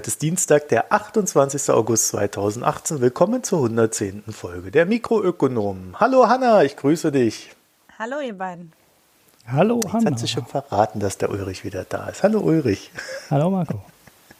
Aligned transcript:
Heute 0.00 0.08
ist 0.08 0.22
Dienstag, 0.22 0.68
der 0.68 0.94
28. 0.94 1.68
August 1.68 2.08
2018. 2.08 3.02
Willkommen 3.02 3.44
zur 3.44 3.58
110. 3.58 4.22
Folge 4.30 4.70
der 4.70 4.86
Mikroökonomen. 4.86 5.94
Hallo 6.00 6.26
Hanna, 6.26 6.64
ich 6.64 6.74
grüße 6.78 7.12
dich. 7.12 7.50
Hallo 7.98 8.18
ihr 8.20 8.32
beiden. 8.32 8.72
Hallo 9.46 9.78
Jetzt 9.84 9.92
Hanna. 9.92 10.10
hat 10.12 10.18
sich 10.18 10.30
schon 10.30 10.46
verraten, 10.46 11.00
dass 11.00 11.18
der 11.18 11.28
Ulrich 11.28 11.64
wieder 11.64 11.84
da 11.86 12.08
ist. 12.08 12.22
Hallo 12.22 12.40
Ulrich. 12.40 12.90
Hallo 13.30 13.50
Marco. 13.50 13.82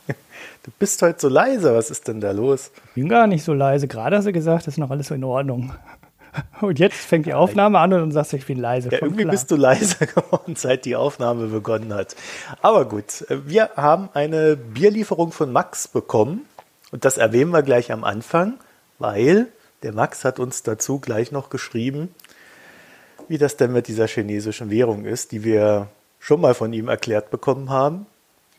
Du 0.06 0.70
bist 0.78 1.02
heute 1.02 1.20
so 1.20 1.28
leise. 1.28 1.74
Was 1.74 1.90
ist 1.90 2.08
denn 2.08 2.22
da 2.22 2.30
los? 2.30 2.70
Ich 2.86 2.94
bin 2.94 3.10
gar 3.10 3.26
nicht 3.26 3.44
so 3.44 3.52
leise. 3.52 3.86
Gerade 3.86 4.16
hast 4.16 4.24
du 4.24 4.32
gesagt, 4.32 4.66
ist 4.66 4.78
noch 4.78 4.90
alles 4.90 5.08
so 5.08 5.14
in 5.14 5.24
Ordnung. 5.24 5.74
Und 6.60 6.78
jetzt 6.78 6.96
fängt 6.96 7.26
die 7.26 7.34
Aufnahme 7.34 7.78
an 7.78 7.92
und 7.92 8.00
dann 8.00 8.12
sagst 8.12 8.32
du, 8.32 8.36
ich 8.36 8.46
bin 8.46 8.58
leise. 8.58 8.90
Ja, 8.90 8.98
irgendwie 9.00 9.22
klar. 9.22 9.32
bist 9.32 9.50
du 9.50 9.56
leiser 9.56 10.06
geworden, 10.14 10.56
seit 10.56 10.84
die 10.84 10.96
Aufnahme 10.96 11.46
begonnen 11.46 11.92
hat. 11.94 12.14
Aber 12.62 12.84
gut, 12.84 13.24
wir 13.28 13.70
haben 13.76 14.08
eine 14.14 14.56
Bierlieferung 14.56 15.32
von 15.32 15.52
Max 15.52 15.88
bekommen 15.88 16.46
und 16.92 17.04
das 17.04 17.18
erwähnen 17.18 17.50
wir 17.50 17.62
gleich 17.62 17.92
am 17.92 18.04
Anfang, 18.04 18.54
weil 18.98 19.48
der 19.82 19.92
Max 19.92 20.24
hat 20.24 20.38
uns 20.38 20.62
dazu 20.62 20.98
gleich 20.98 21.32
noch 21.32 21.50
geschrieben, 21.50 22.14
wie 23.28 23.38
das 23.38 23.56
denn 23.56 23.72
mit 23.72 23.88
dieser 23.88 24.06
chinesischen 24.06 24.70
Währung 24.70 25.04
ist, 25.04 25.32
die 25.32 25.44
wir 25.44 25.88
schon 26.18 26.40
mal 26.40 26.54
von 26.54 26.72
ihm 26.72 26.88
erklärt 26.88 27.30
bekommen 27.30 27.70
haben 27.70 28.06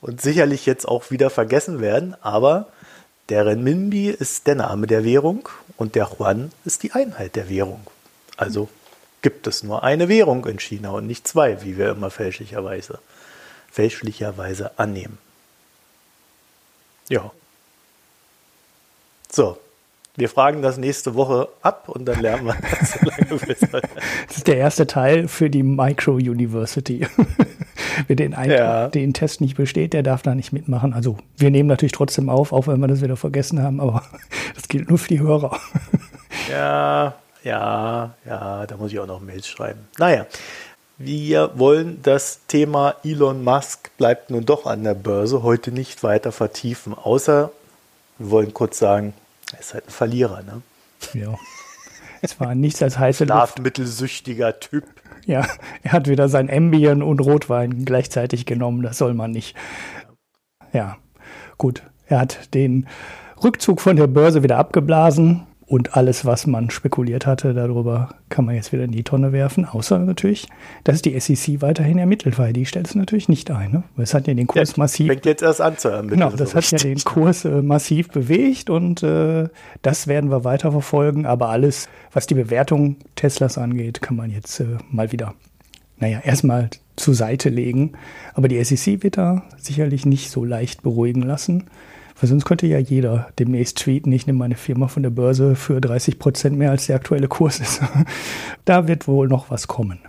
und 0.02 0.22
sicherlich 0.22 0.66
jetzt 0.66 0.88
auch 0.88 1.12
wieder 1.12 1.30
vergessen 1.30 1.80
werden, 1.80 2.16
aber 2.22 2.68
der 3.32 3.46
Renminbi 3.46 4.10
ist 4.10 4.46
der 4.46 4.56
Name 4.56 4.88
der 4.88 5.06
Währung 5.06 5.48
und 5.78 5.96
der 5.96 6.10
Yuan 6.12 6.52
ist 6.66 6.84
die 6.84 6.92
Einheit 6.92 7.38
der 7.38 7.48
Währung. 7.48 7.88
Also 8.36 8.68
gibt 9.22 9.48
es 9.48 9.64
nur 9.64 9.84
eine 9.84 10.10
Währung 10.10 10.46
in 10.48 10.60
China 10.60 10.92
und 10.92 11.08
nicht 11.08 11.26
zwei, 11.26 11.64
wie 11.64 11.78
wir 11.78 11.92
immer 11.92 12.12
fälschlicherweise, 12.12 13.00
fälschlicherweise 13.72 14.78
annehmen. 14.78 15.18
Ja. 17.08 17.32
So, 19.32 19.58
wir 20.18 20.28
fragen 20.28 20.62
das 20.62 20.76
nächste 20.76 21.16
Woche 21.16 21.48
ab 21.62 21.88
und 21.88 22.04
dann 22.04 22.20
lernen 22.20 22.48
wir 22.48 22.58
das 22.80 22.92
so 22.92 23.00
lange 23.06 23.56
Das 24.28 24.38
ist 24.38 24.48
der 24.48 24.58
erste 24.58 24.88
Teil 24.88 25.30
für 25.30 25.50
die 25.50 25.64
Micro 25.64 26.16
University. 26.16 27.08
Wer 28.08 28.16
den, 28.16 28.32
ja. 28.32 28.88
den 28.88 29.14
Test 29.14 29.42
nicht 29.42 29.56
besteht, 29.56 29.94
der 29.94 30.04
darf 30.04 30.22
da 30.22 30.36
nicht 30.36 30.54
mitmachen. 30.54 30.94
Also 30.94 31.18
wir 31.38 31.52
nehmen 31.52 31.68
natürlich 31.68 31.92
trotzdem 31.92 32.30
auf, 32.30 32.54
auch 32.54 32.68
wenn 32.68 32.80
wir 32.80 32.88
das 32.88 33.02
wieder 33.02 33.18
vergessen 33.18 33.62
haben, 33.62 33.80
aber 33.80 34.04
das 34.56 34.68
gilt 34.68 34.90
nur 34.90 34.98
für 34.98 35.10
die 35.10 35.20
Hörer. 35.20 35.60
Ja, 36.50 37.16
ja, 37.44 38.14
ja, 38.26 38.66
da 38.66 38.78
muss 38.78 38.92
ich 38.92 39.00
auch 39.00 39.08
noch 39.08 39.22
Mails 39.22 39.48
schreiben. 39.48 39.80
Naja, 39.98 40.26
wir 40.98 41.52
wollen 41.56 42.00
das 42.04 42.42
Thema 42.48 42.96
Elon 43.04 43.44
Musk 43.44 43.90
bleibt 43.98 44.30
nun 44.30 44.46
doch 44.46 44.66
an 44.66 44.84
der 44.84 44.94
Börse 44.94 45.42
heute 45.42 45.72
nicht 45.72 46.04
weiter 46.04 46.32
vertiefen, 46.32 46.94
außer 46.94 47.52
wir 48.20 48.30
wollen 48.30 48.54
kurz 48.54 48.78
sagen, 48.78 49.14
er 49.52 49.60
ist 49.60 49.74
halt 49.74 49.88
ein 49.88 49.92
Verlierer, 49.92 50.44
ne? 50.44 50.62
Ja. 51.14 51.36
Es 52.22 52.40
war 52.40 52.54
nichts 52.54 52.84
als 52.84 53.00
heiße 53.00 53.24
Luft. 53.24 53.34
Schlafmittelsüchtiger 53.34 54.60
Typ. 54.60 54.84
Ja, 55.26 55.46
er 55.84 55.92
hat 55.92 56.08
wieder 56.08 56.30
sein 56.30 56.50
Ambien 56.50 57.04
und 57.04 57.20
Rotwein 57.20 57.86
gleichzeitig 57.86 58.46
genommen. 58.46 58.82
Das 58.82 58.98
soll 58.98 59.14
man 59.14 59.32
nicht. 59.32 59.56
Ja, 60.74 60.98
gut. 61.58 61.84
Er 62.08 62.20
hat 62.20 62.54
den 62.54 62.88
Rückzug 63.44 63.82
von 63.82 63.96
der 63.96 64.08
Börse 64.08 64.44
wieder 64.44 64.58
abgeblasen. 64.58 65.48
Und 65.72 65.96
alles, 65.96 66.26
was 66.26 66.48
man 66.48 66.70
spekuliert 66.70 67.26
hatte, 67.26 67.54
darüber 67.54 68.10
kann 68.28 68.44
man 68.44 68.56
jetzt 68.56 68.74
wieder 68.74 68.84
in 68.84 68.92
die 68.92 69.06
Tonne 69.06 69.32
werfen. 69.32 69.64
Außer 69.64 70.00
natürlich, 70.00 70.50
dass 70.84 71.02
die 71.02 71.18
SEC 71.18 71.62
weiterhin 71.62 71.98
ermittelt, 71.98 72.38
weil 72.38 72.52
die 72.52 72.66
stellt 72.66 72.88
es 72.88 72.96
natürlich 72.96 73.30
nicht 73.30 73.50
ein. 73.52 73.72
Ne? 73.72 73.84
Es 73.96 74.14
hat 74.14 74.28
ja 74.28 74.34
den 74.34 74.48
Kurs 74.48 74.72
ja, 74.72 74.76
massiv. 74.76 75.08
Fängt 75.08 75.26
jetzt 75.26 75.42
erst 75.42 75.62
an 75.62 75.78
zu 75.78 75.88
ermitteln. 75.88 76.20
Genau, 76.20 76.36
das 76.36 76.50
so 76.50 76.56
hat 76.58 76.70
ja 76.72 76.78
den 76.78 76.98
Kurs 76.98 77.46
äh, 77.46 77.62
massiv 77.62 78.10
bewegt 78.10 78.70
und 78.70 79.02
äh, 79.02 79.48
das 79.82 80.08
werden 80.08 80.30
wir 80.30 80.44
weiter 80.44 80.74
verfolgen. 80.74 81.26
Aber 81.26 81.48
alles, 81.48 81.88
was 82.12 82.28
die 82.28 82.36
Bewertung 82.36 82.98
Teslas 83.16 83.58
angeht, 83.58 84.02
kann 84.02 84.18
man 84.18 84.30
jetzt 84.30 84.60
äh, 84.60 84.66
mal 84.90 85.14
wieder, 85.14 85.36
naja, 86.00 86.20
erstmal 86.20 86.70
zur 86.98 87.14
Seite 87.14 87.48
legen. 87.48 87.94
Aber 88.34 88.50
die 88.50 88.62
SEC 88.62 89.04
wird 89.04 89.16
da 89.16 89.44
sicherlich 89.56 90.06
nicht 90.06 90.32
so 90.32 90.44
leicht 90.44 90.84
beruhigen 90.84 91.22
lassen. 91.22 91.70
Weil 92.22 92.30
sonst 92.30 92.46
könnte 92.46 92.68
ja 92.68 92.78
jeder 92.78 93.30
demnächst 93.40 93.80
tweeten, 93.80 94.12
ich 94.12 94.28
nehme 94.28 94.38
meine 94.38 94.56
Firma 94.56 94.88
von 94.88 95.02
der 95.02 95.10
Börse 95.10 95.56
für 95.56 95.82
30 95.82 96.20
Prozent 96.20 96.56
mehr 96.56 96.70
als 96.70 96.86
der 96.86 96.96
aktuelle 96.96 97.28
Kurs 97.28 97.60
ist. 97.60 97.82
da 98.66 98.88
wird 98.88 99.08
wohl 99.08 99.28
noch 99.28 99.50
was 99.50 99.68
kommen. 99.68 100.00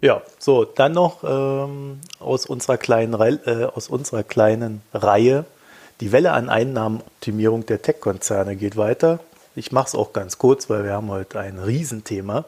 Ja, 0.00 0.20
so, 0.40 0.64
dann 0.64 0.92
noch 0.92 1.22
ähm, 1.22 2.00
aus, 2.18 2.46
unserer 2.46 2.76
kleinen, 2.76 3.14
äh, 3.14 3.68
aus 3.72 3.86
unserer 3.86 4.24
kleinen 4.24 4.82
Reihe. 4.92 5.44
Die 6.00 6.10
Welle 6.10 6.32
an 6.32 6.48
Einnahmenoptimierung 6.48 7.66
der 7.66 7.80
Tech-Konzerne 7.82 8.56
geht 8.56 8.76
weiter. 8.76 9.20
Ich 9.54 9.70
mache 9.70 9.86
es 9.86 9.94
auch 9.94 10.12
ganz 10.12 10.38
kurz, 10.38 10.68
weil 10.68 10.82
wir 10.82 10.94
haben 10.94 11.08
heute 11.08 11.38
ein 11.38 11.60
Riesenthema. 11.60 12.46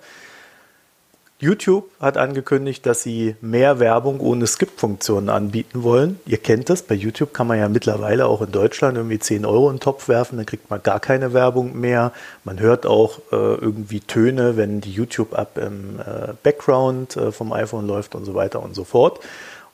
YouTube 1.45 1.91
hat 2.01 2.17
angekündigt, 2.17 2.87
dass 2.87 3.03
sie 3.03 3.37
mehr 3.43 3.79
Werbung 3.79 4.19
ohne 4.21 4.47
Skip-Funktionen 4.47 5.29
anbieten 5.29 5.83
wollen. 5.83 6.19
Ihr 6.25 6.39
kennt 6.39 6.71
das, 6.71 6.83
bei 6.83 6.95
YouTube 6.95 7.35
kann 7.35 7.47
man 7.47 7.59
ja 7.59 7.69
mittlerweile 7.69 8.27
auch 8.27 8.41
in 8.41 8.51
Deutschland 8.51 8.97
irgendwie 8.97 9.19
10 9.19 9.45
Euro 9.45 9.69
in 9.69 9.77
den 9.77 9.81
Topf 9.81 10.09
werfen, 10.09 10.39
dann 10.39 10.47
kriegt 10.47 10.71
man 10.71 10.83
gar 10.83 11.01
keine 11.01 11.35
Werbung 11.35 11.79
mehr. 11.79 12.13
Man 12.45 12.59
hört 12.61 12.87
auch 12.87 13.19
äh, 13.31 13.37
irgendwie 13.37 14.01
Töne, 14.01 14.57
wenn 14.57 14.81
die 14.81 14.93
YouTube-App 14.93 15.59
im 15.59 16.01
äh, 16.01 16.33
Background 16.43 17.17
äh, 17.17 17.31
vom 17.31 17.53
iPhone 17.53 17.87
läuft 17.87 18.15
und 18.15 18.25
so 18.25 18.35
weiter 18.35 18.63
und 18.63 18.75
so 18.75 18.85
fort. 18.85 19.21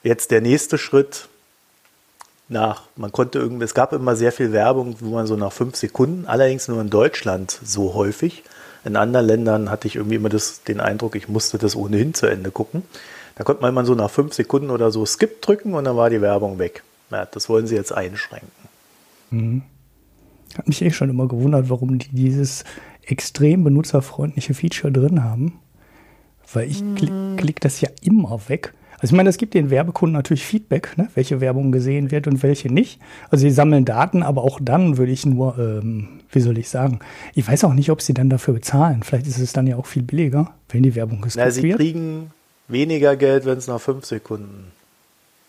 Jetzt 0.03 0.31
der 0.31 0.41
nächste 0.41 0.77
Schritt 0.77 1.29
nach, 2.49 2.83
man 2.97 3.13
konnte 3.13 3.39
irgendwie, 3.39 3.63
es 3.63 3.73
gab 3.73 3.93
immer 3.93 4.17
sehr 4.17 4.33
viel 4.33 4.51
Werbung, 4.51 4.97
wo 4.99 5.15
man 5.15 5.25
so 5.25 5.37
nach 5.37 5.53
fünf 5.53 5.77
Sekunden, 5.77 6.25
allerdings 6.27 6.67
nur 6.67 6.81
in 6.81 6.89
Deutschland 6.89 7.57
so 7.63 7.93
häufig, 7.93 8.43
in 8.83 8.95
anderen 8.95 9.25
Ländern 9.25 9.69
hatte 9.69 9.87
ich 9.87 9.95
irgendwie 9.95 10.15
immer 10.15 10.29
das, 10.29 10.63
den 10.63 10.79
Eindruck, 10.79 11.15
ich 11.15 11.27
musste 11.27 11.57
das 11.57 11.75
ohnehin 11.75 12.13
zu 12.13 12.25
Ende 12.25 12.51
gucken. 12.51 12.83
Da 13.35 13.43
konnte 13.43 13.61
man 13.61 13.71
immer 13.71 13.85
so 13.85 13.95
nach 13.95 14.09
fünf 14.09 14.33
Sekunden 14.33 14.69
oder 14.69 14.91
so 14.91 15.05
Skip 15.05 15.41
drücken 15.41 15.73
und 15.73 15.85
dann 15.85 15.95
war 15.95 16.09
die 16.09 16.21
Werbung 16.21 16.59
weg. 16.59 16.83
Ja, 17.11 17.25
das 17.25 17.49
wollen 17.49 17.67
sie 17.67 17.75
jetzt 17.75 17.91
einschränken. 17.91 18.49
Mhm. 19.29 19.63
Hat 20.57 20.67
mich 20.67 20.81
eh 20.81 20.91
schon 20.91 21.09
immer 21.09 21.27
gewundert, 21.27 21.69
warum 21.69 21.97
die 21.97 22.09
dieses 22.09 22.63
extrem 23.03 23.63
benutzerfreundliche 23.63 24.53
Feature 24.53 24.91
drin 24.91 25.23
haben. 25.23 25.59
Weil 26.53 26.69
ich 26.69 26.81
mhm. 26.81 26.95
klick, 26.95 27.11
klick 27.37 27.59
das 27.61 27.81
ja 27.81 27.89
immer 28.01 28.41
weg. 28.49 28.73
Also 29.01 29.13
ich 29.13 29.17
meine, 29.17 29.29
es 29.29 29.37
gibt 29.37 29.55
den 29.55 29.71
Werbekunden 29.71 30.13
natürlich 30.13 30.45
Feedback, 30.45 30.95
ne, 30.95 31.09
welche 31.15 31.41
Werbung 31.41 31.71
gesehen 31.71 32.11
wird 32.11 32.27
und 32.27 32.43
welche 32.43 32.71
nicht. 32.71 32.99
Also 33.31 33.41
sie 33.41 33.49
sammeln 33.49 33.83
Daten, 33.83 34.21
aber 34.21 34.43
auch 34.43 34.59
dann 34.61 34.97
würde 34.97 35.11
ich 35.11 35.25
nur, 35.25 35.57
ähm, 35.57 36.19
wie 36.31 36.39
soll 36.39 36.59
ich 36.59 36.69
sagen, 36.69 36.99
ich 37.33 37.47
weiß 37.47 37.63
auch 37.63 37.73
nicht, 37.73 37.89
ob 37.89 38.03
sie 38.03 38.13
dann 38.13 38.29
dafür 38.29 38.53
bezahlen. 38.53 39.01
Vielleicht 39.01 39.25
ist 39.25 39.39
es 39.39 39.53
dann 39.53 39.65
ja 39.65 39.77
auch 39.77 39.87
viel 39.87 40.03
billiger, 40.03 40.53
wenn 40.69 40.83
die 40.83 40.93
Werbung 40.93 41.21
geskippt 41.21 41.45
wird. 41.45 41.55
Sie 41.55 41.71
kriegen 41.71 42.31
weniger 42.67 43.15
Geld, 43.15 43.45
wenn 43.45 43.57
es 43.57 43.65
nach 43.65 43.81
fünf 43.81 44.05
Sekunden 44.05 44.65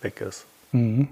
weg 0.01 0.23
ist. 0.27 0.47
Mhm. 0.73 1.09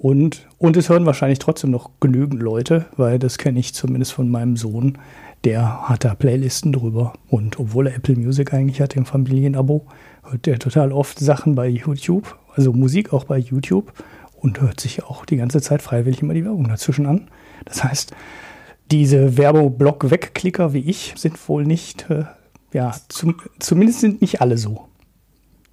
Und, 0.00 0.46
und 0.58 0.76
es 0.76 0.90
hören 0.90 1.06
wahrscheinlich 1.06 1.38
trotzdem 1.38 1.70
noch 1.70 1.90
genügend 1.98 2.42
Leute, 2.42 2.86
weil 2.96 3.18
das 3.18 3.38
kenne 3.38 3.58
ich 3.58 3.74
zumindest 3.74 4.12
von 4.12 4.30
meinem 4.30 4.56
Sohn. 4.56 4.98
Der 5.44 5.88
hat 5.88 6.04
da 6.04 6.14
Playlisten 6.14 6.72
drüber. 6.72 7.14
Und 7.28 7.58
obwohl 7.58 7.86
er 7.86 7.96
Apple 7.96 8.16
Music 8.16 8.52
eigentlich 8.52 8.80
hat 8.80 8.96
im 8.96 9.06
Familienabo, 9.06 9.86
hört 10.30 10.46
der 10.46 10.58
total 10.58 10.92
oft 10.92 11.18
Sachen 11.18 11.54
bei 11.54 11.68
YouTube, 11.68 12.36
also 12.54 12.72
Musik 12.72 13.12
auch 13.12 13.24
bei 13.24 13.38
YouTube 13.38 13.92
und 14.36 14.60
hört 14.60 14.80
sich 14.80 15.04
auch 15.04 15.24
die 15.24 15.36
ganze 15.36 15.60
Zeit 15.60 15.82
freiwillig 15.82 16.22
immer 16.22 16.34
die 16.34 16.44
Werbung 16.44 16.68
dazwischen 16.68 17.06
an. 17.06 17.28
Das 17.64 17.84
heißt, 17.84 18.12
diese 18.90 19.36
Werbeblock-Wegklicker 19.36 20.72
wie 20.72 20.88
ich 20.88 21.14
sind 21.16 21.48
wohl 21.48 21.64
nicht, 21.64 22.08
äh, 22.10 22.24
ja, 22.72 22.94
zum, 23.08 23.40
zumindest 23.58 24.00
sind 24.00 24.20
nicht 24.20 24.40
alle 24.40 24.58
so. 24.58 24.88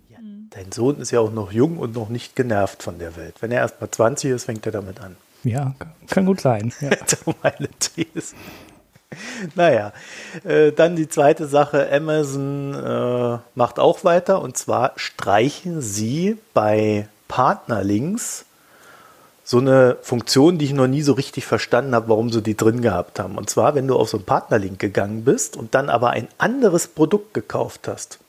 Ja, 0.09 0.17
dein 0.49 0.71
Sohn 0.71 0.97
ist 0.97 1.11
ja 1.11 1.19
auch 1.19 1.31
noch 1.31 1.51
jung 1.51 1.77
und 1.77 1.95
noch 1.95 2.09
nicht 2.09 2.35
genervt 2.35 2.83
von 2.83 2.99
der 2.99 3.15
Welt. 3.15 3.35
Wenn 3.41 3.51
er 3.51 3.61
erst 3.61 3.79
mal 3.79 3.89
20 3.89 4.31
ist, 4.31 4.45
fängt 4.45 4.65
er 4.65 4.71
damit 4.71 4.99
an. 4.99 5.15
Ja, 5.43 5.75
kann 6.09 6.25
gut 6.25 6.41
sein. 6.41 6.73
Ja. 6.81 6.89
meine 7.43 7.69
These. 7.79 8.33
naja, 9.55 9.93
äh, 10.43 10.71
dann 10.71 10.95
die 10.95 11.09
zweite 11.09 11.47
Sache. 11.47 11.89
Amazon 11.91 12.73
äh, 12.73 13.37
macht 13.55 13.79
auch 13.79 14.03
weiter 14.03 14.41
und 14.41 14.57
zwar 14.57 14.93
streichen 14.95 15.81
sie 15.81 16.37
bei 16.53 17.07
Partnerlinks 17.27 18.45
so 19.43 19.59
eine 19.59 19.97
Funktion, 20.01 20.57
die 20.57 20.65
ich 20.65 20.73
noch 20.73 20.87
nie 20.87 21.03
so 21.03 21.13
richtig 21.13 21.45
verstanden 21.45 21.93
habe, 21.93 22.09
warum 22.09 22.31
sie 22.31 22.41
die 22.41 22.57
drin 22.57 22.81
gehabt 22.81 23.19
haben. 23.19 23.37
Und 23.37 23.49
zwar, 23.49 23.75
wenn 23.75 23.87
du 23.87 23.95
auf 23.95 24.09
so 24.09 24.17
einen 24.17 24.25
Partnerlink 24.25 24.79
gegangen 24.79 25.23
bist 25.23 25.55
und 25.55 25.75
dann 25.75 25.89
aber 25.89 26.09
ein 26.09 26.27
anderes 26.39 26.87
Produkt 26.87 27.35
gekauft 27.35 27.87
hast. 27.87 28.19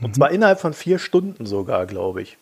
Und 0.00 0.08
mhm. 0.08 0.14
zwar 0.14 0.30
innerhalb 0.30 0.60
von 0.60 0.74
vier 0.74 0.98
Stunden 0.98 1.46
sogar, 1.46 1.86
glaube 1.86 2.20
ich 2.20 2.36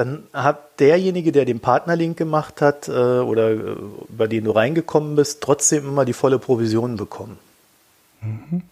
dann 0.00 0.24
hat 0.32 0.80
derjenige, 0.80 1.30
der 1.30 1.44
den 1.44 1.60
Partnerlink 1.60 2.16
gemacht 2.16 2.62
hat 2.62 2.88
äh, 2.88 2.92
oder 2.92 3.50
äh, 3.50 3.76
bei 4.08 4.26
dem 4.26 4.44
du 4.44 4.50
reingekommen 4.52 5.14
bist, 5.14 5.42
trotzdem 5.42 5.86
immer 5.86 6.06
die 6.06 6.14
volle 6.14 6.38
Provision 6.38 6.96
bekommen. 6.96 7.38
Mhm. 8.22 8.62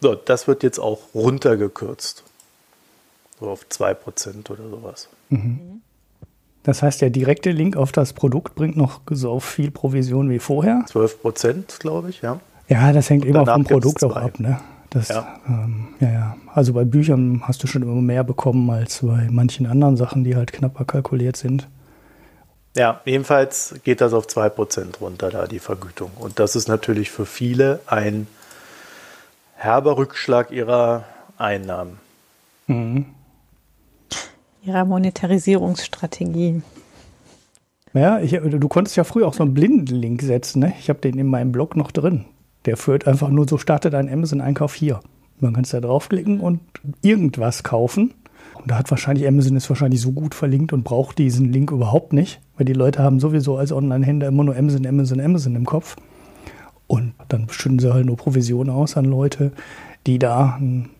So, 0.00 0.16
das 0.16 0.48
wird 0.48 0.64
jetzt 0.64 0.80
auch 0.80 0.98
runtergekürzt. 1.14 2.24
So 3.38 3.48
auf 3.48 3.66
2% 3.70 4.50
oder 4.50 4.68
sowas. 4.68 5.08
Mhm. 5.28 5.82
Das 6.64 6.82
heißt, 6.82 7.00
der 7.00 7.10
direkte 7.10 7.52
Link 7.52 7.76
auf 7.76 7.92
das 7.92 8.12
Produkt 8.12 8.56
bringt 8.56 8.76
noch 8.76 9.00
so 9.08 9.38
viel 9.38 9.70
Provision 9.70 10.28
wie 10.30 10.40
vorher. 10.40 10.84
12 10.88 11.22
Prozent, 11.22 11.76
glaube 11.78 12.10
ich, 12.10 12.22
ja. 12.22 12.40
Ja, 12.68 12.92
das 12.92 13.08
hängt 13.08 13.24
immer 13.24 13.46
vom 13.46 13.64
Produkt 13.64 14.02
auch 14.02 14.16
ab, 14.16 14.40
ne? 14.40 14.60
Das, 14.90 15.08
ja. 15.08 15.40
Ähm, 15.46 15.88
ja, 16.00 16.10
ja. 16.10 16.36
Also 16.54 16.72
bei 16.72 16.84
Büchern 16.84 17.42
hast 17.44 17.62
du 17.62 17.66
schon 17.66 17.82
immer 17.82 17.94
mehr 17.94 18.24
bekommen 18.24 18.68
als 18.70 19.00
bei 19.02 19.28
manchen 19.30 19.66
anderen 19.66 19.96
Sachen, 19.96 20.24
die 20.24 20.34
halt 20.34 20.52
knapper 20.52 20.84
kalkuliert 20.84 21.36
sind. 21.36 21.68
Ja, 22.76 23.00
jedenfalls 23.04 23.74
geht 23.84 24.00
das 24.00 24.12
auf 24.12 24.26
2% 24.26 24.98
runter, 25.00 25.30
da 25.30 25.46
die 25.46 25.58
Vergütung. 25.58 26.10
Und 26.18 26.38
das 26.38 26.56
ist 26.56 26.68
natürlich 26.68 27.10
für 27.10 27.26
viele 27.26 27.80
ein 27.86 28.26
herber 29.56 29.96
Rückschlag 29.96 30.50
ihrer 30.50 31.04
Einnahmen. 31.36 31.98
Mhm. 32.66 33.06
Ihrer 34.62 34.84
Monetarisierungsstrategie. 34.84 36.62
Ja, 37.94 38.20
ich, 38.20 38.32
du 38.32 38.68
konntest 38.68 38.96
ja 38.96 39.04
früher 39.04 39.26
auch 39.26 39.34
so 39.34 39.42
einen 39.42 39.54
Blindenlink 39.54 40.22
setzen. 40.22 40.60
Ne? 40.60 40.74
Ich 40.78 40.88
habe 40.88 41.00
den 41.00 41.18
in 41.18 41.26
meinem 41.26 41.52
Blog 41.52 41.74
noch 41.74 41.90
drin. 41.90 42.26
Der 42.68 42.76
führt 42.76 43.06
einfach 43.06 43.30
nur 43.30 43.48
so, 43.48 43.56
startet 43.56 43.94
ein 43.94 44.12
Amazon-Einkauf 44.12 44.74
hier. 44.74 45.00
Man 45.40 45.54
kann 45.54 45.64
es 45.64 45.70
da 45.70 45.80
draufklicken 45.80 46.38
und 46.38 46.60
irgendwas 47.00 47.62
kaufen. 47.62 48.12
Und 48.56 48.70
da 48.70 48.76
hat 48.76 48.90
wahrscheinlich 48.90 49.26
Amazon 49.26 49.56
ist 49.56 49.70
wahrscheinlich 49.70 50.02
so 50.02 50.12
gut 50.12 50.34
verlinkt 50.34 50.74
und 50.74 50.84
braucht 50.84 51.16
diesen 51.16 51.50
Link 51.50 51.70
überhaupt 51.70 52.12
nicht, 52.12 52.42
weil 52.58 52.66
die 52.66 52.74
Leute 52.74 53.02
haben 53.02 53.20
sowieso 53.20 53.56
als 53.56 53.72
Online-Händler 53.72 54.28
immer 54.28 54.44
nur 54.44 54.54
Amazon, 54.54 54.86
Amazon, 54.86 55.18
Amazon 55.18 55.56
im 55.56 55.64
Kopf. 55.64 55.96
Und 56.86 57.14
dann 57.28 57.46
bestimmen 57.46 57.78
sie 57.78 57.90
halt 57.90 58.04
nur 58.04 58.18
Provisionen 58.18 58.68
aus 58.68 58.98
an 58.98 59.06
Leute, 59.06 59.52
die 60.06 60.18
da 60.18 60.58
ein 60.60 60.90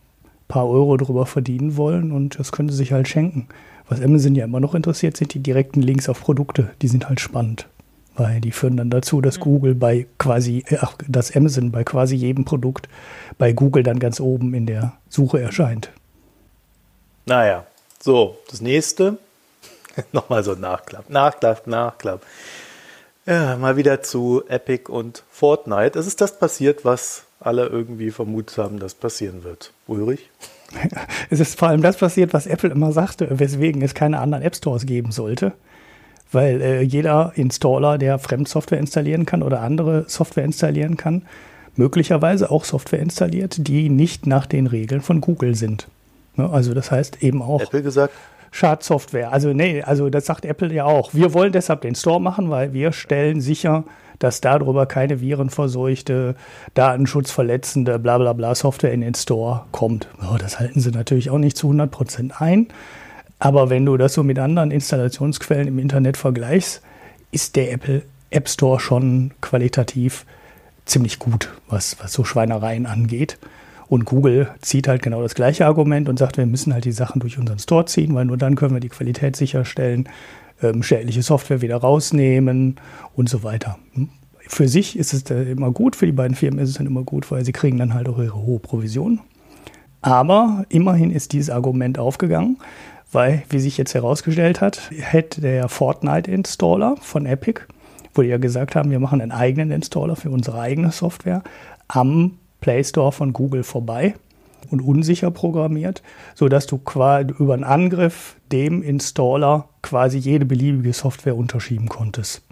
paar 0.49 0.67
Euro 0.67 0.97
drüber 0.97 1.27
verdienen 1.27 1.77
wollen 1.77 2.13
und 2.13 2.39
das 2.39 2.51
können 2.51 2.71
sie 2.71 2.77
sich 2.77 2.93
halt 2.93 3.09
schenken. 3.09 3.47
Was 3.91 4.01
Amazon 4.01 4.35
ja 4.35 4.47
immer 4.47 4.61
noch 4.61 4.75
interessiert, 4.75 5.19
sind 5.19 5.35
die 5.35 5.43
direkten 5.43 5.83
Links 5.83 6.09
auf 6.09 6.23
Produkte. 6.23 6.71
Die 6.81 6.89
sind 6.89 7.11
halt 7.11 7.21
spannend. 7.21 7.69
Weil 8.19 8.41
die 8.41 8.51
führen 8.51 8.77
dann 8.77 8.91
dazu, 8.91 9.21
dass 9.21 9.39
mhm. 9.39 9.43
Google 9.43 9.75
bei 9.77 10.07
quasi, 10.19 10.65
äh, 10.69 10.79
ach, 10.81 10.95
dass 11.07 11.35
Amazon 11.35 11.71
bei 11.71 11.85
quasi 11.85 12.17
jedem 12.17 12.45
Produkt 12.45 12.89
bei 13.39 13.53
Google 13.53 13.85
dann 13.85 14.01
ganz 14.01 14.21
oben 14.21 14.53
in 14.55 14.67
der 14.67 14.95
Suche 15.09 15.41
erscheint. 15.41 15.91
Naja, 17.27 17.65
so, 18.01 18.37
das 18.51 18.61
nächste. 18.61 19.19
Nochmal 20.13 20.43
so 20.43 20.55
Nachklapp, 20.55 21.09
Nachklapp, 21.09 21.67
Nachklapp. 21.67 22.23
Ja, 23.25 23.57
mal 23.57 23.77
wieder 23.77 24.03
zu 24.03 24.43
Epic 24.49 24.91
und 24.91 25.23
Fortnite. 25.31 25.99
Es 25.99 26.07
ist 26.07 26.21
das 26.21 26.39
passiert, 26.39 26.85
was 26.85 27.25
alle 27.39 27.67
irgendwie 27.67 28.11
vermutet 28.11 28.59
haben, 28.59 28.81
dass 28.81 28.95
passieren 28.95 29.45
wird. 29.45 29.73
Ulrich? 29.87 30.29
Es 31.31 31.41
ist 31.41 31.59
vor 31.59 31.69
allem 31.69 31.81
das 31.81 31.97
passiert, 31.97 32.35
was 32.35 32.47
Apple 32.47 32.71
immer 32.71 32.93
sagte, 32.93 33.27
weswegen 33.31 33.81
es 33.81 33.95
keine 33.95 34.19
anderen 34.19 34.43
App 34.43 34.55
Stores 34.55 34.85
geben 34.85 35.13
sollte 35.13 35.55
weil 36.33 36.61
äh, 36.61 36.83
jeder 36.83 37.33
Installer, 37.35 37.99
der 37.99 38.19
Fremdsoftware 38.19 38.79
installieren 38.79 39.27
kann 39.27 39.43
oder 39.43 39.61
andere 39.61 40.05
Software 40.09 40.45
installieren 40.45 40.97
kann, 40.97 41.23
möglicherweise 41.77 42.51
auch 42.51 42.65
Software 42.65 43.01
installiert, 43.01 43.67
die 43.69 43.89
nicht 43.89 44.27
nach 44.27 44.47
den 44.47 44.67
Regeln 44.67 45.01
von 45.01 45.21
Google 45.21 45.55
sind. 45.55 45.89
Ne? 46.37 46.49
Also 46.51 46.75
das 46.75 46.91
heißt 46.91 47.23
eben 47.23 47.41
auch 47.41 47.61
Apple 47.61 47.83
gesagt. 47.83 48.15
Schadsoftware. 48.51 49.31
Also 49.33 49.53
nee, 49.53 49.83
also 49.83 50.09
das 50.09 50.27
sagt 50.27 50.45
Apple 50.45 50.73
ja 50.73 50.85
auch. 50.85 51.13
Wir 51.13 51.35
wollen 51.35 51.53
deshalb 51.53 51.83
den 51.83 51.95
Store 51.95 52.21
machen, 52.21 52.51
weil 52.51 52.73
wir 52.73 52.93
stellen 52.93 53.41
sicher, 53.41 53.85
dass 54.19 54.41
darüber 54.41 54.87
keine 54.87 55.21
virenverseuchte, 55.21 56.35
datenschutzverletzende, 56.75 57.99
bla 57.99 58.19
bla 58.19 58.33
bla 58.33 58.55
Software 58.55 58.93
in 58.93 59.03
den 59.03 59.15
Store 59.15 59.67
kommt. 59.71 60.09
Oh, 60.23 60.37
das 60.39 60.59
halten 60.59 60.81
sie 60.81 60.91
natürlich 60.91 61.31
auch 61.31 61.39
nicht 61.39 61.57
zu 61.57 61.69
100 61.69 61.91
Prozent 61.91 62.41
ein. 62.41 62.69
Aber 63.39 63.71
wenn 63.71 63.87
du 63.87 63.97
das 63.97 64.15
so 64.15 64.23
mit 64.23 64.39
anderen 64.39 64.71
Installationsquellen 64.71 65.69
im 65.69 65.79
Internet 65.79 66.17
vergleichst, 66.17 66.83
ist 67.31 67.57
der 67.57 67.73
Apple 67.73 68.03
App 68.31 68.49
Store 68.49 68.81
schon 68.81 69.33
qualitativ 69.41 70.27
ziemlich 70.85 71.19
gut, 71.19 71.51
was, 71.69 71.97
was 72.01 72.13
so 72.13 72.25
Schweinereien 72.25 72.87
angeht. 72.87 73.39
Und 73.89 74.05
Google 74.05 74.49
zieht 74.61 74.89
halt 74.89 75.03
genau 75.03 75.23
das 75.23 75.35
gleiche 75.35 75.67
Argument 75.67 76.09
und 76.09 76.19
sagt, 76.19 76.37
wir 76.37 76.47
müssen 76.47 76.75
halt 76.75 76.85
die 76.85 76.93
Sachen 76.93 77.21
durch 77.21 77.39
unseren 77.39 77.59
Store 77.59 77.87
ziehen, 77.87 78.15
weil 78.15 78.27
nur 78.27 78.37
dann 78.37 78.55
können 78.55 78.75
wir 78.75 78.81
die 78.81 78.91
Qualität 78.91 79.37
sicherstellen, 79.37 80.09
ähm, 80.63 80.83
schädliche 80.83 81.23
Software 81.23 81.63
wieder 81.63 81.77
rausnehmen 81.77 82.77
und 83.15 83.29
so 83.29 83.43
weiter. 83.45 83.79
Hm? 83.95 84.11
Für 84.41 84.69
sich 84.69 84.99
ist 84.99 85.13
es 85.13 85.23
immer 85.31 85.71
gut, 85.71 85.95
für 85.95 86.07
die 86.07 86.13
beiden 86.13 86.35
Firmen 86.35 86.59
ist 86.59 86.71
es 86.71 86.77
dann 86.77 86.87
immer 86.87 87.03
gut, 87.03 87.31
weil 87.31 87.45
sie 87.45 87.53
kriegen 87.53 87.79
dann 87.79 87.95
halt 87.95 88.09
auch 88.09 88.19
ihre 88.19 88.35
hohe 88.35 88.59
Provision. 88.59 89.21
Aber 90.01 90.65
immerhin 90.71 91.11
ist 91.11 91.33
dieses 91.33 91.51
Argument 91.51 91.99
aufgegangen 91.99 92.57
weil, 93.13 93.43
wie 93.49 93.61
sich 93.61 93.79
jetzt 93.79 93.95
herausgestellt 93.95 94.61
hat, 94.61 94.91
hätte 94.91 95.41
der 95.41 95.69
Fortnite-Installer 95.69 96.97
von 97.01 97.27
Epic, 97.27 97.63
wo 98.15 98.23
die 98.23 98.29
ja 98.29 98.39
gesagt 98.39 98.77
haben, 98.77 98.91
wir 98.91 99.01
machen 99.01 99.21
einen 99.21 99.33
eigenen 99.33 99.71
Installer 99.71 100.17
für 100.17 100.31
unsere 100.31 100.61
eigene 100.61 100.93
Software, 100.93 101.43
am 101.89 102.39
Play 102.61 102.83
Store 102.85 103.13
von 103.13 103.33
Google 103.33 103.63
vorbei 103.63 104.15
und 104.71 104.81
unsicher 104.81 105.31
programmiert, 105.31 106.03
sodass 106.35 106.67
du 106.67 106.79
quasi 106.79 107.33
über 107.39 107.55
einen 107.55 107.65
Angriff 107.65 108.37
dem 108.53 108.83
Installer 108.83 109.69
quasi 109.83 110.19
jede 110.19 110.45
beliebige 110.45 110.93
Software 110.93 111.37
unterschieben 111.37 111.89
konntest. 111.89 112.43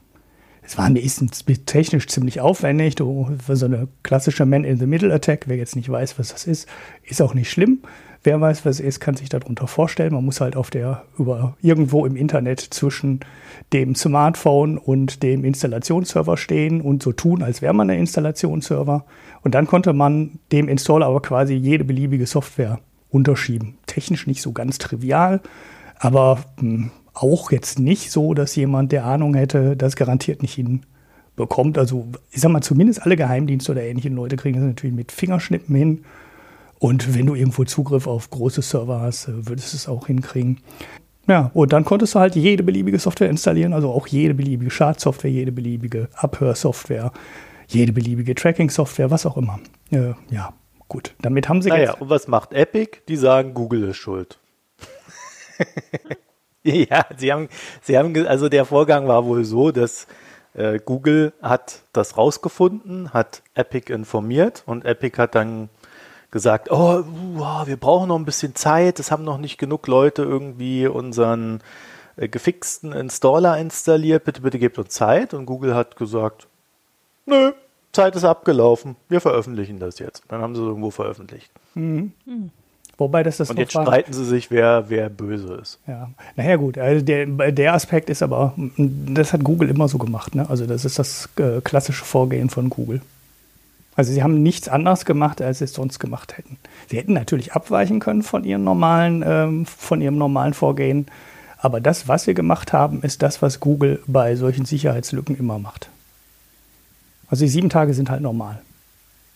Es 0.62 0.76
war 0.76 0.90
ist 0.96 1.22
technisch 1.66 2.08
ziemlich 2.08 2.40
aufwendig. 2.40 2.96
So 2.98 3.66
eine 3.66 3.86
klassische 4.02 4.46
Man-in-the-Middle-Attack, 4.46 5.44
wer 5.46 5.56
jetzt 5.56 5.76
nicht 5.76 5.88
weiß, 5.88 6.18
was 6.18 6.30
das 6.30 6.44
ist, 6.44 6.68
ist 7.04 7.22
auch 7.22 7.34
nicht 7.34 7.50
schlimm. 7.50 7.82
Wer 8.26 8.40
weiß, 8.40 8.66
was 8.66 8.80
es 8.80 8.84
ist, 8.84 8.98
kann 8.98 9.14
sich 9.14 9.28
darunter 9.28 9.68
vorstellen. 9.68 10.12
Man 10.12 10.24
muss 10.24 10.40
halt 10.40 10.56
auf 10.56 10.68
der, 10.70 11.04
über 11.16 11.56
irgendwo 11.62 12.04
im 12.06 12.16
Internet 12.16 12.58
zwischen 12.58 13.20
dem 13.72 13.94
Smartphone 13.94 14.78
und 14.78 15.22
dem 15.22 15.44
Installationsserver 15.44 16.36
stehen 16.36 16.80
und 16.80 17.04
so 17.04 17.12
tun, 17.12 17.44
als 17.44 17.62
wäre 17.62 17.72
man 17.72 17.88
ein 17.88 18.00
Installationsserver. 18.00 19.04
Und 19.42 19.54
dann 19.54 19.68
konnte 19.68 19.92
man 19.92 20.40
dem 20.50 20.66
Installer 20.66 21.06
aber 21.06 21.22
quasi 21.22 21.54
jede 21.54 21.84
beliebige 21.84 22.26
Software 22.26 22.80
unterschieben. 23.10 23.78
Technisch 23.86 24.26
nicht 24.26 24.42
so 24.42 24.50
ganz 24.50 24.78
trivial, 24.78 25.40
aber 25.96 26.40
hm, 26.58 26.90
auch 27.14 27.52
jetzt 27.52 27.78
nicht 27.78 28.10
so, 28.10 28.34
dass 28.34 28.56
jemand, 28.56 28.90
der 28.90 29.04
Ahnung 29.04 29.34
hätte, 29.34 29.76
das 29.76 29.94
garantiert 29.94 30.42
nicht 30.42 30.54
hinbekommt. 30.54 31.78
Also, 31.78 32.08
ich 32.32 32.40
sag 32.40 32.50
mal, 32.50 32.60
zumindest 32.60 33.02
alle 33.02 33.14
Geheimdienste 33.14 33.70
oder 33.70 33.84
ähnlichen 33.84 34.16
Leute 34.16 34.34
kriegen 34.34 34.58
das 34.58 34.66
natürlich 34.66 34.96
mit 34.96 35.12
Fingerschnippen 35.12 35.76
hin 35.76 36.04
und 36.78 37.14
wenn 37.14 37.26
du 37.26 37.34
irgendwo 37.34 37.64
Zugriff 37.64 38.06
auf 38.06 38.30
große 38.30 38.62
Server 38.62 39.00
hast, 39.00 39.28
äh, 39.28 39.48
würdest 39.48 39.72
du 39.72 39.76
es 39.76 39.88
auch 39.88 40.06
hinkriegen. 40.06 40.60
Ja, 41.28 41.50
und 41.54 41.72
dann 41.72 41.84
konntest 41.84 42.14
du 42.14 42.20
halt 42.20 42.36
jede 42.36 42.62
beliebige 42.62 42.98
Software 42.98 43.28
installieren, 43.28 43.72
also 43.72 43.90
auch 43.90 44.06
jede 44.06 44.34
beliebige 44.34 44.70
Schadsoftware, 44.70 45.30
jede 45.30 45.50
beliebige 45.50 46.08
Abhörsoftware, 46.14 47.12
jede 47.66 47.92
beliebige 47.92 48.34
Tracking-Software, 48.34 49.10
was 49.10 49.26
auch 49.26 49.36
immer. 49.36 49.58
Äh, 49.90 50.12
ja, 50.30 50.52
gut. 50.88 51.14
Damit 51.20 51.48
haben 51.48 51.62
sie. 51.62 51.70
Naja, 51.70 51.94
und 51.94 52.10
was 52.10 52.28
macht 52.28 52.52
Epic? 52.52 52.98
Die 53.08 53.16
sagen, 53.16 53.54
Google 53.54 53.88
ist 53.88 53.96
schuld. 53.96 54.38
ja, 56.62 57.06
sie 57.16 57.32
haben, 57.32 57.48
sie 57.82 57.98
haben, 57.98 58.26
also 58.26 58.48
der 58.48 58.64
Vorgang 58.64 59.08
war 59.08 59.24
wohl 59.24 59.44
so, 59.44 59.72
dass 59.72 60.06
äh, 60.54 60.78
Google 60.84 61.32
hat 61.42 61.82
das 61.92 62.16
rausgefunden, 62.16 63.12
hat 63.12 63.42
Epic 63.54 63.92
informiert 63.92 64.62
und 64.66 64.84
Epic 64.84 65.20
hat 65.20 65.34
dann 65.34 65.70
gesagt, 66.30 66.70
oh, 66.70 67.04
wir 67.66 67.76
brauchen 67.76 68.08
noch 68.08 68.18
ein 68.18 68.24
bisschen 68.24 68.54
Zeit, 68.54 68.98
es 69.00 69.10
haben 69.10 69.24
noch 69.24 69.38
nicht 69.38 69.58
genug 69.58 69.86
Leute 69.86 70.22
irgendwie 70.22 70.86
unseren 70.86 71.60
äh, 72.16 72.28
gefixten 72.28 72.92
Installer 72.92 73.58
installiert, 73.58 74.24
bitte, 74.24 74.40
bitte 74.40 74.58
gebt 74.58 74.78
uns 74.78 74.90
Zeit. 74.90 75.34
Und 75.34 75.46
Google 75.46 75.74
hat 75.74 75.96
gesagt, 75.96 76.46
nö, 77.26 77.52
Zeit 77.92 78.14
ist 78.16 78.24
abgelaufen, 78.24 78.96
wir 79.08 79.20
veröffentlichen 79.20 79.78
das 79.78 79.98
jetzt. 79.98 80.24
Dann 80.28 80.42
haben 80.42 80.54
sie 80.54 80.62
es 80.62 80.66
irgendwo 80.66 80.90
veröffentlicht. 80.90 81.50
Mhm. 81.74 82.12
Mhm. 82.24 82.50
Wobei 82.98 83.22
das 83.22 83.36
das 83.36 83.50
Und 83.50 83.58
jetzt 83.58 83.72
streiten 83.72 84.12
sie 84.12 84.24
sich, 84.24 84.50
wer, 84.50 84.88
wer 84.88 85.10
böse 85.10 85.54
ist. 85.54 85.78
Ja, 85.86 86.08
naja 86.34 86.56
gut, 86.56 86.78
also 86.78 87.04
der, 87.04 87.26
der 87.26 87.74
Aspekt 87.74 88.08
ist 88.08 88.22
aber, 88.22 88.54
das 88.56 89.34
hat 89.34 89.44
Google 89.44 89.68
immer 89.68 89.86
so 89.86 89.98
gemacht. 89.98 90.34
Ne? 90.34 90.48
Also 90.48 90.66
das 90.66 90.86
ist 90.86 90.98
das 90.98 91.28
äh, 91.36 91.60
klassische 91.60 92.04
Vorgehen 92.04 92.48
von 92.48 92.70
Google. 92.70 93.02
Also 93.96 94.12
sie 94.12 94.22
haben 94.22 94.42
nichts 94.42 94.68
anderes 94.68 95.06
gemacht, 95.06 95.40
als 95.40 95.58
sie 95.58 95.64
es 95.64 95.72
sonst 95.72 95.98
gemacht 95.98 96.36
hätten. 96.36 96.58
Sie 96.88 96.98
hätten 96.98 97.14
natürlich 97.14 97.54
abweichen 97.54 97.98
können 97.98 98.22
von 98.22 98.44
ihrem 98.44 98.62
normalen, 98.62 99.24
ähm, 99.26 99.66
von 99.66 100.02
ihrem 100.02 100.18
normalen 100.18 100.52
Vorgehen. 100.52 101.06
Aber 101.58 101.80
das, 101.80 102.06
was 102.06 102.24
sie 102.24 102.34
gemacht 102.34 102.74
haben, 102.74 103.02
ist 103.02 103.22
das, 103.22 103.40
was 103.40 103.58
Google 103.58 104.02
bei 104.06 104.36
solchen 104.36 104.66
Sicherheitslücken 104.66 105.36
immer 105.36 105.58
macht. 105.58 105.88
Also 107.28 107.44
die 107.44 107.50
sieben 107.50 107.70
Tage 107.70 107.94
sind 107.94 108.10
halt 108.10 108.20
normal. 108.20 108.60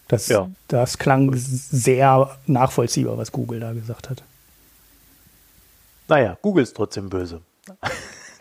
Das, 0.09 0.29
ja. 0.29 0.51
das 0.69 0.99
klang 0.99 1.33
sehr 1.35 2.37
nachvollziehbar, 2.47 3.17
was 3.17 3.33
Google 3.33 3.61
da 3.61 3.73
gesagt 3.73 4.11
hat. 4.11 4.23
Naja, 6.09 6.37
Google 6.43 6.65
ist 6.65 6.77
trotzdem 6.77 7.09
böse. 7.09 7.41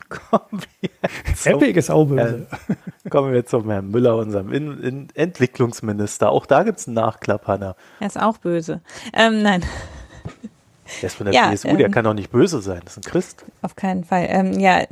Kommen 0.09 0.61
wir 0.81 0.89
zum, 1.35 1.53
Epic 1.53 1.79
ist 1.79 1.89
auch 1.89 2.05
böse. 2.05 2.47
Äh, 3.05 3.09
kommen 3.09 3.33
wir 3.33 3.45
zum 3.45 3.69
Herrn 3.69 3.89
Müller, 3.89 4.17
unserem 4.17 4.51
in, 4.51 4.81
in 4.81 5.07
Entwicklungsminister. 5.13 6.29
Auch 6.29 6.45
da 6.45 6.63
gibt 6.63 6.79
es 6.79 6.87
einen 6.87 6.95
Nachklapp, 6.95 7.47
Hanna. 7.47 7.75
Er 7.99 8.07
ist 8.07 8.19
auch 8.19 8.37
böse. 8.37 8.81
Ähm, 9.13 9.41
nein. 9.41 9.63
Der 11.01 11.07
ist 11.07 11.15
von 11.15 11.25
der 11.25 11.35
ja, 11.35 11.51
CSU, 11.51 11.69
ähm, 11.69 11.77
der 11.77 11.89
kann 11.89 12.03
doch 12.03 12.13
nicht 12.13 12.31
böse 12.31 12.61
sein. 12.61 12.81
Das 12.83 12.97
ist 12.97 13.05
ein 13.05 13.09
Christ. 13.09 13.45
Auf 13.61 13.75
keinen 13.75 14.03
Fall. 14.03 14.25
Ähm, 14.29 14.59
ja, 14.59 14.85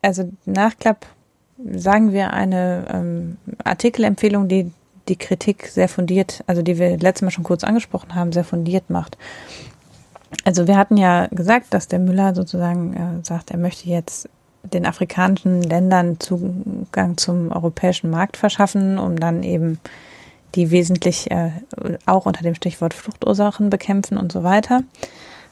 also 0.00 0.30
Nachklapp 0.46 1.06
sagen 1.58 2.12
wir 2.12 2.32
eine 2.32 2.86
ähm, 2.92 3.36
Artikelempfehlung, 3.62 4.48
die 4.48 4.72
die 5.08 5.16
Kritik 5.16 5.66
sehr 5.66 5.88
fundiert, 5.88 6.44
also 6.46 6.62
die 6.62 6.78
wir 6.78 6.96
letztes 6.96 7.22
Mal 7.22 7.30
schon 7.30 7.44
kurz 7.44 7.64
angesprochen 7.64 8.14
haben, 8.14 8.32
sehr 8.32 8.44
fundiert 8.44 8.88
macht. 8.88 9.18
Also 10.44 10.66
wir 10.66 10.76
hatten 10.76 10.96
ja 10.96 11.26
gesagt, 11.26 11.74
dass 11.74 11.88
der 11.88 11.98
Müller 11.98 12.34
sozusagen 12.34 12.94
äh, 12.94 13.24
sagt, 13.24 13.50
er 13.50 13.58
möchte 13.58 13.88
jetzt 13.88 14.28
den 14.62 14.86
afrikanischen 14.86 15.62
Ländern 15.62 16.20
Zugang 16.20 17.16
zum 17.16 17.50
europäischen 17.50 18.10
Markt 18.10 18.36
verschaffen, 18.36 18.98
um 18.98 19.18
dann 19.18 19.42
eben 19.42 19.78
die 20.54 20.70
wesentlich 20.70 21.30
äh, 21.30 21.50
auch 22.06 22.26
unter 22.26 22.42
dem 22.42 22.54
Stichwort 22.54 22.94
Fluchtursachen 22.94 23.70
bekämpfen 23.70 24.18
und 24.18 24.32
so 24.32 24.42
weiter. 24.42 24.82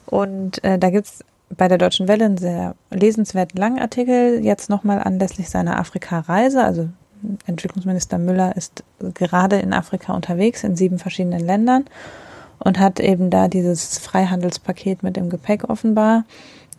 Und 0.06 0.62
äh, 0.64 0.78
da 0.78 0.90
gibt's 0.90 1.24
bei 1.56 1.68
der 1.68 1.78
Deutschen 1.78 2.06
Welle 2.06 2.26
einen 2.26 2.38
sehr 2.38 2.74
lesenswerten 2.90 3.58
langen 3.58 3.80
Artikel, 3.80 4.44
jetzt 4.44 4.70
nochmal 4.70 5.00
anlässlich 5.02 5.50
seiner 5.50 5.78
Afrika-Reise. 5.78 6.62
Also 6.62 6.88
Entwicklungsminister 7.46 8.18
Müller 8.18 8.56
ist 8.56 8.84
gerade 9.14 9.58
in 9.58 9.72
Afrika 9.72 10.14
unterwegs, 10.14 10.64
in 10.64 10.76
sieben 10.76 10.98
verschiedenen 10.98 11.40
Ländern 11.40 11.86
und 12.58 12.78
hat 12.78 13.00
eben 13.00 13.30
da 13.30 13.48
dieses 13.48 13.98
Freihandelspaket 13.98 15.02
mit 15.02 15.16
dem 15.16 15.28
Gepäck 15.30 15.68
offenbar. 15.68 16.24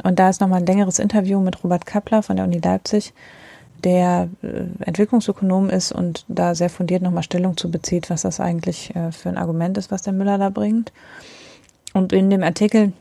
Und 0.04 0.20
da 0.20 0.30
ist 0.30 0.42
nochmal 0.42 0.60
ein 0.60 0.66
längeres 0.66 1.00
Interview 1.00 1.40
mit 1.40 1.64
Robert 1.64 1.86
Kappler 1.86 2.24
von 2.24 2.36
der 2.36 2.46
Uni 2.46 2.60
Leipzig, 2.60 3.14
der 3.84 4.30
äh, 4.44 4.86
Entwicklungsökonom 4.86 5.70
ist 5.70 5.92
und 5.92 6.26
da 6.28 6.56
sehr 6.56 6.70
fundiert 6.70 7.02
nochmal 7.02 7.24
Stellung 7.24 7.58
zu 7.58 7.72
bezieht, 7.72 8.10
was 8.10 8.22
das 8.22 8.40
eigentlich 8.40 8.96
äh, 8.96 9.12
für 9.12 9.30
ein 9.30 9.38
Argument 9.38 9.78
ist, 9.78 9.92
was 9.92 10.02
der 10.02 10.14
Müller 10.14 10.38
da 10.38 10.50
bringt. 10.50 10.92
Und 11.94 12.14
in 12.14 12.30
dem 12.30 12.44
Artikel 12.44 12.94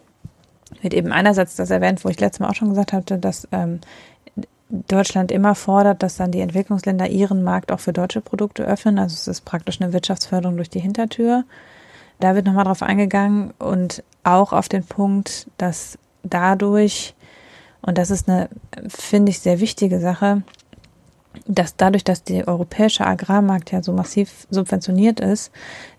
wird 0.81 0.95
eben 0.95 1.13
einerseits 1.13 1.57
das 1.57 1.71
erwähnt, 1.71 2.05
wo 2.05 2.09
ich 2.09 2.21
letztes 2.21 2.41
Mal 2.41 2.49
auch 2.49 2.55
schon 2.55 2.71
gesagt 2.71 2.93
hatte, 2.93 3.19
dass 3.19 3.47
ähm, 3.53 3.81
Deutschland 4.71 5.33
immer 5.33 5.55
fordert, 5.55 6.03
dass 6.03 6.17
dann 6.17 6.31
die 6.31 6.41
Entwicklungsländer 6.41 7.09
ihren 7.09 7.43
Markt 7.43 7.73
auch 7.73 7.81
für 7.81 7.93
deutsche 7.93 8.21
Produkte 8.21 8.65
öffnen. 8.65 8.99
Also 8.99 9.15
es 9.15 9.27
ist 9.27 9.45
praktisch 9.45 9.81
eine 9.81 9.93
Wirtschaftsförderung 9.93 10.57
durch 10.57 10.71
die 10.71 10.81
Hintertür. 10.81 11.45
Da 12.21 12.35
wird 12.35 12.47
nochmal 12.47 12.65
drauf 12.65 12.83
eingegangen 12.83 13.53
und 13.59 14.05
auch 14.23 14.53
auf 14.53 14.69
den 14.69 14.85
Punkt, 14.85 15.49
dass 15.59 15.99
dadurch, 16.23 17.15
und 17.83 17.99
das 17.99 18.11
ist 18.11 18.29
eine, 18.29 18.49
finde 18.89 19.31
ich, 19.31 19.41
sehr 19.41 19.61
wichtige 19.61 20.01
Sache, 20.01 20.43
dass 21.47 21.77
dadurch, 21.77 22.05
dass 22.05 22.25
der 22.25 22.49
europäische 22.49 23.07
Agrarmarkt 23.07 23.73
ja 23.73 23.83
so 23.83 23.93
massiv 23.93 24.47
subventioniert 24.51 25.21
ist, 25.21 25.53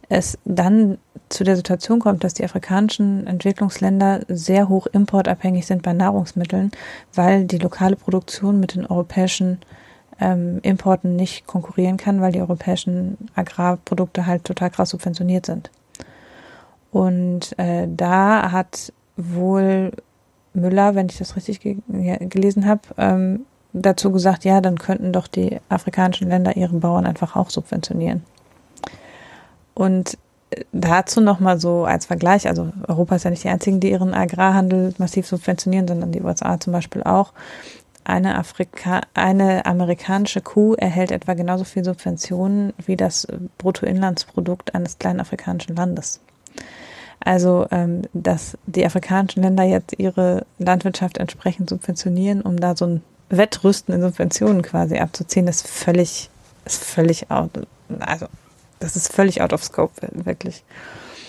es 0.09 0.37
dann 0.43 0.97
zu 1.29 1.45
der 1.45 1.55
Situation 1.55 1.99
kommt, 1.99 2.23
dass 2.23 2.33
die 2.33 2.43
afrikanischen 2.43 3.25
Entwicklungsländer 3.27 4.21
sehr 4.27 4.67
hoch 4.67 4.87
importabhängig 4.87 5.65
sind 5.65 5.83
bei 5.83 5.93
Nahrungsmitteln, 5.93 6.71
weil 7.13 7.45
die 7.45 7.57
lokale 7.57 7.95
Produktion 7.95 8.59
mit 8.59 8.75
den 8.75 8.85
europäischen 8.85 9.59
ähm, 10.19 10.59
Importen 10.63 11.15
nicht 11.15 11.47
konkurrieren 11.47 11.95
kann, 11.95 12.19
weil 12.19 12.33
die 12.33 12.41
europäischen 12.41 13.17
Agrarprodukte 13.35 14.25
halt 14.25 14.43
total 14.43 14.69
krass 14.69 14.89
subventioniert 14.89 15.45
sind. 15.45 15.71
Und 16.91 17.57
äh, 17.57 17.87
da 17.89 18.51
hat 18.51 18.91
wohl 19.15 19.93
Müller, 20.53 20.95
wenn 20.95 21.07
ich 21.07 21.17
das 21.17 21.35
richtig 21.35 21.59
ge 21.61 21.77
gelesen 21.87 22.65
habe, 22.65 22.81
ähm, 22.97 23.45
dazu 23.73 24.11
gesagt, 24.11 24.43
ja, 24.43 24.61
dann 24.61 24.77
könnten 24.77 25.13
doch 25.13 25.27
die 25.27 25.59
afrikanischen 25.69 26.27
Länder 26.27 26.57
ihre 26.57 26.75
Bauern 26.75 27.05
einfach 27.05 27.35
auch 27.35 27.49
subventionieren. 27.49 28.23
Und 29.73 30.17
äh, 30.49 30.63
dazu 30.71 31.21
nochmal 31.21 31.59
so 31.59 31.85
als 31.85 32.05
Vergleich, 32.05 32.47
also 32.47 32.71
Europa 32.87 33.15
ist 33.15 33.23
ja 33.23 33.31
nicht 33.31 33.43
die 33.43 33.49
einzigen, 33.49 33.79
die 33.79 33.91
ihren 33.91 34.13
Agrarhandel 34.13 34.93
massiv 34.97 35.25
subventionieren, 35.27 35.87
sondern 35.87 36.11
die 36.11 36.21
USA 36.21 36.59
zum 36.59 36.73
Beispiel 36.73 37.03
auch. 37.03 37.33
Eine, 38.03 38.37
Afrika 38.37 39.01
eine 39.13 39.65
amerikanische 39.67 40.41
Kuh 40.41 40.73
erhält 40.73 41.11
etwa 41.11 41.35
genauso 41.35 41.63
viel 41.63 41.85
Subventionen 41.85 42.73
wie 42.83 42.97
das 42.97 43.27
Bruttoinlandsprodukt 43.59 44.73
eines 44.73 44.97
kleinen 44.97 45.19
afrikanischen 45.19 45.75
Landes. 45.75 46.19
Also, 47.23 47.67
ähm, 47.71 48.01
dass 48.13 48.57
die 48.65 48.85
afrikanischen 48.85 49.43
Länder 49.43 49.63
jetzt 49.63 49.93
ihre 49.97 50.45
Landwirtschaft 50.57 51.17
entsprechend 51.17 51.69
subventionieren, 51.69 52.41
um 52.41 52.59
da 52.59 52.75
so 52.75 52.85
ein 52.85 53.01
Wettrüsten 53.29 53.93
in 53.93 54.01
Subventionen 54.01 54.61
quasi 54.63 54.97
abzuziehen, 54.97 55.47
ist 55.47 55.67
völlig, 55.67 56.29
ist 56.65 56.83
völlig 56.83 57.29
out, 57.29 57.51
also, 57.99 58.25
das 58.79 58.95
ist 58.95 59.13
völlig 59.13 59.41
out 59.41 59.53
of 59.53 59.63
scope, 59.63 59.93
wirklich. 60.11 60.63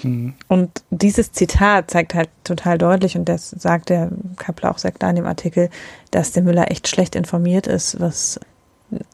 Mhm. 0.02 0.34
Und 0.48 0.82
dieses 0.90 1.32
Zitat 1.32 1.90
zeigt 1.90 2.14
halt 2.14 2.30
total 2.44 2.78
deutlich, 2.78 3.16
und 3.16 3.28
das 3.28 3.50
sagt 3.50 3.90
der 3.90 4.10
Kappler 4.36 4.70
auch 4.70 4.78
sehr 4.78 4.92
klar 4.92 5.10
in 5.10 5.16
dem 5.16 5.26
Artikel, 5.26 5.68
dass 6.10 6.32
der 6.32 6.42
Müller 6.42 6.70
echt 6.70 6.88
schlecht 6.88 7.14
informiert 7.14 7.66
ist, 7.66 8.00
was 8.00 8.40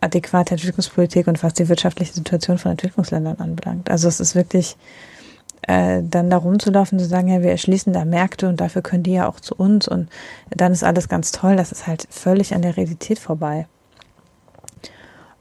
adäquate 0.00 0.54
Entwicklungspolitik 0.54 1.26
und 1.26 1.42
was 1.42 1.54
die 1.54 1.68
wirtschaftliche 1.68 2.12
Situation 2.12 2.58
von 2.58 2.72
Entwicklungsländern 2.72 3.38
anbelangt. 3.38 3.90
Also 3.90 4.08
es 4.08 4.20
ist 4.20 4.34
wirklich, 4.34 4.76
äh, 5.68 6.02
dann 6.02 6.30
da 6.30 6.38
rumzulaufen, 6.38 6.98
zu 6.98 7.04
sagen, 7.04 7.28
ja, 7.28 7.42
wir 7.42 7.50
erschließen 7.50 7.92
da 7.92 8.04
Märkte 8.04 8.48
und 8.48 8.58
dafür 8.60 8.80
können 8.80 9.02
die 9.02 9.12
ja 9.12 9.28
auch 9.28 9.38
zu 9.38 9.54
uns 9.54 9.86
und 9.86 10.08
dann 10.50 10.72
ist 10.72 10.82
alles 10.82 11.08
ganz 11.08 11.30
toll, 11.30 11.56
das 11.56 11.72
ist 11.72 11.86
halt 11.86 12.08
völlig 12.10 12.54
an 12.54 12.62
der 12.62 12.76
Realität 12.76 13.18
vorbei. 13.18 13.66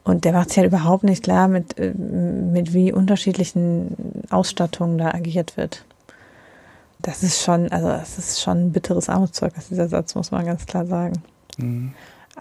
Und 0.04 0.24
der 0.24 0.32
macht 0.32 0.50
sich 0.50 0.58
halt 0.58 0.68
überhaupt 0.68 1.04
nicht 1.04 1.24
klar, 1.24 1.48
mit, 1.48 1.78
äh, 1.78 1.92
mit 1.92 2.74
wie 2.74 2.92
unterschiedlichen 2.92 4.22
Ausstattungen 4.30 4.98
da 4.98 5.08
agiert 5.08 5.56
wird. 5.56 5.84
Das 7.00 7.22
ist 7.22 7.42
schon, 7.42 7.72
also 7.72 7.88
das 7.88 8.18
ist 8.18 8.42
schon 8.42 8.66
ein 8.66 8.72
bitteres 8.72 9.08
Armutszeugnis, 9.08 9.68
dieser 9.68 9.88
Satz, 9.88 10.14
muss 10.14 10.30
man 10.30 10.44
ganz 10.44 10.66
klar 10.66 10.84
sagen. 10.84 11.22
Mhm. 11.56 11.94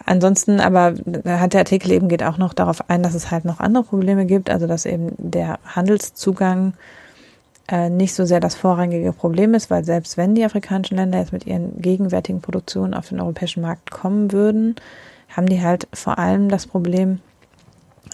Ansonsten 0.05 0.59
aber 0.59 0.93
hat 1.25 1.53
der 1.53 1.61
Artikel 1.61 1.91
eben 1.91 2.09
geht 2.09 2.21
auch 2.21 2.37
noch 2.37 2.53
darauf 2.53 2.89
ein, 2.89 3.01
dass 3.01 3.15
es 3.15 3.31
halt 3.31 3.45
noch 3.45 3.59
andere 3.59 3.83
Probleme 3.83 4.25
gibt, 4.25 4.49
also 4.49 4.67
dass 4.67 4.85
eben 4.85 5.13
der 5.17 5.59
Handelszugang 5.65 6.73
äh, 7.67 7.89
nicht 7.89 8.13
so 8.13 8.25
sehr 8.25 8.39
das 8.39 8.55
vorrangige 8.55 9.11
Problem 9.13 9.53
ist, 9.53 9.69
weil 9.69 9.83
selbst 9.83 10.17
wenn 10.17 10.35
die 10.35 10.45
afrikanischen 10.45 10.97
Länder 10.97 11.19
jetzt 11.19 11.33
mit 11.33 11.45
ihren 11.45 11.81
gegenwärtigen 11.81 12.41
Produktionen 12.41 12.93
auf 12.93 13.09
den 13.09 13.19
europäischen 13.19 13.61
Markt 13.61 13.91
kommen 13.91 14.31
würden, 14.31 14.75
haben 15.29 15.47
die 15.47 15.61
halt 15.61 15.87
vor 15.93 16.17
allem 16.17 16.49
das 16.49 16.67
Problem, 16.67 17.19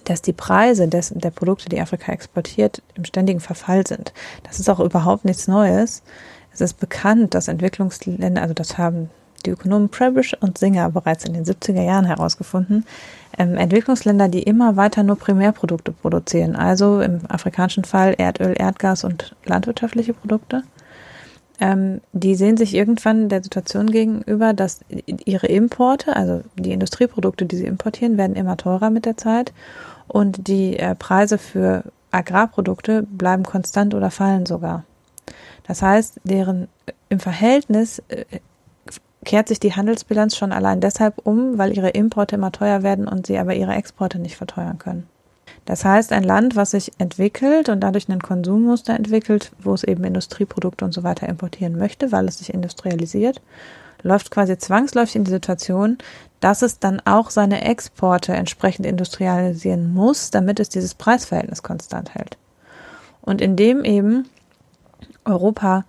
dass 0.06 0.22
die 0.22 0.34
Preise 0.34 0.88
des, 0.88 1.12
der 1.16 1.30
Produkte, 1.30 1.70
die 1.70 1.80
Afrika 1.80 2.12
exportiert, 2.12 2.82
im 2.96 3.06
ständigen 3.06 3.40
Verfall 3.40 3.86
sind. 3.88 4.14
Das 4.44 4.60
ist 4.60 4.70
auch 4.70 4.80
überhaupt 4.80 5.24
nichts 5.24 5.48
Neues. 5.48 6.04
Es 6.52 6.62
ist 6.62 6.80
bekannt, 6.80 7.34
dass 7.34 7.48
Entwicklungsländer, 7.48 8.42
also 8.42 8.54
das 8.54 8.78
haben 8.78 9.10
die 9.46 9.52
Ökonomen 9.52 9.90
Prebisch 9.90 10.36
und 10.40 10.58
Singer 10.58 10.90
bereits 10.90 11.26
in 11.26 11.34
den 11.34 11.46
70er 11.46 11.82
Jahren 11.82 12.06
herausgefunden, 12.06 12.86
ähm, 13.38 13.56
Entwicklungsländer, 13.58 14.30
die 14.30 14.44
immer 14.44 14.76
weiter 14.76 15.04
nur 15.04 15.18
Primärprodukte 15.18 15.92
produzieren, 15.92 16.56
also 16.56 17.02
im 17.02 17.22
afrikanischen 17.28 17.84
Fall 17.84 18.16
Erdöl, 18.18 18.56
Erdgas 18.58 19.04
und 19.04 19.36
landwirtschaftliche 19.46 20.14
Produkte, 20.14 20.64
ähm, 21.60 22.02
die 22.12 22.36
sehen 22.36 22.58
sich 22.58 22.74
irgendwann 22.74 23.30
der 23.30 23.44
Situation 23.44 23.88
gegenüber, 23.88 24.54
dass 24.54 24.82
ihre 25.06 25.48
Importe, 25.48 26.16
also 26.16 26.42
die 26.58 26.72
Industrieprodukte, 26.72 27.46
die 27.46 27.56
sie 27.56 27.66
importieren, 27.66 28.18
werden 28.18 28.36
immer 28.36 28.58
teurer 28.58 28.90
mit 28.90 29.06
der 29.06 29.18
Zeit 29.18 29.54
und 30.08 30.48
die 30.48 30.78
äh, 30.78 30.96
Preise 30.96 31.38
für 31.38 31.84
Agrarprodukte 32.12 33.04
bleiben 33.04 33.44
konstant 33.44 33.94
oder 33.94 34.12
fallen 34.12 34.46
sogar. 34.46 34.84
Das 35.66 35.82
heißt, 35.82 36.20
deren 36.24 36.68
im 37.10 37.20
Verhältnis 37.20 38.00
äh, 38.10 38.26
kehrt 39.24 39.48
sich 39.48 39.60
die 39.60 39.76
Handelsbilanz 39.76 40.36
schon 40.36 40.52
allein 40.52 40.82
deshalb 40.82 41.26
um, 41.26 41.58
weil 41.58 41.76
ihre 41.76 41.90
Importe 41.90 42.36
immer 42.36 42.52
teuer 42.52 42.84
werden 42.84 43.08
und 43.08 43.28
sie 43.28 43.38
aber 43.38 43.54
ihre 43.54 43.74
Exporte 43.74 44.20
nicht 44.20 44.38
verteuern 44.38 44.78
können. 44.78 45.08
Das 45.66 45.86
heißt, 45.86 46.12
ein 46.12 46.24
Land, 46.24 46.56
was 46.56 46.72
sich 46.72 46.92
entwickelt 46.98 47.70
und 47.70 47.80
dadurch 47.80 48.10
ein 48.10 48.22
Konsummuster 48.22 48.94
entwickelt, 48.96 49.52
wo 49.60 49.74
es 49.74 49.84
eben 49.84 50.04
Industrieprodukte 50.04 50.84
und 50.84 50.94
so 50.94 51.04
weiter 51.04 51.28
importieren 51.30 51.78
möchte, 51.78 52.12
weil 52.12 52.28
es 52.28 52.40
sich 52.40 52.54
industrialisiert, 52.54 53.42
läuft 54.02 54.32
quasi 54.32 54.58
zwangsläufig 54.58 55.16
in 55.16 55.24
die 55.24 55.32
Situation, 55.32 55.98
dass 56.42 56.62
es 56.62 56.80
dann 56.80 57.02
auch 57.06 57.30
seine 57.30 57.64
Exporte 57.64 58.34
entsprechend 58.34 58.86
industrialisieren 58.86 59.94
muss, 59.94 60.32
damit 60.32 60.60
es 60.60 60.68
dieses 60.68 60.94
Preisverhältnis 60.94 61.64
konstant 61.64 62.14
hält. 62.14 62.38
Und 63.22 63.40
indem 63.40 63.86
eben 63.86 64.28
Europa 65.24 65.86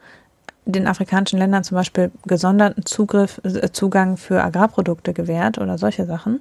den 0.66 0.86
afrikanischen 0.86 1.38
Ländern 1.38 1.64
zum 1.64 1.76
Beispiel 1.76 2.10
gesonderten 2.26 2.86
Zugriff, 2.86 3.40
äh, 3.44 3.70
Zugang 3.70 4.16
für 4.16 4.42
Agrarprodukte 4.42 5.12
gewährt 5.12 5.58
oder 5.58 5.78
solche 5.78 6.06
Sachen. 6.06 6.40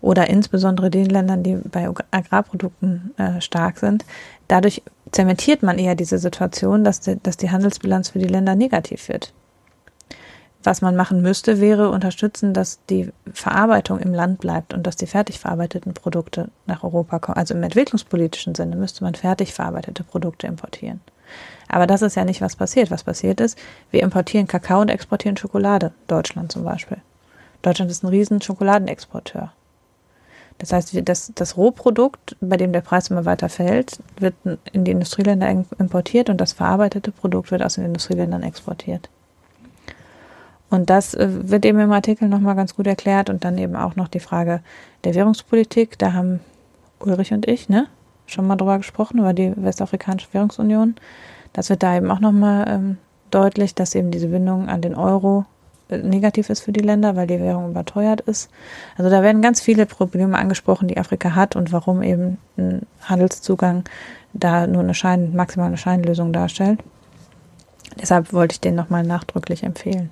Oder 0.00 0.28
insbesondere 0.28 0.90
den 0.90 1.06
Ländern, 1.06 1.42
die 1.42 1.56
bei 1.56 1.88
Agrarprodukten 2.10 3.14
äh, 3.16 3.40
stark 3.40 3.78
sind. 3.78 4.04
Dadurch 4.48 4.82
zementiert 5.10 5.62
man 5.62 5.78
eher 5.78 5.94
diese 5.94 6.18
Situation, 6.18 6.84
dass 6.84 7.00
die, 7.00 7.18
dass 7.22 7.36
die 7.36 7.50
Handelsbilanz 7.50 8.10
für 8.10 8.18
die 8.18 8.26
Länder 8.26 8.54
negativ 8.54 9.08
wird. 9.08 9.32
Was 10.62 10.82
man 10.82 10.96
machen 10.96 11.22
müsste, 11.22 11.60
wäre 11.60 11.90
unterstützen, 11.90 12.52
dass 12.52 12.80
die 12.90 13.12
Verarbeitung 13.32 14.00
im 14.00 14.12
Land 14.12 14.40
bleibt 14.40 14.74
und 14.74 14.84
dass 14.84 14.96
die 14.96 15.06
fertig 15.06 15.38
verarbeiteten 15.38 15.94
Produkte 15.94 16.48
nach 16.66 16.82
Europa 16.82 17.20
kommen. 17.20 17.38
Also 17.38 17.54
im 17.54 17.62
entwicklungspolitischen 17.62 18.56
Sinne 18.56 18.74
müsste 18.74 19.04
man 19.04 19.14
fertig 19.14 19.54
verarbeitete 19.54 20.02
Produkte 20.02 20.48
importieren. 20.48 21.00
Aber 21.68 21.86
das 21.86 22.02
ist 22.02 22.16
ja 22.16 22.24
nicht, 22.24 22.40
was 22.40 22.56
passiert. 22.56 22.90
Was 22.90 23.04
passiert 23.04 23.40
ist, 23.40 23.58
wir 23.90 24.02
importieren 24.02 24.46
Kakao 24.46 24.80
und 24.80 24.88
exportieren 24.88 25.36
Schokolade. 25.36 25.92
Deutschland 26.06 26.52
zum 26.52 26.64
Beispiel. 26.64 26.98
Deutschland 27.62 27.90
ist 27.90 28.04
ein 28.04 28.08
riesen 28.08 28.40
Schokoladenexporteur. 28.40 29.52
Das 30.58 30.72
heißt, 30.72 30.96
das, 31.06 31.32
das 31.34 31.56
Rohprodukt, 31.56 32.36
bei 32.40 32.56
dem 32.56 32.72
der 32.72 32.80
Preis 32.80 33.10
immer 33.10 33.24
weiter 33.24 33.48
fällt, 33.48 33.98
wird 34.18 34.34
in 34.72 34.84
die 34.84 34.90
Industrieländer 34.92 35.48
importiert 35.78 36.30
und 36.30 36.40
das 36.40 36.54
verarbeitete 36.54 37.12
Produkt 37.12 37.50
wird 37.50 37.62
aus 37.62 37.74
den 37.74 37.84
Industrieländern 37.84 38.42
exportiert. 38.42 39.10
Und 40.70 40.90
das 40.90 41.14
äh, 41.14 41.28
wird 41.28 41.64
eben 41.64 41.78
im 41.78 41.92
Artikel 41.92 42.28
nochmal 42.28 42.56
ganz 42.56 42.74
gut 42.74 42.86
erklärt 42.86 43.30
und 43.30 43.44
dann 43.44 43.58
eben 43.58 43.76
auch 43.76 43.96
noch 43.96 44.08
die 44.08 44.20
Frage 44.20 44.60
der 45.04 45.14
Währungspolitik. 45.14 45.98
Da 45.98 46.12
haben 46.12 46.40
Ulrich 46.98 47.32
und 47.32 47.46
ich, 47.46 47.68
ne, 47.68 47.86
schon 48.26 48.46
mal 48.46 48.56
drüber 48.56 48.78
gesprochen, 48.78 49.18
über 49.18 49.32
die 49.32 49.52
Westafrikanische 49.56 50.28
Währungsunion. 50.32 50.96
Das 51.56 51.70
wird 51.70 51.82
da 51.82 51.96
eben 51.96 52.10
auch 52.10 52.20
nochmal 52.20 52.66
ähm, 52.68 52.98
deutlich, 53.30 53.74
dass 53.74 53.94
eben 53.94 54.10
diese 54.10 54.28
Bindung 54.28 54.68
an 54.68 54.82
den 54.82 54.94
Euro 54.94 55.46
äh, 55.88 55.96
negativ 55.96 56.50
ist 56.50 56.60
für 56.60 56.70
die 56.70 56.80
Länder, 56.80 57.16
weil 57.16 57.26
die 57.26 57.40
Währung 57.40 57.70
überteuert 57.70 58.20
ist. 58.20 58.50
Also 58.98 59.08
da 59.08 59.22
werden 59.22 59.40
ganz 59.40 59.62
viele 59.62 59.86
Probleme 59.86 60.36
angesprochen, 60.36 60.86
die 60.86 60.98
Afrika 60.98 61.34
hat 61.34 61.56
und 61.56 61.72
warum 61.72 62.02
eben 62.02 62.36
ein 62.58 62.82
Handelszugang 63.00 63.84
da 64.34 64.66
nur 64.66 64.82
eine 64.82 64.92
Schein, 64.92 65.34
maximale 65.34 65.78
Scheinlösung 65.78 66.34
darstellt. 66.34 66.80
Deshalb 67.98 68.34
wollte 68.34 68.52
ich 68.52 68.60
den 68.60 68.74
nochmal 68.74 69.02
nachdrücklich 69.02 69.62
empfehlen. 69.62 70.10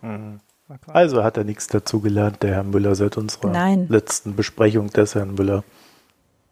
Mhm. 0.00 0.40
Also 0.86 1.22
hat 1.22 1.36
er 1.36 1.44
nichts 1.44 1.66
dazugelernt, 1.66 2.42
der 2.42 2.54
Herr 2.54 2.64
Müller, 2.64 2.94
seit 2.94 3.18
unserer 3.18 3.50
Nein. 3.50 3.86
letzten 3.90 4.34
Besprechung 4.34 4.88
des 4.88 5.14
Herrn 5.14 5.34
Müller. 5.34 5.62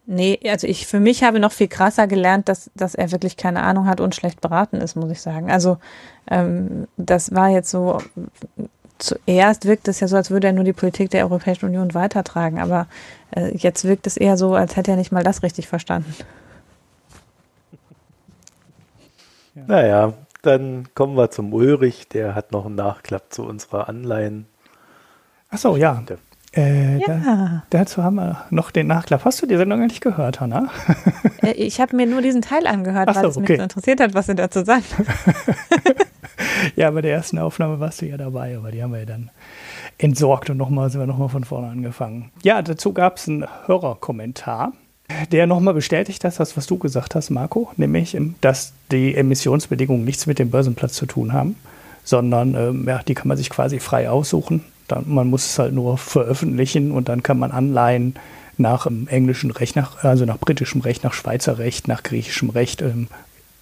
Nee, 0.07 0.39
also 0.47 0.67
ich 0.67 0.85
für 0.85 0.99
mich 0.99 1.23
habe 1.23 1.39
noch 1.39 1.51
viel 1.51 1.67
krasser 1.67 2.05
gelernt, 2.05 2.47
dass, 2.47 2.69
dass 2.75 2.93
er 2.93 3.11
wirklich 3.11 3.37
keine 3.37 3.63
Ahnung 3.63 3.87
hat 3.87 3.99
und 3.99 4.13
schlecht 4.13 4.39
beraten 4.39 4.77
ist, 4.77 4.95
muss 4.95 5.09
ich 5.09 5.21
sagen. 5.21 5.49
Also 5.49 5.77
ähm, 6.29 6.87
das 6.95 7.33
war 7.33 7.49
jetzt 7.49 7.71
so, 7.71 7.99
zuerst 8.99 9.65
wirkt 9.65 9.87
es 9.87 9.99
ja 9.99 10.07
so, 10.07 10.15
als 10.15 10.29
würde 10.29 10.47
er 10.47 10.53
nur 10.53 10.63
die 10.63 10.73
Politik 10.73 11.09
der 11.09 11.23
Europäischen 11.23 11.65
Union 11.65 11.95
weitertragen, 11.95 12.59
aber 12.59 12.87
äh, 13.35 13.55
jetzt 13.57 13.83
wirkt 13.83 14.05
es 14.05 14.15
eher 14.15 14.37
so, 14.37 14.53
als 14.53 14.75
hätte 14.75 14.91
er 14.91 14.97
nicht 14.97 15.11
mal 15.11 15.23
das 15.23 15.41
richtig 15.41 15.67
verstanden. 15.67 16.13
Ja. 19.55 19.63
Naja, 19.67 20.13
dann 20.43 20.87
kommen 20.93 21.17
wir 21.17 21.31
zum 21.31 21.51
Ulrich, 21.51 22.07
der 22.09 22.35
hat 22.35 22.51
noch 22.51 22.67
einen 22.67 22.75
Nachklapp 22.75 23.33
zu 23.33 23.43
unserer 23.43 23.89
Anleihen. 23.89 24.45
Achso, 25.49 25.75
ja. 25.75 26.03
Äh, 26.55 26.99
ja. 26.99 27.07
Da, 27.07 27.63
dazu 27.69 28.03
haben 28.03 28.15
wir 28.15 28.45
noch 28.49 28.71
den 28.71 28.87
Nachklapp. 28.87 29.25
Hast 29.25 29.41
du 29.41 29.45
die 29.45 29.57
Sendung 29.57 29.81
eigentlich 29.81 30.01
gehört, 30.01 30.39
Hanna? 30.39 30.69
Äh, 31.41 31.51
ich 31.51 31.81
habe 31.81 31.95
mir 31.95 32.05
nur 32.05 32.21
diesen 32.21 32.41
Teil 32.41 32.65
angehört, 32.65 33.09
so, 33.13 33.15
weil 33.15 33.25
es 33.25 33.37
okay. 33.37 33.51
mich 33.51 33.57
so 33.57 33.63
interessiert 33.63 33.99
hat, 33.99 34.13
was 34.13 34.29
er 34.29 34.35
dazu 34.35 34.63
sagt. 34.63 34.85
ja, 36.75 36.89
bei 36.91 37.01
der 37.01 37.11
ersten 37.11 37.37
Aufnahme 37.37 37.79
warst 37.79 38.01
du 38.01 38.05
ja 38.05 38.15
dabei, 38.15 38.57
aber 38.57 38.71
die 38.71 38.81
haben 38.81 38.93
wir 38.93 38.99
ja 38.99 39.05
dann 39.05 39.29
entsorgt 39.97 40.49
und 40.49 40.57
nochmal 40.57 40.89
sind 40.89 41.01
wir 41.01 41.07
nochmal 41.07 41.29
von 41.29 41.43
vorne 41.43 41.67
angefangen. 41.67 42.31
Ja, 42.43 42.61
dazu 42.61 42.93
gab 42.93 43.17
es 43.17 43.27
einen 43.27 43.45
Hörerkommentar 43.65 44.71
der 45.31 45.47
nochmal 45.47 45.73
bestätigt 45.73 46.23
das, 46.23 46.39
was 46.39 46.65
du 46.65 46.77
gesagt 46.77 47.15
hast, 47.15 47.29
Marco, 47.29 47.69
nämlich, 47.77 48.15
ähm, 48.15 48.35
dass 48.41 48.73
die 48.91 49.15
Emissionsbedingungen 49.15 50.03
nichts 50.03 50.25
mit 50.25 50.39
dem 50.39 50.49
Börsenplatz 50.49 50.93
zu 50.93 51.05
tun 51.05 51.33
haben, 51.33 51.55
sondern 52.03 52.55
ähm, 52.55 52.85
ja, 52.87 53.01
die 53.03 53.13
kann 53.13 53.27
man 53.27 53.37
sich 53.37 53.49
quasi 53.49 53.79
frei 53.79 54.09
aussuchen. 54.09 54.63
Dann, 54.87 55.05
man 55.07 55.29
muss 55.29 55.45
es 55.45 55.59
halt 55.59 55.73
nur 55.73 55.97
veröffentlichen 55.97 56.91
und 56.91 57.09
dann 57.09 57.23
kann 57.23 57.39
man 57.39 57.51
Anleihen 57.51 58.15
nach 58.57 58.85
ähm, 58.85 59.07
englischem 59.09 59.51
Recht, 59.51 59.75
nach, 59.75 60.03
also 60.03 60.25
nach 60.25 60.39
britischem 60.39 60.81
Recht, 60.81 61.03
nach 61.03 61.13
Schweizer 61.13 61.57
Recht, 61.57 61.87
nach 61.87 62.03
griechischem 62.03 62.49
Recht 62.49 62.81
ähm, 62.81 63.07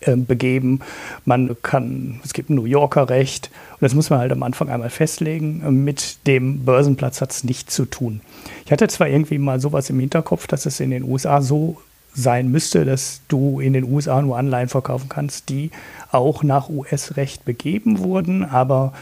ähm, 0.02 0.26
begeben. 0.26 0.80
Man 1.26 1.56
kann, 1.62 2.20
es 2.24 2.34
gibt 2.34 2.50
ein 2.50 2.56
New 2.56 2.66
Yorker 2.66 3.10
Recht 3.10 3.50
und 3.74 3.82
das 3.82 3.94
muss 3.96 4.10
man 4.10 4.20
halt 4.20 4.32
am 4.32 4.44
Anfang 4.44 4.70
einmal 4.70 4.90
festlegen. 4.90 5.84
Mit 5.84 6.28
dem 6.28 6.66
Börsenplatz 6.66 7.22
hat 7.22 7.32
es 7.32 7.44
nichts 7.44 7.74
zu 7.74 7.86
tun. 7.86 8.22
Ich 8.66 8.72
hatte 8.72 8.88
zwar 8.88 9.08
irgendwie 9.08 9.38
mal 9.38 9.60
sowas 9.60 9.90
im 9.90 10.00
Hinterkopf, 10.00 10.48
dass 10.48 10.66
es 10.66 10.80
in 10.80 10.92
den 10.92 11.04
USA 11.04 11.42
so 11.42 11.78
sein 12.16 12.52
müsste, 12.52 12.86
dass 12.86 13.22
du 13.28 13.60
in 13.60 13.74
den 13.74 13.86
USA 13.86 14.22
nur 14.22 14.38
Anleihen 14.38 14.70
verkaufen 14.70 15.10
kannst, 15.10 15.50
die 15.50 15.72
auch 16.12 16.44
nach 16.44 16.70
US-Recht 16.70 17.44
begeben 17.44 18.00
wurden, 18.00 18.46
aber 18.46 18.94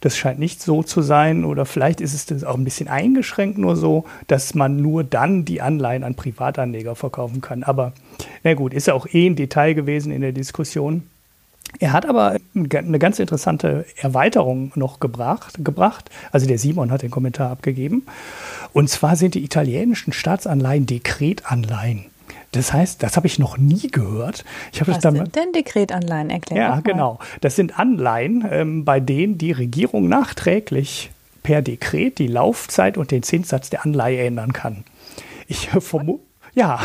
das 0.00 0.16
scheint 0.16 0.38
nicht 0.38 0.62
so 0.62 0.82
zu 0.82 1.02
sein 1.02 1.44
oder 1.44 1.66
vielleicht 1.66 2.00
ist 2.00 2.14
es 2.14 2.26
das 2.26 2.44
auch 2.44 2.56
ein 2.56 2.64
bisschen 2.64 2.88
eingeschränkt 2.88 3.58
nur 3.58 3.76
so, 3.76 4.04
dass 4.26 4.54
man 4.54 4.76
nur 4.76 5.04
dann 5.04 5.44
die 5.44 5.60
Anleihen 5.60 6.04
an 6.04 6.14
Privatanleger 6.14 6.94
verkaufen 6.94 7.40
kann. 7.40 7.62
Aber 7.62 7.92
na 8.42 8.54
gut, 8.54 8.72
ist 8.72 8.86
ja 8.86 8.94
auch 8.94 9.06
eh 9.06 9.26
ein 9.26 9.36
Detail 9.36 9.74
gewesen 9.74 10.12
in 10.12 10.22
der 10.22 10.32
Diskussion. 10.32 11.02
Er 11.78 11.92
hat 11.92 12.06
aber 12.06 12.36
eine 12.54 12.98
ganz 12.98 13.18
interessante 13.20 13.84
Erweiterung 13.96 14.72
noch 14.74 14.98
gebracht, 14.98 15.64
gebracht. 15.64 16.10
Also 16.32 16.46
der 16.46 16.58
Simon 16.58 16.90
hat 16.90 17.02
den 17.02 17.10
Kommentar 17.10 17.50
abgegeben. 17.50 18.06
Und 18.72 18.88
zwar 18.90 19.14
sind 19.16 19.34
die 19.34 19.44
italienischen 19.44 20.12
Staatsanleihen 20.12 20.86
Dekretanleihen. 20.86 22.06
Das 22.52 22.72
heißt, 22.72 23.02
das 23.02 23.16
habe 23.16 23.28
ich 23.28 23.38
noch 23.38 23.58
nie 23.58 23.88
gehört. 23.88 24.44
Ich 24.72 24.80
Was 24.80 24.98
das 24.98 25.14
sind 25.14 25.36
denn 25.36 25.52
Dekretanleihen? 25.52 26.30
Erklärt 26.30 26.58
Ja, 26.58 26.80
genau. 26.80 27.20
Das 27.40 27.54
sind 27.54 27.78
Anleihen, 27.78 28.44
ähm, 28.50 28.84
bei 28.84 28.98
denen 28.98 29.38
die 29.38 29.52
Regierung 29.52 30.08
nachträglich 30.08 31.10
per 31.42 31.62
Dekret 31.62 32.18
die 32.18 32.26
Laufzeit 32.26 32.98
und 32.98 33.12
den 33.12 33.22
Zinssatz 33.22 33.70
der 33.70 33.84
Anleihe 33.84 34.24
ändern 34.24 34.52
kann. 34.52 34.84
Ich 35.46 35.68
vermute. 35.68 36.24
Ja, 36.52 36.80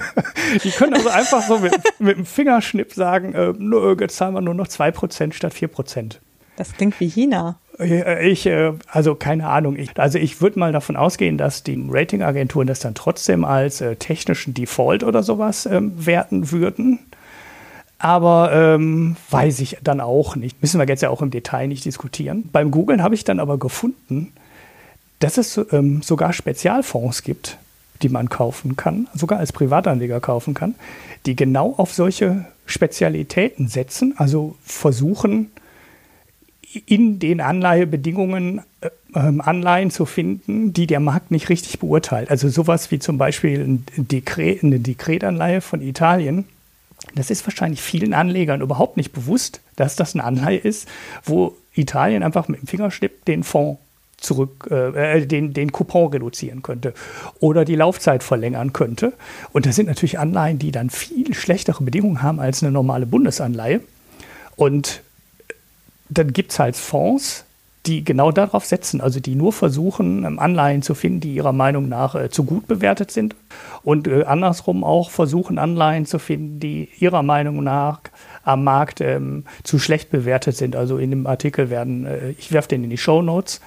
die 0.62 0.70
können 0.70 0.92
also 0.92 1.08
einfach 1.08 1.42
so 1.42 1.58
mit, 1.58 1.72
mit 1.98 2.18
dem 2.18 2.26
Fingerschnipp 2.26 2.92
sagen, 2.92 3.32
äh, 3.32 3.54
nö, 3.56 3.96
jetzt 3.98 4.16
zahlen 4.16 4.34
wir 4.34 4.42
nur 4.42 4.52
noch 4.52 4.68
2% 4.68 5.32
statt 5.32 5.54
4%. 5.54 6.16
Das 6.56 6.74
klingt 6.74 7.00
wie 7.00 7.08
China. 7.08 7.58
Äh, 7.78 8.28
ich, 8.28 8.46
äh, 8.46 8.72
also 8.86 9.14
keine 9.14 9.48
Ahnung. 9.48 9.76
Also 9.96 10.18
ich 10.18 10.40
würde 10.40 10.58
mal 10.58 10.72
davon 10.72 10.96
ausgehen, 10.96 11.38
dass 11.38 11.62
die 11.62 11.82
Ratingagenturen 11.88 12.66
das 12.66 12.80
dann 12.80 12.94
trotzdem 12.94 13.44
als 13.44 13.80
äh, 13.80 13.96
technischen 13.96 14.54
Default 14.54 15.04
oder 15.04 15.22
sowas 15.22 15.66
ähm, 15.66 15.92
werten 16.06 16.50
würden. 16.50 16.98
Aber 17.98 18.52
ähm, 18.52 19.16
weiß 19.30 19.58
ich 19.60 19.78
dann 19.82 20.00
auch 20.00 20.36
nicht. 20.36 20.62
Müssen 20.62 20.78
wir 20.78 20.86
jetzt 20.86 21.02
ja 21.02 21.10
auch 21.10 21.22
im 21.22 21.30
Detail 21.30 21.66
nicht 21.66 21.84
diskutieren. 21.84 22.48
Beim 22.52 22.70
Googlen 22.70 23.02
habe 23.02 23.16
ich 23.16 23.24
dann 23.24 23.40
aber 23.40 23.58
gefunden, 23.58 24.32
dass 25.18 25.36
es 25.36 25.60
ähm, 25.72 26.00
sogar 26.02 26.32
Spezialfonds 26.32 27.24
gibt, 27.24 27.58
die 28.02 28.08
man 28.08 28.28
kaufen 28.28 28.76
kann, 28.76 29.08
sogar 29.14 29.40
als 29.40 29.52
Privatanleger 29.52 30.20
kaufen 30.20 30.54
kann, 30.54 30.76
die 31.26 31.34
genau 31.34 31.74
auf 31.76 31.92
solche 31.92 32.44
Spezialitäten 32.66 33.66
setzen, 33.66 34.14
also 34.16 34.54
versuchen, 34.62 35.50
in 36.86 37.18
den 37.18 37.40
Anleihebedingungen 37.40 38.62
äh, 38.80 38.90
ähm, 39.14 39.40
Anleihen 39.40 39.90
zu 39.90 40.04
finden, 40.04 40.72
die 40.72 40.86
der 40.86 41.00
Markt 41.00 41.30
nicht 41.30 41.48
richtig 41.48 41.78
beurteilt. 41.78 42.30
Also 42.30 42.48
sowas 42.48 42.90
wie 42.90 42.98
zum 42.98 43.18
Beispiel 43.18 43.60
ein 43.60 43.86
Dekret, 43.96 44.62
eine 44.62 44.78
Dekretanleihe 44.78 45.60
von 45.60 45.80
Italien. 45.80 46.44
Das 47.14 47.30
ist 47.30 47.46
wahrscheinlich 47.46 47.80
vielen 47.80 48.12
Anlegern 48.12 48.60
überhaupt 48.60 48.96
nicht 48.96 49.12
bewusst, 49.12 49.60
dass 49.76 49.96
das 49.96 50.14
eine 50.14 50.24
Anleihe 50.24 50.58
ist, 50.58 50.88
wo 51.24 51.56
Italien 51.74 52.22
einfach 52.22 52.48
mit 52.48 52.60
dem 52.60 52.66
Fingerschnipp 52.66 53.24
den 53.24 53.44
Fonds 53.44 53.80
zurück, 54.18 54.68
äh, 54.70 55.20
äh, 55.20 55.26
den, 55.26 55.54
den 55.54 55.72
Coupon 55.72 56.10
reduzieren 56.10 56.62
könnte 56.62 56.92
oder 57.40 57.64
die 57.64 57.76
Laufzeit 57.76 58.22
verlängern 58.22 58.72
könnte. 58.72 59.12
Und 59.52 59.64
das 59.64 59.76
sind 59.76 59.86
natürlich 59.86 60.18
Anleihen, 60.18 60.58
die 60.58 60.72
dann 60.72 60.90
viel 60.90 61.34
schlechtere 61.34 61.82
Bedingungen 61.82 62.20
haben 62.22 62.40
als 62.40 62.62
eine 62.62 62.72
normale 62.72 63.06
Bundesanleihe. 63.06 63.80
Und 64.56 65.02
dann 66.08 66.32
gibt 66.32 66.52
es 66.52 66.58
halt 66.58 66.76
Fonds, 66.76 67.44
die 67.86 68.04
genau 68.04 68.30
darauf 68.32 68.64
setzen, 68.64 69.00
also 69.00 69.20
die 69.20 69.34
nur 69.34 69.52
versuchen, 69.52 70.24
ähm, 70.24 70.38
Anleihen 70.38 70.82
zu 70.82 70.94
finden, 70.94 71.20
die 71.20 71.34
ihrer 71.34 71.52
Meinung 71.52 71.88
nach 71.88 72.14
äh, 72.14 72.28
zu 72.28 72.44
gut 72.44 72.66
bewertet 72.66 73.10
sind 73.10 73.34
und 73.82 74.06
äh, 74.06 74.24
andersrum 74.24 74.84
auch 74.84 75.10
versuchen, 75.10 75.58
Anleihen 75.58 76.04
zu 76.04 76.18
finden, 76.18 76.60
die 76.60 76.90
ihrer 76.98 77.22
Meinung 77.22 77.62
nach 77.62 78.00
am 78.44 78.64
Markt 78.64 79.00
ähm, 79.00 79.44
zu 79.62 79.78
schlecht 79.78 80.10
bewertet 80.10 80.56
sind. 80.56 80.76
Also 80.76 80.98
in 80.98 81.10
dem 81.10 81.26
Artikel 81.26 81.70
werden, 81.70 82.06
äh, 82.06 82.30
ich 82.30 82.52
werfe 82.52 82.68
den 82.68 82.84
in 82.84 82.90
die 82.90 82.98
Show 82.98 83.22
Notes, 83.22 83.60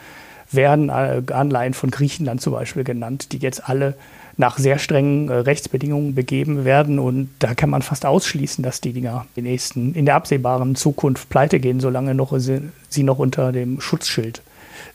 werden 0.52 0.90
äh, 0.90 1.22
Anleihen 1.32 1.74
von 1.74 1.90
Griechenland 1.90 2.42
zum 2.42 2.54
Beispiel 2.54 2.84
genannt, 2.84 3.32
die 3.32 3.38
jetzt 3.38 3.68
alle 3.70 3.96
nach 4.42 4.58
sehr 4.58 4.80
strengen 4.80 5.30
äh, 5.30 5.34
Rechtsbedingungen 5.34 6.16
begeben 6.16 6.66
werden. 6.66 7.00
Und 7.00 7.30
da 7.40 7.54
kann 7.54 7.70
man 7.70 7.82
fast 7.82 8.06
ausschließen, 8.06 8.64
dass 8.64 8.82
die 8.82 8.92
Dinger 8.92 9.28
in, 9.36 9.46
nächsten, 9.46 9.94
in 9.94 10.06
der 10.06 10.16
absehbaren 10.16 10.76
Zukunft 10.76 11.30
pleite 11.30 11.60
gehen, 11.62 11.80
solange 11.80 12.14
noch 12.14 12.38
sie, 12.40 12.70
sie 12.90 13.04
noch 13.04 13.20
unter 13.20 13.54
dem 13.54 13.80
Schutzschild 13.80 14.42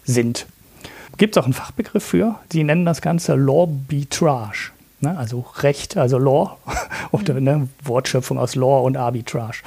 sind. 0.05 0.47
Gibt 1.17 1.37
es 1.37 1.41
auch 1.41 1.47
einen 1.47 1.55
Fachbegriff 1.55 2.05
für? 2.05 2.35
Sie 2.53 2.65
nennen 2.65 2.85
das 2.85 3.01
Ganze 3.01 3.37
Lawbitrage. 3.37 4.73
Ne? 5.01 5.17
Also 5.17 5.47
Recht, 5.59 5.97
also 5.97 6.19
Law, 6.19 6.59
oder 7.13 7.41
ne, 7.41 7.69
Wortschöpfung 7.83 8.39
aus 8.39 8.55
Law 8.57 8.81
und 8.81 8.97
Arbitrage. 8.97 9.59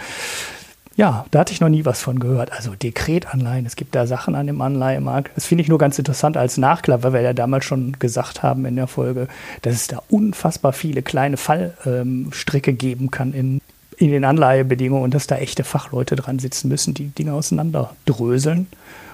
Ja, 1.00 1.26
da 1.32 1.40
hatte 1.40 1.54
ich 1.54 1.62
noch 1.62 1.70
nie 1.70 1.86
was 1.86 2.02
von 2.02 2.20
gehört. 2.20 2.52
Also 2.52 2.76
Dekretanleihen, 2.76 3.66
es 3.66 3.78
gibt 3.78 3.96
da 3.96 4.06
Sachen 4.06 4.36
an 4.36 4.48
dem 4.48 4.60
Anleihemarkt. 4.60 5.32
Das 5.34 5.46
finde 5.46 5.62
ich 5.62 5.70
nur 5.70 5.78
ganz 5.78 5.98
interessant 5.98 6.36
als 6.36 6.58
Nachklapp, 6.58 7.04
weil 7.04 7.14
wir 7.14 7.22
ja 7.22 7.32
damals 7.32 7.64
schon 7.64 7.94
gesagt 8.00 8.44
haben 8.44 8.66
in 8.66 8.76
der 8.76 8.88
Folge, 8.88 9.30
dass 9.62 9.76
es 9.76 9.88
da 9.88 10.02
unfassbar 10.10 10.74
viele 10.74 11.02
kleine 11.02 11.38
Fallstricke 11.38 12.72
ähm, 12.72 12.78
geben 12.78 13.12
kann 13.12 13.32
in, 13.32 13.62
in 13.96 14.12
den 14.12 14.26
Anleihebedingungen 14.26 15.06
und 15.06 15.14
dass 15.14 15.26
da 15.26 15.38
echte 15.38 15.64
Fachleute 15.64 16.18
dran 16.18 16.38
sitzen 16.38 16.68
müssen, 16.68 16.94
die 16.94 17.08
Dinge 17.08 17.32
auseinanderdröseln. 17.32 18.68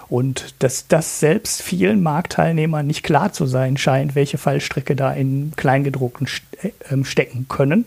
Und 0.10 0.56
dass 0.64 0.88
das 0.88 1.20
selbst 1.20 1.62
vielen 1.62 2.02
Marktteilnehmern 2.02 2.88
nicht 2.88 3.04
klar 3.04 3.32
zu 3.32 3.46
sein 3.46 3.78
scheint, 3.78 4.16
welche 4.16 4.40
Fallstricke 4.40 4.96
da 4.96 5.14
in 5.14 5.52
Kleingedruckten 5.56 6.28
äh, 6.64 7.04
stecken 7.04 7.46
können. 7.48 7.86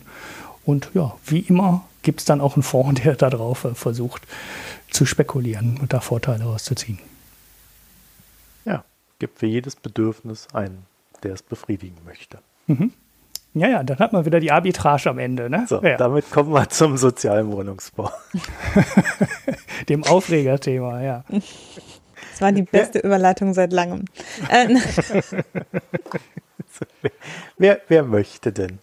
Und 0.64 0.88
ja, 0.94 1.16
wie 1.26 1.40
immer 1.40 1.88
gibt 2.02 2.20
es 2.20 2.26
dann 2.26 2.40
auch 2.40 2.54
einen 2.54 2.62
Fonds, 2.62 3.02
der 3.02 3.16
darauf 3.16 3.64
äh, 3.64 3.74
versucht 3.74 4.22
zu 4.90 5.06
spekulieren 5.06 5.78
und 5.80 5.92
da 5.92 6.00
Vorteile 6.00 6.44
rauszuziehen. 6.44 6.98
Ja, 8.64 8.84
gibt 9.18 9.38
für 9.38 9.46
jedes 9.46 9.76
Bedürfnis 9.76 10.48
einen, 10.52 10.87
der 11.22 11.34
es 11.34 11.42
befriedigen 11.42 11.96
möchte. 12.04 12.38
Mhm. 12.66 12.92
Ja, 13.54 13.68
ja, 13.68 13.82
dann 13.82 13.98
hat 13.98 14.12
man 14.12 14.24
wieder 14.24 14.40
die 14.40 14.52
Arbitrage 14.52 15.08
am 15.08 15.18
Ende. 15.18 15.50
Ne? 15.50 15.64
So, 15.68 15.82
ja. 15.82 15.96
damit 15.96 16.30
kommen 16.30 16.52
wir 16.52 16.68
zum 16.68 16.96
sozialen 16.96 17.50
Wohnungsbau. 17.50 18.11
Dem 19.88 20.04
Aufregerthema, 20.04 21.00
ja. 21.00 21.24
Das 21.28 22.40
war 22.40 22.52
die 22.52 22.62
beste 22.62 22.98
ja. 22.98 23.04
Überleitung 23.04 23.54
seit 23.54 23.72
langem. 23.72 24.04
Äh, 24.48 24.68
wer, 27.56 27.80
wer 27.88 28.04
möchte 28.04 28.52
denn? 28.52 28.78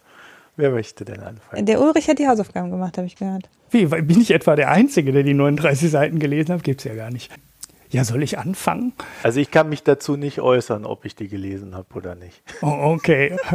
Wer 0.56 0.70
möchte 0.70 1.04
denn 1.04 1.20
anfangen? 1.20 1.66
Der 1.66 1.80
Ulrich 1.80 2.08
hat 2.08 2.18
die 2.18 2.26
Hausaufgaben 2.26 2.70
gemacht, 2.70 2.96
habe 2.96 3.06
ich 3.06 3.16
gehört. 3.16 3.48
Wie, 3.70 3.84
bin 3.86 4.20
ich 4.20 4.30
etwa 4.30 4.56
der 4.56 4.70
Einzige, 4.70 5.12
der 5.12 5.22
die 5.22 5.34
39 5.34 5.90
Seiten 5.90 6.18
gelesen 6.18 6.54
hat? 6.54 6.62
Gibt 6.64 6.80
es 6.80 6.84
ja 6.84 6.94
gar 6.94 7.10
nicht. 7.10 7.30
Ja, 7.90 8.04
soll 8.04 8.22
ich 8.22 8.38
anfangen? 8.38 8.92
Also 9.22 9.38
ich 9.38 9.50
kann 9.50 9.68
mich 9.68 9.82
dazu 9.82 10.16
nicht 10.16 10.40
äußern, 10.40 10.84
ob 10.84 11.04
ich 11.04 11.14
die 11.14 11.28
gelesen 11.28 11.74
habe 11.74 11.86
oder 11.94 12.14
nicht. 12.14 12.42
Oh, 12.62 12.94
okay. 12.94 13.36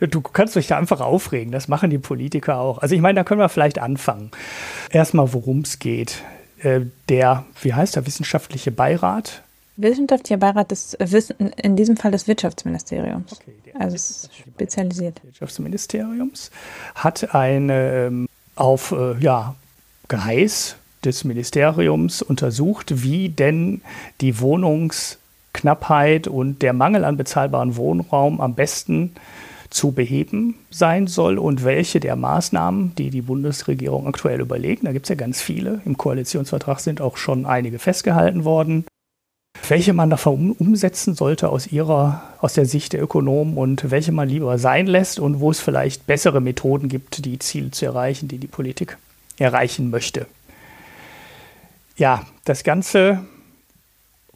Du 0.00 0.20
kannst 0.20 0.56
dich 0.56 0.66
da 0.66 0.78
einfach 0.78 1.00
aufregen. 1.00 1.52
Das 1.52 1.68
machen 1.68 1.90
die 1.90 1.98
Politiker 1.98 2.58
auch. 2.58 2.78
Also 2.78 2.94
ich 2.94 3.00
meine, 3.00 3.16
da 3.16 3.24
können 3.24 3.40
wir 3.40 3.48
vielleicht 3.48 3.78
anfangen. 3.78 4.30
Erstmal, 4.90 5.32
worum 5.32 5.60
es 5.60 5.78
geht. 5.78 6.22
Äh, 6.62 6.82
der, 7.08 7.44
wie 7.62 7.74
heißt 7.74 7.96
der, 7.96 8.06
wissenschaftliche 8.06 8.70
Beirat? 8.70 9.42
Wissenschaftlicher 9.82 10.38
Beirat 10.38 10.70
des, 10.70 10.94
in 11.62 11.76
diesem 11.76 11.96
Fall 11.96 12.10
des 12.10 12.28
Wirtschaftsministeriums. 12.28 13.32
Okay, 13.32 13.74
also 13.78 13.96
spezialisiert. 13.96 15.20
Wirtschaftsministeriums 15.24 16.50
hat 16.94 17.34
eine 17.34 18.06
ähm, 18.06 18.28
auf 18.56 18.92
äh, 18.92 19.18
ja, 19.18 19.54
Geheiß 20.08 20.76
des 21.04 21.24
Ministeriums 21.24 22.22
untersucht, 22.22 23.02
wie 23.02 23.28
denn 23.30 23.80
die 24.20 24.40
Wohnungsknappheit 24.40 26.28
und 26.28 26.62
der 26.62 26.72
Mangel 26.72 27.04
an 27.04 27.16
bezahlbaren 27.16 27.76
Wohnraum 27.76 28.40
am 28.40 28.54
besten 28.54 29.14
zu 29.70 29.92
beheben 29.92 30.56
sein 30.70 31.06
soll 31.06 31.38
und 31.38 31.64
welche 31.64 32.00
der 32.00 32.16
Maßnahmen, 32.16 32.94
die 32.96 33.10
die 33.10 33.22
Bundesregierung 33.22 34.06
aktuell 34.08 34.40
überlegt, 34.40 34.84
da 34.84 34.92
gibt 34.92 35.06
es 35.06 35.10
ja 35.10 35.14
ganz 35.14 35.40
viele, 35.40 35.80
im 35.84 35.96
Koalitionsvertrag 35.96 36.80
sind 36.80 37.00
auch 37.00 37.16
schon 37.16 37.46
einige 37.46 37.78
festgehalten 37.78 38.44
worden, 38.44 38.84
welche 39.68 39.92
man 39.92 40.10
davon 40.10 40.52
umsetzen 40.52 41.14
sollte 41.14 41.48
aus 41.48 41.68
ihrer, 41.68 42.22
aus 42.40 42.54
der 42.54 42.66
Sicht 42.66 42.92
der 42.92 43.02
Ökonomen 43.02 43.56
und 43.56 43.90
welche 43.90 44.12
man 44.12 44.28
lieber 44.28 44.58
sein 44.58 44.86
lässt 44.86 45.20
und 45.20 45.40
wo 45.40 45.50
es 45.50 45.60
vielleicht 45.60 46.06
bessere 46.06 46.40
Methoden 46.40 46.88
gibt, 46.88 47.24
die 47.24 47.38
Ziele 47.38 47.70
zu 47.70 47.86
erreichen, 47.86 48.28
die 48.28 48.38
die 48.38 48.46
Politik 48.46 48.96
erreichen 49.38 49.90
möchte. 49.90 50.26
Ja, 51.96 52.24
das 52.44 52.64
Ganze 52.64 53.24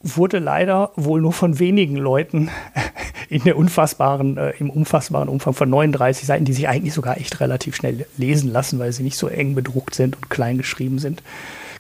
wurde 0.03 0.39
leider 0.39 0.93
wohl 0.97 1.21
nur 1.21 1.33
von 1.33 1.59
wenigen 1.59 1.97
Leuten 1.97 2.51
in 3.29 3.43
der 3.43 3.57
unfassbaren, 3.57 4.37
äh, 4.37 4.51
im 4.59 4.71
unfassbaren 4.71 5.29
Umfang 5.29 5.55
von 5.55 5.71
39 5.71 6.27
Seiten, 6.27 6.45
die 6.45 6.53
sich 6.53 6.69
eigentlich 6.69 6.95
sogar 6.95 7.17
echt 7.17 7.41
relativ 7.41 7.75
schnell 7.75 8.07
lesen 8.19 8.53
lassen, 8.53 8.79
weil 8.79 8.93
sie 8.93 9.03
nicht 9.03 9.17
so 9.17 9.29
eng 9.29 9.55
bedruckt 9.55 9.95
sind 9.95 10.17
und 10.17 10.29
klein 10.29 10.59
geschrieben 10.59 10.99
sind, 10.99 11.23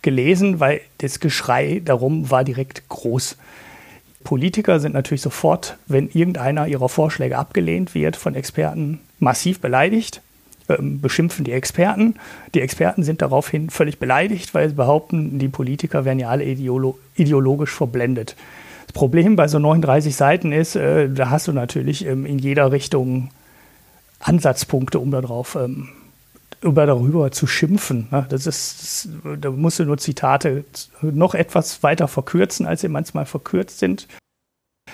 gelesen, 0.05 0.61
weil 0.61 0.81
das 0.99 1.19
Geschrei 1.19 1.83
darum 1.85 2.31
war 2.31 2.45
direkt 2.45 2.89
groß. 2.89 3.37
Politiker 4.23 4.79
sind 4.79 4.95
natürlich 4.95 5.23
sofort, 5.23 5.77
wenn 5.87 6.09
irgendeiner 6.09 6.69
ihrer 6.69 6.89
Vorschläge 6.89 7.37
abgelehnt 7.37 7.95
wird, 7.95 8.17
von 8.17 8.35
Experten 8.35 9.01
massiv 9.19 9.61
beleidigt. 9.61 10.23
Ähm, 10.69 11.01
beschimpfen 11.01 11.45
die 11.45 11.53
Experten. 11.53 12.15
Die 12.55 12.61
Experten 12.61 13.03
sind 13.03 13.21
daraufhin 13.21 13.69
völlig 13.69 13.99
beleidigt, 13.99 14.55
weil 14.55 14.69
sie 14.71 14.75
behaupten, 14.75 15.39
die 15.39 15.49
Politiker 15.49 16.07
werden 16.07 16.19
ja 16.19 16.31
alle 16.31 16.45
ideolo 16.45 16.99
ideologisch 17.17 17.73
verblendet. 17.73 18.35
Das 18.87 18.95
Problem 18.95 19.37
bei 19.37 19.47
so 19.47 19.59
39 19.59 20.17
Seiten 20.17 20.53
ist, 20.53 20.75
äh, 20.75 21.11
da 21.11 21.29
hast 21.29 21.49
du 21.49 21.53
natürlich 21.53 22.07
ähm, 22.07 22.25
in 22.25 22.39
jeder 22.39 22.73
Richtung 22.73 23.29
Ansatzpunkte, 24.21 24.99
um 24.99 25.11
darauf 25.11 25.55
ähm, 25.55 25.89
über 26.65 26.87
darüber 26.87 27.31
zu 27.31 27.47
schimpfen. 27.47 28.09
Ne? 28.11 28.27
Das 28.29 28.47
ist, 28.47 28.83
das, 28.83 29.39
da 29.41 29.51
musst 29.51 29.79
du 29.79 29.85
nur 29.85 29.99
Zitate 29.99 30.65
noch 31.03 31.35
etwas 31.35 31.83
weiter 31.83 32.09
verkürzen, 32.09 32.67
als 32.67 32.81
sie 32.81 32.89
manchmal 32.89 33.27
verkürzt 33.27 33.79
sind 33.79 34.09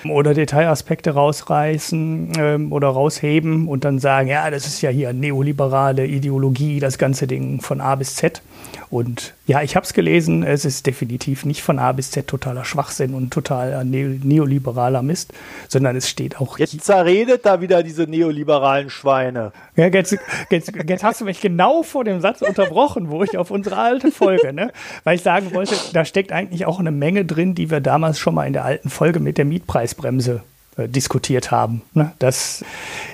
oder 0.08 0.34
Detailaspekte 0.34 1.10
rausreißen 1.10 2.32
ähm, 2.38 2.72
oder 2.72 2.88
rausheben 2.88 3.68
und 3.68 3.84
dann 3.84 3.98
sagen, 3.98 4.28
ja, 4.28 4.50
das 4.50 4.66
ist 4.66 4.80
ja 4.80 4.90
hier 4.90 5.12
neoliberale 5.12 6.06
Ideologie, 6.06 6.80
das 6.80 6.96
ganze 6.96 7.26
Ding 7.26 7.60
von 7.60 7.80
A 7.80 7.96
bis 7.96 8.16
Z. 8.16 8.40
Und 8.88 9.34
ja, 9.46 9.62
ich 9.62 9.76
habe 9.76 9.84
es 9.84 9.92
gelesen, 9.92 10.42
es 10.42 10.64
ist 10.64 10.86
definitiv 10.86 11.44
nicht 11.44 11.62
von 11.62 11.78
A 11.78 11.92
bis 11.92 12.10
Z 12.10 12.26
totaler 12.26 12.64
Schwachsinn 12.64 13.14
und 13.14 13.30
total 13.32 13.84
ne 13.84 14.18
neoliberaler 14.22 15.02
Mist, 15.02 15.32
sondern 15.68 15.96
es 15.96 16.08
steht 16.08 16.40
auch. 16.40 16.58
Jetzt 16.58 16.80
zerredet 16.80 17.46
da 17.46 17.60
wieder 17.60 17.82
diese 17.82 18.04
neoliberalen 18.04 18.90
Schweine. 18.90 19.52
Ja, 19.76 19.86
jetzt, 19.86 20.16
jetzt, 20.50 20.72
jetzt 20.86 21.04
hast 21.04 21.20
du 21.20 21.24
mich 21.24 21.40
genau 21.40 21.82
vor 21.82 22.04
dem 22.04 22.20
Satz 22.20 22.42
unterbrochen, 22.42 23.10
wo 23.10 23.22
ich 23.22 23.38
auf 23.38 23.50
unsere 23.50 23.76
alte 23.76 24.10
Folge, 24.10 24.52
ne? 24.52 24.72
Weil 25.04 25.16
ich 25.16 25.22
sagen 25.22 25.52
wollte, 25.54 25.74
da 25.92 26.04
steckt 26.04 26.32
eigentlich 26.32 26.66
auch 26.66 26.80
eine 26.80 26.90
Menge 26.90 27.24
drin, 27.24 27.54
die 27.54 27.70
wir 27.70 27.80
damals 27.80 28.18
schon 28.18 28.34
mal 28.34 28.46
in 28.46 28.52
der 28.52 28.64
alten 28.64 28.90
Folge 28.90 29.20
mit 29.20 29.38
der 29.38 29.44
Mietpreisbremse 29.80 30.42
äh, 30.76 30.88
diskutiert 30.88 31.50
haben, 31.50 31.82
ne? 31.94 32.12
dass 32.18 32.64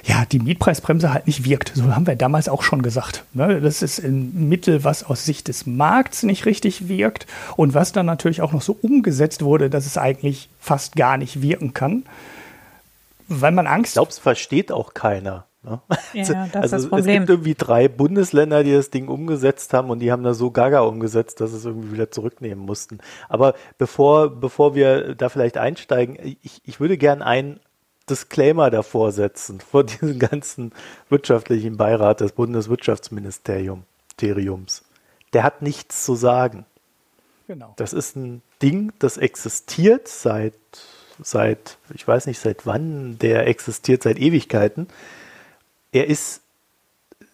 ja 0.05 0.25
die 0.31 0.39
Mietpreisbremse 0.39 1.13
halt 1.13 1.27
nicht 1.27 1.45
wirkt. 1.45 1.73
So 1.75 1.95
haben 1.95 2.07
wir 2.07 2.17
damals 2.17 2.49
auch 2.49 2.63
schon 2.63 2.83
gesagt. 2.83 3.25
Ne? 3.33 3.61
Das 3.61 3.83
ist 3.83 3.99
ein 4.01 4.49
Mittel, 4.49 4.85
was 4.85 5.05
aus 5.05 5.25
Sicht 5.25 5.49
des 5.49 5.67
Markts 5.67 6.23
nicht 6.23 6.47
richtig 6.47 6.89
wirkt 6.89 7.27
und 7.57 7.75
was 7.75 7.93
dann 7.93 8.07
natürlich 8.07 8.43
auch 8.43 8.53
noch 8.53 8.63
so 8.63 8.77
umgesetzt 8.83 9.43
wurde, 9.43 9.71
dass 9.71 9.87
es 9.87 9.97
eigentlich 9.97 10.49
fast 10.61 10.97
gar 10.97 11.17
nicht 11.17 11.41
wirken 11.41 11.73
kann, 11.73 12.05
weil 13.29 13.53
man 13.53 13.67
Angst. 13.67 13.91
Ich 13.91 13.95
glaube, 13.95 14.11
es 14.11 14.19
versteht 14.19 14.73
auch 14.73 14.95
keiner. 14.95 15.46
Ne? 15.67 15.81
Ja, 16.13 16.23
das 16.23 16.55
also 16.55 16.65
ist 16.65 16.73
das 16.73 16.89
Problem. 16.89 17.09
Es 17.09 17.15
gibt 17.21 17.31
irgendwie 17.31 17.55
drei 17.55 17.89
Bundesländer, 17.89 18.63
die 18.63 18.73
das 18.73 18.91
Ding 18.91 19.09
umgesetzt 19.09 19.75
haben 19.75 19.91
und 19.91 19.99
die 19.99 20.13
haben 20.13 20.23
da 20.23 20.33
so 20.33 20.53
gaga 20.53 20.81
umgesetzt, 20.81 21.41
dass 21.41 21.53
es 21.53 21.65
irgendwie 21.65 21.93
wieder 21.93 22.09
zurücknehmen 22.11 22.65
mussten. 22.65 22.99
Aber 23.29 23.55
bevor, 23.77 24.31
bevor 24.31 24.77
wir 24.77 25.17
da 25.17 25.29
vielleicht 25.29 25.59
einsteigen, 25.59 26.37
ich, 26.43 26.63
ich 26.65 26.81
würde 26.81 26.97
gern 26.97 27.21
einen 27.21 27.59
Disclaimer 28.09 28.71
davor 28.71 29.11
setzen, 29.11 29.59
vor 29.61 29.83
diesem 29.85 30.21
ganzen 30.21 30.73
wirtschaftlichen 31.09 31.77
Beirat 31.77 32.21
des 32.21 32.31
Bundeswirtschaftsministeriums. 32.33 34.85
Der 35.33 35.43
hat 35.43 35.63
nichts 35.63 36.05
zu 36.05 36.15
sagen. 36.15 36.65
Genau. 37.49 37.75
Das 37.77 37.93
ist 37.93 38.15
ein 38.17 38.43
Ding, 38.63 38.93
das 38.99 39.19
existiert 39.19 40.09
seit, 40.09 40.55
seit, 41.21 41.79
ich 41.95 42.07
weiß 42.07 42.27
nicht 42.27 42.39
seit 42.39 42.67
wann, 42.67 43.19
der 43.19 43.49
existiert 43.49 44.05
seit 44.05 44.19
Ewigkeiten 44.19 44.87
er 45.97 46.07
ist 46.07 46.43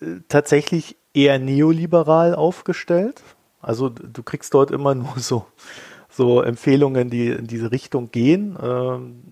äh, 0.00 0.20
tatsächlich 0.28 0.96
eher 1.14 1.38
neoliberal 1.38 2.34
aufgestellt. 2.34 3.22
Also 3.60 3.88
du 3.88 4.22
kriegst 4.22 4.54
dort 4.54 4.70
immer 4.70 4.94
nur 4.94 5.18
so, 5.18 5.46
so 6.08 6.42
Empfehlungen, 6.42 7.10
die 7.10 7.28
in 7.28 7.46
diese 7.46 7.72
Richtung 7.72 8.10
gehen. 8.10 8.56
Ähm, 8.62 9.22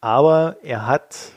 aber 0.00 0.56
er 0.62 0.86
hat 0.86 1.32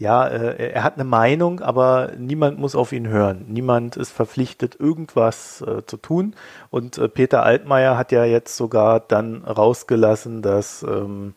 ja, 0.00 0.26
äh, 0.26 0.72
er 0.72 0.82
hat 0.82 0.94
eine 0.94 1.04
Meinung, 1.04 1.60
aber 1.60 2.12
niemand 2.16 2.58
muss 2.58 2.74
auf 2.74 2.90
ihn 2.92 3.08
hören. 3.08 3.44
Niemand 3.48 3.98
ist 3.98 4.10
verpflichtet, 4.10 4.80
irgendwas 4.80 5.60
äh, 5.60 5.84
zu 5.84 5.98
tun. 5.98 6.34
Und 6.70 6.98
Peter 7.12 7.42
Altmaier 7.42 7.98
hat 7.98 8.10
ja 8.10 8.24
jetzt 8.24 8.56
sogar 8.56 9.00
dann 9.00 9.44
rausgelassen, 9.44 10.40
dass 10.40 10.82
ähm, 10.84 11.34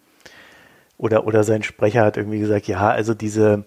oder 0.97 1.27
oder 1.27 1.43
sein 1.43 1.63
Sprecher 1.63 2.05
hat 2.05 2.15
irgendwie 2.15 2.39
gesagt, 2.39 2.67
ja, 2.67 2.89
also 2.89 3.13
diese 3.13 3.65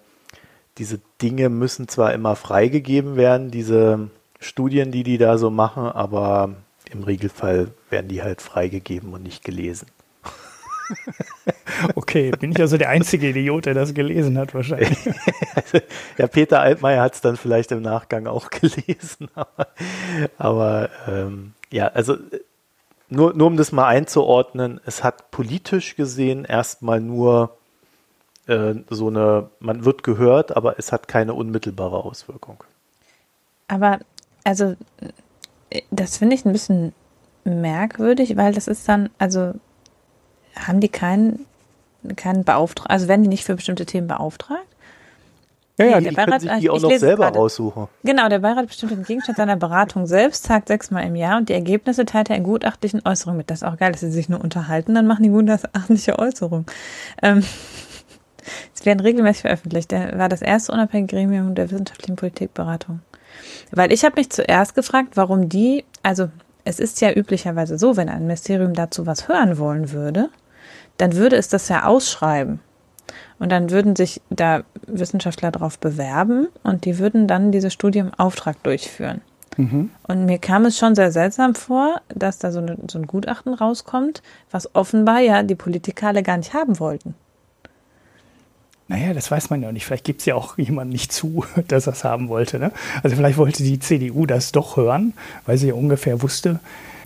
diese 0.79 1.01
Dinge 1.23 1.49
müssen 1.49 1.89
zwar 1.89 2.12
immer 2.12 2.37
freigegeben 2.37 3.17
werden, 3.17 3.51
diese 3.51 4.11
Studien, 4.41 4.93
die 4.93 5.03
die 5.03 5.19
da 5.19 5.39
so 5.39 5.51
machen, 5.51 5.85
aber 5.85 6.55
im 6.91 7.03
Regelfall 7.03 7.69
werden 7.91 8.09
die 8.09 8.23
halt 8.23 8.43
freigegeben 8.43 9.12
und 9.12 9.23
nicht 9.23 9.45
gelesen. 9.45 9.89
Okay, 11.95 12.31
bin 12.31 12.53
ich 12.53 12.61
also 12.61 12.79
der 12.79 12.89
einzige 12.89 13.29
Idiot, 13.29 13.67
der 13.67 13.75
das 13.75 13.93
gelesen 13.93 14.39
hat, 14.39 14.55
wahrscheinlich. 14.55 14.99
ja, 16.19 16.27
Peter 16.27 16.61
Altmaier 16.61 17.03
hat 17.03 17.15
es 17.15 17.21
dann 17.21 17.37
vielleicht 17.37 17.71
im 17.73 17.83
Nachgang 17.83 18.27
auch 18.27 18.51
gelesen, 18.51 19.29
aber, 19.35 19.69
aber 20.39 20.91
ähm, 21.07 21.53
ja, 21.71 21.89
also 21.89 22.17
nur, 23.09 23.35
nur 23.35 23.47
um 23.49 23.57
das 23.57 23.73
mal 23.73 23.87
einzuordnen, 23.87 24.81
es 24.87 25.05
hat 25.05 25.31
politisch 25.31 25.97
gesehen 25.97 26.45
erstmal 26.45 27.01
nur 27.01 27.57
äh, 28.47 28.75
so 28.91 29.09
eine, 29.09 29.51
man 29.61 29.85
wird 29.85 30.03
gehört, 30.03 30.57
aber 30.57 30.79
es 30.79 30.93
hat 30.93 31.09
keine 31.09 31.35
unmittelbare 31.35 32.05
Auswirkung. 32.05 32.63
Aber 33.69 33.99
also 34.45 34.77
das 35.91 36.19
finde 36.19 36.37
ich 36.37 36.45
ein 36.45 36.53
bisschen 36.53 36.93
merkwürdig, 37.45 38.37
weil 38.37 38.53
das 38.53 38.69
ist 38.69 38.89
dann, 38.89 39.11
also 39.19 39.55
haben 40.55 40.81
die 40.81 40.89
keinen, 40.89 41.47
keinen 42.17 42.45
Beauftragten, 42.45 42.93
also 42.93 43.09
werden 43.09 43.23
die 43.23 43.29
nicht 43.29 43.45
für 43.45 43.57
bestimmte 43.57 43.87
Themen 43.87 44.07
beauftragt? 44.07 44.67
Ja, 45.79 45.85
ja, 45.87 46.01
die 46.01 46.15
können 46.15 46.41
sich 46.41 46.51
die 46.61 46.71
auch 46.71 46.81
noch 46.81 46.91
selber 46.93 47.29
raussuchen. 47.29 47.89
Genau, 48.03 48.31
der 48.31 48.39
Beirat 48.39 48.69
bestimmt 48.69 48.93
den 48.93 49.03
Gegenstand 49.03 49.37
seiner 49.37 49.57
Beratung 49.57 50.07
selbst, 50.07 50.47
tagt 50.47 50.69
sechsmal 50.69 51.05
im 51.05 51.17
Jahr 51.17 51.37
und 51.37 51.51
die 51.51 51.53
Ergebnisse 51.53 52.07
teilt 52.07 52.31
er 52.31 52.37
in 52.37 52.45
gutachtlichen 52.45 53.03
Äußerungen 53.05 53.37
mit. 53.37 53.51
Das 53.51 53.59
ist 53.61 53.69
auch 53.69 53.77
geil, 53.77 53.93
dass 53.93 54.01
sie 54.01 54.11
sich 54.11 54.31
nur 54.31 54.41
unterhalten, 54.41 54.95
dann 54.95 55.07
machen 55.07 55.23
die 55.25 55.29
gutachtliche 55.29 56.19
Äußerung. 56.19 56.65
Ähm, 57.23 57.43
es 58.75 58.85
werden 58.85 59.01
regelmäßig 59.01 59.43
veröffentlicht. 59.43 59.91
Der 59.91 60.19
war 60.19 60.29
das 60.29 60.43
erste 60.43 60.73
unabhängige 60.73 61.15
Gremium 61.15 61.55
der 61.55 61.71
wissenschaftlichen 61.71 62.17
Politikberatung. 62.17 63.01
Weil 63.71 63.93
ich 63.93 64.05
habe 64.05 64.17
mich 64.17 64.31
zuerst 64.31 64.75
gefragt, 64.75 65.17
warum 65.17 65.49
die, 65.49 65.85
also 66.03 66.29
es 66.65 66.81
ist 66.81 67.01
ja 67.01 67.13
üblicherweise 67.13 67.79
so, 67.79 67.97
wenn 67.97 68.09
ein 68.09 68.23
Ministerium 68.23 68.75
dazu 68.75 69.07
was 69.07 69.29
hören 69.29 69.59
wollen 69.59 69.93
würde, 69.93 70.31
dann 70.97 71.15
würde 71.15 71.37
es 71.37 71.49
das 71.49 71.69
ja 71.69 71.85
ausschreiben. 71.85 72.61
Und 73.39 73.53
dann 73.53 73.71
würden 73.71 73.95
sich 73.95 74.21
da 74.31 74.63
Wissenschaftler 74.87 75.51
darauf 75.51 75.79
bewerben 75.79 76.49
und 76.63 76.85
die 76.85 76.99
würden 76.99 77.29
dann 77.29 77.53
diese 77.53 77.71
Studie 77.71 77.99
im 77.99 78.15
Auftrag 78.15 78.63
durchführen. 78.63 79.21
Mhm. 79.57 79.91
Und 80.07 80.27
mir 80.27 80.39
kam 80.39 80.65
es 80.65 80.79
schon 80.79 80.95
sehr 80.95 81.13
seltsam 81.13 81.55
vor, 81.55 82.01
dass 82.09 82.39
da 82.39 82.51
so, 82.51 82.59
eine, 82.59 82.77
so 82.91 82.99
ein 82.99 83.07
Gutachten 83.07 83.55
rauskommt, 83.55 84.23
was 84.51 84.75
offenbar 84.75 85.21
ja 85.21 85.43
die 85.43 85.55
Politiker 85.55 86.09
alle 86.09 86.23
gar 86.23 86.37
nicht 86.37 86.55
haben 86.55 86.79
wollten. 86.79 87.15
Naja, 88.88 89.14
das 89.14 89.31
weiß 89.31 89.51
man 89.51 89.62
ja 89.62 89.72
nicht. 89.72 89.85
Vielleicht 89.85 90.05
gibt 90.05 90.20
es 90.20 90.27
ja 90.27 90.37
auch 90.37 90.59
jemand 90.59 90.92
nicht 90.92 91.12
zu, 91.12 91.44
dass 91.68 91.87
er 91.87 91.92
es 91.92 92.05
haben 92.05 92.29
wollte. 92.29 92.59
Ne? 92.59 92.72
Also 93.03 93.16
vielleicht 93.16 93.38
wollte 93.38 93.62
die 93.62 93.81
CDU 93.81 94.27
das 94.27 94.53
doch 94.53 94.77
hören, 94.77 95.14
weil 95.44 95.59
sie 95.59 95.68
ja 95.68 95.75
ungefähr 95.75 96.22
wusste, 96.22 96.61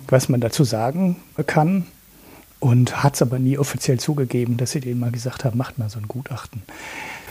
was 0.07 0.29
man 0.29 0.41
dazu 0.41 0.63
sagen 0.63 1.17
kann 1.47 1.87
und 2.59 3.03
hat 3.03 3.15
es 3.15 3.21
aber 3.21 3.39
nie 3.39 3.57
offiziell 3.57 3.99
zugegeben, 3.99 4.57
dass 4.57 4.71
sie 4.71 4.79
denen 4.79 4.99
mal 4.99 5.11
gesagt 5.11 5.43
haben, 5.43 5.57
macht 5.57 5.79
mal 5.79 5.89
so 5.89 5.99
ein 5.99 6.07
Gutachten. 6.07 6.61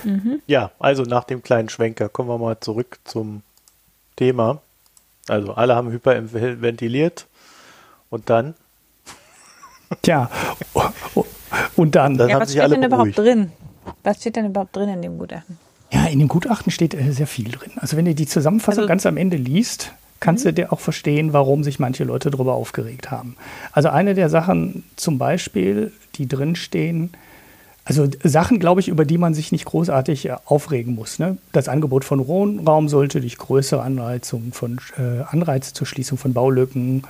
Mhm. 0.04 0.42
Ja, 0.46 0.72
also 0.78 1.04
nach 1.04 1.24
dem 1.24 1.42
kleinen 1.42 1.68
Schwenker 1.68 2.08
kommen 2.08 2.28
wir 2.28 2.38
mal 2.38 2.58
zurück 2.58 2.98
zum 3.04 3.42
Thema. 4.16 4.60
Also 5.28 5.54
alle 5.54 5.76
haben 5.76 5.90
hyperventiliert 5.92 7.26
und 8.08 8.28
dann. 8.28 8.54
Tja, 10.02 10.30
und 11.76 11.94
dann. 11.94 12.16
dann 12.16 12.28
ja, 12.28 12.40
was 12.40 12.50
steht 12.50 12.70
denn 12.70 12.82
überhaupt 12.82 13.16
drin? 13.16 13.52
Was 14.02 14.20
steht 14.20 14.36
denn 14.36 14.46
überhaupt 14.46 14.74
drin 14.76 14.88
in 14.88 15.02
dem 15.02 15.18
Gutachten? 15.18 15.58
Ja, 15.92 16.06
in 16.06 16.18
dem 16.18 16.28
Gutachten 16.28 16.70
steht 16.70 16.94
äh, 16.94 17.12
sehr 17.12 17.26
viel 17.26 17.50
drin. 17.50 17.72
Also 17.76 17.96
wenn 17.96 18.04
du 18.04 18.14
die 18.14 18.26
Zusammenfassung 18.26 18.82
also, 18.82 18.88
ganz 18.88 19.06
am 19.06 19.16
Ende 19.16 19.36
liest, 19.36 19.92
kannst 20.20 20.44
mhm. 20.44 20.50
du 20.50 20.54
dir 20.54 20.72
auch 20.72 20.80
verstehen, 20.80 21.32
warum 21.32 21.64
sich 21.64 21.78
manche 21.78 22.04
Leute 22.04 22.30
darüber 22.30 22.54
aufgeregt 22.54 23.10
haben. 23.10 23.36
Also 23.72 23.88
eine 23.88 24.14
der 24.14 24.28
Sachen 24.28 24.84
zum 24.96 25.18
Beispiel, 25.18 25.92
die 26.14 26.28
drinstehen, 26.28 27.10
also 27.90 28.08
Sachen, 28.22 28.60
glaube 28.60 28.80
ich, 28.80 28.88
über 28.88 29.04
die 29.04 29.18
man 29.18 29.34
sich 29.34 29.50
nicht 29.50 29.64
großartig 29.64 30.26
äh, 30.26 30.36
aufregen 30.44 30.94
muss. 30.94 31.18
Ne? 31.18 31.38
Das 31.52 31.68
Angebot 31.68 32.04
von 32.04 32.26
Wohnraum 32.26 32.88
sollte 32.88 33.20
durch 33.20 33.36
größere 33.36 33.82
Anreizung 33.82 34.52
von 34.52 34.80
äh, 34.96 35.22
Anreize 35.28 35.74
zur 35.74 35.86
Schließung 35.86 36.16
von 36.16 36.32
Baulücken 36.32 37.02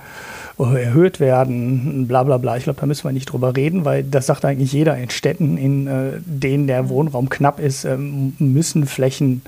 äh, 0.59 0.83
erhöht 0.83 1.19
werden, 1.19 2.07
bla 2.07 2.23
bla 2.23 2.37
bla. 2.37 2.57
Ich 2.57 2.63
glaube, 2.63 2.81
da 2.81 2.87
müssen 2.87 3.03
wir 3.03 3.11
nicht 3.11 3.27
drüber 3.27 3.55
reden, 3.55 3.85
weil 3.85 4.03
das 4.03 4.25
sagt 4.25 4.43
eigentlich 4.43 4.73
jeder 4.73 4.97
in 4.97 5.11
Städten, 5.11 5.57
in 5.57 5.87
äh, 5.87 6.11
denen 6.25 6.65
der 6.65 6.89
Wohnraum 6.89 7.29
knapp 7.29 7.59
ist, 7.59 7.85
ähm, 7.85 8.33
müssen 8.39 8.87
Flächen 8.87 9.43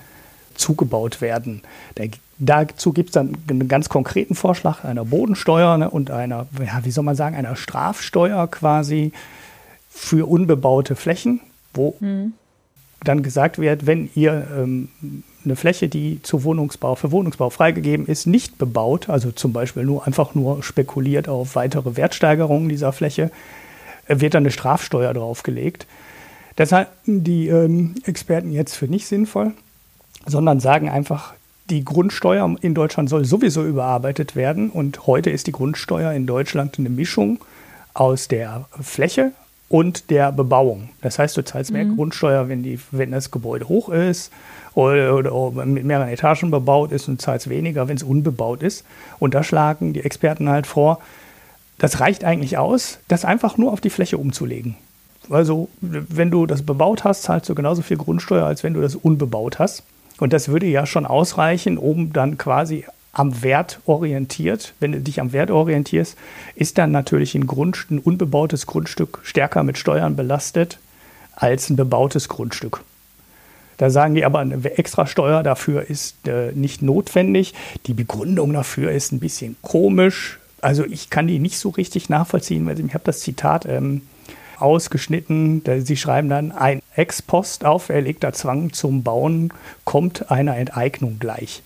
zugebaut 0.56 1.20
werden. 1.20 1.62
Da 1.96 2.04
Dazu 2.40 2.94
gibt 2.94 3.10
es 3.10 3.14
dann 3.14 3.38
einen 3.48 3.68
ganz 3.68 3.90
konkreten 3.90 4.36
Vorschlag 4.36 4.84
einer 4.84 5.06
Bodensteuer 5.06 5.78
ne, 5.78 5.90
und 5.90 6.12
einer, 6.12 6.48
ja, 6.60 6.84
wie 6.84 6.92
soll 6.92 7.04
man 7.04 7.16
sagen, 7.16 7.36
einer 7.36 7.56
Strafsteuer 7.56 8.48
quasi 8.48 9.14
für 9.94 10.28
unbebaute 10.28 10.96
Flächen, 10.96 11.40
wo 11.74 11.96
mhm. 12.00 12.34
dann 13.04 13.22
gesagt 13.22 13.60
wird, 13.60 13.86
wenn 13.86 14.10
ihr 14.16 14.48
ähm, 14.58 14.90
eine 15.46 15.56
Fläche, 15.56 15.88
die 15.88 16.22
zu 16.24 16.44
Wohnungsbau, 16.44 16.96
für 16.96 17.12
Wohnungsbau 17.12 17.50
freigegeben 17.50 18.08
ist, 18.08 18.26
nicht 18.26 18.58
bebaut, 18.58 19.10
also 19.10 19.32
zum 19.32 19.54
Beispiel 19.54 19.84
nur 19.84 20.08
einfach 20.08 20.36
nur 20.36 20.64
spekuliert 20.64 21.30
auf 21.30 21.56
weitere 21.56 21.96
Wertsteigerungen 21.96 22.70
dieser 22.70 22.92
Fläche, 22.92 23.32
äh, 24.08 24.20
wird 24.20 24.34
dann 24.34 24.44
eine 24.44 24.52
Strafsteuer 24.52 25.14
draufgelegt. 25.14 25.86
Das 26.56 26.72
halten 26.72 27.24
die 27.24 27.48
ähm, 27.48 27.96
Experten 28.06 28.52
jetzt 28.52 28.76
für 28.76 28.88
nicht 28.88 29.08
sinnvoll, 29.08 29.52
sondern 30.26 30.60
sagen 30.60 30.90
einfach, 30.90 31.34
die 31.70 31.86
Grundsteuer 31.86 32.56
in 32.62 32.74
Deutschland 32.74 33.10
soll 33.10 33.26
sowieso 33.26 33.64
überarbeitet 33.64 34.36
werden 34.36 34.70
und 34.70 35.08
heute 35.08 35.30
ist 35.30 35.48
die 35.48 35.52
Grundsteuer 35.52 36.12
in 36.14 36.28
Deutschland 36.28 36.78
eine 36.78 36.90
Mischung 36.90 37.40
aus 37.94 38.28
der 38.28 38.66
Fläche 38.82 39.32
und 39.70 40.10
der 40.10 40.32
Bebauung. 40.32 40.90
Das 41.02 41.20
heißt, 41.20 41.36
du 41.36 41.44
zahlst 41.44 41.72
mehr 41.72 41.86
mhm. 41.86 41.96
Grundsteuer, 41.96 42.50
wenn, 42.50 42.64
die, 42.64 42.80
wenn 42.92 43.12
das 43.12 43.32
Gebäude 43.32 43.68
hoch 43.68 43.90
ist 43.90 44.32
oder, 44.76 45.16
oder, 45.34 45.66
mit 45.66 45.86
mehreren 45.86 46.10
Etagen 46.10 46.52
bebaut 46.52 46.92
ist 46.92 47.08
und 47.08 47.22
zahlst 47.22 47.50
weniger, 47.50 47.88
wenn 47.88 47.98
es 47.98 48.04
unbebaut 48.04 48.62
ist. 48.62 48.86
Und 49.20 49.34
da 49.34 49.44
schlagen 49.44 49.94
die 49.94 50.04
Experten 50.04 50.50
halt 50.50 50.68
vor, 50.68 51.00
das 51.80 52.00
reicht 52.00 52.24
eigentlich 52.24 52.58
aus, 52.58 53.00
das 53.08 53.26
einfach 53.26 53.58
nur 53.58 53.74
auf 53.74 53.82
die 53.82 53.90
Fläche 53.90 54.18
umzulegen. 54.18 54.76
Also, 55.30 55.70
wenn 55.82 56.32
du 56.32 56.46
das 56.46 56.64
bebaut 56.64 57.04
hast, 57.04 57.24
zahlst 57.24 57.50
du 57.50 57.56
genauso 57.56 57.82
viel 57.82 57.98
Grundsteuer, 57.98 58.46
als 58.46 58.64
wenn 58.64 58.74
du 58.74 58.82
das 58.82 58.96
unbebaut 58.96 59.58
hast. 59.60 59.84
Und 60.20 60.34
das 60.34 60.50
würde 60.50 60.68
ja 60.68 60.86
schon 60.86 61.06
ausreichen, 61.06 61.78
um 61.78 62.14
dann 62.14 62.38
quasi 62.38 62.86
am 63.14 63.44
Wert 63.44 63.80
orientiert, 63.86 64.74
wenn 64.80 64.92
du 64.92 65.00
dich 65.00 65.22
am 65.22 65.32
Wert 65.32 65.52
orientierst, 65.52 66.18
ist 66.56 66.78
dann 66.80 66.92
natürlich 66.92 67.36
ein, 67.36 67.48
Grund, 67.48 67.86
ein 67.90 68.00
unbebautes 68.00 68.66
Grundstück 68.66 69.20
stärker 69.24 69.64
mit 69.64 69.78
Steuern 69.78 70.16
belastet 70.16 70.80
als 71.36 71.70
ein 71.70 71.76
bebautes 71.76 72.28
Grundstück. 72.28 72.82
Da 73.78 73.90
sagen 73.90 74.16
die 74.16 74.26
aber, 74.26 74.40
eine 74.40 74.78
Extrasteuer 74.78 75.44
dafür 75.44 75.90
ist 75.90 76.28
äh, 76.28 76.52
nicht 76.54 76.82
notwendig. 76.82 77.54
Die 77.86 77.94
Begründung 77.94 78.54
dafür 78.54 78.92
ist 78.92 79.12
ein 79.12 79.20
bisschen 79.20 79.56
komisch. 79.62 80.40
Also 80.62 80.86
ich 80.86 81.10
kann 81.10 81.28
die 81.28 81.40
nicht 81.40 81.58
so 81.58 81.70
richtig 81.70 82.10
nachvollziehen, 82.10 82.66
weil 82.66 82.80
ich 82.80 82.94
habe 82.94 83.04
das 83.04 83.20
Zitat 83.20 83.66
ähm, 83.66 84.02
ausgeschnitten. 84.60 85.62
Sie 85.84 85.98
schreiben 85.98 86.30
dann, 86.30 86.52
ein 86.52 86.82
Ex-Post 86.96 87.66
auferlegter 87.66 88.34
Zwang 88.34 88.74
zum 88.74 89.04
Bauen 89.04 89.52
kommt 89.84 90.32
einer 90.32 90.56
Enteignung 90.56 91.18
gleich. 91.20 91.62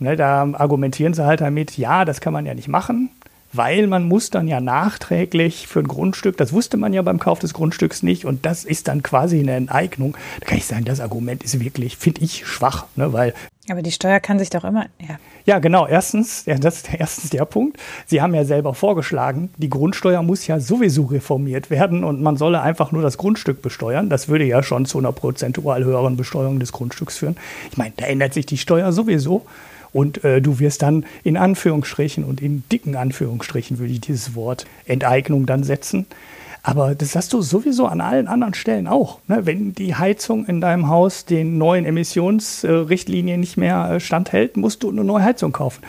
Ne, 0.00 0.16
da 0.16 0.48
argumentieren 0.54 1.12
sie 1.12 1.24
halt 1.24 1.42
damit, 1.42 1.76
ja, 1.76 2.06
das 2.06 2.22
kann 2.22 2.32
man 2.32 2.46
ja 2.46 2.54
nicht 2.54 2.68
machen, 2.68 3.10
weil 3.52 3.86
man 3.86 4.04
muss 4.04 4.30
dann 4.30 4.48
ja 4.48 4.58
nachträglich 4.58 5.66
für 5.66 5.80
ein 5.80 5.88
Grundstück, 5.88 6.38
das 6.38 6.54
wusste 6.54 6.78
man 6.78 6.94
ja 6.94 7.02
beim 7.02 7.18
Kauf 7.18 7.38
des 7.38 7.52
Grundstücks 7.52 8.02
nicht 8.02 8.24
und 8.24 8.46
das 8.46 8.64
ist 8.64 8.88
dann 8.88 9.02
quasi 9.02 9.38
eine 9.40 9.52
Enteignung. 9.52 10.16
Da 10.40 10.46
kann 10.46 10.56
ich 10.56 10.64
sagen, 10.64 10.86
das 10.86 11.00
Argument 11.00 11.42
ist 11.42 11.60
wirklich, 11.60 11.98
finde 11.98 12.22
ich, 12.22 12.46
schwach, 12.46 12.86
ne, 12.96 13.12
weil 13.12 13.34
aber 13.70 13.82
die 13.82 13.92
Steuer 13.92 14.18
kann 14.18 14.38
sich 14.38 14.50
doch 14.50 14.64
immer, 14.64 14.86
ja. 14.98 15.18
Ja, 15.46 15.58
genau. 15.58 15.86
Erstens, 15.86 16.44
ja, 16.46 16.56
das 16.56 16.76
ist 16.78 16.94
erstens 16.94 17.30
der 17.30 17.44
Punkt. 17.44 17.78
Sie 18.06 18.20
haben 18.20 18.34
ja 18.34 18.44
selber 18.44 18.74
vorgeschlagen, 18.74 19.50
die 19.58 19.70
Grundsteuer 19.70 20.22
muss 20.22 20.46
ja 20.46 20.60
sowieso 20.60 21.04
reformiert 21.04 21.70
werden 21.70 22.02
und 22.02 22.20
man 22.20 22.36
solle 22.36 22.62
einfach 22.62 22.90
nur 22.90 23.02
das 23.02 23.16
Grundstück 23.16 23.62
besteuern. 23.62 24.08
Das 24.08 24.28
würde 24.28 24.44
ja 24.44 24.62
schon 24.62 24.86
zu 24.86 24.98
einer 24.98 25.12
prozentual 25.12 25.84
höheren 25.84 26.16
Besteuerung 26.16 26.58
des 26.58 26.72
Grundstücks 26.72 27.18
führen. 27.18 27.36
Ich 27.70 27.78
meine, 27.78 27.92
da 27.96 28.06
ändert 28.06 28.34
sich 28.34 28.46
die 28.46 28.58
Steuer 28.58 28.92
sowieso. 28.92 29.46
Und 29.92 30.24
äh, 30.24 30.40
du 30.40 30.58
wirst 30.58 30.82
dann 30.82 31.04
in 31.24 31.36
Anführungsstrichen 31.36 32.24
und 32.24 32.40
in 32.40 32.64
dicken 32.70 32.96
Anführungsstrichen 32.96 33.78
würde 33.78 33.92
ich 33.92 34.00
dieses 34.00 34.34
Wort 34.34 34.66
Enteignung 34.86 35.46
dann 35.46 35.64
setzen. 35.64 36.06
Aber 36.62 36.94
das 36.94 37.16
hast 37.16 37.32
du 37.32 37.40
sowieso 37.40 37.86
an 37.86 38.00
allen 38.00 38.28
anderen 38.28 38.54
Stellen 38.54 38.86
auch. 38.86 39.20
Ne? 39.28 39.46
Wenn 39.46 39.74
die 39.74 39.94
Heizung 39.94 40.44
in 40.46 40.60
deinem 40.60 40.88
Haus 40.88 41.24
den 41.24 41.56
neuen 41.56 41.86
Emissionsrichtlinien 41.86 43.40
nicht 43.40 43.56
mehr 43.56 43.92
äh, 43.92 44.00
standhält, 44.00 44.56
musst 44.56 44.82
du 44.82 44.90
eine 44.90 45.02
neue 45.02 45.24
Heizung 45.24 45.52
kaufen. 45.52 45.82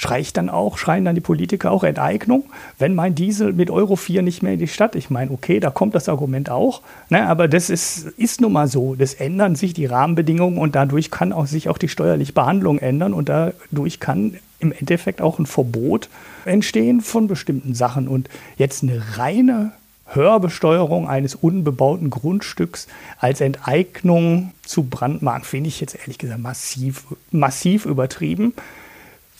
Schrei 0.00 0.20
ich 0.20 0.32
dann 0.32 0.48
auch, 0.48 0.78
schreien 0.78 1.04
dann 1.04 1.14
die 1.14 1.20
Politiker 1.20 1.70
auch 1.70 1.84
Enteignung, 1.84 2.44
wenn 2.78 2.94
mein 2.94 3.14
Diesel 3.14 3.52
mit 3.52 3.70
Euro 3.70 3.96
4 3.96 4.22
nicht 4.22 4.42
mehr 4.42 4.54
in 4.54 4.58
die 4.58 4.66
Stadt. 4.66 4.94
Ich 4.94 5.10
meine, 5.10 5.30
okay, 5.30 5.60
da 5.60 5.68
kommt 5.68 5.94
das 5.94 6.08
Argument 6.08 6.48
auch, 6.48 6.80
ne, 7.10 7.28
aber 7.28 7.48
das 7.48 7.68
ist, 7.68 8.06
ist 8.16 8.40
nun 8.40 8.54
mal 8.54 8.66
so. 8.66 8.94
Das 8.94 9.12
ändern 9.12 9.56
sich 9.56 9.74
die 9.74 9.84
Rahmenbedingungen 9.84 10.56
und 10.56 10.74
dadurch 10.74 11.10
kann 11.10 11.34
auch 11.34 11.44
sich 11.44 11.68
auch 11.68 11.76
die 11.76 11.90
steuerliche 11.90 12.32
Behandlung 12.32 12.78
ändern 12.78 13.12
und 13.12 13.28
dadurch 13.28 14.00
kann 14.00 14.38
im 14.58 14.72
Endeffekt 14.72 15.20
auch 15.20 15.38
ein 15.38 15.44
Verbot 15.44 16.08
entstehen 16.46 17.02
von 17.02 17.26
bestimmten 17.26 17.74
Sachen. 17.74 18.08
Und 18.08 18.30
jetzt 18.56 18.82
eine 18.82 19.02
reine 19.18 19.72
Hörbesteuerung 20.06 21.10
eines 21.10 21.34
unbebauten 21.34 22.08
Grundstücks 22.08 22.86
als 23.18 23.42
Enteignung 23.42 24.52
zu 24.64 24.84
brandmarken, 24.84 25.44
finde 25.44 25.68
ich 25.68 25.78
jetzt 25.78 25.94
ehrlich 25.94 26.16
gesagt 26.16 26.40
massiv, 26.40 27.04
massiv 27.30 27.84
übertrieben. 27.84 28.54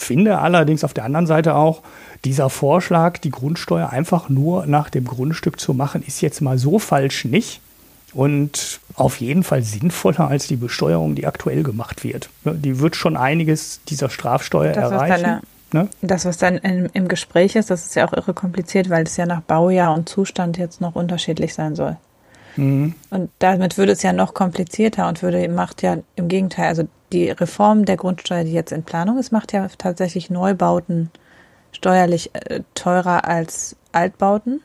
Finde 0.00 0.38
allerdings 0.38 0.82
auf 0.82 0.94
der 0.94 1.04
anderen 1.04 1.26
Seite 1.26 1.54
auch, 1.54 1.82
dieser 2.24 2.50
Vorschlag, 2.50 3.18
die 3.18 3.30
Grundsteuer 3.30 3.90
einfach 3.90 4.28
nur 4.28 4.66
nach 4.66 4.90
dem 4.90 5.04
Grundstück 5.04 5.60
zu 5.60 5.74
machen, 5.74 6.02
ist 6.06 6.20
jetzt 6.20 6.40
mal 6.40 6.58
so 6.58 6.78
falsch 6.78 7.24
nicht 7.24 7.60
und 8.12 8.80
auf 8.94 9.20
jeden 9.20 9.42
Fall 9.42 9.62
sinnvoller 9.62 10.28
als 10.28 10.46
die 10.46 10.56
Besteuerung, 10.56 11.14
die 11.14 11.26
aktuell 11.26 11.62
gemacht 11.62 12.02
wird. 12.02 12.30
Die 12.44 12.80
wird 12.80 12.96
schon 12.96 13.16
einiges 13.16 13.80
dieser 13.88 14.10
Strafsteuer 14.10 14.72
das, 14.72 14.90
erreichen. 14.90 15.22
Deine, 15.22 15.42
Ne? 15.72 15.88
Das, 16.02 16.24
was 16.24 16.36
dann 16.36 16.58
im, 16.58 16.88
im 16.94 17.06
Gespräch 17.06 17.54
ist, 17.54 17.70
das 17.70 17.86
ist 17.86 17.94
ja 17.94 18.04
auch 18.04 18.12
irre 18.12 18.34
kompliziert, 18.34 18.90
weil 18.90 19.04
es 19.04 19.16
ja 19.16 19.24
nach 19.24 19.40
Baujahr 19.40 19.94
und 19.94 20.08
Zustand 20.08 20.58
jetzt 20.58 20.80
noch 20.80 20.96
unterschiedlich 20.96 21.54
sein 21.54 21.76
soll. 21.76 21.96
Mhm. 22.56 22.94
Und 23.10 23.30
damit 23.38 23.78
würde 23.78 23.92
es 23.92 24.02
ja 24.02 24.12
noch 24.12 24.34
komplizierter 24.34 25.08
und 25.08 25.22
würde, 25.22 25.48
macht 25.48 25.82
ja 25.82 25.98
im 26.16 26.28
Gegenteil, 26.28 26.68
also 26.68 26.88
die 27.12 27.30
Reform 27.30 27.84
der 27.84 27.96
Grundsteuer, 27.96 28.44
die 28.44 28.52
jetzt 28.52 28.72
in 28.72 28.82
Planung 28.82 29.18
ist, 29.18 29.32
macht 29.32 29.52
ja 29.52 29.66
tatsächlich 29.78 30.30
Neubauten 30.30 31.10
steuerlich 31.72 32.34
äh, 32.34 32.60
teurer 32.74 33.26
als 33.26 33.76
Altbauten. 33.92 34.62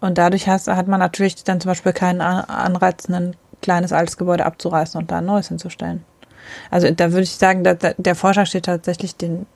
Und 0.00 0.18
dadurch 0.18 0.48
hast, 0.48 0.68
hat 0.68 0.86
man 0.86 1.00
natürlich 1.00 1.42
dann 1.44 1.60
zum 1.60 1.70
Beispiel 1.70 1.92
keinen 1.92 2.20
Anreiz, 2.20 3.08
ein 3.08 3.36
kleines 3.62 3.92
altes 3.92 4.18
Gebäude 4.18 4.44
abzureißen 4.44 5.00
und 5.00 5.10
da 5.10 5.18
ein 5.18 5.24
neues 5.24 5.48
hinzustellen. 5.48 6.04
Also 6.70 6.90
da 6.90 7.12
würde 7.12 7.22
ich 7.22 7.30
sagen, 7.30 7.64
der 7.64 8.14
Vorschlag 8.14 8.46
steht 8.46 8.66
tatsächlich 8.66 9.16
den 9.16 9.46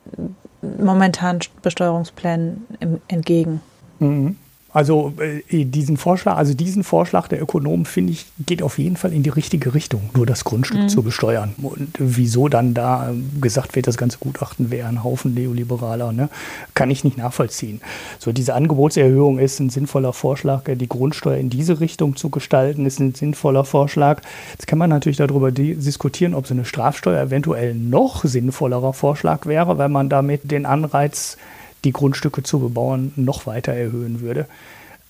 momentanen 0.62 1.40
Besteuerungsplänen 1.60 2.66
im, 2.80 3.00
entgegen. 3.08 3.60
Mhm. 3.98 4.36
Also 4.78 5.12
äh, 5.18 5.64
diesen 5.64 5.96
Vorschlag, 5.96 6.36
also 6.36 6.54
diesen 6.54 6.84
Vorschlag 6.84 7.26
der 7.26 7.42
Ökonomen 7.42 7.84
finde 7.84 8.12
ich 8.12 8.26
geht 8.46 8.62
auf 8.62 8.78
jeden 8.78 8.96
Fall 8.96 9.12
in 9.12 9.24
die 9.24 9.28
richtige 9.28 9.74
Richtung, 9.74 10.02
nur 10.14 10.24
das 10.24 10.44
Grundstück 10.44 10.82
mhm. 10.82 10.88
zu 10.88 11.02
besteuern. 11.02 11.56
Und 11.60 11.94
wieso 11.98 12.48
dann 12.48 12.74
da 12.74 13.12
gesagt 13.40 13.74
wird, 13.74 13.88
das 13.88 13.96
ganze 13.96 14.18
Gutachten 14.18 14.70
wäre 14.70 14.86
ein 14.86 15.02
Haufen 15.02 15.34
Neoliberaler, 15.34 16.12
ne? 16.12 16.28
kann 16.74 16.92
ich 16.92 17.02
nicht 17.02 17.18
nachvollziehen. 17.18 17.80
So 18.20 18.30
diese 18.30 18.54
Angebotserhöhung 18.54 19.40
ist 19.40 19.58
ein 19.58 19.68
sinnvoller 19.68 20.12
Vorschlag, 20.12 20.62
die 20.72 20.88
Grundsteuer 20.88 21.38
in 21.38 21.50
diese 21.50 21.80
Richtung 21.80 22.14
zu 22.14 22.30
gestalten, 22.30 22.86
ist 22.86 23.00
ein 23.00 23.16
sinnvoller 23.16 23.64
Vorschlag. 23.64 24.22
Jetzt 24.52 24.68
kann 24.68 24.78
man 24.78 24.90
natürlich 24.90 25.18
darüber 25.18 25.50
diskutieren, 25.50 26.34
ob 26.34 26.46
so 26.46 26.54
eine 26.54 26.64
Strafsteuer 26.64 27.20
eventuell 27.20 27.74
noch 27.74 28.24
sinnvollerer 28.24 28.92
Vorschlag 28.92 29.44
wäre, 29.46 29.76
weil 29.76 29.88
man 29.88 30.08
damit 30.08 30.48
den 30.52 30.66
Anreiz 30.66 31.36
die 31.84 31.92
Grundstücke 31.92 32.42
zu 32.42 32.58
bebauen 32.60 33.12
noch 33.16 33.46
weiter 33.46 33.72
erhöhen 33.72 34.20
würde. 34.20 34.46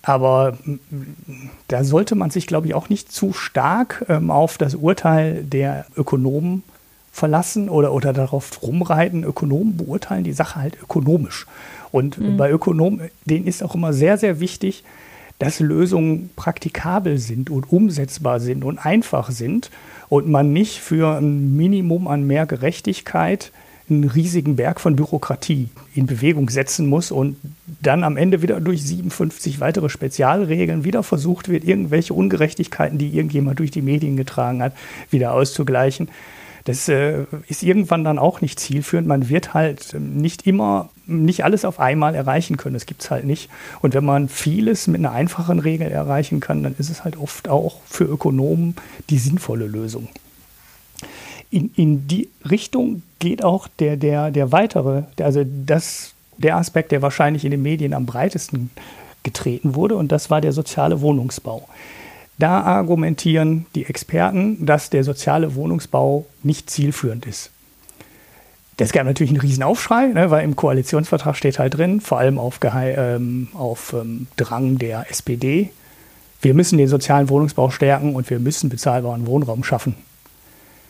Aber 0.03 0.57
da 1.69 1.85
sollte 1.85 2.15
man 2.15 2.31
sich, 2.31 2.47
glaube 2.47 2.69
ich, 2.69 2.75
auch 2.75 2.89
nicht 2.89 3.13
zu 3.13 3.33
stark 3.33 4.05
ähm, 4.09 4.31
auf 4.31 4.57
das 4.57 4.75
Urteil 4.75 5.43
der 5.45 5.87
Ökonomen 5.97 6.63
verlassen 7.13 7.69
oder, 7.69 7.93
oder 7.93 8.13
darauf 8.13 8.63
rumreiten. 8.63 9.25
Ökonomen 9.25 9.77
beurteilen 9.77 10.25
die 10.25 10.33
Sache 10.33 10.61
halt 10.61 10.83
ökonomisch. 10.83 11.47
Und 11.91 12.19
mhm. 12.19 12.37
bei 12.37 12.51
Ökonomen, 12.51 13.11
denen 13.25 13.47
ist 13.47 13.63
auch 13.63 13.75
immer 13.75 13.93
sehr, 13.93 14.19
sehr 14.19 14.41
wichtig, 14.41 14.85
dass 15.39 15.61
Lösungen 15.61 16.31
praktikabel 16.37 17.19
sind 17.19 17.51
und 17.51 17.71
umsetzbar 17.73 18.41
sind 18.41 18.65
und 18.65 18.79
einfach 18.79 19.31
sind 19.31 19.71
und 20.09 20.29
man 20.29 20.53
nicht 20.53 20.81
für 20.81 21.19
ein 21.19 21.57
Minimum 21.57 22.09
an 22.09 22.27
mehr 22.27 22.47
Gerechtigkeit 22.47 23.53
einen 23.91 24.05
riesigen 24.05 24.57
Berg 24.57 24.81
von 24.81 24.97
Bürokratie 24.97 25.69
in 25.95 26.07
Bewegung 26.07 26.51
setzen 26.51 26.87
muss 26.87 27.11
und 27.11 27.37
dann 27.83 28.05
am 28.05 28.17
Ende 28.17 28.43
wieder 28.43 28.61
durch 28.61 28.85
57 28.85 29.61
weitere 29.61 29.89
Spezialregeln 29.89 30.85
wieder 30.85 31.03
versucht 31.03 31.49
wird, 31.49 31.65
irgendwelche 31.65 32.15
Ungerechtigkeiten, 32.15 32.99
die 32.99 33.15
irgendjemand 33.15 33.59
durch 33.59 33.71
die 33.71 33.83
Medien 33.83 34.17
getragen 34.17 34.63
hat, 34.63 34.75
wieder 35.11 35.33
auszugleichen. 35.33 36.09
Das 36.65 36.87
äh, 36.89 37.25
ist 37.47 37.63
irgendwann 37.63 38.05
dann 38.05 38.19
auch 38.19 38.43
nicht 38.43 38.61
zielführend. 38.61 39.09
Man 39.09 39.31
wird 39.31 39.55
halt 39.55 39.97
nicht 39.99 40.47
immer, 40.47 40.91
nicht 41.07 41.43
alles 41.43 41.65
auf 41.65 41.81
einmal 41.81 42.15
erreichen 42.15 42.59
können. 42.59 42.75
Das 42.75 42.85
gibt 42.85 43.03
es 43.03 43.11
halt 43.11 43.25
nicht. 43.25 43.49
Und 43.81 43.95
wenn 43.95 44.05
man 44.05 44.29
vieles 44.29 44.87
mit 44.87 44.99
einer 44.99 45.13
einfachen 45.13 45.61
Regel 45.61 45.91
erreichen 45.91 46.41
kann, 46.41 46.63
dann 46.63 46.75
ist 46.79 46.91
es 46.91 47.05
halt 47.05 47.17
oft 47.17 47.49
auch 47.49 47.81
für 47.87 48.05
Ökonomen 48.05 48.77
die 49.09 49.19
sinnvolle 49.19 49.67
Lösung 49.67 50.09
in, 51.51 51.71
in 51.77 52.09
die 52.09 52.29
Richtung 52.49 53.03
geht 53.19 53.43
auch 53.45 53.69
der, 53.79 53.97
der, 53.97 54.31
der 54.31 54.53
weitere, 54.53 55.05
also 55.21 55.45
das, 55.45 56.13
der 56.37 56.57
Aspekt, 56.57 56.93
der 56.93 57.03
wahrscheinlich 57.03 57.45
in 57.45 57.51
den 57.51 57.63
Medien 57.63 57.95
am 57.95 58.07
breitesten 58.07 58.71
getreten 59.23 59.75
wurde, 59.75 59.97
und 59.97 60.13
das 60.13 60.31
war 60.31 60.41
der 60.41 60.53
soziale 60.53 61.01
Wohnungsbau. 61.01 61.69
Da 62.39 62.61
argumentieren 62.63 63.67
die 63.75 63.87
Experten, 63.87 64.65
dass 64.65 64.91
der 64.91 65.03
soziale 65.03 65.55
Wohnungsbau 65.57 66.27
nicht 66.43 66.71
zielführend 66.71 67.27
ist. 67.27 67.51
Das 68.77 68.93
gab 68.93 69.07
natürlich 69.07 69.33
einen 69.33 69.41
riesen 69.41 69.65
Aufschrei, 69.65 70.07
ne, 70.07 70.31
weil 70.31 70.45
im 70.45 70.55
Koalitionsvertrag 70.55 71.35
steht 71.35 71.59
halt 71.59 71.77
drin, 71.77 72.01
vor 72.01 72.21
allem 72.21 72.39
auf, 72.39 72.61
Gehe 72.61 72.95
ähm, 72.97 73.49
auf 73.55 73.93
ähm, 73.93 74.29
Drang 74.37 74.79
der 74.79 75.11
SPD, 75.11 75.71
wir 76.41 76.55
müssen 76.55 76.79
den 76.79 76.87
sozialen 76.87 77.29
Wohnungsbau 77.29 77.71
stärken 77.71 78.15
und 78.15 78.31
wir 78.31 78.39
müssen 78.39 78.71
bezahlbaren 78.71 79.27
Wohnraum 79.27 79.65
schaffen. 79.65 79.97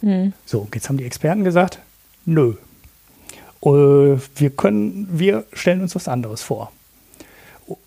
Mhm. 0.01 0.33
So, 0.47 0.69
jetzt 0.75 0.89
haben 0.89 0.99
die 0.99 1.05
Experten 1.05 1.45
gesagt, 1.45 1.81
nö. 2.25 2.55
Äh, 3.63 3.69
wir 3.69 4.51
können, 4.57 5.09
wir 5.13 5.45
stellen 5.53 5.83
uns 5.83 5.95
was 5.95 6.09
anderes 6.09 6.43
vor. 6.43 6.73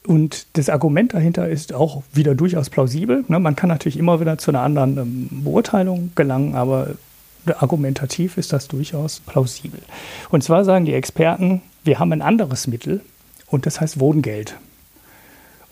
Und 0.06 0.46
das 0.54 0.70
Argument 0.70 1.14
dahinter 1.14 1.50
ist 1.50 1.74
auch 1.74 2.04
wieder 2.14 2.36
durchaus 2.36 2.70
plausibel. 2.70 3.24
Ne? 3.28 3.40
Man 3.40 3.56
kann 3.56 3.70
natürlich 3.70 3.98
immer 3.98 4.20
wieder 4.20 4.38
zu 4.38 4.52
einer 4.52 4.62
anderen 4.62 4.98
ähm, 4.98 5.44
Beurteilung 5.44 6.12
gelangen, 6.16 6.56
aber 6.56 6.96
argumentativ 7.58 8.38
ist 8.38 8.54
das 8.54 8.68
durchaus 8.68 9.20
plausibel. 9.22 9.82
Und 10.30 10.44
zwar 10.44 10.64
sagen 10.64 10.86
die 10.86 10.94
Experten, 10.94 11.62
wir 11.84 11.98
haben 11.98 12.12
ein 12.14 12.22
anderes 12.22 12.68
Mittel 12.68 13.02
und 13.48 13.66
das 13.66 13.82
heißt 13.82 14.00
Wohngeld. 14.00 14.58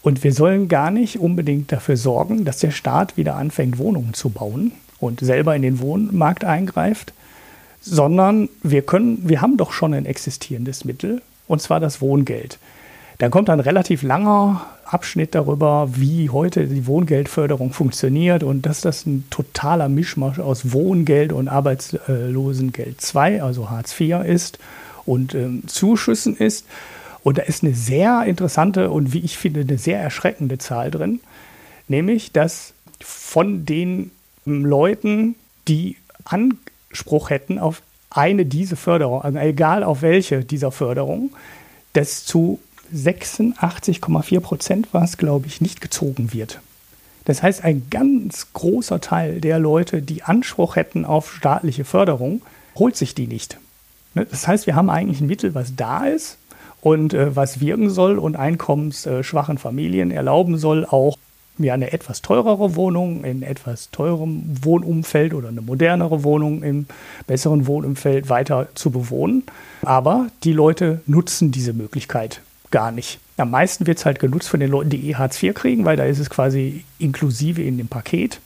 Und 0.01 0.23
wir 0.23 0.33
sollen 0.33 0.69
gar 0.69 0.89
nicht 0.89 1.19
unbedingt 1.19 1.71
dafür 1.71 1.97
sorgen, 1.97 2.45
dass 2.45 2.59
der 2.59 2.71
Staat 2.71 3.17
wieder 3.17 3.35
anfängt, 3.35 3.77
Wohnungen 3.77 4.13
zu 4.13 4.29
bauen, 4.29 4.71
und 4.99 5.19
selber 5.19 5.55
in 5.55 5.61
den 5.61 5.79
Wohnmarkt 5.79 6.43
eingreift, 6.43 7.13
sondern 7.81 8.49
wir 8.63 8.81
können, 8.81 9.27
wir 9.27 9.41
haben 9.41 9.57
doch 9.57 9.71
schon 9.71 9.93
ein 9.93 10.05
existierendes 10.05 10.85
Mittel, 10.85 11.21
und 11.47 11.61
zwar 11.61 11.79
das 11.79 12.01
Wohngeld. 12.01 12.59
Dann 13.17 13.31
kommt 13.31 13.49
ein 13.49 13.59
relativ 13.59 14.01
langer 14.01 14.65
Abschnitt 14.85 15.35
darüber, 15.35 15.89
wie 15.93 16.29
heute 16.29 16.67
die 16.67 16.87
Wohngeldförderung 16.87 17.73
funktioniert 17.73 18.43
und 18.43 18.65
dass 18.65 18.81
das 18.81 19.05
ein 19.05 19.25
totaler 19.29 19.89
Mischmasch 19.89 20.39
aus 20.39 20.71
Wohngeld 20.71 21.33
und 21.33 21.47
Arbeitslosengeld 21.47 23.01
2, 23.01 23.43
also 23.43 23.69
Hartz 23.69 23.99
IV 23.99 24.23
ist 24.25 24.57
und 25.05 25.35
ähm, 25.35 25.63
Zuschüssen 25.67 26.35
ist. 26.37 26.65
Und 27.21 27.37
da 27.37 27.43
ist 27.43 27.63
eine 27.63 27.73
sehr 27.73 28.23
interessante 28.25 28.89
und 28.89 29.13
wie 29.13 29.19
ich 29.19 29.37
finde, 29.37 29.61
eine 29.61 29.77
sehr 29.77 29.99
erschreckende 29.99 30.57
Zahl 30.57 30.89
drin, 30.89 31.19
nämlich 31.87 32.31
dass 32.31 32.73
von 33.01 33.65
den 33.65 34.11
Leuten, 34.65 35.35
die 35.67 35.97
Anspruch 36.25 37.29
hätten 37.29 37.59
auf 37.59 37.81
eine 38.09 38.45
diese 38.45 38.75
Förderung, 38.75 39.21
also 39.21 39.37
egal 39.37 39.83
auf 39.83 40.01
welche 40.01 40.43
dieser 40.43 40.71
Förderung, 40.71 41.31
das 41.93 42.25
zu 42.25 42.59
86,4 42.93 44.39
Prozent 44.39 44.93
war 44.93 45.03
es, 45.03 45.17
glaube 45.17 45.47
ich, 45.47 45.61
nicht 45.61 45.81
gezogen 45.81 46.33
wird. 46.33 46.59
Das 47.25 47.43
heißt, 47.43 47.63
ein 47.63 47.87
ganz 47.91 48.47
großer 48.53 49.01
Teil 49.01 49.41
der 49.41 49.59
Leute, 49.59 50.01
die 50.01 50.23
Anspruch 50.23 50.75
hätten 50.75 51.05
auf 51.05 51.31
staatliche 51.31 51.85
Förderung, 51.85 52.41
holt 52.75 52.95
sich 52.95 53.13
die 53.13 53.27
nicht. 53.27 53.59
Ne, 54.15 54.25
das 54.25 54.47
heißt, 54.47 54.65
wir 54.65 54.75
haben 54.75 54.89
eigentlich 54.89 55.21
ein 55.21 55.27
Mittel, 55.27 55.53
was 55.53 55.75
da 55.75 56.05
ist 56.05 56.39
und 56.81 57.13
äh, 57.13 57.35
was 57.35 57.59
wirken 57.59 57.89
soll 57.89 58.17
und 58.17 58.35
einkommensschwachen 58.35 59.59
Familien 59.59 60.09
erlauben 60.09 60.57
soll, 60.57 60.85
auch 60.85 61.17
mir 61.59 61.73
eine 61.73 61.91
etwas 61.91 62.21
teurere 62.21 62.75
Wohnung 62.75 63.23
in 63.23 63.43
etwas 63.43 63.89
teurem 63.91 64.43
Wohnumfeld 64.63 65.33
oder 65.33 65.49
eine 65.49 65.61
modernere 65.61 66.23
Wohnung 66.23 66.63
im 66.63 66.85
besseren 67.27 67.67
Wohnumfeld 67.67 68.29
weiter 68.29 68.67
zu 68.75 68.91
bewohnen. 68.91 69.43
Aber 69.81 70.27
die 70.43 70.53
Leute 70.53 71.01
nutzen 71.05 71.51
diese 71.51 71.73
Möglichkeit 71.73 72.41
gar 72.71 72.91
nicht. 72.91 73.19
Am 73.37 73.51
meisten 73.51 73.87
wird 73.87 73.97
es 73.97 74.05
halt 74.05 74.19
genutzt 74.19 74.49
von 74.49 74.59
den 74.59 74.69
Leuten, 74.69 74.89
die 74.89 75.09
eh 75.09 75.15
Hartz 75.15 75.41
IV 75.41 75.53
kriegen, 75.53 75.85
weil 75.85 75.97
da 75.97 76.03
ist 76.03 76.19
es 76.19 76.29
quasi 76.29 76.83
inklusive 76.99 77.61
in 77.61 77.77
dem 77.77 77.87
Paket. 77.87 78.39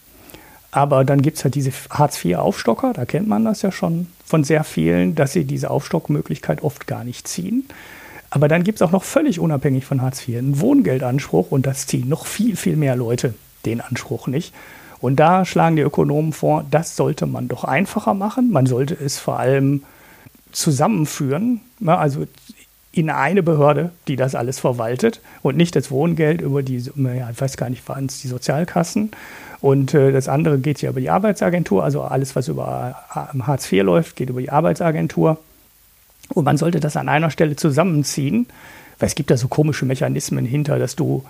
Aber 0.74 1.06
dann 1.06 1.22
gibt 1.22 1.38
es 1.38 1.44
halt 1.44 1.54
diese 1.54 1.72
Hartz-IV-Aufstocker, 1.92 2.94
da 2.94 3.06
kennt 3.06 3.28
man 3.28 3.46
das 3.46 3.62
ja 3.62 3.72
schon 3.72 4.08
von 4.26 4.44
sehr 4.44 4.64
vielen, 4.64 5.14
dass 5.14 5.34
sie 5.34 5.46
diese 5.46 5.70
Aufstockmöglichkeit 5.70 6.64
oft 6.64 6.88
gar 6.88 7.04
nicht 7.04 7.28
ziehen. 7.28 7.66
Aber 8.34 8.48
dann 8.48 8.64
gibt 8.64 8.80
es 8.80 8.82
auch 8.82 8.92
noch 8.92 9.04
völlig 9.04 9.40
unabhängig 9.40 9.86
von 9.86 10.02
Hartz 10.02 10.28
IV 10.28 10.40
einen 10.40 10.60
Wohngeldanspruch 10.60 11.52
und 11.52 11.68
das 11.68 11.86
ziehen 11.86 12.10
noch 12.10 12.26
viel, 12.26 12.56
viel 12.56 12.76
mehr 12.76 12.96
Leute 12.96 13.36
den 13.64 13.80
Anspruch 13.80 14.26
nicht. 14.26 14.56
Und 15.00 15.18
da 15.18 15.46
schlagen 15.46 15.76
die 15.76 15.84
Ökonomen 15.84 16.34
vor, 16.34 16.66
das 16.72 16.96
sollte 16.96 17.28
man 17.28 17.48
doch 17.48 17.64
einfacher 17.64 18.16
machen. 18.16 18.50
Man 18.50 18.66
sollte 18.66 18.96
es 18.96 19.20
vor 19.20 19.38
allem 19.38 19.84
zusammenführen, 20.52 21.62
ne, 21.80 21.96
also 21.96 22.26
in 22.92 23.12
eine 23.12 23.44
Behörde, 23.44 23.92
die 24.08 24.16
das 24.16 24.34
alles 24.34 24.60
verwaltet 24.60 25.22
und 25.44 25.56
nicht 25.56 25.76
das 25.76 25.92
Wohngeld 25.92 26.42
über 26.42 26.64
die, 26.64 26.80
ja, 26.80 27.30
ich 27.30 27.40
weiß 27.40 27.56
gar 27.56 27.70
nicht, 27.70 27.88
waren 27.88 28.08
es 28.08 28.20
die 28.20 28.30
Sozialkassen 28.30 29.12
und 29.62 29.94
äh, 29.94 30.12
das 30.12 30.28
andere 30.28 30.58
geht 30.58 30.82
ja 30.82 30.90
über 30.90 31.02
die 31.02 31.12
Arbeitsagentur, 31.12 31.84
also 31.84 32.02
alles, 32.02 32.36
was 32.36 32.48
über 32.48 32.96
äh, 33.14 33.40
Hartz 33.44 33.72
IV 33.72 33.84
läuft, 33.84 34.16
geht 34.16 34.32
über 34.32 34.42
die 34.42 34.50
Arbeitsagentur. 34.50 35.38
Und 36.34 36.46
man 36.46 36.58
sollte 36.58 36.80
das 36.80 36.98
an 36.98 37.10
einer 37.10 37.30
Stelle 37.30 37.56
zusammenziehen, 37.56 38.48
weil 39.00 39.08
es 39.08 39.16
gibt 39.16 39.32
da 39.32 39.38
so 39.38 39.48
komische 39.48 39.86
Mechanismen 39.86 40.46
hinter, 40.46 40.80
dass 40.80 40.96
du 40.96 41.24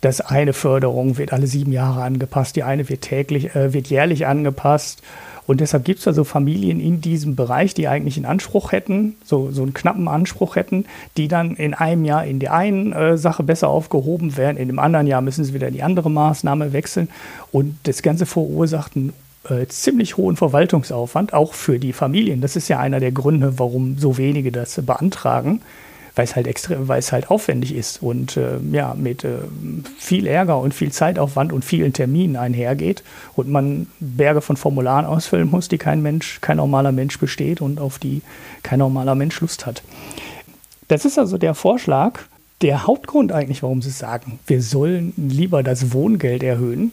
das 0.00 0.20
eine 0.20 0.52
Förderung 0.52 1.18
wird 1.18 1.32
alle 1.32 1.46
sieben 1.46 1.72
Jahre 1.72 2.02
angepasst, 2.02 2.56
die 2.56 2.62
eine 2.62 2.88
wird 2.88 3.02
täglich, 3.02 3.54
äh, 3.54 3.72
wird 3.72 3.88
jährlich 3.88 4.26
angepasst 4.26 5.02
Und 5.46 5.60
deshalb 5.60 5.84
gibt 5.84 5.98
es 5.98 6.06
also 6.06 6.24
Familien 6.24 6.80
in 6.80 7.00
diesem 7.00 7.34
Bereich, 7.36 7.74
die 7.74 7.88
eigentlich 7.88 8.16
einen 8.16 8.24
Anspruch 8.24 8.72
hätten, 8.72 9.16
so, 9.24 9.50
so 9.50 9.62
einen 9.62 9.74
knappen 9.74 10.08
Anspruch 10.08 10.56
hätten, 10.56 10.86
die 11.16 11.28
dann 11.28 11.56
in 11.56 11.74
einem 11.74 12.04
Jahr 12.04 12.24
in 12.24 12.38
der 12.38 12.54
einen 12.54 12.92
äh, 12.92 13.18
Sache 13.18 13.42
besser 13.42 13.68
aufgehoben 13.68 14.36
werden, 14.36 14.56
in 14.56 14.68
dem 14.68 14.78
anderen 14.78 15.06
Jahr 15.06 15.20
müssen 15.20 15.44
sie 15.44 15.52
wieder 15.52 15.70
die 15.70 15.82
andere 15.82 16.10
Maßnahme 16.10 16.72
wechseln. 16.72 17.08
Und 17.52 17.76
das 17.82 18.02
Ganze 18.02 18.26
verursacht 18.26 18.96
einen 18.96 19.12
äh, 19.48 19.66
ziemlich 19.66 20.16
hohen 20.16 20.36
Verwaltungsaufwand, 20.36 21.32
auch 21.32 21.54
für 21.54 21.78
die 21.78 21.92
Familien. 21.92 22.40
Das 22.40 22.56
ist 22.56 22.68
ja 22.68 22.78
einer 22.78 23.00
der 23.00 23.12
Gründe, 23.12 23.58
warum 23.58 23.98
so 23.98 24.18
wenige 24.18 24.52
das 24.52 24.80
beantragen 24.84 25.60
weil 26.14 26.24
es 26.24 26.36
halt 26.36 26.46
extrem, 26.46 26.88
weil 26.88 26.98
es 26.98 27.12
halt 27.12 27.30
aufwendig 27.30 27.74
ist 27.74 28.02
und 28.02 28.36
äh, 28.36 28.58
ja, 28.72 28.94
mit 28.94 29.24
äh, 29.24 29.38
viel 29.98 30.26
Ärger 30.26 30.58
und 30.58 30.74
viel 30.74 30.92
Zeitaufwand 30.92 31.52
und 31.52 31.64
vielen 31.64 31.92
Terminen 31.92 32.36
einhergeht 32.36 33.02
und 33.36 33.48
man 33.48 33.86
Berge 34.00 34.40
von 34.40 34.56
Formularen 34.56 35.06
ausfüllen 35.06 35.50
muss, 35.50 35.68
die 35.68 35.78
kein 35.78 36.02
Mensch, 36.02 36.40
kein 36.40 36.56
normaler 36.56 36.92
Mensch 36.92 37.18
besteht 37.18 37.60
und 37.60 37.80
auf 37.80 37.98
die 37.98 38.22
kein 38.62 38.80
normaler 38.80 39.14
Mensch 39.14 39.40
Lust 39.40 39.66
hat. 39.66 39.82
Das 40.88 41.04
ist 41.04 41.18
also 41.18 41.38
der 41.38 41.54
Vorschlag, 41.54 42.20
der 42.62 42.86
Hauptgrund 42.86 43.32
eigentlich, 43.32 43.62
warum 43.62 43.80
sie 43.80 43.90
sagen, 43.90 44.40
wir 44.46 44.60
sollen 44.60 45.14
lieber 45.16 45.62
das 45.62 45.92
Wohngeld 45.92 46.42
erhöhen, 46.42 46.92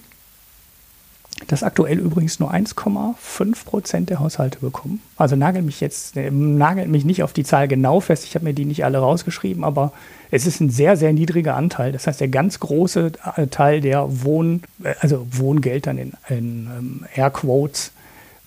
das 1.45 1.61
aktuell 1.61 1.99
übrigens 1.99 2.39
nur 2.39 2.51
1,5 2.51 3.65
Prozent 3.65 4.09
der 4.09 4.19
Haushalte 4.19 4.59
bekommen. 4.59 5.01
Also 5.17 5.35
nagelt 5.35 5.65
mich 5.65 5.79
jetzt, 5.79 6.17
äh, 6.17 6.31
nagelt 6.31 6.89
mich 6.89 7.05
nicht 7.05 7.21
auf 7.21 7.31
die 7.31 7.43
Zahl 7.43 7.67
genau 7.67 7.99
fest. 7.99 8.23
Ich 8.25 8.35
habe 8.35 8.45
mir 8.45 8.53
die 8.53 8.65
nicht 8.65 8.83
alle 8.83 8.97
rausgeschrieben, 8.97 9.63
aber 9.63 9.93
es 10.31 10.47
ist 10.47 10.59
ein 10.59 10.69
sehr, 10.69 10.97
sehr 10.97 11.13
niedriger 11.13 11.55
Anteil. 11.55 11.91
Das 11.91 12.07
heißt, 12.07 12.19
der 12.19 12.27
ganz 12.29 12.59
große 12.59 13.11
äh, 13.35 13.47
Teil 13.47 13.81
der 13.81 14.23
Wohn, 14.23 14.63
äh, 14.83 14.95
also 14.99 15.27
Wohngeld 15.29 15.85
dann 15.85 15.99
in, 15.99 16.13
in 16.27 16.67
ähm, 16.77 17.05
Airquotes 17.15 17.91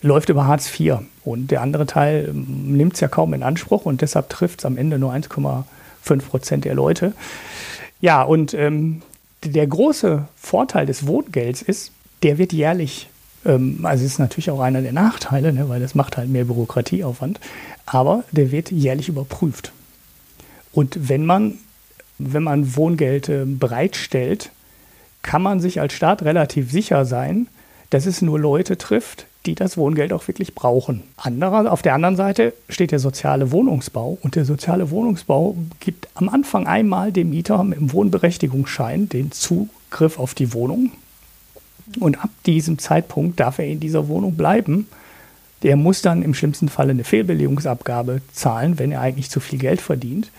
läuft 0.03 0.28
über 0.28 0.47
Hartz 0.47 0.68
IV. 0.78 0.99
Und 1.24 1.51
der 1.51 1.62
andere 1.62 1.86
Teil 1.86 2.26
ähm, 2.30 2.76
nimmt 2.76 2.95
es 2.95 3.01
ja 3.01 3.09
kaum 3.09 3.34
in 3.34 3.43
Anspruch 3.43 3.86
und 3.86 4.01
deshalb 4.01 4.28
trifft 4.30 4.61
es 4.61 4.64
am 4.64 4.76
Ende 4.76 4.99
nur 4.99 5.12
1,5 5.12 6.22
Prozent 6.22 6.64
der 6.64 6.74
Leute. 6.74 7.12
Ja, 8.01 8.22
und 8.22 8.53
ähm, 8.53 9.03
der 9.45 9.66
große 9.66 10.26
Vorteil 10.36 10.86
des 10.86 11.07
Wohngelds 11.07 11.62
ist, 11.62 11.93
der 12.23 12.39
wird 12.39 12.53
jährlich, 12.53 13.09
ähm, 13.45 13.81
also 13.83 14.05
ist 14.05 14.18
natürlich 14.18 14.51
auch 14.51 14.61
einer 14.61 14.83
der 14.83 14.93
Nachteile, 14.93 15.53
ne, 15.53 15.68
weil 15.68 15.81
das 15.81 15.95
macht 15.95 16.16
halt 16.16 16.29
mehr 16.29 16.45
Bürokratieaufwand, 16.45 17.41
aber 17.87 18.25
der 18.33 18.51
wird 18.53 18.71
jährlich 18.71 19.09
überprüft. 19.09 19.73
Und 20.73 21.09
wenn 21.09 21.27
man, 21.27 21.59
wenn 22.18 22.43
man 22.43 22.77
Wohngeld 22.77 23.29
äh, 23.29 23.45
bereitstellt, 23.45 24.51
kann 25.23 25.43
man 25.43 25.61
sich 25.61 25.81
als 25.81 25.93
Staat 25.93 26.23
relativ 26.23 26.71
sicher 26.71 27.05
sein, 27.05 27.49
dass 27.91 28.07
es 28.07 28.23
nur 28.23 28.39
Leute 28.39 28.79
trifft, 28.79 29.27
die 29.47 29.55
das 29.55 29.77
Wohngeld 29.77 30.12
auch 30.12 30.29
wirklich 30.29 30.55
brauchen. 30.55 31.03
Anderer, 31.16 31.73
auf 31.73 31.83
der 31.83 31.95
anderen 31.95 32.16
Seite 32.16 32.53
steht 32.68 32.93
der 32.93 32.99
soziale 32.99 33.53
Wohnungsbau 33.53 34.18
und 34.23 34.37
der 34.37 34.45
soziale 34.45 34.91
Wohnungsbau 34.91 35.57
gibt 35.81 36.09
am 36.14 36.29
Anfang 36.29 36.66
einmal 36.66 37.11
dem 37.11 37.31
Mieter 37.31 37.59
dem 37.59 37.93
Wohnberechtigungsschein 37.93 39.09
den 39.09 39.33
Zugriff 39.33 40.18
auf 40.18 40.35
die 40.35 40.53
Wohnung. 40.53 40.93
Und 41.99 42.22
ab 42.22 42.30
diesem 42.47 42.78
Zeitpunkt 42.78 43.41
darf 43.41 43.59
er 43.59 43.66
in 43.66 43.80
dieser 43.80 44.09
Wohnung 44.09 44.36
bleiben. 44.36 44.86
Der 45.62 45.76
muss 45.76 46.03
dann 46.03 46.22
im 46.22 46.34
schlimmsten 46.34 46.68
Falle 46.68 46.93
eine 46.93 47.05
Fehlbelegungsabgabe 47.05 48.22
zahlen, 48.32 48.78
wenn 48.78 48.93
er 48.93 49.01
eigentlich 49.01 49.30
zu 49.30 49.41
viel 49.41 49.59
Geld 49.59 49.80
verdient. 49.80 50.30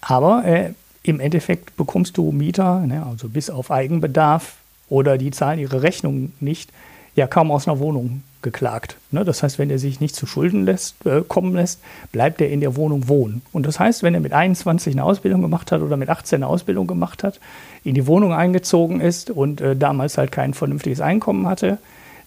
Aber 0.00 0.44
äh, 0.44 0.72
im 1.02 1.20
Endeffekt 1.20 1.76
bekommst 1.76 2.16
du 2.16 2.30
Mieter, 2.32 2.80
ne, 2.80 3.06
also 3.06 3.28
bis 3.28 3.48
auf 3.48 3.70
Eigenbedarf 3.70 4.56
oder 4.88 5.16
die 5.16 5.30
zahlen 5.30 5.58
ihre 5.58 5.82
Rechnung 5.82 6.32
nicht, 6.40 6.70
ja 7.14 7.26
kaum 7.26 7.50
aus 7.50 7.66
einer 7.66 7.78
Wohnung 7.78 8.22
geklagt. 8.42 8.96
Ne? 9.10 9.24
Das 9.24 9.42
heißt, 9.42 9.58
wenn 9.58 9.70
er 9.70 9.78
sich 9.78 10.00
nicht 10.00 10.16
zu 10.16 10.26
Schulden 10.26 10.64
lässt, 10.64 11.04
äh, 11.06 11.22
kommen 11.26 11.54
lässt, 11.54 11.80
bleibt 12.12 12.40
er 12.40 12.50
in 12.50 12.60
der 12.60 12.76
Wohnung 12.76 13.08
wohnen. 13.08 13.42
Und 13.52 13.66
das 13.66 13.78
heißt, 13.78 14.02
wenn 14.02 14.14
er 14.14 14.20
mit 14.20 14.32
21 14.32 14.94
eine 14.94 15.04
Ausbildung 15.04 15.42
gemacht 15.42 15.72
hat 15.72 15.82
oder 15.82 15.96
mit 15.96 16.08
18 16.08 16.36
eine 16.36 16.46
Ausbildung 16.46 16.86
gemacht 16.86 17.22
hat, 17.22 17.40
in 17.84 17.94
die 17.94 18.06
Wohnung 18.06 18.32
eingezogen 18.32 19.00
ist 19.00 19.30
und 19.30 19.60
äh, 19.60 19.76
damals 19.76 20.18
halt 20.18 20.32
kein 20.32 20.54
vernünftiges 20.54 21.00
Einkommen 21.00 21.46
hatte, 21.46 21.78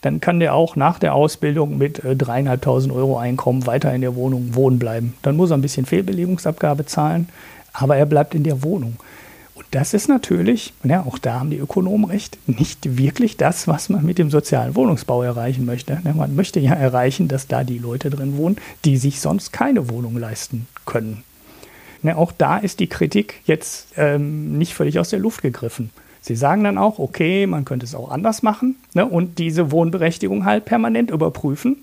dann 0.02 0.20
kann 0.20 0.40
der 0.40 0.54
auch 0.54 0.76
nach 0.76 1.00
der 1.00 1.16
Ausbildung 1.16 1.78
mit 1.78 2.04
äh, 2.04 2.16
dreieinhalbtausend 2.16 2.94
Euro 2.94 3.18
Einkommen 3.18 3.66
weiter 3.66 3.94
in 3.94 4.02
der 4.02 4.16
Wohnung 4.16 4.54
wohnen 4.54 4.78
bleiben. 4.78 5.14
Dann 5.22 5.38
muss 5.38 5.52
er 5.52 5.58
ein 5.58 5.62
bisschen 5.62 5.86
Fehlbelegungsabgabe 5.86 6.86
zahlen, 6.86 7.30
aber 7.72 7.96
er 7.96 8.06
bleibt 8.06 8.36
in 8.36 8.44
der 8.44 8.64
Wohnung. 8.64 8.98
Und 9.56 9.66
das 9.72 9.94
ist 9.94 10.08
natürlich, 10.08 10.74
ja, 10.84 11.06
auch 11.06 11.20
da 11.20 11.40
haben 11.40 11.52
die 11.52 11.58
Ökonomen 11.58 12.06
recht, 12.10 12.38
nicht 12.48 12.98
wirklich 12.98 13.38
das, 13.38 13.68
was 13.68 13.90
man 13.90 14.04
mit 14.04 14.18
dem 14.18 14.32
sozialen 14.32 14.76
Wohnungsbau 14.76 15.22
erreichen 15.22 15.66
möchte. 15.66 16.00
Man 16.04 16.36
möchte 16.36 16.60
ja 16.60 16.74
erreichen, 16.74 17.28
dass 17.28 17.48
da 17.48 17.64
die 17.64 17.78
Leute 17.78 18.10
drin 18.10 18.38
wohnen, 18.38 18.58
die 18.84 18.98
sich 18.98 19.20
sonst 19.22 19.54
keine 19.54 19.90
Wohnung 19.90 20.18
leisten 20.18 20.68
können. 20.86 21.24
Ne, 22.02 22.18
auch 22.18 22.32
da 22.32 22.58
ist 22.58 22.80
die 22.80 22.88
Kritik 22.88 23.42
jetzt 23.46 23.88
ähm, 23.96 24.58
nicht 24.58 24.74
völlig 24.74 25.00
aus 25.00 25.10
der 25.10 25.20
Luft 25.20 25.42
gegriffen. 25.42 25.90
Sie 26.20 26.36
sagen 26.36 26.64
dann 26.64 26.78
auch, 26.78 27.00
okay, 27.00 27.48
man 27.48 27.64
könnte 27.64 27.86
es 27.86 27.96
auch 27.96 28.10
anders 28.10 28.44
machen 28.44 28.76
ne, 28.94 29.06
und 29.06 29.40
diese 29.40 29.72
Wohnberechtigung 29.72 30.46
halt 30.46 30.66
permanent 30.66 31.12
überprüfen 31.12 31.78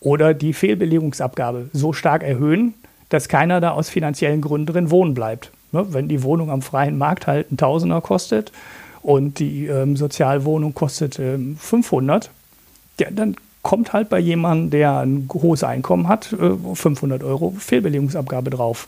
oder 0.00 0.32
die 0.32 0.52
Fehlbelegungsabgabe 0.52 1.68
so 1.72 1.92
stark 1.92 2.22
erhöhen, 2.22 2.74
dass 3.10 3.28
keiner 3.28 3.60
da 3.60 3.72
aus 3.72 3.90
finanziellen 3.90 4.40
Gründen 4.40 4.66
drin 4.66 4.90
wohnen 4.90 5.14
bleibt. 5.14 5.50
Ne, 5.74 5.92
wenn 5.92 6.06
die 6.06 6.22
Wohnung 6.22 6.50
am 6.52 6.62
freien 6.62 6.96
Markt 6.96 7.26
halt 7.26 7.50
ein 7.50 7.56
Tausender 7.56 8.00
kostet 8.00 8.52
und 9.02 9.40
die 9.40 9.66
ähm, 9.66 9.96
Sozialwohnung 9.96 10.72
kostet 10.72 11.18
ähm, 11.18 11.56
500, 11.58 12.30
ja, 13.00 13.08
dann 13.10 13.34
kommt 13.62 13.92
halt 13.92 14.08
bei 14.08 14.20
jemandem, 14.20 14.70
der 14.70 15.00
ein 15.00 15.28
hohes 15.32 15.64
Einkommen 15.64 16.06
hat, 16.06 16.32
äh, 16.32 16.74
500 16.74 17.24
Euro 17.24 17.54
Fehlbelegungsabgabe 17.58 18.50
drauf. 18.50 18.86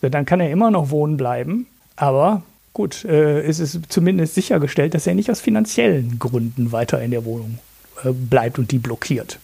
Dann 0.00 0.24
kann 0.24 0.40
er 0.40 0.50
immer 0.50 0.70
noch 0.70 0.88
wohnen 0.88 1.18
bleiben, 1.18 1.66
aber 1.96 2.42
gut, 2.72 3.04
äh, 3.04 3.42
es 3.42 3.58
ist 3.58 3.78
zumindest 3.90 4.34
sichergestellt, 4.34 4.94
dass 4.94 5.06
er 5.06 5.14
nicht 5.14 5.30
aus 5.30 5.40
finanziellen 5.40 6.18
Gründen 6.18 6.72
weiter 6.72 7.02
in 7.02 7.10
der 7.10 7.26
Wohnung 7.26 7.58
äh, 8.02 8.12
bleibt 8.12 8.58
und 8.58 8.70
die 8.72 8.78
blockiert. 8.78 9.38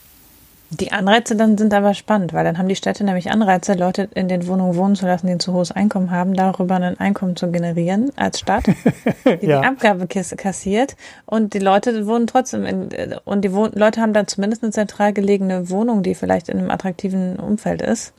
Die 0.71 0.91
Anreize 0.93 1.37
dann 1.37 1.57
sind 1.57 1.73
aber 1.73 1.95
spannend, 1.95 2.33
weil 2.33 2.45
dann 2.45 2.59
haben 2.59 2.69
die 2.69 2.75
Städte 2.75 3.05
nämlich 3.05 3.31
Anreize, 3.31 3.75
Leute 3.75 4.09
in 4.15 4.29
den 4.29 4.47
Wohnungen 4.47 4.77
wohnen 4.77 4.97
zu 4.97 5.07
lassen, 5.07 5.27
die 5.27 5.35
ein 5.35 5.41
zu 5.41 5.53
hohes 5.53 5.71
Einkommen 5.71 6.11
haben, 6.11 6.35
darüber 6.35 6.77
ein 6.77 6.99
Einkommen 6.99 7.37
zu 7.37 7.51
generieren 7.51 8.11
als 8.17 8.41
Stadt, 8.41 8.65
die 9.25 9.47
ja. 9.47 9.61
die 9.61 9.67
Abgabe 9.67 10.07
kassiert 10.07 10.97
und 11.27 11.55
die 11.55 11.61
Leute 11.61 12.07
wohnen 12.07 12.27
trotzdem 12.27 12.65
in, 12.65 12.89
und 13.25 13.43
die 13.43 13.53
Wohn 13.53 13.71
Leute 13.75 14.01
haben 14.01 14.13
dann 14.13 14.27
zumindest 14.27 14.65
eine 14.65 14.73
zentral 14.73 15.13
gelegene 15.13 15.71
Wohnung, 15.71 16.03
die 16.03 16.15
vielleicht 16.15 16.49
in 16.49 16.59
einem 16.59 16.71
attraktiven 16.71 17.37
Umfeld 17.37 17.81
ist 17.81 18.15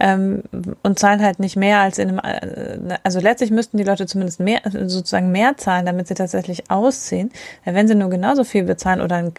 ähm, 0.00 0.42
und 0.82 0.98
zahlen 0.98 1.22
halt 1.22 1.38
nicht 1.38 1.56
mehr 1.56 1.80
als 1.80 1.98
in 1.98 2.18
einem, 2.18 2.88
äh, 2.88 2.98
also 3.02 3.20
letztlich 3.20 3.50
müssten 3.50 3.76
die 3.76 3.84
Leute 3.84 4.06
zumindest 4.06 4.40
mehr, 4.40 4.60
sozusagen 4.64 5.30
mehr 5.32 5.56
zahlen, 5.56 5.86
damit 5.86 6.08
sie 6.08 6.14
tatsächlich 6.14 6.70
ausziehen. 6.70 7.30
Wenn 7.64 7.88
sie 7.88 7.94
nur 7.94 8.10
genauso 8.10 8.44
viel 8.44 8.64
bezahlen 8.64 9.00
oder 9.00 9.16
ein, 9.16 9.32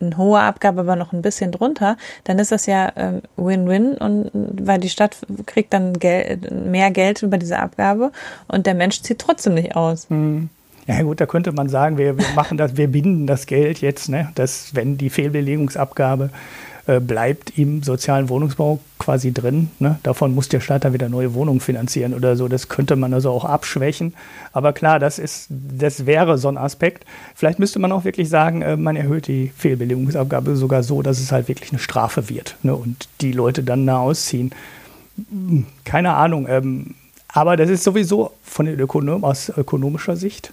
eine 0.00 0.16
hohe 0.16 0.40
Abgabe, 0.40 0.80
aber 0.80 0.96
noch 0.96 1.12
ein 1.12 1.22
bisschen 1.22 1.52
drunter, 1.52 1.96
dann 2.24 2.38
ist 2.38 2.52
das 2.52 2.66
ja 2.66 2.92
ähm, 2.96 3.22
Win-Win 3.36 3.94
und 3.94 4.30
weil 4.32 4.80
die 4.80 4.88
Stadt 4.88 5.18
kriegt 5.46 5.72
dann 5.72 5.98
Gel 5.98 6.38
mehr 6.50 6.90
Geld 6.90 7.22
über 7.22 7.38
diese 7.38 7.58
Abgabe 7.58 8.12
und 8.48 8.66
der 8.66 8.74
Mensch 8.74 9.02
zieht 9.02 9.18
trotzdem 9.18 9.54
nicht 9.54 9.76
aus. 9.76 10.08
Mhm. 10.10 10.50
Ja 10.86 11.02
gut, 11.02 11.18
da 11.20 11.26
könnte 11.26 11.52
man 11.52 11.68
sagen, 11.68 11.96
wir, 11.96 12.18
wir 12.18 12.26
machen 12.34 12.58
das, 12.58 12.76
wir 12.76 12.88
binden 12.88 13.26
das 13.26 13.46
Geld 13.46 13.80
jetzt, 13.80 14.08
ne, 14.10 14.30
dass 14.34 14.74
wenn 14.74 14.98
die 14.98 15.08
Fehlbelegungsabgabe 15.08 16.28
äh, 16.86 17.00
bleibt 17.00 17.58
im 17.58 17.82
sozialen 17.82 18.28
Wohnungsbau 18.28 18.78
quasi 18.98 19.32
drin. 19.32 19.70
Ne? 19.78 19.98
Davon 20.02 20.34
muss 20.34 20.50
der 20.50 20.60
Staat 20.60 20.84
dann 20.84 20.92
wieder 20.92 21.08
neue 21.08 21.32
Wohnungen 21.32 21.60
finanzieren 21.60 22.12
oder 22.12 22.36
so. 22.36 22.46
Das 22.46 22.68
könnte 22.68 22.96
man 22.96 23.14
also 23.14 23.30
auch 23.30 23.46
abschwächen. 23.46 24.12
Aber 24.52 24.72
klar, 24.74 24.98
das 24.98 25.18
ist, 25.18 25.46
das 25.48 26.04
wäre 26.04 26.36
so 26.36 26.48
ein 26.48 26.58
Aspekt. 26.58 27.06
Vielleicht 27.34 27.58
müsste 27.58 27.78
man 27.78 27.90
auch 27.90 28.04
wirklich 28.04 28.28
sagen, 28.28 28.60
äh, 28.60 28.76
man 28.76 28.96
erhöht 28.96 29.28
die 29.28 29.50
Fehlbelegungsabgabe 29.56 30.56
sogar 30.56 30.82
so, 30.82 31.00
dass 31.00 31.20
es 31.20 31.32
halt 31.32 31.48
wirklich 31.48 31.70
eine 31.70 31.78
Strafe 31.78 32.28
wird 32.28 32.56
ne? 32.62 32.74
und 32.74 33.08
die 33.22 33.32
Leute 33.32 33.62
dann 33.62 33.86
da 33.86 33.98
ausziehen. 33.98 34.50
Hm, 35.30 35.66
keine 35.84 36.12
Ahnung. 36.14 36.46
Ähm, 36.48 36.94
aber 37.28 37.56
das 37.56 37.70
ist 37.70 37.82
sowieso 37.82 38.32
von 38.42 38.66
den 38.66 38.78
Ökonomen 38.78 39.24
aus 39.24 39.48
ökonomischer 39.48 40.16
Sicht 40.16 40.52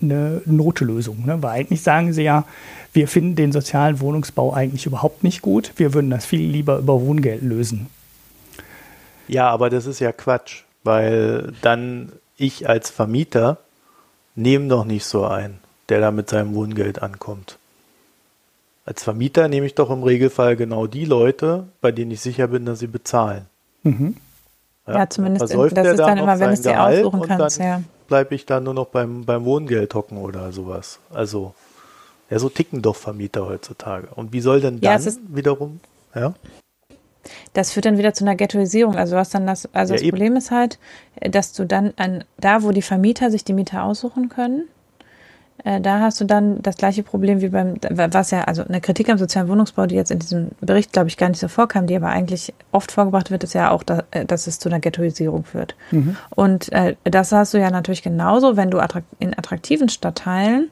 eine 0.00 0.42
Notlösung. 0.44 1.24
Ne? 1.26 1.42
Weil 1.42 1.60
eigentlich 1.60 1.82
sagen 1.82 2.12
sie 2.12 2.22
ja, 2.22 2.44
wir 2.92 3.08
finden 3.08 3.36
den 3.36 3.52
sozialen 3.52 4.00
Wohnungsbau 4.00 4.52
eigentlich 4.52 4.86
überhaupt 4.86 5.24
nicht 5.24 5.42
gut. 5.42 5.72
Wir 5.76 5.94
würden 5.94 6.10
das 6.10 6.26
viel 6.26 6.40
lieber 6.40 6.78
über 6.78 7.00
Wohngeld 7.00 7.42
lösen. 7.42 7.88
Ja, 9.28 9.48
aber 9.50 9.70
das 9.70 9.86
ist 9.86 10.00
ja 10.00 10.12
Quatsch, 10.12 10.62
weil 10.84 11.52
dann 11.62 12.12
ich 12.36 12.68
als 12.68 12.90
Vermieter 12.90 13.58
nehme 14.34 14.68
doch 14.68 14.84
nicht 14.84 15.04
so 15.04 15.24
ein, 15.24 15.58
der 15.88 16.00
da 16.00 16.10
mit 16.10 16.30
seinem 16.30 16.54
Wohngeld 16.54 17.02
ankommt. 17.02 17.58
Als 18.84 19.02
Vermieter 19.02 19.48
nehme 19.48 19.66
ich 19.66 19.74
doch 19.74 19.90
im 19.90 20.04
Regelfall 20.04 20.54
genau 20.56 20.86
die 20.86 21.04
Leute, 21.04 21.64
bei 21.80 21.90
denen 21.90 22.12
ich 22.12 22.20
sicher 22.20 22.46
bin, 22.46 22.64
dass 22.66 22.78
sie 22.78 22.86
bezahlen. 22.86 23.46
Mhm. 23.82 24.16
Ja, 24.86 24.98
ja, 24.98 25.10
zumindest 25.10 25.52
in, 25.52 25.74
das 25.74 25.88
ist 25.88 25.98
dann 25.98 26.18
immer, 26.18 26.38
wenn 26.38 26.50
es 26.50 26.62
dir 26.62 26.80
aussuchen 26.80 27.22
kannst, 27.22 27.58
ja. 27.58 27.82
Bleibe 28.06 28.34
ich 28.34 28.46
dann 28.46 28.64
nur 28.64 28.74
noch 28.74 28.86
beim, 28.86 29.24
beim 29.24 29.44
Wohngeld 29.44 29.94
hocken 29.94 30.18
oder 30.18 30.52
sowas. 30.52 31.00
Also 31.12 31.54
Ja, 32.30 32.38
so 32.38 32.48
ticken 32.48 32.82
doch 32.82 32.96
Vermieter 32.96 33.46
heutzutage. 33.46 34.08
Und 34.14 34.32
wie 34.32 34.40
soll 34.40 34.60
denn 34.60 34.80
dann 34.80 35.02
ja, 35.02 35.12
wiederum, 35.28 35.80
ja? 36.14 36.34
Das 37.52 37.72
führt 37.72 37.86
dann 37.86 37.98
wieder 37.98 38.14
zu 38.14 38.24
einer 38.24 38.36
Ghettoisierung. 38.36 38.96
Also 38.96 39.16
was 39.16 39.30
dann 39.30 39.46
das, 39.46 39.68
also 39.72 39.94
ja, 39.94 40.00
das 40.00 40.08
Problem 40.08 40.36
ist 40.36 40.50
halt, 40.50 40.78
dass 41.20 41.52
du 41.52 41.64
dann 41.64 41.92
an, 41.96 42.24
da, 42.38 42.62
wo 42.62 42.70
die 42.72 42.82
Vermieter 42.82 43.30
sich 43.30 43.44
die 43.44 43.52
Mieter 43.52 43.84
aussuchen 43.84 44.28
können, 44.28 44.68
äh, 45.64 45.80
da 45.80 46.00
hast 46.00 46.20
du 46.20 46.24
dann 46.24 46.62
das 46.62 46.76
gleiche 46.76 47.02
Problem 47.02 47.40
wie 47.40 47.48
beim, 47.48 47.74
was 47.90 48.30
ja, 48.30 48.44
also 48.44 48.62
eine 48.62 48.80
Kritik 48.80 49.08
am 49.08 49.18
sozialen 49.18 49.48
Wohnungsbau, 49.48 49.86
die 49.86 49.94
jetzt 49.94 50.10
in 50.10 50.18
diesem 50.18 50.50
Bericht, 50.60 50.92
glaube 50.92 51.08
ich, 51.08 51.16
gar 51.16 51.28
nicht 51.28 51.40
so 51.40 51.48
vorkam, 51.48 51.86
die 51.86 51.96
aber 51.96 52.08
eigentlich 52.08 52.54
oft 52.72 52.92
vorgebracht 52.92 53.30
wird, 53.30 53.44
ist 53.44 53.54
ja 53.54 53.70
auch, 53.70 53.82
da, 53.82 54.04
äh, 54.10 54.24
dass 54.24 54.46
es 54.46 54.58
zu 54.58 54.68
einer 54.68 54.80
Ghettoisierung 54.80 55.44
führt. 55.44 55.74
Mhm. 55.90 56.16
Und 56.30 56.72
äh, 56.72 56.96
das 57.04 57.32
hast 57.32 57.54
du 57.54 57.58
ja 57.58 57.70
natürlich 57.70 58.02
genauso, 58.02 58.56
wenn 58.56 58.70
du 58.70 58.78
in 59.18 59.36
attraktiven 59.36 59.88
Stadtteilen 59.88 60.70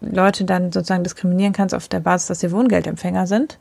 Leute 0.00 0.44
dann 0.44 0.72
sozusagen 0.72 1.02
diskriminieren 1.02 1.52
kannst 1.52 1.74
auf 1.74 1.88
der 1.88 2.00
Basis, 2.00 2.28
dass 2.28 2.40
sie 2.40 2.52
Wohngeldempfänger 2.52 3.26
sind. 3.26 3.58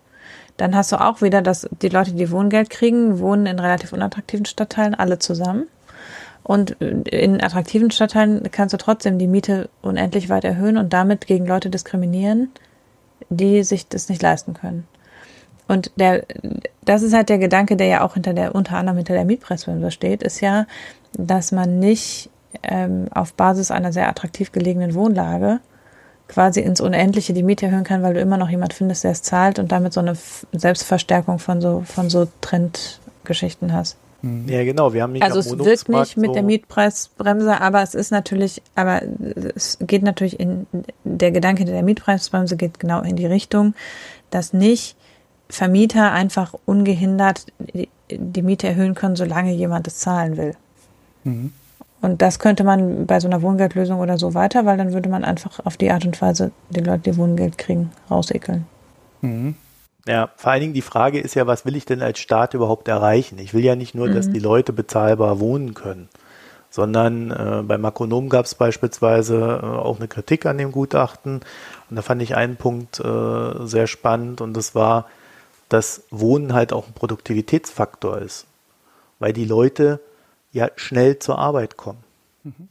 Dann 0.57 0.75
hast 0.75 0.91
du 0.91 1.01
auch 1.01 1.21
wieder, 1.21 1.41
dass 1.41 1.67
die 1.81 1.89
Leute, 1.89 2.11
die 2.13 2.29
Wohngeld 2.29 2.69
kriegen, 2.69 3.19
wohnen 3.19 3.45
in 3.45 3.59
relativ 3.59 3.93
unattraktiven 3.93 4.45
Stadtteilen 4.45 4.93
alle 4.93 5.17
zusammen. 5.17 5.67
Und 6.43 6.71
in 6.71 7.41
attraktiven 7.41 7.91
Stadtteilen 7.91 8.49
kannst 8.51 8.73
du 8.73 8.77
trotzdem 8.77 9.19
die 9.19 9.27
Miete 9.27 9.69
unendlich 9.81 10.29
weit 10.29 10.43
erhöhen 10.43 10.77
und 10.77 10.91
damit 10.91 11.27
gegen 11.27 11.45
Leute 11.45 11.69
diskriminieren, 11.69 12.49
die 13.29 13.63
sich 13.63 13.87
das 13.87 14.09
nicht 14.09 14.21
leisten 14.21 14.53
können. 14.53 14.87
Und 15.67 15.91
der, 15.95 16.23
das 16.83 17.03
ist 17.03 17.13
halt 17.13 17.29
der 17.29 17.37
Gedanke, 17.37 17.77
der 17.77 17.87
ja 17.87 18.01
auch 18.01 18.15
hinter 18.15 18.33
der, 18.33 18.55
unter 18.55 18.75
anderem 18.75 18.97
hinter 18.97 19.13
der 19.13 19.23
Mietpreisbremse 19.23 19.91
steht, 19.91 20.23
ist 20.23 20.41
ja, 20.41 20.65
dass 21.13 21.51
man 21.51 21.79
nicht 21.79 22.29
ähm, 22.63 23.07
auf 23.13 23.33
Basis 23.33 23.71
einer 23.71 23.93
sehr 23.93 24.09
attraktiv 24.09 24.51
gelegenen 24.51 24.93
Wohnlage 24.95 25.59
quasi 26.27 26.61
ins 26.61 26.81
Unendliche 26.81 27.33
die 27.33 27.43
Miete 27.43 27.67
erhöhen 27.67 27.83
kann, 27.83 28.03
weil 28.03 28.13
du 28.13 28.21
immer 28.21 28.37
noch 28.37 28.49
jemand 28.49 28.73
findest, 28.73 29.03
der 29.03 29.11
es 29.11 29.21
zahlt 29.21 29.59
und 29.59 29.71
damit 29.71 29.93
so 29.93 29.99
eine 29.99 30.15
Selbstverstärkung 30.53 31.39
von 31.39 31.61
so, 31.61 31.83
von 31.85 32.09
so 32.09 32.27
Trendgeschichten 32.41 33.73
hast. 33.73 33.97
Ja, 34.23 34.63
genau. 34.63 34.93
Wir 34.93 35.03
haben 35.03 35.13
nicht 35.13 35.23
also 35.23 35.39
es 35.39 35.57
wirkt 35.57 35.89
nicht 35.89 36.17
mit 36.17 36.27
so 36.27 36.33
der 36.33 36.43
Mietpreisbremse, 36.43 37.59
aber 37.59 37.81
es 37.81 37.95
ist 37.95 38.11
natürlich, 38.11 38.61
aber 38.75 39.01
es 39.55 39.79
geht 39.81 40.03
natürlich 40.03 40.39
in 40.39 40.67
der 41.03 41.31
Gedanke 41.31 41.65
der 41.65 41.81
Mietpreisbremse 41.81 42.55
geht 42.55 42.79
genau 42.79 43.01
in 43.01 43.15
die 43.15 43.25
Richtung, 43.25 43.73
dass 44.29 44.53
nicht 44.53 44.95
Vermieter 45.49 46.11
einfach 46.11 46.53
ungehindert 46.65 47.47
die, 47.59 47.89
die 48.09 48.41
Miete 48.41 48.67
erhöhen 48.67 48.95
können, 48.95 49.15
solange 49.15 49.53
jemand 49.53 49.87
es 49.87 49.97
zahlen 49.97 50.37
will. 50.37 50.55
Mhm. 51.23 51.51
Und 52.01 52.21
das 52.21 52.39
könnte 52.39 52.63
man 52.63 53.05
bei 53.05 53.19
so 53.19 53.27
einer 53.27 53.41
Wohngeldlösung 53.41 53.99
oder 53.99 54.17
so 54.17 54.33
weiter, 54.33 54.65
weil 54.65 54.77
dann 54.77 54.93
würde 54.93 55.09
man 55.09 55.23
einfach 55.23 55.59
auf 55.65 55.77
die 55.77 55.91
Art 55.91 56.05
und 56.05 56.19
Weise 56.21 56.51
die 56.69 56.79
Leute, 56.79 57.11
die 57.11 57.17
Wohngeld 57.17 57.57
kriegen, 57.57 57.91
rausekeln. 58.09 58.65
Mhm. 59.21 59.55
Ja, 60.07 60.31
vor 60.35 60.51
allen 60.51 60.61
Dingen 60.61 60.73
die 60.73 60.81
Frage 60.81 61.19
ist 61.19 61.35
ja, 61.35 61.45
was 61.45 61.65
will 61.65 61.75
ich 61.75 61.85
denn 61.85 62.01
als 62.01 62.19
Staat 62.19 62.53
überhaupt 62.53 62.87
erreichen? 62.87 63.37
Ich 63.37 63.53
will 63.53 63.63
ja 63.63 63.75
nicht 63.75 63.93
nur, 63.93 64.07
mhm. 64.07 64.15
dass 64.15 64.31
die 64.31 64.39
Leute 64.39 64.73
bezahlbar 64.73 65.39
wohnen 65.39 65.73
können, 65.73 66.09
sondern 66.69 67.29
äh, 67.29 67.61
beim 67.63 67.81
Makronom 67.81 68.29
gab 68.29 68.45
es 68.45 68.55
beispielsweise 68.55 69.59
äh, 69.61 69.65
auch 69.65 69.99
eine 69.99 70.07
Kritik 70.07 70.45
an 70.45 70.57
dem 70.57 70.71
Gutachten. 70.71 71.41
Und 71.89 71.95
da 71.95 72.01
fand 72.01 72.21
ich 72.21 72.35
einen 72.35 72.55
Punkt 72.55 72.99
äh, 72.99 73.65
sehr 73.65 73.85
spannend 73.85 74.41
und 74.41 74.53
das 74.53 74.73
war, 74.73 75.05
dass 75.69 76.03
Wohnen 76.09 76.53
halt 76.53 76.73
auch 76.73 76.87
ein 76.87 76.93
Produktivitätsfaktor 76.93 78.17
ist, 78.17 78.45
weil 79.19 79.33
die 79.33 79.45
Leute 79.45 79.99
ja 80.51 80.69
schnell 80.75 81.19
zur 81.19 81.37
Arbeit 81.37 81.77
kommen. 81.77 82.03
Mhm. 82.43 82.67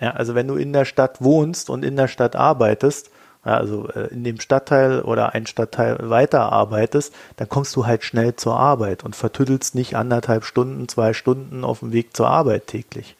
Ja, 0.00 0.12
also 0.12 0.34
wenn 0.34 0.48
du 0.48 0.56
in 0.56 0.72
der 0.72 0.86
Stadt 0.86 1.22
wohnst 1.22 1.70
und 1.70 1.84
in 1.84 1.96
der 1.96 2.08
Stadt 2.08 2.34
arbeitest, 2.34 3.10
also 3.44 3.88
äh, 3.88 4.08
in 4.08 4.24
dem 4.24 4.40
Stadtteil 4.40 5.02
oder 5.02 5.34
ein 5.34 5.46
Stadtteil 5.46 5.98
weiterarbeitest, 6.00 7.14
dann 7.36 7.48
kommst 7.48 7.76
du 7.76 7.86
halt 7.86 8.02
schnell 8.04 8.36
zur 8.36 8.58
Arbeit 8.58 9.04
und 9.04 9.14
vertüttelst 9.14 9.74
nicht 9.74 9.96
anderthalb 9.96 10.44
Stunden, 10.44 10.88
zwei 10.88 11.12
Stunden 11.12 11.64
auf 11.64 11.80
dem 11.80 11.92
Weg 11.92 12.16
zur 12.16 12.28
Arbeit 12.28 12.66
täglich. 12.66 13.16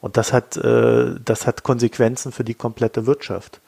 Und 0.00 0.16
das 0.16 0.32
hat, 0.32 0.56
äh, 0.56 1.14
das 1.24 1.46
hat 1.46 1.62
Konsequenzen 1.62 2.32
für 2.32 2.44
die 2.44 2.54
komplette 2.54 3.06
Wirtschaft. 3.06 3.60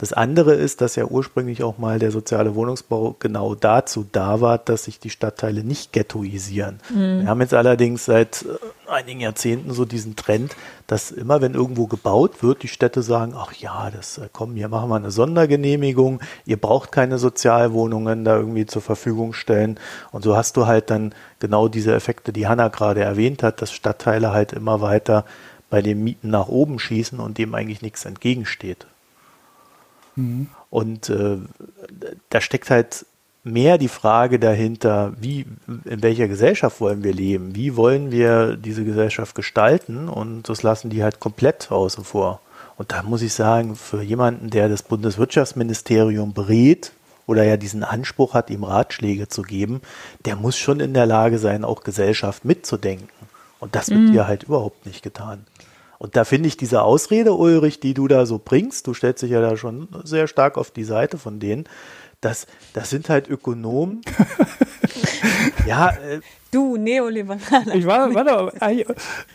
Das 0.00 0.12
andere 0.12 0.54
ist, 0.54 0.80
dass 0.80 0.94
ja 0.94 1.06
ursprünglich 1.06 1.64
auch 1.64 1.78
mal 1.78 1.98
der 1.98 2.12
soziale 2.12 2.54
Wohnungsbau 2.54 3.16
genau 3.18 3.56
dazu 3.56 4.06
da 4.10 4.40
war, 4.40 4.56
dass 4.56 4.84
sich 4.84 5.00
die 5.00 5.10
Stadtteile 5.10 5.64
nicht 5.64 5.92
ghettoisieren. 5.92 6.78
Mhm. 6.94 7.22
Wir 7.22 7.26
haben 7.26 7.40
jetzt 7.40 7.52
allerdings 7.52 8.04
seit 8.04 8.42
äh, 8.42 8.90
einigen 8.90 9.18
Jahrzehnten 9.18 9.72
so 9.72 9.84
diesen 9.84 10.14
Trend, 10.14 10.54
dass 10.86 11.10
immer, 11.10 11.40
wenn 11.40 11.54
irgendwo 11.54 11.88
gebaut 11.88 12.44
wird, 12.44 12.62
die 12.62 12.68
Städte 12.68 13.02
sagen, 13.02 13.34
ach 13.36 13.52
ja, 13.54 13.90
das 13.90 14.18
äh, 14.18 14.28
komm, 14.32 14.54
hier 14.54 14.68
machen 14.68 14.88
wir 14.88 14.94
eine 14.94 15.10
Sondergenehmigung, 15.10 16.20
ihr 16.46 16.58
braucht 16.58 16.92
keine 16.92 17.18
Sozialwohnungen 17.18 18.24
da 18.24 18.36
irgendwie 18.36 18.66
zur 18.66 18.82
Verfügung 18.82 19.32
stellen. 19.32 19.80
Und 20.12 20.22
so 20.22 20.36
hast 20.36 20.56
du 20.56 20.68
halt 20.68 20.90
dann 20.90 21.12
genau 21.40 21.66
diese 21.66 21.92
Effekte, 21.92 22.32
die 22.32 22.46
Hanna 22.46 22.68
gerade 22.68 23.00
erwähnt 23.00 23.42
hat, 23.42 23.62
dass 23.62 23.72
Stadtteile 23.72 24.30
halt 24.30 24.52
immer 24.52 24.80
weiter 24.80 25.24
bei 25.70 25.82
den 25.82 26.04
Mieten 26.04 26.30
nach 26.30 26.46
oben 26.46 26.78
schießen 26.78 27.18
und 27.18 27.36
dem 27.36 27.56
eigentlich 27.56 27.82
nichts 27.82 28.04
entgegensteht. 28.04 28.86
Mhm. 30.18 30.48
Und 30.70 31.08
äh, 31.08 31.38
da 32.28 32.40
steckt 32.40 32.70
halt 32.70 33.06
mehr 33.44 33.78
die 33.78 33.88
Frage 33.88 34.38
dahinter, 34.38 35.12
wie, 35.18 35.46
in 35.84 36.02
welcher 36.02 36.28
Gesellschaft 36.28 36.80
wollen 36.80 37.02
wir 37.02 37.12
leben? 37.12 37.54
Wie 37.54 37.76
wollen 37.76 38.10
wir 38.10 38.56
diese 38.56 38.84
Gesellschaft 38.84 39.34
gestalten? 39.34 40.08
Und 40.08 40.48
das 40.48 40.62
lassen 40.62 40.90
die 40.90 41.02
halt 41.02 41.20
komplett 41.20 41.70
außen 41.70 42.04
vor. 42.04 42.40
Und 42.76 42.92
da 42.92 43.02
muss 43.02 43.22
ich 43.22 43.32
sagen, 43.32 43.74
für 43.74 44.02
jemanden, 44.02 44.50
der 44.50 44.68
das 44.68 44.82
Bundeswirtschaftsministerium 44.82 46.32
berät 46.32 46.92
oder 47.26 47.44
ja 47.44 47.56
diesen 47.56 47.82
Anspruch 47.84 48.34
hat, 48.34 48.50
ihm 48.50 48.64
Ratschläge 48.64 49.28
zu 49.28 49.42
geben, 49.42 49.80
der 50.24 50.36
muss 50.36 50.56
schon 50.56 50.80
in 50.80 50.94
der 50.94 51.06
Lage 51.06 51.38
sein, 51.38 51.64
auch 51.64 51.82
Gesellschaft 51.82 52.44
mitzudenken. 52.44 53.08
Und 53.60 53.74
das 53.74 53.90
wird 53.90 54.00
mhm. 54.00 54.12
hier 54.12 54.26
halt 54.26 54.44
überhaupt 54.44 54.86
nicht 54.86 55.02
getan. 55.02 55.44
Und 55.98 56.16
da 56.16 56.24
finde 56.24 56.48
ich 56.48 56.56
diese 56.56 56.82
Ausrede, 56.82 57.34
Ulrich, 57.34 57.80
die 57.80 57.94
du 57.94 58.08
da 58.08 58.24
so 58.24 58.40
bringst, 58.42 58.86
du 58.86 58.94
stellst 58.94 59.22
dich 59.22 59.30
ja 59.30 59.40
da 59.40 59.56
schon 59.56 59.88
sehr 60.04 60.28
stark 60.28 60.56
auf 60.56 60.70
die 60.70 60.84
Seite 60.84 61.18
von 61.18 61.40
denen, 61.40 61.64
das, 62.20 62.46
das 62.72 62.90
sind 62.90 63.08
halt 63.08 63.28
Ökonomen. 63.28 64.00
ja. 65.66 65.90
Äh, 65.90 66.20
du, 66.50 66.76
Neoliberaler. 66.76 67.74
Ich 67.74 67.86
war, 67.86 68.12
warte, 68.12 68.52
äh, 68.60 68.84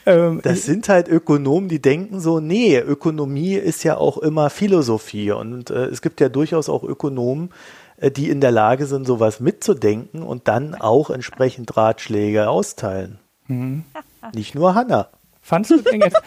äh, 0.06 0.42
das 0.42 0.64
sind 0.64 0.90
halt 0.90 1.08
Ökonomen, 1.08 1.70
die 1.70 1.82
denken 1.82 2.20
so, 2.20 2.42
nee, 2.42 2.78
Ökonomie 2.78 3.56
ist 3.56 3.84
ja 3.84 3.98
auch 3.98 4.18
immer 4.18 4.50
Philosophie. 4.50 5.32
Und 5.32 5.70
äh, 5.70 5.86
es 5.86 6.02
gibt 6.02 6.20
ja 6.20 6.28
durchaus 6.28 6.68
auch 6.68 6.84
Ökonomen, 6.84 7.52
äh, 7.98 8.12
die 8.12 8.30
in 8.30 8.42
der 8.42 8.52
Lage 8.52 8.86
sind, 8.86 9.08
sowas 9.08 9.40
mitzudenken 9.40 10.22
und 10.22 10.50
dann 10.50 10.76
auch 10.76 11.10
entsprechend 11.10 11.78
Ratschläge 11.78 12.50
austeilen. 12.50 13.20
Mhm. 13.48 13.86
Nicht 14.34 14.56
nur 14.56 14.76
Hanna. 14.76 15.08
Fandst 15.46 15.72
du 15.72 15.82
den 15.82 16.00
jetzt? 16.00 16.22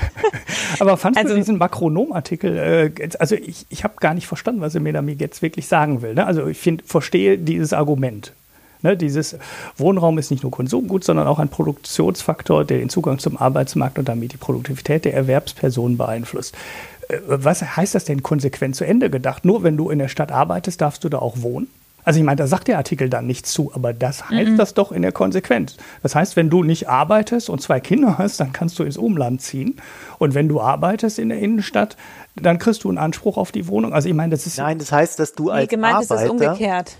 Aber 0.80 0.96
fandst 0.96 1.16
also, 1.16 1.30
du 1.30 1.36
diesen 1.36 1.58
Makronom-Artikel? 1.58 2.58
Äh, 2.98 3.08
also 3.20 3.36
ich, 3.36 3.66
ich 3.68 3.84
habe 3.84 3.94
gar 4.00 4.14
nicht 4.14 4.26
verstanden, 4.26 4.60
was 4.60 4.74
er 4.74 4.80
mir 4.80 4.92
damit 4.92 5.20
jetzt 5.20 5.42
wirklich 5.42 5.68
sagen 5.68 6.02
will. 6.02 6.14
Ne? 6.14 6.26
Also 6.26 6.44
ich 6.48 6.58
find, 6.58 6.82
verstehe 6.84 7.38
dieses 7.38 7.72
Argument. 7.72 8.32
Ne? 8.82 8.96
Dieses 8.96 9.38
Wohnraum 9.76 10.18
ist 10.18 10.32
nicht 10.32 10.42
nur 10.42 10.50
Konsumgut, 10.50 11.04
sondern 11.04 11.28
auch 11.28 11.38
ein 11.38 11.48
Produktionsfaktor, 11.48 12.64
der 12.64 12.78
den 12.78 12.88
Zugang 12.88 13.20
zum 13.20 13.36
Arbeitsmarkt 13.36 13.96
und 13.96 14.08
damit 14.08 14.32
die 14.32 14.38
Produktivität 14.38 15.04
der 15.04 15.14
Erwerbspersonen 15.14 15.96
beeinflusst. 15.96 16.56
Äh, 17.06 17.18
was 17.26 17.62
heißt 17.62 17.94
das 17.94 18.06
denn 18.06 18.24
konsequent 18.24 18.74
zu 18.74 18.84
Ende 18.84 19.08
gedacht? 19.08 19.44
Nur 19.44 19.62
wenn 19.62 19.76
du 19.76 19.88
in 19.88 20.00
der 20.00 20.08
Stadt 20.08 20.32
arbeitest, 20.32 20.80
darfst 20.80 21.04
du 21.04 21.08
da 21.08 21.20
auch 21.20 21.42
wohnen? 21.42 21.68
Also 22.04 22.20
ich 22.20 22.24
meine, 22.24 22.36
da 22.36 22.46
sagt 22.46 22.68
der 22.68 22.78
Artikel 22.78 23.10
dann 23.10 23.26
nichts 23.26 23.52
zu, 23.52 23.72
aber 23.74 23.92
das 23.92 24.30
heißt 24.30 24.52
mhm. 24.52 24.56
das 24.56 24.74
doch 24.74 24.92
in 24.92 25.02
der 25.02 25.12
Konsequenz. 25.12 25.76
Das 26.02 26.14
heißt, 26.14 26.36
wenn 26.36 26.48
du 26.48 26.62
nicht 26.62 26.88
arbeitest 26.88 27.50
und 27.50 27.60
zwei 27.60 27.80
Kinder 27.80 28.16
hast, 28.18 28.40
dann 28.40 28.52
kannst 28.52 28.78
du 28.78 28.84
ins 28.84 28.96
Umland 28.96 29.42
ziehen. 29.42 29.76
Und 30.18 30.34
wenn 30.34 30.48
du 30.48 30.60
arbeitest 30.60 31.18
in 31.18 31.28
der 31.28 31.38
Innenstadt, 31.38 31.96
dann 32.34 32.58
kriegst 32.58 32.84
du 32.84 32.88
einen 32.88 32.98
Anspruch 32.98 33.36
auf 33.36 33.52
die 33.52 33.68
Wohnung. 33.68 33.92
Also 33.92 34.08
ich 34.08 34.14
meine, 34.14 34.30
das 34.30 34.46
ist 34.46 34.58
Nein, 34.58 34.78
das 34.78 34.92
heißt, 34.92 35.18
dass 35.18 35.34
du 35.34 35.50
als 35.50 35.62
nee, 35.62 35.66
gemeint 35.66 35.96
Arbeiter 35.96 36.14
ist 36.14 36.22
es 36.22 36.30
umgekehrt. 36.30 36.96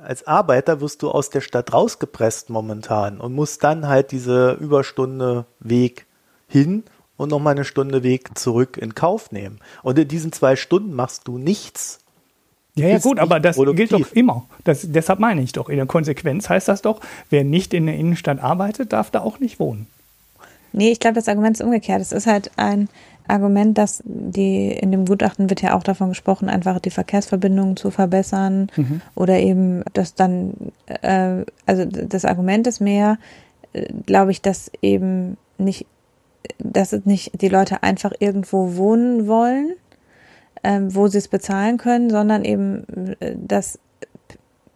Als 0.00 0.26
Arbeiter 0.26 0.80
wirst 0.80 1.02
du 1.02 1.10
aus 1.10 1.28
der 1.30 1.40
Stadt 1.40 1.72
rausgepresst 1.72 2.50
momentan 2.50 3.20
und 3.20 3.34
musst 3.34 3.64
dann 3.64 3.88
halt 3.88 4.12
diese 4.12 4.52
Überstunde 4.52 5.46
Weg 5.58 6.06
hin 6.46 6.84
und 7.16 7.30
nochmal 7.30 7.54
eine 7.54 7.64
Stunde 7.64 8.02
Weg 8.02 8.38
zurück 8.38 8.78
in 8.78 8.94
Kauf 8.94 9.32
nehmen. 9.32 9.58
Und 9.82 9.98
in 9.98 10.08
diesen 10.08 10.32
zwei 10.32 10.56
Stunden 10.56 10.94
machst 10.94 11.28
du 11.28 11.36
nichts. 11.36 11.98
Ja, 12.78 12.88
ja 12.88 12.98
gut, 12.98 13.18
aber 13.18 13.40
das 13.40 13.56
produktiv. 13.56 13.90
gilt 13.90 14.00
doch 14.00 14.12
immer. 14.12 14.46
Das, 14.64 14.86
deshalb 14.90 15.18
meine 15.18 15.42
ich 15.42 15.52
doch. 15.52 15.68
In 15.68 15.76
der 15.76 15.86
Konsequenz 15.86 16.48
heißt 16.48 16.68
das 16.68 16.82
doch, 16.82 17.00
wer 17.30 17.44
nicht 17.44 17.74
in 17.74 17.86
der 17.86 17.96
Innenstadt 17.96 18.42
arbeitet, 18.42 18.92
darf 18.92 19.10
da 19.10 19.20
auch 19.20 19.40
nicht 19.40 19.60
wohnen. 19.60 19.86
Nee, 20.72 20.90
ich 20.90 21.00
glaube, 21.00 21.14
das 21.14 21.28
Argument 21.28 21.56
ist 21.56 21.64
umgekehrt. 21.64 22.00
Es 22.00 22.12
ist 22.12 22.26
halt 22.26 22.50
ein 22.56 22.88
Argument, 23.28 23.76
dass 23.76 24.02
die, 24.04 24.68
in 24.72 24.90
dem 24.90 25.04
Gutachten 25.04 25.50
wird 25.50 25.62
ja 25.62 25.76
auch 25.76 25.82
davon 25.82 26.08
gesprochen, 26.08 26.48
einfach 26.48 26.80
die 26.80 26.90
Verkehrsverbindungen 26.90 27.76
zu 27.76 27.90
verbessern 27.90 28.70
mhm. 28.76 29.00
oder 29.14 29.38
eben, 29.38 29.84
dass 29.92 30.14
dann, 30.14 30.54
äh, 30.86 31.44
also 31.66 31.84
das 31.84 32.24
Argument 32.24 32.66
ist 32.66 32.80
mehr, 32.80 33.18
äh, 33.74 33.86
glaube 34.06 34.30
ich, 34.30 34.40
dass 34.40 34.70
eben 34.82 35.36
nicht, 35.58 35.86
dass 36.58 36.92
nicht 37.04 37.40
die 37.40 37.48
Leute 37.48 37.82
einfach 37.82 38.12
irgendwo 38.18 38.76
wohnen 38.76 39.26
wollen, 39.26 39.74
ähm, 40.68 40.94
wo 40.94 41.08
sie 41.08 41.16
es 41.16 41.28
bezahlen 41.28 41.78
können, 41.78 42.10
sondern 42.10 42.44
eben, 42.44 42.84
äh, 43.20 43.34
dass 43.36 43.78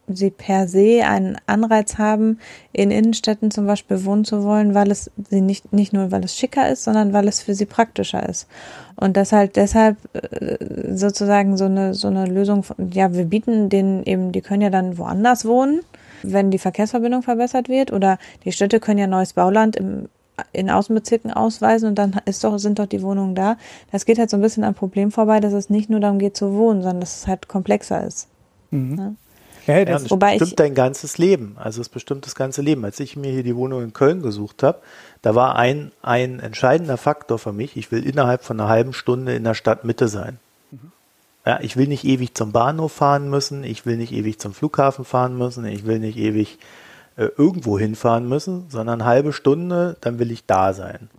sie 0.09 0.31
per 0.31 0.67
se 0.67 1.03
einen 1.05 1.37
Anreiz 1.47 1.99
haben, 1.99 2.39
in 2.73 2.91
Innenstädten 2.91 3.51
zum 3.51 3.67
Beispiel 3.67 4.05
wohnen 4.07 4.25
zu 4.25 4.43
wollen, 4.43 4.75
weil 4.75 4.91
es 4.91 5.11
sie 5.29 5.43
nicht, 5.43 5.73
nicht 5.73 5.93
nur, 5.93 6.11
weil 6.11 6.25
es 6.25 6.35
schicker 6.37 6.71
ist, 6.71 6.85
sondern 6.85 7.13
weil 7.13 7.29
es 7.29 7.43
für 7.43 7.55
sie 7.55 7.67
praktischer 7.67 8.27
ist. 8.27 8.49
Und 8.97 9.19
das 9.19 9.33
halt 9.33 9.57
deshalb 9.57 9.99
äh, 10.15 10.97
sozusagen 10.97 11.59
so 11.59 11.67
eine, 11.67 11.93
so 11.93 12.09
eine 12.09 12.25
Lösung 12.25 12.63
von, 12.63 12.91
ja, 12.91 13.13
wir 13.13 13.27
bieten 13.27 13.69
denen 13.69 14.03
eben, 14.05 14.33
die 14.33 14.41
können 14.41 14.63
ja 14.63 14.71
dann 14.71 14.97
woanders 14.97 15.45
wohnen, 15.45 15.81
wenn 16.23 16.51
die 16.51 16.59
Verkehrsverbindung 16.59 17.23
verbessert 17.23 17.69
wird, 17.69 17.93
oder 17.93 18.19
die 18.45 18.53
Städte 18.53 18.81
können 18.81 18.99
ja 18.99 19.07
neues 19.07 19.35
Bauland 19.35 19.77
im 19.77 20.09
in 20.53 20.71
Außenbezirken 20.71 21.33
ausweisen 21.33 21.89
und 21.89 21.97
dann 21.97 22.21
ist 22.25 22.43
doch, 22.45 22.59
sind 22.59 22.79
doch 22.79 22.87
die 22.87 23.03
Wohnungen 23.03 23.35
da. 23.35 23.57
Das 23.91 24.07
geht 24.07 24.19
halt 24.19 24.31
so 24.31 24.37
ein 24.37 24.43
bisschen 24.43 24.65
am 24.65 24.75
Problem 24.75 25.11
vorbei, 25.11 25.41
dass 25.41 25.53
es 25.53 25.71
nicht 25.71 25.91
nur 25.91 26.01
darum 26.01 26.19
geht 26.19 26.37
zu 26.37 26.55
wohnen, 26.55 26.83
sondern 26.83 27.01
dass 27.01 27.17
es 27.17 27.27
halt 27.27 27.49
komplexer 27.49 28.07
ist. 28.07 28.29
Mhm. 28.71 28.99
Ja? 28.99 29.13
Ja, 29.67 29.85
das 29.85 30.11
Wobei 30.11 30.39
bestimmt 30.39 30.59
dein 30.59 30.75
ganzes 30.75 31.19
Leben. 31.19 31.57
Also 31.57 31.81
es 31.81 31.89
bestimmt 31.89 32.27
das 32.27 32.35
ganze 32.35 32.63
Leben. 32.63 32.85
Als 32.85 32.99
ich 32.99 33.17
mir 33.17 33.31
hier 33.31 33.45
die 33.45 33.55
Wohnung 33.55 33.83
in 33.83 33.93
Köln 33.93 34.23
gesucht 34.23 34.63
habe, 34.63 34.81
da 35.23 35.35
war 35.35 35.57
ein, 35.57 35.93
ein 36.03 36.41
entscheidender 36.41 36.97
Faktor 36.97 37.39
für 37.39 37.53
mich, 37.53 37.77
ich 37.77 37.93
will 37.93 38.05
innerhalb 38.05 38.43
von 38.43 38.59
einer 38.59 38.69
halben 38.69 38.93
Stunde 38.93 39.35
in 39.35 39.45
der 39.45 39.55
Stadtmitte 39.55 40.09
sein. 40.09 40.39
Mhm. 40.73 40.93
Ja, 41.47 41.61
ich 41.61 41.77
will 41.77 41.87
nicht 41.87 42.05
ewig 42.05 42.35
zum 42.35 42.51
Bahnhof 42.51 42.93
fahren 42.93 43.31
müssen, 43.31 43.63
ich 43.63 43.87
will 43.87 43.97
nicht 43.97 44.13
ewig 44.13 44.41
zum 44.41 44.53
Flughafen 44.53 45.05
fahren 45.05 45.39
müssen, 45.39 45.65
ich 45.65 45.87
will 45.87 46.01
nicht 46.01 46.19
ewig 46.19 46.59
äh, 47.23 47.31
irgendwo 47.37 47.79
hinfahren 47.79 48.29
müssen, 48.29 48.67
sondern 48.69 49.01
eine 49.01 49.09
halbe 49.09 49.33
Stunde, 49.33 49.97
dann 50.01 50.19
will 50.19 50.31
ich 50.31 50.47
da 50.47 50.73
sein. 50.73 51.11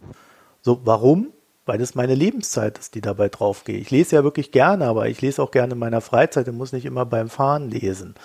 So, 0.62 0.82
warum? 0.84 1.28
weil 1.66 1.78
das 1.78 1.95
meine 1.95 2.16
Lebenszeit 2.16 2.78
ist, 2.78 2.95
die 2.95 3.01
dabei 3.01 3.30
draufgeht. 3.30 3.82
Ich 3.82 3.91
lese 3.91 4.16
ja 4.18 4.24
wirklich 4.24 4.51
gerne, 4.51 4.86
aber 4.88 5.08
ich 5.08 5.22
lese 5.22 5.41
auch 5.41 5.51
gerne 5.51 5.74
in 5.74 5.80
meiner 5.80 6.01
Freizeit 6.01 6.47
und 6.47 6.58
muss 6.58 6.74
nicht 6.74 6.86
immer 6.86 7.06
beim 7.06 7.30
Fahren 7.30 7.70
lesen. 7.70 8.16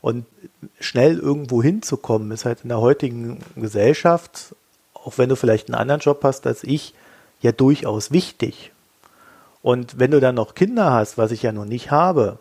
Und 0.00 0.26
schnell 0.78 1.18
irgendwo 1.18 1.62
hinzukommen, 1.62 2.30
ist 2.30 2.44
halt 2.44 2.60
in 2.62 2.68
der 2.68 2.80
heutigen 2.80 3.40
Gesellschaft, 3.56 4.54
auch 4.92 5.18
wenn 5.18 5.28
du 5.28 5.36
vielleicht 5.36 5.68
einen 5.68 5.74
anderen 5.74 6.00
Job 6.00 6.20
hast 6.22 6.46
als 6.46 6.62
ich, 6.62 6.94
ja 7.40 7.52
durchaus 7.52 8.10
wichtig. 8.10 8.70
Und 9.62 9.98
wenn 9.98 10.10
du 10.10 10.20
dann 10.20 10.34
noch 10.34 10.54
Kinder 10.54 10.92
hast, 10.92 11.18
was 11.18 11.32
ich 11.32 11.42
ja 11.42 11.52
noch 11.52 11.64
nicht 11.64 11.90
habe, 11.90 12.38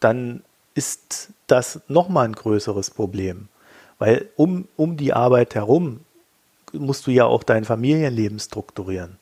dann 0.00 0.42
ist 0.74 1.30
das 1.48 1.80
nochmal 1.88 2.26
ein 2.26 2.34
größeres 2.34 2.90
Problem. 2.90 3.48
Weil 3.98 4.28
um, 4.36 4.68
um 4.76 4.96
die 4.96 5.12
Arbeit 5.12 5.54
herum 5.54 6.00
musst 6.72 7.06
du 7.06 7.10
ja 7.10 7.24
auch 7.24 7.42
dein 7.42 7.64
Familienleben 7.64 8.38
strukturieren. 8.38 9.16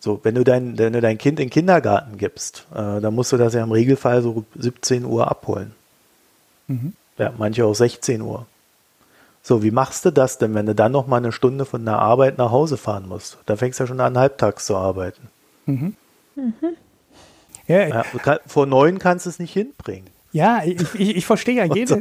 So, 0.00 0.18
wenn 0.22 0.34
du 0.34 0.44
dein, 0.44 0.78
wenn 0.78 0.94
du 0.94 1.02
dein 1.02 1.18
Kind 1.18 1.38
in 1.38 1.46
den 1.46 1.50
Kindergarten 1.50 2.16
gibst, 2.16 2.66
äh, 2.72 3.00
dann 3.00 3.14
musst 3.14 3.32
du 3.32 3.36
das 3.36 3.52
ja 3.52 3.62
im 3.62 3.70
Regelfall 3.70 4.22
so 4.22 4.44
17 4.58 5.04
Uhr 5.04 5.30
abholen. 5.30 5.72
Mhm. 6.68 6.94
Ja, 7.18 7.34
manche 7.36 7.66
auch 7.66 7.74
16 7.74 8.22
Uhr. 8.22 8.46
So, 9.42 9.62
wie 9.62 9.70
machst 9.70 10.06
du 10.06 10.10
das 10.10 10.38
denn, 10.38 10.54
wenn 10.54 10.64
du 10.64 10.74
dann 10.74 10.92
noch 10.92 11.06
mal 11.06 11.18
eine 11.18 11.32
Stunde 11.32 11.66
von 11.66 11.84
der 11.84 11.98
Arbeit 11.98 12.38
nach 12.38 12.50
Hause 12.50 12.78
fahren 12.78 13.08
musst? 13.08 13.36
Da 13.44 13.56
fängst 13.56 13.78
du 13.78 13.84
ja 13.84 13.88
schon 13.88 14.00
an, 14.00 14.16
halbtags 14.16 14.64
zu 14.64 14.76
arbeiten. 14.76 15.28
Mhm. 15.66 15.94
Mhm. 16.34 16.54
Ja, 17.66 17.86
ja, 17.86 18.04
vor 18.46 18.66
neun 18.66 18.98
kannst 18.98 19.26
du 19.26 19.30
es 19.30 19.38
nicht 19.38 19.52
hinbringen. 19.52 20.08
Ja, 20.32 20.62
ich, 20.64 20.80
ich, 20.94 21.16
ich 21.16 21.26
verstehe 21.26 21.56
ja 21.56 21.64
jedes. 21.74 21.98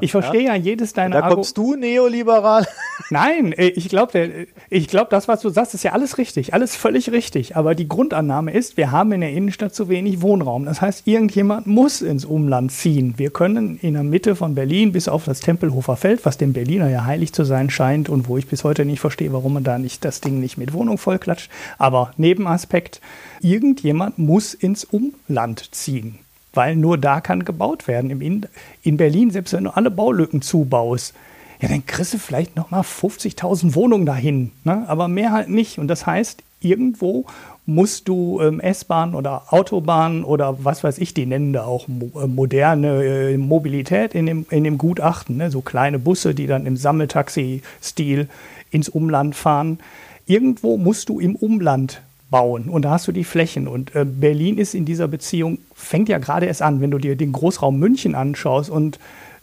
Ich 0.00 0.10
verstehe 0.10 0.44
ja? 0.44 0.54
ja? 0.54 0.56
jedes 0.56 0.94
deiner 0.94 1.20
Da 1.20 1.28
kommst 1.28 1.56
du 1.56 1.74
neoliberal. 1.76 2.66
Nein, 3.10 3.52
äh, 3.52 3.68
ich 3.68 3.88
glaube, 3.88 4.46
ich 4.70 4.88
glaube, 4.88 5.08
das, 5.10 5.28
was 5.28 5.40
du 5.42 5.50
sagst, 5.50 5.74
ist 5.74 5.84
ja 5.84 5.92
alles 5.92 6.16
richtig, 6.16 6.54
alles 6.54 6.76
völlig 6.76 7.12
richtig. 7.12 7.56
Aber 7.56 7.74
die 7.74 7.86
Grundannahme 7.86 8.52
ist, 8.52 8.76
wir 8.76 8.90
haben 8.90 9.12
in 9.12 9.20
der 9.20 9.32
Innenstadt 9.32 9.74
zu 9.74 9.88
wenig 9.88 10.22
Wohnraum. 10.22 10.64
Das 10.64 10.80
heißt, 10.80 11.06
irgendjemand 11.06 11.66
muss 11.66 12.00
ins 12.00 12.24
Umland 12.24 12.72
ziehen. 12.72 13.14
Wir 13.18 13.30
können 13.30 13.78
in 13.82 13.94
der 13.94 14.02
Mitte 14.02 14.34
von 14.34 14.54
Berlin 14.54 14.92
bis 14.92 15.08
auf 15.08 15.26
das 15.26 15.40
Tempelhofer 15.40 15.96
Feld, 15.96 16.24
was 16.24 16.38
dem 16.38 16.54
Berliner 16.54 16.88
ja 16.88 17.04
heilig 17.04 17.34
zu 17.34 17.44
sein 17.44 17.68
scheint 17.68 18.08
und 18.08 18.28
wo 18.28 18.38
ich 18.38 18.46
bis 18.46 18.64
heute 18.64 18.86
nicht 18.86 19.00
verstehe, 19.00 19.32
warum 19.32 19.54
man 19.54 19.64
da 19.64 19.78
nicht 19.78 20.04
das 20.04 20.22
Ding 20.22 20.40
nicht 20.40 20.56
mit 20.56 20.72
Wohnung 20.72 20.96
vollklatscht. 20.96 21.50
Aber 21.76 22.12
Nebenaspekt, 22.16 23.02
irgendjemand 23.42 24.18
muss 24.18 24.54
ins 24.54 24.84
Umland 24.84 25.74
ziehen 25.74 26.18
weil 26.58 26.74
nur 26.74 26.98
da 26.98 27.20
kann 27.20 27.44
gebaut 27.44 27.86
werden. 27.86 28.20
In, 28.20 28.44
in 28.82 28.96
Berlin, 28.96 29.30
selbst 29.30 29.52
wenn 29.52 29.62
du 29.62 29.76
alle 29.76 29.92
Baulücken 29.92 30.42
zubaust, 30.42 31.14
ja, 31.60 31.68
dann 31.68 31.86
kriegst 31.86 32.14
du 32.14 32.18
vielleicht 32.18 32.56
noch 32.56 32.72
mal 32.72 32.80
50.000 32.80 33.76
Wohnungen 33.76 34.06
dahin, 34.06 34.50
ne? 34.64 34.84
aber 34.88 35.06
mehr 35.06 35.30
halt 35.30 35.48
nicht. 35.48 35.78
Und 35.78 35.86
das 35.86 36.04
heißt, 36.04 36.42
irgendwo 36.60 37.26
musst 37.64 38.08
du 38.08 38.40
ähm, 38.40 38.58
S-Bahn 38.58 39.14
oder 39.14 39.52
Autobahn 39.52 40.24
oder 40.24 40.64
was 40.64 40.82
weiß 40.82 40.98
ich, 40.98 41.14
die 41.14 41.26
nennen 41.26 41.52
da 41.52 41.64
auch 41.64 41.86
mo 41.86 42.10
äh, 42.20 42.26
moderne 42.26 43.04
äh, 43.04 43.36
Mobilität 43.36 44.16
in 44.16 44.26
dem, 44.26 44.46
in 44.50 44.64
dem 44.64 44.78
Gutachten, 44.78 45.36
ne? 45.36 45.52
so 45.52 45.60
kleine 45.60 46.00
Busse, 46.00 46.34
die 46.34 46.48
dann 46.48 46.66
im 46.66 46.76
Sammeltaxi-Stil 46.76 48.28
ins 48.72 48.88
Umland 48.88 49.36
fahren. 49.36 49.78
Irgendwo 50.26 50.76
musst 50.76 51.08
du 51.08 51.20
im 51.20 51.36
Umland 51.36 52.02
bauen. 52.30 52.68
Und 52.68 52.82
da 52.82 52.90
hast 52.90 53.08
du 53.08 53.12
die 53.12 53.24
Flächen. 53.24 53.68
Und 53.68 53.94
äh, 53.94 54.04
Berlin 54.04 54.58
ist 54.58 54.74
in 54.74 54.84
dieser 54.84 55.08
Beziehung, 55.08 55.58
fängt 55.74 56.08
ja 56.08 56.18
gerade 56.18 56.46
erst 56.46 56.62
an, 56.62 56.80
wenn 56.80 56.90
du 56.90 56.98
dir 56.98 57.16
den 57.16 57.32
Großraum 57.32 57.78
München 57.78 58.14
anschaust 58.14 58.70
und 58.70 58.98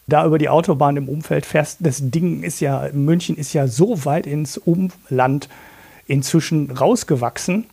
da 0.07 0.25
über 0.25 0.37
die 0.37 0.49
Autobahn 0.49 0.97
im 0.97 1.09
Umfeld 1.09 1.45
fährst, 1.45 1.79
das 1.81 2.11
Ding 2.11 2.43
ist 2.43 2.59
ja, 2.59 2.89
München 2.93 3.35
ist 3.35 3.53
ja 3.53 3.67
so 3.67 4.05
weit 4.05 4.27
ins 4.27 4.57
Umland 4.57 5.49
inzwischen 6.05 6.69
rausgewachsen. 6.69 7.65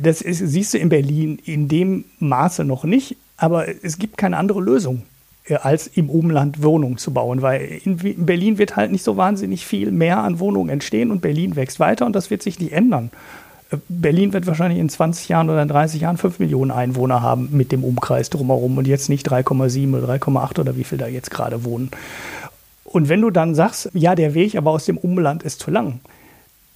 Das 0.00 0.20
ist, 0.20 0.38
siehst 0.38 0.74
du 0.74 0.78
in 0.78 0.88
Berlin 0.88 1.38
in 1.44 1.68
dem 1.68 2.04
Maße 2.18 2.64
noch 2.64 2.82
nicht, 2.82 3.16
aber 3.36 3.66
es 3.84 3.98
gibt 3.98 4.18
keine 4.18 4.36
andere 4.38 4.60
Lösung 4.60 5.02
äh, 5.44 5.54
als 5.54 5.86
im 5.86 6.10
Umland 6.10 6.64
Wohnungen 6.64 6.98
zu 6.98 7.12
bauen, 7.12 7.42
weil 7.42 7.80
in 7.84 8.26
Berlin 8.26 8.58
wird 8.58 8.74
halt 8.74 8.90
nicht 8.90 9.04
so 9.04 9.16
wahnsinnig 9.16 9.64
viel 9.64 9.92
mehr 9.92 10.18
an 10.18 10.40
Wohnungen 10.40 10.70
entstehen 10.70 11.12
und 11.12 11.22
Berlin 11.22 11.54
wächst 11.54 11.78
weiter 11.78 12.06
und 12.06 12.16
das 12.16 12.30
wird 12.30 12.42
sich 12.42 12.58
nicht 12.58 12.72
ändern. 12.72 13.12
Berlin 13.88 14.32
wird 14.32 14.46
wahrscheinlich 14.46 14.78
in 14.78 14.88
20 14.88 15.28
Jahren 15.28 15.50
oder 15.50 15.60
in 15.60 15.68
30 15.68 16.00
Jahren 16.00 16.16
5 16.16 16.38
Millionen 16.38 16.70
Einwohner 16.70 17.20
haben 17.20 17.48
mit 17.52 17.72
dem 17.72 17.82
Umkreis 17.82 18.30
drumherum 18.30 18.78
und 18.78 18.86
jetzt 18.86 19.08
nicht 19.08 19.28
3,7 19.28 19.96
oder 19.96 20.12
3,8 20.14 20.60
oder 20.60 20.76
wie 20.76 20.84
viel 20.84 20.98
da 20.98 21.08
jetzt 21.08 21.30
gerade 21.30 21.64
wohnen. 21.64 21.90
Und 22.84 23.08
wenn 23.08 23.20
du 23.20 23.30
dann 23.30 23.56
sagst, 23.56 23.90
ja, 23.92 24.14
der 24.14 24.34
Weg 24.34 24.54
aber 24.56 24.70
aus 24.70 24.84
dem 24.84 24.96
Umland 24.96 25.42
ist 25.42 25.60
zu 25.60 25.72
lang, 25.72 26.00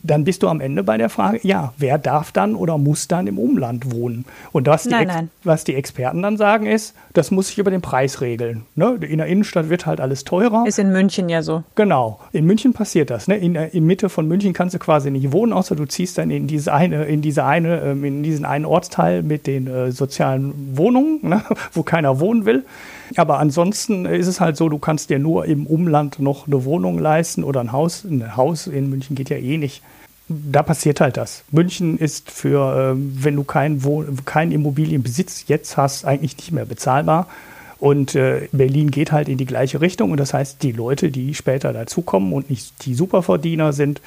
dann 0.03 0.24
bist 0.24 0.42
du 0.42 0.48
am 0.48 0.61
Ende 0.61 0.82
bei 0.82 0.96
der 0.96 1.09
Frage, 1.09 1.40
ja, 1.42 1.74
wer 1.76 1.98
darf 1.98 2.32
dann 2.32 2.55
oder 2.55 2.78
muss 2.78 3.09
dann 3.09 3.26
im 3.26 3.38
Umland 3.38 3.92
wohnen? 3.92 4.24
Und 4.53 4.66
was, 4.66 4.86
nein, 4.86 5.09
die, 5.09 5.14
nein. 5.14 5.30
was 5.44 5.64
die 5.64 5.74
Experten 5.74 6.22
dann 6.22 6.36
sagen 6.36 6.66
ist, 6.66 6.94
das 7.12 7.30
muss 7.30 7.48
sich 7.48 7.59
über 7.59 7.70
den 7.70 7.82
Preis 7.82 8.20
regeln. 8.20 8.64
Ne? 8.74 8.98
In 9.01 9.18
der 9.18 9.26
Innenstadt 9.26 9.68
wird 9.68 9.86
halt 9.86 10.01
alles 10.01 10.24
teurer. 10.24 10.64
Ist 10.66 10.78
in 10.78 10.92
München 10.92 11.28
ja 11.28 11.42
so. 11.42 11.64
Genau, 11.74 12.20
in 12.32 12.46
München 12.46 12.72
passiert 12.72 13.11
das. 13.11 13.28
Ne? 13.28 13.36
In 13.36 13.55
der 13.55 13.74
in 13.74 13.84
Mitte 13.86 14.09
von 14.09 14.26
München 14.26 14.53
kannst 14.53 14.74
du 14.74 14.78
quasi 14.78 15.11
nicht 15.11 15.32
wohnen, 15.32 15.53
außer 15.53 15.76
du 15.76 15.84
ziehst 15.84 16.18
dann 16.18 16.30
in 16.30 16.46
diese 16.46 16.72
eine, 16.72 17.05
in 17.05 17.22
diese 17.22 17.44
eine, 17.44 17.80
ähm, 17.80 18.05
in 18.05 18.22
diesen 18.22 18.44
einen 18.44 18.64
Ortsteil 18.64 19.22
mit 19.22 19.46
den 19.46 19.66
äh, 19.66 19.92
sozialen 19.92 20.76
Wohnungen, 20.76 21.20
ne? 21.22 21.42
wo 21.72 21.82
keiner 21.82 22.20
wohnen 22.20 22.46
will. 22.46 22.64
Aber 23.16 23.38
ansonsten 23.38 24.06
ist 24.06 24.26
es 24.26 24.40
halt 24.40 24.56
so, 24.56 24.68
du 24.68 24.78
kannst 24.78 25.11
dir 25.11 25.18
nur 25.18 25.44
im 25.46 25.66
Umland 25.66 26.20
noch 26.20 26.46
eine 26.46 26.64
Wohnung 26.64 26.98
leisten 26.98 27.44
oder 27.44 27.61
ein 27.61 27.72
Haus. 27.72 28.04
Ein 28.04 28.36
Haus 28.36 28.66
in 28.66 28.90
München 28.90 29.16
geht 29.16 29.30
ja 29.30 29.36
eh 29.36 29.58
nicht. 29.58 29.82
Da 30.28 30.62
passiert 30.62 31.00
halt 31.00 31.16
das. 31.16 31.42
München 31.50 31.98
ist 31.98 32.30
für, 32.30 32.92
ähm, 32.92 33.16
wenn 33.18 33.34
du 33.34 33.42
keinen 33.42 33.82
kein 34.24 34.52
Immobilienbesitz 34.52 35.44
jetzt 35.48 35.76
hast, 35.76 36.04
eigentlich 36.04 36.36
nicht 36.36 36.52
mehr 36.52 36.66
bezahlbar. 36.66 37.26
Und 37.80 38.14
äh, 38.14 38.48
Berlin 38.52 38.90
geht 38.90 39.11
halt 39.11 39.28
in 39.28 39.38
die 39.38 39.46
gleiche 39.46 39.80
Richtung. 39.80 40.12
Und 40.12 40.18
das 40.18 40.32
heißt, 40.32 40.62
die 40.62 40.72
Leute, 40.72 41.11
die 41.11 41.34
später 41.34 41.72
dazukommen 41.72 42.32
und 42.32 42.48
nicht 42.48 42.84
die 42.84 42.94
Superverdiener 42.94 43.72
sind, 43.72 44.00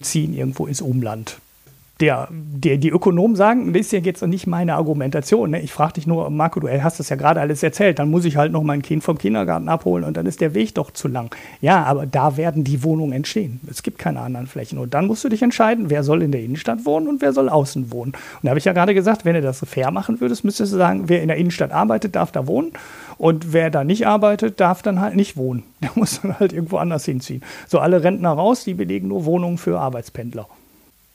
ziehen 0.00 0.32
irgendwo 0.32 0.66
ins 0.66 0.80
Umland 0.80 1.38
der, 2.00 2.28
der, 2.30 2.76
die 2.76 2.90
Ökonomen 2.90 3.34
sagen, 3.34 3.72
das 3.72 3.80
ist 3.82 3.92
ja 3.92 3.98
jetzt 3.98 4.24
nicht 4.24 4.46
meine 4.46 4.76
Argumentation. 4.76 5.50
Ne? 5.50 5.60
Ich 5.60 5.72
frage 5.72 5.94
dich 5.94 6.06
nur, 6.06 6.30
Marco, 6.30 6.60
du 6.60 6.68
hast 6.68 7.00
das 7.00 7.08
ja 7.08 7.16
gerade 7.16 7.40
alles 7.40 7.62
erzählt, 7.62 7.98
dann 7.98 8.08
muss 8.10 8.24
ich 8.24 8.36
halt 8.36 8.52
noch 8.52 8.62
mein 8.62 8.82
Kind 8.82 9.02
vom 9.02 9.18
Kindergarten 9.18 9.68
abholen 9.68 10.04
und 10.04 10.16
dann 10.16 10.26
ist 10.26 10.40
der 10.40 10.54
Weg 10.54 10.74
doch 10.76 10.92
zu 10.92 11.08
lang. 11.08 11.34
Ja, 11.60 11.82
aber 11.84 12.06
da 12.06 12.36
werden 12.36 12.62
die 12.62 12.84
Wohnungen 12.84 13.12
entstehen. 13.12 13.60
Es 13.68 13.82
gibt 13.82 13.98
keine 13.98 14.20
anderen 14.20 14.46
Flächen. 14.46 14.78
Und 14.78 14.94
dann 14.94 15.08
musst 15.08 15.24
du 15.24 15.28
dich 15.28 15.42
entscheiden, 15.42 15.90
wer 15.90 16.04
soll 16.04 16.22
in 16.22 16.30
der 16.30 16.42
Innenstadt 16.42 16.86
wohnen 16.86 17.08
und 17.08 17.20
wer 17.20 17.32
soll 17.32 17.48
außen 17.48 17.90
wohnen. 17.90 18.12
Und 18.12 18.44
da 18.44 18.50
habe 18.50 18.58
ich 18.58 18.64
ja 18.64 18.72
gerade 18.72 18.94
gesagt, 18.94 19.24
wenn 19.24 19.34
du 19.34 19.42
das 19.42 19.64
fair 19.66 19.90
machen 19.90 20.20
würdest, 20.20 20.44
müsstest 20.44 20.72
du 20.72 20.76
sagen, 20.76 21.08
wer 21.08 21.22
in 21.22 21.28
der 21.28 21.36
Innenstadt 21.36 21.72
arbeitet, 21.72 22.14
darf 22.14 22.30
da 22.30 22.46
wohnen. 22.46 22.72
Und 23.16 23.52
wer 23.52 23.70
da 23.70 23.82
nicht 23.82 24.06
arbeitet, 24.06 24.60
darf 24.60 24.82
dann 24.82 25.00
halt 25.00 25.16
nicht 25.16 25.36
wohnen. 25.36 25.64
Der 25.82 25.90
muss 25.96 26.20
dann 26.20 26.38
halt 26.38 26.52
irgendwo 26.52 26.76
anders 26.76 27.04
hinziehen. 27.04 27.42
So 27.66 27.80
alle 27.80 28.04
Rentner 28.04 28.30
raus, 28.30 28.62
die 28.62 28.74
belegen 28.74 29.08
nur 29.08 29.24
Wohnungen 29.24 29.58
für 29.58 29.80
Arbeitspendler. 29.80 30.46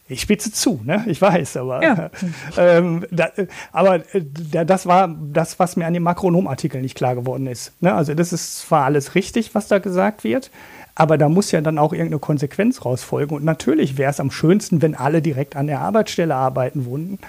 Ich 0.09 0.21
spitze 0.21 0.51
zu, 0.51 0.81
ne? 0.83 1.03
Ich 1.07 1.21
weiß, 1.21 1.57
aber, 1.57 1.81
ja. 1.81 2.09
ähm, 2.57 3.05
da, 3.09 3.29
aber 3.71 3.95
äh, 4.13 4.21
das 4.65 4.85
war 4.85 5.07
das, 5.07 5.59
was 5.59 5.77
mir 5.77 5.85
an 5.85 5.93
dem 5.93 6.03
Makronom-Artikel 6.03 6.81
nicht 6.81 6.95
klar 6.95 7.15
geworden 7.15 7.47
ist. 7.47 7.71
Ne? 7.81 7.93
Also 7.93 8.13
das 8.13 8.33
ist 8.33 8.59
zwar 8.59 8.85
alles 8.85 9.15
richtig, 9.15 9.55
was 9.55 9.69
da 9.69 9.79
gesagt 9.79 10.25
wird, 10.25 10.51
aber 10.93 11.17
da 11.17 11.29
muss 11.29 11.51
ja 11.51 11.61
dann 11.61 11.77
auch 11.77 11.93
irgendeine 11.93 12.19
Konsequenz 12.19 12.83
rausfolgen. 12.83 13.35
Und 13.35 13.45
natürlich 13.45 13.97
wäre 13.97 14.11
es 14.11 14.19
am 14.19 14.29
schönsten, 14.29 14.81
wenn 14.81 14.93
alle 14.93 15.21
direkt 15.21 15.55
an 15.55 15.67
der 15.67 15.79
Arbeitsstelle 15.79 16.35
arbeiten 16.35 16.85
würden. 16.85 17.19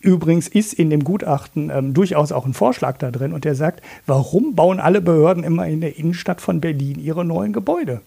Übrigens 0.00 0.48
ist 0.48 0.74
in 0.74 0.90
dem 0.90 1.04
Gutachten 1.04 1.70
ähm, 1.70 1.94
durchaus 1.94 2.32
auch 2.32 2.46
ein 2.46 2.54
Vorschlag 2.54 2.98
da 2.98 3.10
drin 3.10 3.32
und 3.32 3.44
der 3.44 3.54
sagt, 3.54 3.82
warum 4.06 4.54
bauen 4.54 4.80
alle 4.80 5.00
Behörden 5.00 5.44
immer 5.44 5.66
in 5.66 5.80
der 5.80 5.98
Innenstadt 5.98 6.40
von 6.40 6.60
Berlin 6.60 6.98
ihre 6.98 7.24
neuen 7.24 7.52
Gebäude? 7.52 8.00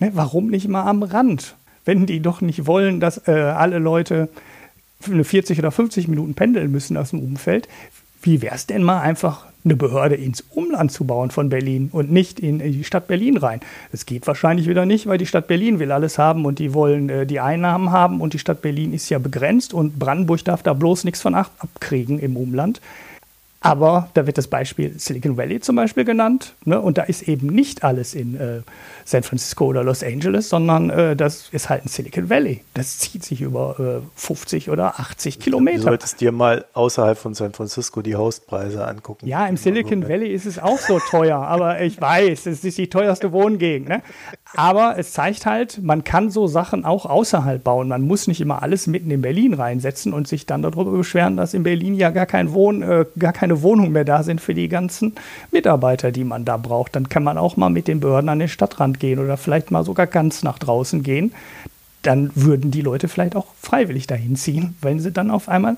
Ne, 0.00 0.10
warum 0.14 0.48
nicht 0.48 0.68
mal 0.68 0.84
am 0.84 1.02
Rand? 1.02 1.56
Wenn 1.84 2.06
die 2.06 2.20
doch 2.20 2.40
nicht 2.40 2.66
wollen, 2.66 3.00
dass 3.00 3.26
äh, 3.28 3.32
alle 3.32 3.78
Leute 3.78 4.28
eine 5.06 5.24
40 5.24 5.58
oder 5.58 5.70
50 5.70 6.08
Minuten 6.08 6.34
pendeln 6.34 6.70
müssen 6.70 6.96
aus 6.96 7.10
dem 7.10 7.20
Umfeld, 7.20 7.68
wie 8.22 8.42
wäre 8.42 8.54
es 8.54 8.66
denn 8.66 8.82
mal 8.82 9.00
einfach 9.00 9.46
eine 9.64 9.76
Behörde 9.76 10.14
ins 10.14 10.42
Umland 10.50 10.90
zu 10.90 11.04
bauen 11.04 11.30
von 11.30 11.50
Berlin 11.50 11.90
und 11.92 12.10
nicht 12.10 12.40
in 12.40 12.58
die 12.58 12.84
Stadt 12.84 13.08
Berlin 13.08 13.36
rein. 13.36 13.60
Das 13.92 14.06
geht 14.06 14.26
wahrscheinlich 14.26 14.68
wieder 14.68 14.86
nicht, 14.86 15.06
weil 15.06 15.18
die 15.18 15.26
Stadt 15.26 15.48
Berlin 15.48 15.78
will 15.78 15.92
alles 15.92 16.18
haben 16.18 16.46
und 16.46 16.58
die 16.58 16.72
wollen 16.72 17.08
äh, 17.10 17.26
die 17.26 17.40
Einnahmen 17.40 17.90
haben 17.90 18.20
und 18.20 18.32
die 18.32 18.38
Stadt 18.38 18.62
Berlin 18.62 18.94
ist 18.94 19.08
ja 19.10 19.18
begrenzt 19.18 19.74
und 19.74 19.98
Brandenburg 19.98 20.44
darf 20.44 20.62
da 20.62 20.72
bloß 20.72 21.04
nichts 21.04 21.20
von 21.20 21.34
abkriegen 21.34 22.18
im 22.18 22.36
Umland. 22.36 22.80
Aber 23.62 24.08
da 24.14 24.26
wird 24.26 24.38
das 24.38 24.48
Beispiel 24.48 24.98
Silicon 24.98 25.36
Valley 25.36 25.60
zum 25.60 25.76
Beispiel 25.76 26.06
genannt. 26.06 26.54
Ne? 26.64 26.80
Und 26.80 26.96
da 26.96 27.02
ist 27.02 27.28
eben 27.28 27.48
nicht 27.48 27.84
alles 27.84 28.14
in 28.14 28.34
äh, 28.34 28.62
San 29.04 29.22
Francisco 29.22 29.66
oder 29.66 29.84
Los 29.84 30.02
Angeles, 30.02 30.48
sondern 30.48 30.88
äh, 30.88 31.14
das 31.14 31.50
ist 31.52 31.68
halt 31.68 31.84
ein 31.84 31.88
Silicon 31.88 32.30
Valley. 32.30 32.62
Das 32.72 32.98
zieht 32.98 33.22
sich 33.22 33.42
über 33.42 34.02
äh, 34.02 34.06
50 34.14 34.70
oder 34.70 34.98
80 34.98 35.40
Kilometer. 35.40 35.76
Du 35.76 35.82
solltest 35.82 36.22
dir 36.22 36.32
mal 36.32 36.64
außerhalb 36.72 37.18
von 37.18 37.34
San 37.34 37.52
Francisco 37.52 38.00
die 38.00 38.16
Hauspreise 38.16 38.86
angucken. 38.86 39.26
Ja, 39.28 39.46
im 39.46 39.58
Silicon 39.58 40.08
Valley 40.08 40.32
ist 40.32 40.46
es 40.46 40.58
auch 40.58 40.78
so 40.78 40.98
teuer. 40.98 41.36
aber 41.36 41.82
ich 41.82 42.00
weiß, 42.00 42.46
es 42.46 42.64
ist 42.64 42.78
die 42.78 42.88
teuerste 42.88 43.30
Wohngegend. 43.30 43.90
Ne? 43.90 44.02
Aber 44.56 44.98
es 44.98 45.12
zeigt 45.12 45.44
halt, 45.44 45.82
man 45.82 46.02
kann 46.02 46.30
so 46.30 46.46
Sachen 46.46 46.86
auch 46.86 47.04
außerhalb 47.04 47.62
bauen. 47.62 47.88
Man 47.88 48.02
muss 48.02 48.26
nicht 48.26 48.40
immer 48.40 48.62
alles 48.62 48.86
mitten 48.86 49.10
in 49.10 49.20
Berlin 49.20 49.52
reinsetzen 49.52 50.14
und 50.14 50.28
sich 50.28 50.46
dann 50.46 50.62
darüber 50.62 50.92
beschweren, 50.92 51.36
dass 51.36 51.52
in 51.52 51.62
Berlin 51.62 51.94
ja 51.94 52.08
gar 52.08 52.26
kein 52.26 52.54
Wohn, 52.54 52.82
äh, 52.82 53.04
gar 53.18 53.34
kein 53.34 53.49
keine 53.50 53.62
Wohnungen 53.62 53.92
mehr 53.92 54.04
da 54.04 54.22
sind 54.22 54.40
für 54.40 54.54
die 54.54 54.68
ganzen 54.68 55.14
Mitarbeiter, 55.50 56.12
die 56.12 56.24
man 56.24 56.44
da 56.44 56.56
braucht. 56.56 56.94
Dann 56.94 57.08
kann 57.08 57.24
man 57.24 57.36
auch 57.36 57.56
mal 57.56 57.68
mit 57.68 57.88
den 57.88 58.00
Behörden 58.00 58.28
an 58.28 58.38
den 58.38 58.48
Stadtrand 58.48 59.00
gehen 59.00 59.18
oder 59.18 59.36
vielleicht 59.36 59.70
mal 59.70 59.84
sogar 59.84 60.06
ganz 60.06 60.42
nach 60.42 60.58
draußen 60.58 61.02
gehen. 61.02 61.32
Dann 62.02 62.30
würden 62.34 62.70
die 62.70 62.80
Leute 62.80 63.08
vielleicht 63.08 63.36
auch 63.36 63.46
freiwillig 63.60 64.06
dahin 64.06 64.36
ziehen, 64.36 64.76
wenn 64.80 65.00
sie 65.00 65.10
dann 65.12 65.30
auf 65.30 65.48
einmal 65.48 65.76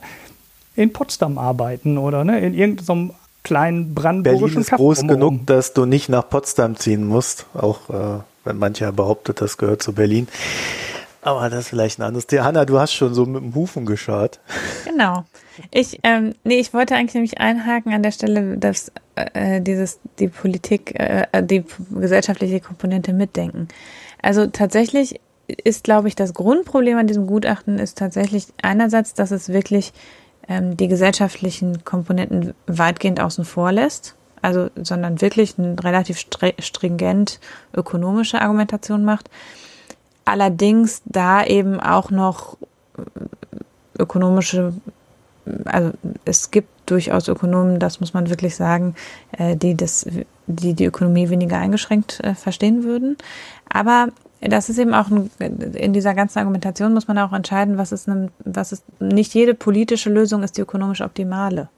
in 0.77 0.93
Potsdam 0.93 1.39
arbeiten 1.39 1.99
oder 1.99 2.25
ne, 2.25 2.41
in 2.41 2.55
irgendeinem 2.55 3.13
kleinen 3.43 3.95
brandenburgischen 3.95 4.49
Berlin 4.49 4.61
ist 4.61 4.69
Kaff 4.69 4.79
groß 4.79 5.01
genug, 5.07 5.47
dass 5.47 5.73
du 5.73 5.85
nicht 5.85 6.09
nach 6.09 6.29
Potsdam 6.29 6.77
ziehen 6.77 7.07
musst, 7.07 7.47
auch 7.55 7.89
äh, 7.91 8.21
wenn 8.45 8.59
mancher 8.59 8.93
behauptet, 8.93 9.41
das 9.41 9.57
gehört 9.57 9.83
zu 9.83 9.93
Berlin. 9.93 10.29
Aber 11.25 11.49
das 11.49 11.61
ist 11.61 11.69
vielleicht 11.69 12.01
ein 12.01 12.03
anderes 12.03 12.27
Thema. 12.27 12.45
Hanna, 12.45 12.65
du 12.65 12.81
hast 12.81 12.93
schon 12.93 13.15
so 13.15 13.25
mit 13.25 13.43
dem 13.43 13.55
Hufen 13.55 13.87
geschaut. 13.87 14.41
Genau. 14.85 15.25
Ich, 15.71 16.01
ähm, 16.03 16.35
nee, 16.43 16.59
ich 16.59 16.75
wollte 16.75 16.97
eigentlich 16.97 17.15
nämlich 17.15 17.39
einhaken 17.39 17.93
an 17.93 18.03
der 18.03 18.11
Stelle, 18.11 18.59
dass 18.59 18.91
äh, 19.15 19.61
dieses, 19.61 20.01
die 20.19 20.27
Politik, 20.27 20.99
äh, 20.99 21.27
die 21.43 21.65
gesellschaftliche 21.91 22.59
Komponente 22.59 23.13
mitdenken. 23.13 23.69
Also 24.21 24.49
tatsächlich 24.49 25.21
ist, 25.47 25.85
glaube 25.85 26.09
ich, 26.09 26.17
das 26.17 26.35
Grundproblem 26.35 26.99
an 26.99 27.07
diesem 27.07 27.29
Gutachten 27.29 27.79
ist 27.79 27.99
tatsächlich 27.99 28.47
einerseits, 28.61 29.15
dass 29.15 29.31
es 29.31 29.49
wirklich 29.49 29.93
ähm, 30.49 30.77
die 30.77 30.89
gesellschaftlichen 30.89 31.85
Komponenten 31.85 32.53
weitgehend 32.67 33.21
außen 33.21 33.45
vor 33.45 33.71
lässt. 33.71 34.17
Also, 34.41 34.71
sondern 34.75 35.21
wirklich 35.21 35.57
eine 35.57 35.77
relativ 35.85 36.19
stringent 36.19 37.39
ökonomische 37.73 38.41
Argumentation 38.41 39.05
macht 39.05 39.31
allerdings 40.25 41.03
da 41.05 41.45
eben 41.45 41.81
auch 41.81 42.11
noch 42.11 42.57
ökonomische, 43.99 44.73
also 45.65 45.93
es 46.25 46.51
gibt 46.51 46.69
durchaus 46.87 47.29
Ökonomen, 47.29 47.79
das 47.79 48.01
muss 48.01 48.15
man 48.15 48.29
wirklich 48.29 48.57
sagen, 48.57 48.95
äh, 49.33 49.57
die 49.57 49.77
das, 49.77 50.07
die 50.47 50.75
die 50.75 50.85
Ökonomie 50.85 51.31
weniger 51.31 51.59
eingeschränkt 51.59 52.21
äh, 52.21 52.35
verstehen 52.35 52.85
würden. 52.85 53.17
Aber 53.69 54.09
das 54.41 54.69
ist 54.69 54.79
eben 54.79 54.93
auch 54.93 55.09
ein, 55.09 55.31
in 55.39 55.93
dieser 55.93 56.15
ganzen 56.15 56.41
Argumentation 56.41 56.93
muss 56.93 57.07
man 57.07 57.19
auch 57.19 57.33
entscheiden, 57.33 57.79
was 57.79 57.93
ist, 57.93 58.09
eine, 58.09 58.31
was 58.45 58.73
ist 58.73 58.85
nicht 59.01 59.35
jede 59.35 59.55
politische 59.55 60.11
Lösung 60.11 60.43
ist 60.43 60.57
die 60.57 60.63
ökonomisch 60.63 61.01
optimale. 61.01 61.69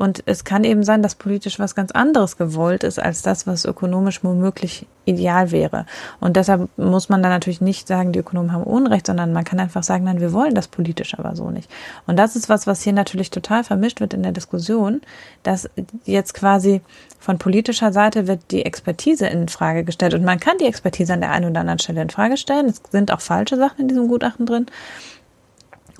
Und 0.00 0.22
es 0.24 0.44
kann 0.44 0.64
eben 0.64 0.82
sein, 0.82 1.02
dass 1.02 1.14
politisch 1.14 1.58
was 1.58 1.74
ganz 1.74 1.90
anderes 1.90 2.38
gewollt 2.38 2.84
ist, 2.84 2.98
als 2.98 3.20
das, 3.20 3.46
was 3.46 3.66
ökonomisch 3.66 4.24
womöglich 4.24 4.86
ideal 5.04 5.50
wäre. 5.50 5.84
Und 6.20 6.38
deshalb 6.38 6.70
muss 6.78 7.10
man 7.10 7.22
dann 7.22 7.30
natürlich 7.30 7.60
nicht 7.60 7.86
sagen, 7.86 8.12
die 8.12 8.20
Ökonomen 8.20 8.54
haben 8.54 8.62
Unrecht, 8.62 9.08
sondern 9.08 9.34
man 9.34 9.44
kann 9.44 9.60
einfach 9.60 9.82
sagen, 9.82 10.04
nein, 10.04 10.18
wir 10.18 10.32
wollen 10.32 10.54
das 10.54 10.68
politisch 10.68 11.18
aber 11.18 11.36
so 11.36 11.50
nicht. 11.50 11.70
Und 12.06 12.18
das 12.18 12.34
ist 12.34 12.48
was, 12.48 12.66
was 12.66 12.80
hier 12.80 12.94
natürlich 12.94 13.28
total 13.28 13.62
vermischt 13.62 14.00
wird 14.00 14.14
in 14.14 14.22
der 14.22 14.32
Diskussion, 14.32 15.02
dass 15.42 15.68
jetzt 16.06 16.32
quasi 16.32 16.80
von 17.18 17.36
politischer 17.36 17.92
Seite 17.92 18.26
wird 18.26 18.40
die 18.52 18.64
Expertise 18.64 19.26
in 19.26 19.48
Frage 19.48 19.84
gestellt. 19.84 20.14
Und 20.14 20.24
man 20.24 20.40
kann 20.40 20.56
die 20.56 20.66
Expertise 20.66 21.12
an 21.12 21.20
der 21.20 21.30
einen 21.30 21.50
oder 21.50 21.60
anderen 21.60 21.78
Stelle 21.78 22.00
in 22.00 22.08
Frage 22.08 22.38
stellen. 22.38 22.70
Es 22.70 22.80
sind 22.90 23.12
auch 23.12 23.20
falsche 23.20 23.58
Sachen 23.58 23.82
in 23.82 23.88
diesem 23.88 24.08
Gutachten 24.08 24.46
drin. 24.46 24.64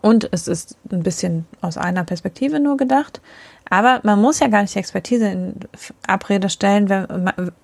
Und 0.01 0.27
es 0.33 0.49
ist 0.49 0.79
ein 0.91 1.03
bisschen 1.03 1.45
aus 1.61 1.77
einer 1.77 2.05
Perspektive 2.05 2.61
nur 2.61 2.79
gedacht. 2.79 3.21
Aber 3.71 4.01
man 4.03 4.21
muss 4.21 4.41
ja 4.41 4.49
gar 4.49 4.63
nicht 4.63 4.75
die 4.75 4.81
Expertise 4.81 5.29
in 5.29 5.55
Abrede 6.07 6.51
stellen 6.51 6.89
wenn, 6.89 7.07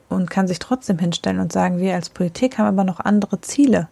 und 0.08 0.30
kann 0.30 0.48
sich 0.48 0.60
trotzdem 0.60 0.98
hinstellen 0.98 1.40
und 1.40 1.52
sagen, 1.52 1.78
wir 1.78 1.94
als 1.94 2.08
Politik 2.08 2.58
haben 2.58 2.66
aber 2.66 2.84
noch 2.84 3.00
andere 3.00 3.40
Ziele. 3.40 3.88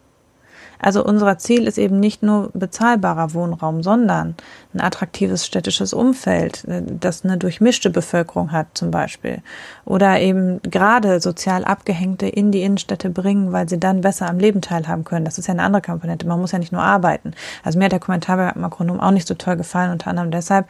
Also 0.80 1.04
unser 1.04 1.38
Ziel 1.38 1.66
ist 1.66 1.78
eben 1.78 1.98
nicht 1.98 2.22
nur 2.22 2.50
bezahlbarer 2.52 3.32
Wohnraum, 3.32 3.82
sondern 3.82 4.34
ein 4.74 4.80
attraktives 4.80 5.46
städtisches 5.46 5.94
Umfeld, 5.94 6.64
das 6.66 7.24
eine 7.24 7.38
durchmischte 7.38 7.90
Bevölkerung 7.90 8.52
hat 8.52 8.66
zum 8.74 8.90
Beispiel. 8.90 9.38
Oder 9.84 10.20
eben 10.20 10.60
gerade 10.62 11.20
sozial 11.20 11.64
Abgehängte 11.64 12.26
in 12.26 12.50
die 12.50 12.62
Innenstädte 12.62 13.08
bringen, 13.08 13.52
weil 13.52 13.68
sie 13.68 13.80
dann 13.80 14.02
besser 14.02 14.28
am 14.28 14.38
Leben 14.38 14.60
teilhaben 14.60 15.04
können. 15.04 15.24
Das 15.24 15.38
ist 15.38 15.46
ja 15.46 15.54
eine 15.54 15.62
andere 15.62 15.82
Komponente. 15.82 16.26
Man 16.26 16.40
muss 16.40 16.52
ja 16.52 16.58
nicht 16.58 16.72
nur 16.72 16.82
arbeiten. 16.82 17.32
Also 17.62 17.78
mir 17.78 17.86
hat 17.86 17.92
der 17.92 18.00
Kommentar 18.00 18.36
bei 18.36 18.52
Makronom 18.54 19.00
auch 19.00 19.12
nicht 19.12 19.28
so 19.28 19.34
toll 19.34 19.56
gefallen, 19.56 19.90
unter 19.90 20.10
anderem 20.10 20.30
deshalb, 20.30 20.66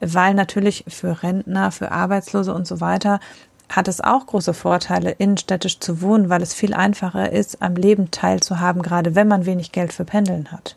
weil 0.00 0.34
natürlich 0.34 0.84
für 0.88 1.22
Rentner, 1.22 1.70
für 1.70 1.92
Arbeitslose 1.92 2.54
und 2.54 2.66
so 2.66 2.80
weiter 2.80 3.20
hat 3.68 3.88
es 3.88 4.00
auch 4.00 4.26
große 4.26 4.54
Vorteile, 4.54 5.10
innenstädtisch 5.10 5.80
zu 5.80 6.02
wohnen, 6.02 6.28
weil 6.28 6.42
es 6.42 6.54
viel 6.54 6.74
einfacher 6.74 7.32
ist, 7.32 7.62
am 7.62 7.76
Leben 7.76 8.10
teilzuhaben, 8.10 8.82
gerade 8.82 9.14
wenn 9.14 9.28
man 9.28 9.46
wenig 9.46 9.72
Geld 9.72 9.92
für 9.92 10.04
Pendeln 10.04 10.52
hat. 10.52 10.76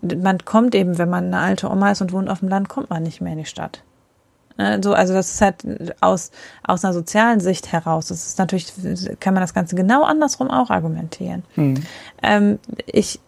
Man 0.00 0.44
kommt 0.44 0.74
eben, 0.74 0.96
wenn 0.96 1.10
man 1.10 1.26
eine 1.26 1.38
alte 1.38 1.68
Oma 1.70 1.90
ist 1.90 2.00
und 2.00 2.12
wohnt 2.12 2.30
auf 2.30 2.38
dem 2.38 2.48
Land, 2.48 2.68
kommt 2.68 2.90
man 2.90 3.02
nicht 3.02 3.20
mehr 3.20 3.32
in 3.32 3.38
die 3.38 3.44
Stadt. 3.46 3.82
Ne, 4.58 4.80
so, 4.82 4.92
also 4.92 5.12
das 5.12 5.34
ist 5.34 5.40
halt 5.40 5.64
aus, 6.00 6.30
aus 6.64 6.84
einer 6.84 6.92
sozialen 6.92 7.40
Sicht 7.40 7.70
heraus. 7.72 8.08
Das 8.08 8.26
ist 8.26 8.38
natürlich, 8.38 8.72
kann 9.20 9.34
man 9.34 9.40
das 9.40 9.54
Ganze 9.54 9.76
genau 9.76 10.02
andersrum 10.02 10.50
auch 10.50 10.70
argumentieren. 10.70 11.44
Hm. 11.54 11.74
Ähm, 12.22 12.58
ich, 12.86 13.20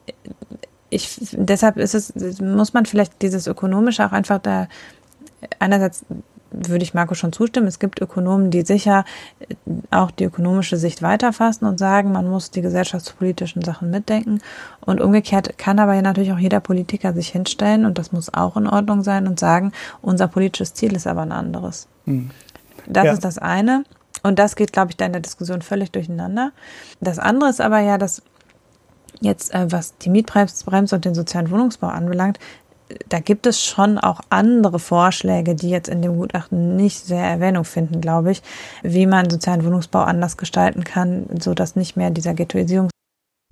ich, 0.91 1.19
deshalb 1.33 1.77
ist 1.77 1.95
es, 1.95 2.41
muss 2.41 2.73
man 2.73 2.87
vielleicht 2.87 3.23
dieses 3.23 3.47
Ökonomische 3.47 4.05
auch 4.05 4.13
einfach 4.13 4.41
da 4.41 4.69
einerseits 5.59 6.05
würde 6.51 6.83
ich 6.83 6.95
Marco 6.95 7.15
schon 7.15 7.33
zustimmen. 7.33 7.69
Es 7.69 7.79
gibt 7.79 8.01
Ökonomen, 8.01 8.51
die 8.51 8.63
sicher 8.63 9.05
auch 9.91 10.11
die 10.11 10.25
ökonomische 10.25 10.77
Sicht 10.77 11.03
weiterfassen 11.03 11.67
und 11.67 11.79
sagen, 11.79 12.13
man 12.13 12.29
muss 12.29 12.51
die 12.51 12.61
gesellschaftspolitischen 12.61 13.63
Sachen 13.63 13.91
mitdenken. 13.91 14.41
Und 14.81 15.01
umgekehrt 15.01 15.59
kann 15.59 15.79
aber 15.79 15.95
ja 15.95 16.03
natürlich 16.03 16.33
auch 16.33 16.39
jeder 16.39 16.61
Politiker 16.61 17.13
sich 17.13 17.29
hinstellen 17.29 17.85
und 17.85 17.99
das 17.99 18.13
muss 18.13 18.35
auch 18.35 18.57
in 18.57 18.67
Ordnung 18.67 19.03
sein 19.03 19.27
und 19.27 19.39
sagen, 19.39 19.73
unser 20.03 20.29
politisches 20.29 20.75
Ziel 20.75 20.95
ist 20.97 21.07
aber 21.07 21.23
ein 21.23 21.33
anderes. 21.33 21.87
Hm. 22.07 22.31
Das 22.87 23.05
ja. 23.05 23.13
ist 23.13 23.25
das 23.25 23.39
eine. 23.39 23.85
Und 24.23 24.39
das 24.39 24.57
geht, 24.57 24.73
glaube 24.73 24.91
ich, 24.91 24.97
da 24.97 25.07
in 25.07 25.13
der 25.13 25.23
Diskussion 25.23 25.63
völlig 25.63 25.93
durcheinander. 25.93 26.53
Das 27.01 27.19
andere 27.19 27.49
ist 27.49 27.61
aber 27.61 27.79
ja, 27.81 27.97
dass 27.97 28.23
Jetzt, 29.21 29.53
äh, 29.55 29.71
was 29.71 29.97
die 29.99 30.11
Mietbremse 30.11 30.97
und 30.97 31.05
den 31.05 31.15
sozialen 31.15 31.51
Wohnungsbau 31.51 31.89
anbelangt, 31.89 32.39
da 33.09 33.21
gibt 33.21 33.47
es 33.47 33.63
schon 33.63 33.99
auch 33.99 34.21
andere 34.31 34.79
Vorschläge, 34.79 35.55
die 35.55 35.71
jetzt 35.71 35.89
in 35.89 36.03
dem 36.03 36.17
Gutachten 36.17 36.77
nicht 36.77 37.07
sehr 37.07 37.23
Erwähnung 37.25 37.65
finden, 37.65 38.01
glaube 38.01 38.33
ich, 38.33 38.43
wie 38.83 39.07
man 39.07 39.31
sozialen 39.31 39.65
Wohnungsbau 39.65 40.01
anders 40.01 40.37
gestalten 40.37 40.85
kann, 40.85 41.27
so 41.41 41.55
dass 41.55 41.77
nicht 41.77 41.97
mehr 41.97 42.11
dieser 42.11 42.35
Ghettoisierung 42.35 42.91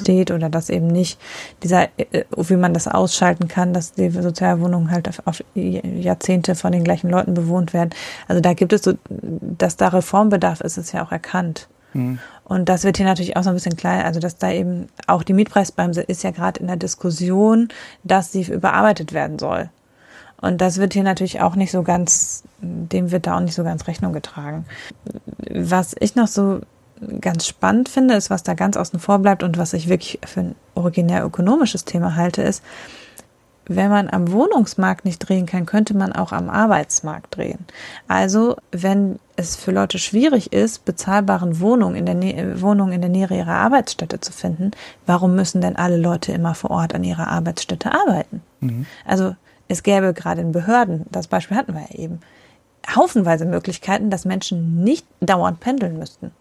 steht 0.01 0.31
oder 0.31 0.49
dass 0.49 0.71
eben 0.71 0.87
nicht 0.87 1.21
dieser, 1.62 1.89
äh, 1.99 2.25
wie 2.37 2.57
man 2.57 2.75
das 2.75 2.89
ausschalten 2.89 3.49
kann, 3.49 3.73
dass 3.73 3.93
die 3.93 4.11
Sozialwohnungen 4.11 4.91
halt 4.91 5.09
auf 5.27 5.45
Jahrzehnte 5.55 6.55
von 6.55 6.73
den 6.73 6.85
gleichen 6.85 7.11
Leuten 7.11 7.35
bewohnt 7.35 7.73
werden. 7.73 7.91
Also 8.27 8.41
da 8.41 8.55
gibt 8.55 8.73
es 8.73 8.83
so, 8.83 8.95
dass 9.09 9.77
da 9.77 9.89
Reformbedarf 9.89 10.61
ist, 10.61 10.79
ist 10.79 10.93
ja 10.93 11.05
auch 11.05 11.12
erkannt. 11.12 11.69
Mhm. 11.93 12.18
Und 12.45 12.68
das 12.68 12.84
wird 12.84 12.97
hier 12.97 13.07
natürlich 13.07 13.36
auch 13.36 13.43
so 13.43 13.51
ein 13.51 13.55
bisschen 13.55 13.76
klein, 13.76 14.05
also 14.05 14.20
dass 14.20 14.39
da 14.39 14.51
eben 14.51 14.89
auch 15.07 15.22
die 15.22 15.34
Mietpreisbremse 15.34 16.01
ist 16.03 16.22
ja 16.22 16.30
gerade 16.30 16.61
in 16.61 16.66
der 16.66 16.76
Diskussion, 16.76 17.68
dass 18.05 18.32
sie 18.32 18.43
überarbeitet 18.43 19.12
werden 19.12 19.39
soll. 19.39 19.68
Und 20.41 20.61
das 20.61 20.78
wird 20.78 20.93
hier 20.93 21.03
natürlich 21.03 21.41
auch 21.41 21.57
nicht 21.57 21.72
so 21.72 21.82
ganz, 21.82 22.45
dem 22.61 23.11
wird 23.11 23.26
da 23.26 23.36
auch 23.36 23.41
nicht 23.41 23.55
so 23.55 23.64
ganz 23.64 23.86
Rechnung 23.89 24.12
getragen. 24.12 24.66
Was 25.51 25.97
ich 25.99 26.14
noch 26.14 26.28
so 26.28 26.61
ganz 27.20 27.47
spannend 27.47 27.89
finde, 27.89 28.14
ist, 28.14 28.30
was 28.30 28.43
da 28.43 28.55
ganz 28.55 28.76
außen 28.76 29.01
vor 29.01 29.18
bleibt 29.18 29.43
und 29.43 29.59
was 29.59 29.72
ich 29.72 29.89
wirklich 29.89 30.18
für 30.24 30.41
ein 30.41 30.55
originär 30.74 31.24
ökonomisches 31.24 31.84
Thema 31.84 32.16
halte, 32.16 32.43
ist, 32.43 32.62
wenn 33.66 33.91
man 33.91 34.09
am 34.09 34.32
Wohnungsmarkt 34.32 35.05
nicht 35.05 35.18
drehen 35.18 35.47
kann, 35.47 35.66
könnte 35.66 35.95
man 35.97 36.12
auch 36.12 36.32
am 36.32 36.49
Arbeitsmarkt 36.49 37.36
drehen. 37.36 37.66
Also 38.07 38.57
wenn 38.72 39.18
es 39.39 39.57
für 39.57 39.70
Leute 39.70 39.99
schwierig 39.99 40.53
ist, 40.53 40.84
bezahlbaren 40.84 41.61
Wohnungen 41.61 41.97
in 41.97 42.07
der, 42.07 42.14
Nä 42.14 42.61
Wohnungen 42.61 42.93
in 42.93 43.01
der 43.01 43.11
Nähe 43.11 43.28
ihrer 43.30 43.55
Arbeitsstätte 43.55 44.20
zu 44.20 44.32
finden, 44.32 44.72
warum 45.07 45.34
müssen 45.34 45.61
denn 45.61 45.76
alle 45.76 45.97
Leute 45.97 46.32
immer 46.32 46.55
vor 46.55 46.70
Ort 46.70 46.95
an 46.95 47.05
ihrer 47.05 47.28
Arbeitsstätte 47.28 47.93
arbeiten? 47.93 48.43
Mhm. 48.61 48.86
Also 49.05 49.34
es 49.68 49.82
gäbe 49.82 50.12
gerade 50.14 50.41
in 50.41 50.53
Behörden, 50.53 51.07
das 51.11 51.28
Beispiel 51.28 51.57
hatten 51.57 51.74
wir 51.74 51.82
ja 51.82 51.99
eben, 51.99 52.20
haufenweise 52.95 53.45
Möglichkeiten, 53.45 54.11
dass 54.11 54.24
Menschen 54.24 54.82
nicht 54.82 55.07
dauernd 55.20 55.61
pendeln 55.61 55.99
müssten 55.99 56.32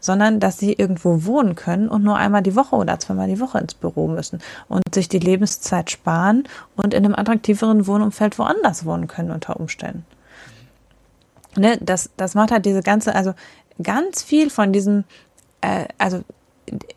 sondern 0.00 0.40
dass 0.40 0.58
sie 0.58 0.72
irgendwo 0.72 1.24
wohnen 1.24 1.54
können 1.54 1.88
und 1.88 2.04
nur 2.04 2.16
einmal 2.16 2.42
die 2.42 2.56
Woche 2.56 2.76
oder 2.76 2.98
zweimal 2.98 3.28
die 3.28 3.40
Woche 3.40 3.58
ins 3.58 3.74
Büro 3.74 4.08
müssen 4.08 4.40
und 4.68 4.82
sich 4.94 5.08
die 5.08 5.18
Lebenszeit 5.18 5.90
sparen 5.90 6.44
und 6.76 6.94
in 6.94 7.04
einem 7.04 7.14
attraktiveren 7.14 7.86
Wohnumfeld 7.86 8.38
woanders 8.38 8.84
wohnen 8.84 9.08
können 9.08 9.30
unter 9.30 9.58
Umständen. 9.58 10.04
Ne, 11.56 11.78
das, 11.80 12.10
das 12.16 12.34
macht 12.34 12.50
halt 12.50 12.66
diese 12.66 12.82
ganze, 12.82 13.14
also 13.14 13.34
ganz 13.82 14.22
viel 14.22 14.50
von 14.50 14.72
diesem, 14.72 15.04
äh, 15.60 15.86
also 15.98 16.22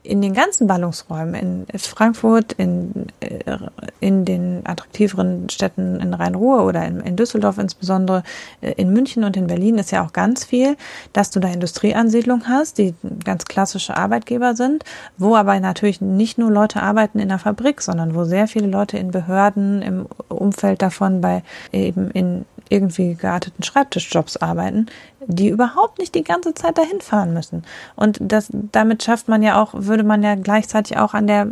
in 0.02 0.22
den 0.22 0.34
ganzen 0.34 0.66
Ballungsräumen, 0.68 1.66
in 1.68 1.80
Frankfurt, 1.80 2.54
in, 2.54 3.08
äh, 3.20 3.58
in 4.00 4.26
den 4.26 4.66
attraktiveren 4.66 5.50
Städten 5.50 6.00
in 6.00 6.14
Rhein-Ruhr 6.14 6.66
oder 6.66 6.86
in, 6.86 7.00
in, 7.02 7.16
Düsseldorf 7.16 7.58
insbesondere, 7.60 8.24
äh, 8.62 8.72
in 8.74 8.92
München 8.92 9.24
und 9.24 9.38
in 9.38 9.48
Berlin 9.48 9.78
ist 9.78 9.92
ja 9.92 10.04
auch 10.04 10.14
ganz 10.14 10.44
viel, 10.44 10.76
dass 11.14 11.30
du 11.30 11.40
da 11.40 11.50
Industrieansiedlungen 11.50 12.48
hast, 12.48 12.80
die 12.80 12.96
ganz 13.24 13.46
klassische 13.46 13.96
Arbeitgeber 13.96 14.56
sind, 14.56 14.84
wo 15.18 15.36
aber 15.36 15.60
natürlich 15.60 16.02
nicht 16.02 16.38
nur 16.38 16.50
Leute 16.50 16.82
arbeiten 16.82 17.20
in 17.20 17.30
der 17.30 17.40
Fabrik, 17.40 17.82
sondern 17.82 18.16
wo 18.16 18.24
sehr 18.24 18.48
viele 18.48 18.68
Leute 18.68 18.98
in 18.98 19.12
Behörden, 19.12 19.82
im 19.82 20.08
Umfeld 20.30 20.82
davon 20.82 21.22
bei 21.22 21.44
eben 21.72 22.10
in 22.12 22.46
irgendwie 22.70 23.16
gearteten 23.16 23.64
Schreibtischjobs 23.64 24.38
arbeiten, 24.38 24.88
die 25.28 25.50
überhaupt 25.50 26.00
nicht 26.00 26.16
die 26.16 26.24
ganze 26.24 26.54
Zeit 26.54 26.78
dahin 26.78 27.02
fahren 27.02 27.34
müssen. 27.34 27.64
Und 27.96 28.18
das, 28.22 28.50
damit 28.52 29.04
schafft 29.04 29.28
man 29.28 29.44
ja 29.44 29.62
auch, 29.62 29.74
würde 29.74 30.04
man 30.04 30.24
ja 30.24 30.36
gleichzeitig 30.36 30.98
auch 30.98 31.14
an 31.14 31.28
der 31.28 31.50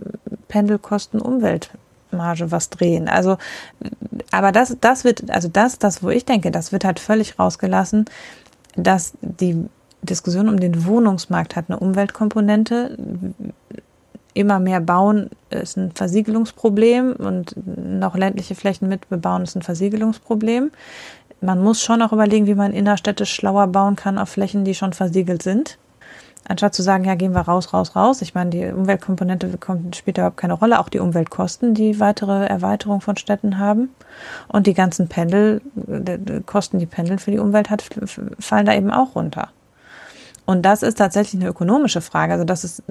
Pendelkosten 0.47 1.21
Umweltmarge 1.21 2.51
was 2.51 2.69
drehen. 2.69 3.07
Also, 3.09 3.37
aber 4.31 4.51
das, 4.51 4.77
das 4.79 5.03
wird, 5.03 5.29
also 5.29 5.47
das, 5.47 5.79
das, 5.79 6.03
wo 6.03 6.09
ich 6.09 6.25
denke, 6.25 6.51
das 6.51 6.71
wird 6.71 6.85
halt 6.85 6.99
völlig 6.99 7.39
rausgelassen, 7.39 8.05
dass 8.75 9.13
die 9.21 9.65
Diskussion 10.01 10.49
um 10.49 10.59
den 10.59 10.85
Wohnungsmarkt 10.85 11.55
hat 11.55 11.65
eine 11.67 11.79
Umweltkomponente. 11.79 12.97
Immer 14.33 14.59
mehr 14.59 14.81
bauen 14.81 15.31
ist 15.49 15.77
ein 15.77 15.91
Versiegelungsproblem 15.91 17.13
und 17.13 17.55
noch 17.65 18.15
ländliche 18.15 18.53
Flächen 18.53 18.87
mitbebauen 18.87 19.43
ist 19.43 19.55
ein 19.55 19.63
Versiegelungsproblem 19.63 20.71
man 21.41 21.61
muss 21.61 21.81
schon 21.81 22.01
auch 22.01 22.13
überlegen, 22.13 22.47
wie 22.47 22.55
man 22.55 22.73
innerstädtisch 22.73 23.33
schlauer 23.33 23.67
bauen 23.67 23.95
kann 23.95 24.17
auf 24.17 24.29
Flächen, 24.29 24.65
die 24.65 24.75
schon 24.75 24.93
versiegelt 24.93 25.43
sind. 25.43 25.77
Anstatt 26.49 26.73
zu 26.73 26.81
sagen, 26.81 27.03
ja, 27.03 27.15
gehen 27.15 27.33
wir 27.33 27.41
raus, 27.41 27.73
raus, 27.73 27.95
raus. 27.95 28.21
Ich 28.21 28.33
meine, 28.33 28.49
die 28.51 28.65
Umweltkomponente 28.67 29.49
spielt 29.93 30.17
überhaupt 30.17 30.37
keine 30.37 30.53
Rolle. 30.53 30.79
Auch 30.79 30.87
die 30.87 30.99
Umweltkosten, 30.99 31.73
die 31.73 31.99
weitere 31.99 32.45
Erweiterung 32.45 33.01
von 33.01 33.17
Städten 33.17 33.57
haben. 33.57 33.89
Und 34.47 34.65
die 34.65 34.73
ganzen 34.73 35.09
Pendel, 35.09 35.61
Kosten, 36.45 36.79
die 36.79 36.85
Pendeln 36.85 37.19
für 37.19 37.31
die 37.31 37.39
Umwelt 37.39 37.69
hat, 37.69 37.83
fallen 38.39 38.65
da 38.65 38.73
eben 38.73 38.91
auch 38.91 39.15
runter. 39.15 39.49
Und 40.45 40.61
das 40.65 40.83
ist 40.83 40.97
tatsächlich 40.97 41.41
eine 41.41 41.49
ökonomische 41.49 41.99
Frage. 41.99 42.31
Also 42.31 42.45
das 42.45 42.63
ist 42.63 42.81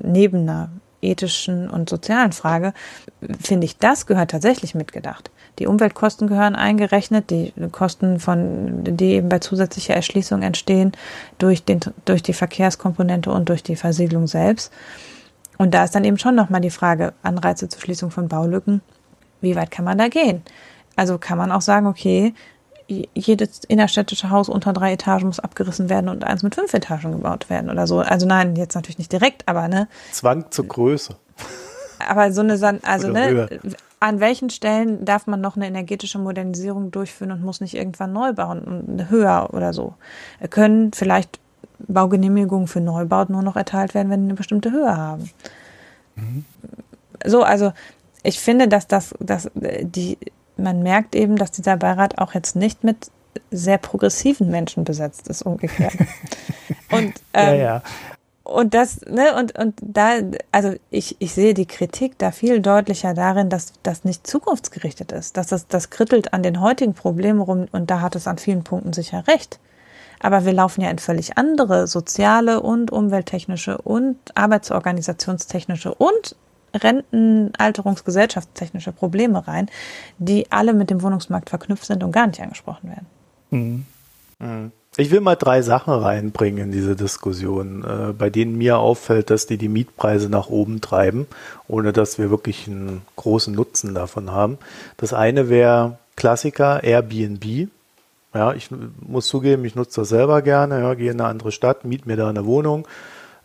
neben 0.00 0.40
einer 0.40 0.70
ethischen 1.00 1.70
und 1.70 1.88
sozialen 1.88 2.32
Frage, 2.32 2.72
finde 3.40 3.66
ich, 3.66 3.78
das 3.78 4.06
gehört 4.06 4.32
tatsächlich 4.32 4.74
mitgedacht. 4.74 5.30
Die 5.58 5.66
Umweltkosten 5.66 6.26
gehören 6.26 6.56
eingerechnet, 6.56 7.30
die 7.30 7.52
Kosten 7.70 8.18
von, 8.18 8.82
die 8.84 9.12
eben 9.12 9.28
bei 9.28 9.38
zusätzlicher 9.38 9.94
Erschließung 9.94 10.42
entstehen 10.42 10.92
durch 11.38 11.64
den, 11.64 11.80
durch 12.04 12.22
die 12.22 12.32
Verkehrskomponente 12.32 13.30
und 13.30 13.48
durch 13.48 13.62
die 13.62 13.76
Versiegelung 13.76 14.26
selbst. 14.26 14.72
Und 15.56 15.72
da 15.72 15.84
ist 15.84 15.94
dann 15.94 16.04
eben 16.04 16.18
schon 16.18 16.34
nochmal 16.34 16.60
die 16.60 16.70
Frage, 16.70 17.12
Anreize 17.22 17.68
zur 17.68 17.80
Schließung 17.80 18.10
von 18.10 18.28
Baulücken. 18.28 18.80
Wie 19.40 19.54
weit 19.54 19.70
kann 19.70 19.84
man 19.84 19.98
da 19.98 20.08
gehen? 20.08 20.42
Also 20.96 21.18
kann 21.18 21.38
man 21.38 21.52
auch 21.52 21.60
sagen, 21.60 21.86
okay, 21.86 22.34
jedes 22.86 23.60
innerstädtische 23.64 24.30
Haus 24.30 24.48
unter 24.48 24.72
drei 24.72 24.92
Etagen 24.92 25.26
muss 25.26 25.40
abgerissen 25.40 25.88
werden 25.88 26.08
und 26.08 26.24
eins 26.24 26.42
mit 26.42 26.54
fünf 26.54 26.74
Etagen 26.74 27.12
gebaut 27.12 27.48
werden 27.48 27.70
oder 27.70 27.86
so. 27.86 28.00
Also 28.00 28.26
nein, 28.26 28.56
jetzt 28.56 28.74
natürlich 28.74 28.98
nicht 28.98 29.12
direkt, 29.12 29.48
aber 29.48 29.68
ne. 29.68 29.88
Zwang 30.12 30.50
zur 30.50 30.66
Größe. 30.66 31.16
Aber 32.08 32.32
so 32.32 32.40
eine, 32.40 32.52
also 32.82 33.08
ne, 33.08 33.48
an 34.00 34.20
welchen 34.20 34.50
Stellen 34.50 35.04
darf 35.04 35.26
man 35.26 35.40
noch 35.40 35.56
eine 35.56 35.66
energetische 35.66 36.18
Modernisierung 36.18 36.90
durchführen 36.90 37.32
und 37.32 37.42
muss 37.42 37.60
nicht 37.60 37.74
irgendwann 37.74 38.12
neu 38.12 38.32
bauen 38.32 38.60
und 38.60 39.10
höher 39.10 39.48
oder 39.52 39.72
so? 39.72 39.94
Können 40.50 40.92
vielleicht 40.92 41.40
Baugenehmigungen 41.78 42.66
für 42.66 42.80
Neubau 42.80 43.24
nur 43.28 43.42
noch 43.42 43.56
erteilt 43.56 43.94
werden, 43.94 44.10
wenn 44.10 44.20
sie 44.20 44.26
eine 44.26 44.34
bestimmte 44.34 44.70
Höhe 44.70 44.96
haben? 44.96 45.30
Mhm. 46.16 46.44
So, 47.24 47.42
also 47.42 47.72
ich 48.22 48.40
finde, 48.40 48.68
dass 48.68 48.86
das, 48.86 49.14
dass 49.20 49.50
die, 49.54 50.18
man 50.56 50.82
merkt 50.82 51.14
eben, 51.14 51.36
dass 51.36 51.50
dieser 51.50 51.76
Beirat 51.76 52.18
auch 52.18 52.34
jetzt 52.34 52.56
nicht 52.56 52.84
mit 52.84 53.10
sehr 53.50 53.78
progressiven 53.78 54.50
Menschen 54.50 54.84
besetzt 54.84 55.28
ist, 55.28 55.42
umgekehrt. 55.42 55.94
und 56.90 57.14
ähm, 57.32 57.48
ja, 57.48 57.54
ja. 57.54 57.82
Und 58.44 58.74
das, 58.74 59.00
ne, 59.06 59.34
und, 59.38 59.58
und 59.58 59.74
da, 59.80 60.18
also 60.52 60.74
ich, 60.90 61.16
ich 61.18 61.32
sehe 61.32 61.54
die 61.54 61.64
Kritik 61.64 62.18
da 62.18 62.30
viel 62.30 62.60
deutlicher 62.60 63.14
darin, 63.14 63.48
dass 63.48 63.72
das 63.82 64.04
nicht 64.04 64.26
zukunftsgerichtet 64.26 65.12
ist, 65.12 65.38
dass 65.38 65.46
das, 65.46 65.66
das 65.66 65.88
krittelt 65.88 66.34
an 66.34 66.42
den 66.42 66.60
heutigen 66.60 66.92
Problemen 66.92 67.40
rum 67.40 67.68
und 67.72 67.90
da 67.90 68.02
hat 68.02 68.16
es 68.16 68.26
an 68.26 68.36
vielen 68.36 68.62
Punkten 68.62 68.92
sicher 68.92 69.26
recht. 69.26 69.60
Aber 70.20 70.44
wir 70.44 70.52
laufen 70.52 70.82
ja 70.82 70.90
in 70.90 70.98
völlig 70.98 71.38
andere 71.38 71.86
soziale 71.86 72.60
und 72.60 72.92
umwelttechnische 72.92 73.78
und 73.78 74.18
arbeitsorganisationstechnische 74.34 75.94
und 75.94 76.36
rentenalterungsgesellschaftstechnische 76.74 78.92
Probleme 78.92 79.48
rein, 79.48 79.70
die 80.18 80.52
alle 80.52 80.74
mit 80.74 80.90
dem 80.90 81.00
Wohnungsmarkt 81.02 81.48
verknüpft 81.48 81.86
sind 81.86 82.04
und 82.04 82.12
gar 82.12 82.26
nicht 82.26 82.40
angesprochen 82.40 82.90
werden. 82.90 83.06
Mhm. 83.50 83.86
Mhm. 84.38 84.72
Ich 84.96 85.10
will 85.10 85.20
mal 85.20 85.34
drei 85.34 85.60
Sachen 85.60 85.92
reinbringen 85.92 86.66
in 86.66 86.72
diese 86.72 86.94
Diskussion, 86.94 87.82
äh, 87.82 88.12
bei 88.12 88.30
denen 88.30 88.56
mir 88.56 88.78
auffällt, 88.78 89.28
dass 89.28 89.46
die 89.46 89.58
die 89.58 89.68
Mietpreise 89.68 90.28
nach 90.28 90.48
oben 90.48 90.80
treiben, 90.80 91.26
ohne 91.66 91.92
dass 91.92 92.18
wir 92.18 92.30
wirklich 92.30 92.68
einen 92.68 93.02
großen 93.16 93.52
Nutzen 93.52 93.94
davon 93.94 94.30
haben. 94.30 94.56
Das 94.96 95.12
eine 95.12 95.48
wäre 95.48 95.98
Klassiker 96.14 96.84
Airbnb. 96.84 97.68
Ja, 98.34 98.52
ich 98.52 98.68
muss 99.00 99.26
zugeben, 99.26 99.64
ich 99.64 99.74
nutze 99.74 100.02
das 100.02 100.10
selber 100.10 100.42
gerne. 100.42 100.80
Ja, 100.80 100.94
gehe 100.94 101.10
in 101.10 101.20
eine 101.20 101.28
andere 101.28 101.50
Stadt, 101.50 101.84
miete 101.84 102.06
mir 102.06 102.16
da 102.16 102.28
eine 102.28 102.44
Wohnung. 102.44 102.86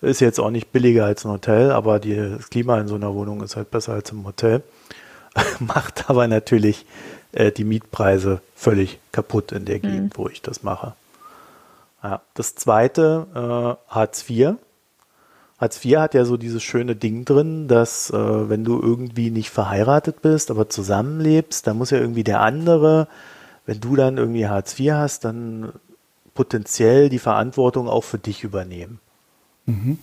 Ist 0.02 0.22
jetzt 0.22 0.40
auch 0.40 0.52
nicht 0.52 0.72
billiger 0.72 1.06
als 1.06 1.26
ein 1.26 1.32
Hotel, 1.32 1.72
aber 1.72 2.00
die, 2.00 2.16
das 2.16 2.52
Klima 2.52 2.80
in 2.80 2.88
so 2.88 2.96
einer 2.96 3.14
Wohnung 3.16 3.42
ist 3.42 3.56
halt 3.56 3.72
besser 3.72 3.94
als 3.94 4.12
im 4.12 4.24
Hotel. 4.24 4.62
Macht 5.60 6.12
aber 6.12 6.28
natürlich 6.28 6.86
äh, 7.32 7.52
die 7.52 7.64
Mietpreise 7.64 8.40
völlig 8.56 9.00
kaputt 9.12 9.52
in 9.52 9.66
der 9.66 9.80
Gegend, 9.80 10.16
mhm. 10.16 10.24
wo 10.24 10.30
ich 10.30 10.44
das 10.44 10.62
mache. 10.62 10.94
Ja, 12.04 12.22
das 12.34 12.56
zweite, 12.56 13.28
äh, 13.36 13.94
Hartz 13.94 14.30
IV. 14.30 14.56
Hartz 15.58 15.84
IV 15.84 15.98
hat 15.98 16.14
ja 16.14 16.24
so 16.24 16.38
dieses 16.38 16.64
schöne 16.64 16.96
Ding 16.96 17.26
drin, 17.26 17.68
dass 17.68 18.10
äh, 18.12 18.50
wenn 18.50 18.64
du 18.64 18.82
irgendwie 18.82 19.30
nicht 19.30 19.50
verheiratet 19.50 20.22
bist, 20.22 20.52
aber 20.52 20.70
zusammenlebst, 20.70 21.68
dann 21.68 21.78
muss 21.78 21.90
ja 21.90 21.98
irgendwie 21.98 22.24
der 22.24 22.40
andere, 22.40 23.08
wenn 23.66 23.82
du 23.82 23.96
dann 23.96 24.18
irgendwie 24.18 24.48
Hartz 24.48 24.80
IV 24.80 24.94
hast, 24.94 25.26
dann 25.26 25.74
potenziell 26.34 27.10
die 27.10 27.20
Verantwortung 27.20 27.90
auch 27.90 28.06
für 28.06 28.18
dich 28.18 28.46
übernehmen. 28.46 29.00
Mhm. 29.66 30.00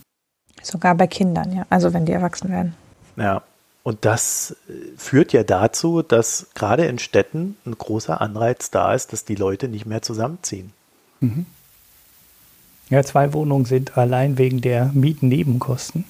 Sogar 0.63 0.95
bei 0.95 1.07
Kindern, 1.07 1.57
ja. 1.57 1.67
Also 1.71 1.95
wenn 1.95 2.05
die 2.05 2.13
erwachsen 2.13 2.51
werden. 2.51 2.75
Ja. 3.17 3.43
Und 3.83 4.05
das 4.05 4.57
äh, 4.69 4.73
führt 4.97 5.33
ja 5.33 5.45
dazu, 5.45 6.03
dass 6.03 6.49
gerade 6.55 6.87
in 6.87 6.99
Städten 6.99 7.57
ein 7.65 7.79
großer 7.79 8.21
Anreiz 8.21 8.71
da 8.71 8.93
ist, 8.93 9.13
dass 9.13 9.25
die 9.25 9.37
Leute 9.37 9.69
nicht 9.69 9.87
mehr 9.87 10.03
zusammenziehen. 10.03 10.73
Mhm. 11.21 11.47
Ja, 12.89 13.03
zwei 13.03 13.33
Wohnungen 13.33 13.65
sind 13.65 13.99
allein 13.99 14.39
wegen 14.39 14.61
der 14.61 14.91
Mietennebenkosten, 14.95 16.05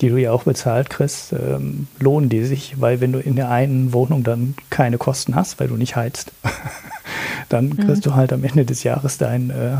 die 0.00 0.08
du 0.08 0.16
ja 0.16 0.32
auch 0.32 0.44
bezahlt 0.44 0.88
kriegst, 0.88 1.32
ähm, 1.32 1.88
lohnen 1.98 2.28
die 2.28 2.44
sich, 2.44 2.80
weil 2.80 3.00
wenn 3.00 3.12
du 3.12 3.18
in 3.18 3.36
der 3.36 3.50
einen 3.50 3.92
Wohnung 3.92 4.24
dann 4.24 4.54
keine 4.70 4.98
Kosten 4.98 5.34
hast, 5.34 5.60
weil 5.60 5.68
du 5.68 5.76
nicht 5.76 5.94
heizt, 5.96 6.32
dann 7.48 7.66
mhm. 7.66 7.76
kriegst 7.76 8.06
mhm. 8.06 8.10
du 8.10 8.14
halt 8.14 8.32
am 8.32 8.44
Ende 8.44 8.64
des 8.64 8.82
Jahres 8.82 9.18
deinen 9.18 9.50
äh, 9.50 9.76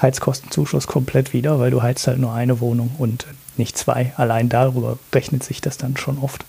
Heizkostenzuschuss 0.00 0.86
komplett 0.86 1.32
wieder, 1.32 1.58
weil 1.58 1.70
du 1.72 1.82
heizt 1.82 2.06
halt 2.06 2.18
nur 2.18 2.32
eine 2.32 2.60
Wohnung 2.60 2.92
und 2.98 3.26
nicht 3.56 3.76
zwei. 3.76 4.12
Allein 4.16 4.48
darüber 4.48 4.98
rechnet 5.12 5.42
sich 5.42 5.60
das 5.60 5.76
dann 5.76 5.96
schon 5.96 6.18
oft. 6.18 6.44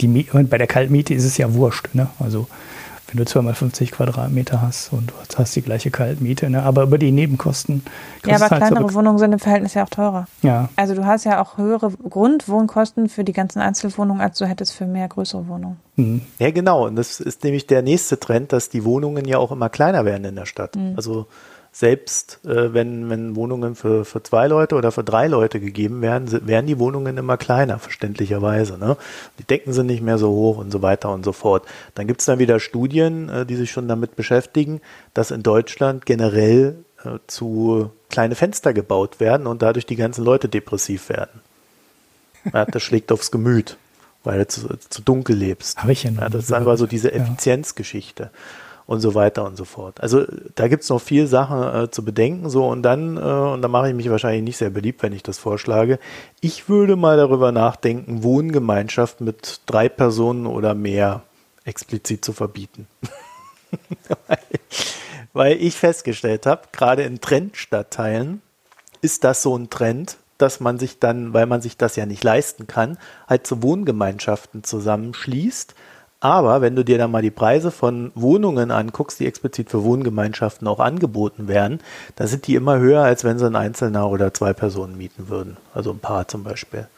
Die 0.00 0.08
Miete, 0.08 0.44
bei 0.44 0.58
der 0.58 0.66
Kaltmiete 0.66 1.14
ist 1.14 1.24
es 1.24 1.38
ja 1.38 1.54
wurscht. 1.54 1.94
Ne? 1.94 2.08
Also 2.18 2.48
wenn 3.08 3.18
du 3.18 3.24
zweimal 3.24 3.54
50 3.54 3.92
Quadratmeter 3.92 4.60
hast 4.60 4.92
und 4.92 5.10
du 5.10 5.38
hast 5.38 5.54
die 5.54 5.62
gleiche 5.62 5.90
Kaltmiete, 5.90 6.48
ne? 6.50 6.62
aber 6.62 6.82
über 6.82 6.98
die 6.98 7.12
Nebenkosten. 7.12 7.82
Ja, 8.24 8.36
aber 8.36 8.50
halt 8.50 8.60
kleinere 8.60 8.80
zurück. 8.80 8.94
Wohnungen 8.94 9.18
sind 9.18 9.32
im 9.32 9.38
Verhältnis 9.38 9.74
ja 9.74 9.84
auch 9.84 9.90
teurer. 9.90 10.26
Ja. 10.42 10.68
Also 10.76 10.94
du 10.94 11.04
hast 11.04 11.24
ja 11.24 11.42
auch 11.42 11.58
höhere 11.58 11.90
Grundwohnkosten 11.90 13.08
für 13.08 13.24
die 13.24 13.32
ganzen 13.32 13.60
Einzelwohnungen, 13.60 14.20
als 14.20 14.38
du 14.38 14.46
hättest 14.46 14.72
für 14.72 14.86
mehr 14.86 15.08
größere 15.08 15.46
Wohnungen. 15.48 15.78
Mhm. 15.96 16.22
Ja, 16.38 16.50
genau. 16.50 16.86
Und 16.86 16.96
das 16.96 17.20
ist 17.20 17.44
nämlich 17.44 17.66
der 17.66 17.82
nächste 17.82 18.18
Trend, 18.18 18.52
dass 18.52 18.68
die 18.68 18.84
Wohnungen 18.84 19.26
ja 19.26 19.38
auch 19.38 19.52
immer 19.52 19.68
kleiner 19.68 20.04
werden 20.04 20.24
in 20.24 20.36
der 20.36 20.46
Stadt. 20.46 20.76
Mhm. 20.76 20.94
Also 20.96 21.26
selbst 21.74 22.38
äh, 22.44 22.72
wenn, 22.72 23.10
wenn 23.10 23.34
Wohnungen 23.34 23.74
für, 23.74 24.04
für 24.04 24.22
zwei 24.22 24.46
Leute 24.46 24.76
oder 24.76 24.92
für 24.92 25.02
drei 25.02 25.26
Leute 25.26 25.58
gegeben 25.58 26.02
werden, 26.02 26.46
werden 26.46 26.68
die 26.68 26.78
Wohnungen 26.78 27.18
immer 27.18 27.36
kleiner, 27.36 27.80
verständlicherweise. 27.80 28.78
Ne? 28.78 28.96
Die 29.40 29.42
Decken 29.42 29.72
sind 29.72 29.86
nicht 29.86 30.00
mehr 30.00 30.16
so 30.16 30.30
hoch 30.30 30.58
und 30.58 30.70
so 30.70 30.82
weiter 30.82 31.12
und 31.12 31.24
so 31.24 31.32
fort. 31.32 31.66
Dann 31.96 32.06
gibt 32.06 32.20
es 32.20 32.26
dann 32.26 32.38
wieder 32.38 32.60
Studien, 32.60 33.28
äh, 33.28 33.44
die 33.44 33.56
sich 33.56 33.72
schon 33.72 33.88
damit 33.88 34.14
beschäftigen, 34.14 34.80
dass 35.14 35.32
in 35.32 35.42
Deutschland 35.42 36.06
generell 36.06 36.76
äh, 37.04 37.18
zu 37.26 37.90
kleine 38.08 38.36
Fenster 38.36 38.72
gebaut 38.72 39.18
werden 39.18 39.48
und 39.48 39.60
dadurch 39.60 39.84
die 39.84 39.96
ganzen 39.96 40.24
Leute 40.24 40.48
depressiv 40.48 41.08
werden. 41.08 41.40
Ja, 42.52 42.66
das 42.66 42.84
schlägt 42.84 43.10
aufs 43.10 43.32
Gemüt, 43.32 43.78
weil 44.22 44.38
du 44.38 44.46
zu, 44.46 44.68
zu 44.90 45.02
dunkel 45.02 45.34
lebst. 45.34 45.78
Habe 45.78 45.90
ich 45.90 46.04
ja, 46.04 46.12
ja 46.12 46.28
Das 46.28 46.44
ist 46.44 46.52
einfach 46.52 46.78
so 46.78 46.86
diese 46.86 47.10
Effizienzgeschichte. 47.10 48.22
Ja 48.22 48.30
und 48.86 49.00
so 49.00 49.14
weiter 49.14 49.44
und 49.44 49.56
so 49.56 49.64
fort. 49.64 50.00
Also 50.00 50.24
da 50.54 50.68
gibt 50.68 50.82
es 50.82 50.90
noch 50.90 51.00
viel 51.00 51.26
Sachen 51.26 51.84
äh, 51.84 51.90
zu 51.90 52.04
bedenken. 52.04 52.50
So 52.50 52.66
und 52.66 52.82
dann, 52.82 53.16
äh, 53.16 53.20
und 53.20 53.62
da 53.62 53.68
mache 53.68 53.88
ich 53.88 53.94
mich 53.94 54.10
wahrscheinlich 54.10 54.42
nicht 54.42 54.56
sehr 54.58 54.70
beliebt, 54.70 55.02
wenn 55.02 55.12
ich 55.12 55.22
das 55.22 55.38
vorschlage. 55.38 55.98
Ich 56.40 56.68
würde 56.68 56.96
mal 56.96 57.16
darüber 57.16 57.52
nachdenken, 57.52 58.22
Wohngemeinschaft 58.22 59.20
mit 59.20 59.62
drei 59.66 59.88
Personen 59.88 60.46
oder 60.46 60.74
mehr 60.74 61.22
explizit 61.64 62.24
zu 62.24 62.32
verbieten. 62.32 62.86
weil, 64.26 64.38
weil 65.32 65.62
ich 65.62 65.76
festgestellt 65.76 66.46
habe, 66.46 66.62
gerade 66.72 67.02
in 67.02 67.20
Trendstadtteilen 67.20 68.42
ist 69.00 69.24
das 69.24 69.42
so 69.42 69.56
ein 69.56 69.70
Trend, 69.70 70.18
dass 70.38 70.60
man 70.60 70.78
sich 70.78 70.98
dann, 70.98 71.32
weil 71.32 71.46
man 71.46 71.62
sich 71.62 71.76
das 71.76 71.96
ja 71.96 72.06
nicht 72.06 72.24
leisten 72.24 72.66
kann, 72.66 72.98
halt 73.28 73.46
zu 73.46 73.62
Wohngemeinschaften 73.62 74.64
zusammenschließt 74.64 75.74
aber 76.24 76.62
wenn 76.62 76.74
du 76.74 76.86
dir 76.86 76.96
dann 76.96 77.10
mal 77.10 77.20
die 77.20 77.30
Preise 77.30 77.70
von 77.70 78.10
Wohnungen 78.14 78.70
anguckst, 78.70 79.20
die 79.20 79.26
explizit 79.26 79.68
für 79.68 79.84
Wohngemeinschaften 79.84 80.66
auch 80.66 80.80
angeboten 80.80 81.48
werden, 81.48 81.80
dann 82.16 82.28
sind 82.28 82.46
die 82.46 82.54
immer 82.54 82.78
höher, 82.78 83.02
als 83.02 83.24
wenn 83.24 83.38
sie 83.38 83.44
ein 83.44 83.56
Einzelner 83.56 84.08
oder 84.08 84.32
zwei 84.32 84.54
Personen 84.54 84.96
mieten 84.96 85.28
würden. 85.28 85.58
Also 85.74 85.90
ein 85.90 85.98
Paar 85.98 86.26
zum 86.26 86.42
Beispiel. 86.42 86.88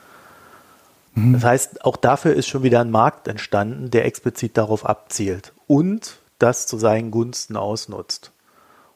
Mhm. 1.16 1.32
Das 1.32 1.42
heißt, 1.42 1.84
auch 1.84 1.96
dafür 1.96 2.34
ist 2.34 2.46
schon 2.46 2.62
wieder 2.62 2.78
ein 2.80 2.92
Markt 2.92 3.26
entstanden, 3.26 3.90
der 3.90 4.04
explizit 4.04 4.56
darauf 4.56 4.86
abzielt 4.86 5.52
und 5.66 6.18
das 6.38 6.68
zu 6.68 6.78
seinen 6.78 7.10
Gunsten 7.10 7.56
ausnutzt. 7.56 8.30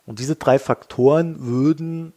Und 0.06 0.20
diese 0.20 0.36
drei 0.36 0.60
Faktoren 0.60 1.40
würden 1.40 2.12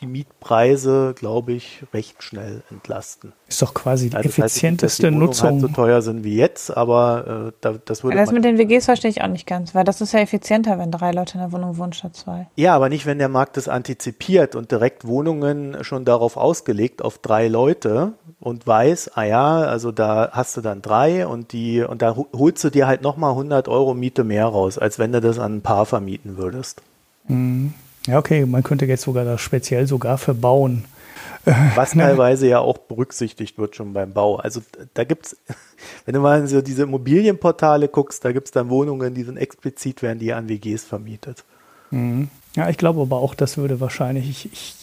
die 0.00 0.06
Mietpreise, 0.06 1.14
glaube 1.16 1.52
ich, 1.52 1.84
recht 1.92 2.22
schnell 2.22 2.62
entlasten. 2.70 3.32
Ist 3.46 3.62
doch 3.62 3.74
quasi 3.74 4.10
die 4.10 4.16
also 4.16 4.28
effizienteste 4.28 5.10
nicht, 5.10 5.12
dass 5.12 5.38
die 5.38 5.44
Nutzung. 5.44 5.50
Halt 5.50 5.60
so 5.60 5.68
teuer 5.68 6.02
sind 6.02 6.24
wie 6.24 6.36
jetzt, 6.36 6.76
aber 6.76 7.46
äh, 7.48 7.52
da, 7.60 7.74
das 7.84 8.02
würde. 8.02 8.16
Das 8.16 8.32
mit 8.32 8.44
den 8.44 8.58
WGs 8.58 8.86
verstehe 8.86 9.10
ich 9.10 9.22
auch 9.22 9.28
nicht 9.28 9.46
ganz, 9.46 9.72
weil 9.74 9.84
das 9.84 10.00
ist 10.00 10.12
ja 10.12 10.18
effizienter, 10.18 10.78
wenn 10.78 10.90
drei 10.90 11.12
Leute 11.12 11.34
in 11.34 11.40
der 11.40 11.52
Wohnung 11.52 11.78
wohnen 11.78 11.92
statt 11.92 12.16
zwei. 12.16 12.48
Ja, 12.56 12.74
aber 12.74 12.88
nicht, 12.88 13.06
wenn 13.06 13.18
der 13.18 13.28
Markt 13.28 13.56
das 13.56 13.68
antizipiert 13.68 14.56
und 14.56 14.72
direkt 14.72 15.06
Wohnungen 15.06 15.84
schon 15.84 16.04
darauf 16.04 16.36
ausgelegt, 16.36 17.00
auf 17.00 17.18
drei 17.18 17.46
Leute 17.46 18.14
und 18.40 18.66
weiß, 18.66 19.12
ah 19.14 19.22
ja, 19.22 19.58
also 19.58 19.92
da 19.92 20.30
hast 20.32 20.56
du 20.56 20.60
dann 20.60 20.82
drei 20.82 21.24
und 21.24 21.52
die 21.52 21.82
und 21.82 22.02
da 22.02 22.16
holst 22.32 22.64
du 22.64 22.70
dir 22.70 22.88
halt 22.88 23.02
nochmal 23.02 23.30
100 23.30 23.68
Euro 23.68 23.94
Miete 23.94 24.24
mehr 24.24 24.46
raus, 24.46 24.76
als 24.76 24.98
wenn 24.98 25.12
du 25.12 25.20
das 25.20 25.38
an 25.38 25.58
ein 25.58 25.62
Paar 25.62 25.86
vermieten 25.86 26.36
würdest. 26.36 26.82
Mhm. 27.28 27.74
Ja, 28.06 28.18
okay, 28.18 28.44
man 28.44 28.62
könnte 28.62 28.84
jetzt 28.86 29.02
sogar 29.02 29.24
das 29.24 29.40
speziell 29.40 29.86
sogar 29.86 30.18
verbauen. 30.18 30.84
Was 31.74 31.90
teilweise 31.92 32.48
ja 32.48 32.58
auch 32.58 32.78
berücksichtigt 32.78 33.58
wird 33.58 33.76
schon 33.76 33.92
beim 33.92 34.12
Bau. 34.12 34.36
Also 34.36 34.60
da 34.94 35.04
gibt 35.04 35.26
es, 35.26 35.36
wenn 36.04 36.14
du 36.14 36.20
mal 36.20 36.46
so 36.46 36.62
diese 36.62 36.82
Immobilienportale 36.82 37.88
guckst, 37.88 38.24
da 38.24 38.32
gibt 38.32 38.46
es 38.46 38.50
dann 38.50 38.68
Wohnungen, 38.70 39.14
die 39.14 39.24
sind 39.24 39.36
explizit, 39.36 40.02
werden 40.02 40.18
die 40.18 40.32
an 40.32 40.48
WGs 40.48 40.84
vermietet. 40.84 41.44
Mhm. 41.90 42.28
Ja, 42.56 42.68
ich 42.68 42.76
glaube 42.76 43.00
aber 43.00 43.16
auch, 43.16 43.34
das 43.34 43.56
würde 43.56 43.80
wahrscheinlich, 43.80 44.28
ich, 44.28 44.52
ich, 44.52 44.74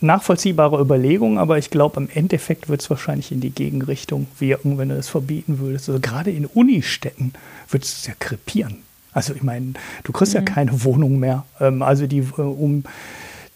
nachvollziehbare 0.00 0.80
Überlegung, 0.80 1.38
aber 1.38 1.58
ich 1.58 1.70
glaube, 1.70 2.00
im 2.00 2.10
Endeffekt 2.12 2.68
wird 2.68 2.82
es 2.82 2.90
wahrscheinlich 2.90 3.32
in 3.32 3.40
die 3.40 3.50
Gegenrichtung 3.50 4.26
wirken, 4.38 4.76
wenn 4.78 4.90
du 4.90 4.96
es 4.96 5.08
verbieten 5.08 5.58
würdest. 5.58 5.88
Also 5.88 6.00
gerade 6.00 6.30
in 6.30 6.46
Unistädten 6.46 7.32
würdest 7.70 7.94
du 7.94 8.00
es 8.00 8.06
ja 8.08 8.14
krepieren. 8.18 8.85
Also 9.16 9.34
ich 9.34 9.42
meine, 9.42 9.72
du 10.04 10.12
kriegst 10.12 10.34
mhm. 10.34 10.40
ja 10.40 10.44
keine 10.44 10.84
Wohnung 10.84 11.18
mehr. 11.18 11.44
Ähm, 11.58 11.82
also 11.82 12.06
die 12.06 12.18
äh, 12.18 12.42
um 12.42 12.84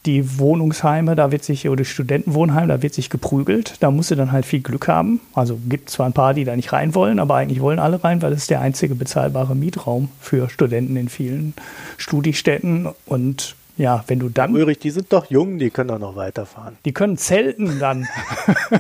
die 0.07 0.39
Wohnungsheime, 0.39 1.15
da 1.15 1.31
wird 1.31 1.45
sich, 1.45 1.69
oder 1.69 1.85
Studentenwohnheim, 1.85 2.69
da 2.69 2.81
wird 2.81 2.95
sich 2.95 3.11
geprügelt. 3.11 3.75
Da 3.81 3.91
musst 3.91 4.11
du 4.11 4.15
dann 4.15 4.33
halt 4.33 4.47
viel 4.47 4.63
Glück 4.63 4.89
haben. 4.89 5.21
Also 5.35 5.61
gibt 5.69 5.91
zwar 5.91 6.07
ein 6.07 6.15
paar, 6.15 6.33
die 6.33 6.45
da 6.45 6.57
nicht 6.57 6.73
rein 6.73 6.95
wollen, 6.95 7.19
aber 7.19 7.35
eigentlich 7.35 7.61
wollen 7.61 7.79
alle 7.79 8.03
rein, 8.03 8.23
weil 8.23 8.33
es 8.33 8.43
ist 8.43 8.51
der 8.51 8.63
einzige 8.63 8.95
bezahlbare 8.95 9.55
Mietraum 9.55 10.09
für 10.19 10.49
Studenten 10.49 10.97
in 10.97 11.11
vielen 11.11 11.53
Studiestätten. 11.99 12.89
Und 13.05 13.57
ja, 13.81 14.05
wenn 14.09 14.19
du 14.19 14.29
dann. 14.29 14.55
Ulrich, 14.55 14.79
die 14.79 14.91
sind 14.91 15.11
doch 15.11 15.31
jung, 15.31 15.59
die 15.59 15.71
können 15.71 15.89
doch 15.89 15.99
noch 15.99 16.15
weiterfahren. 16.15 16.77
Die 16.85 16.93
können 16.93 17.17
zelten 17.17 17.79
dann. 17.79 18.07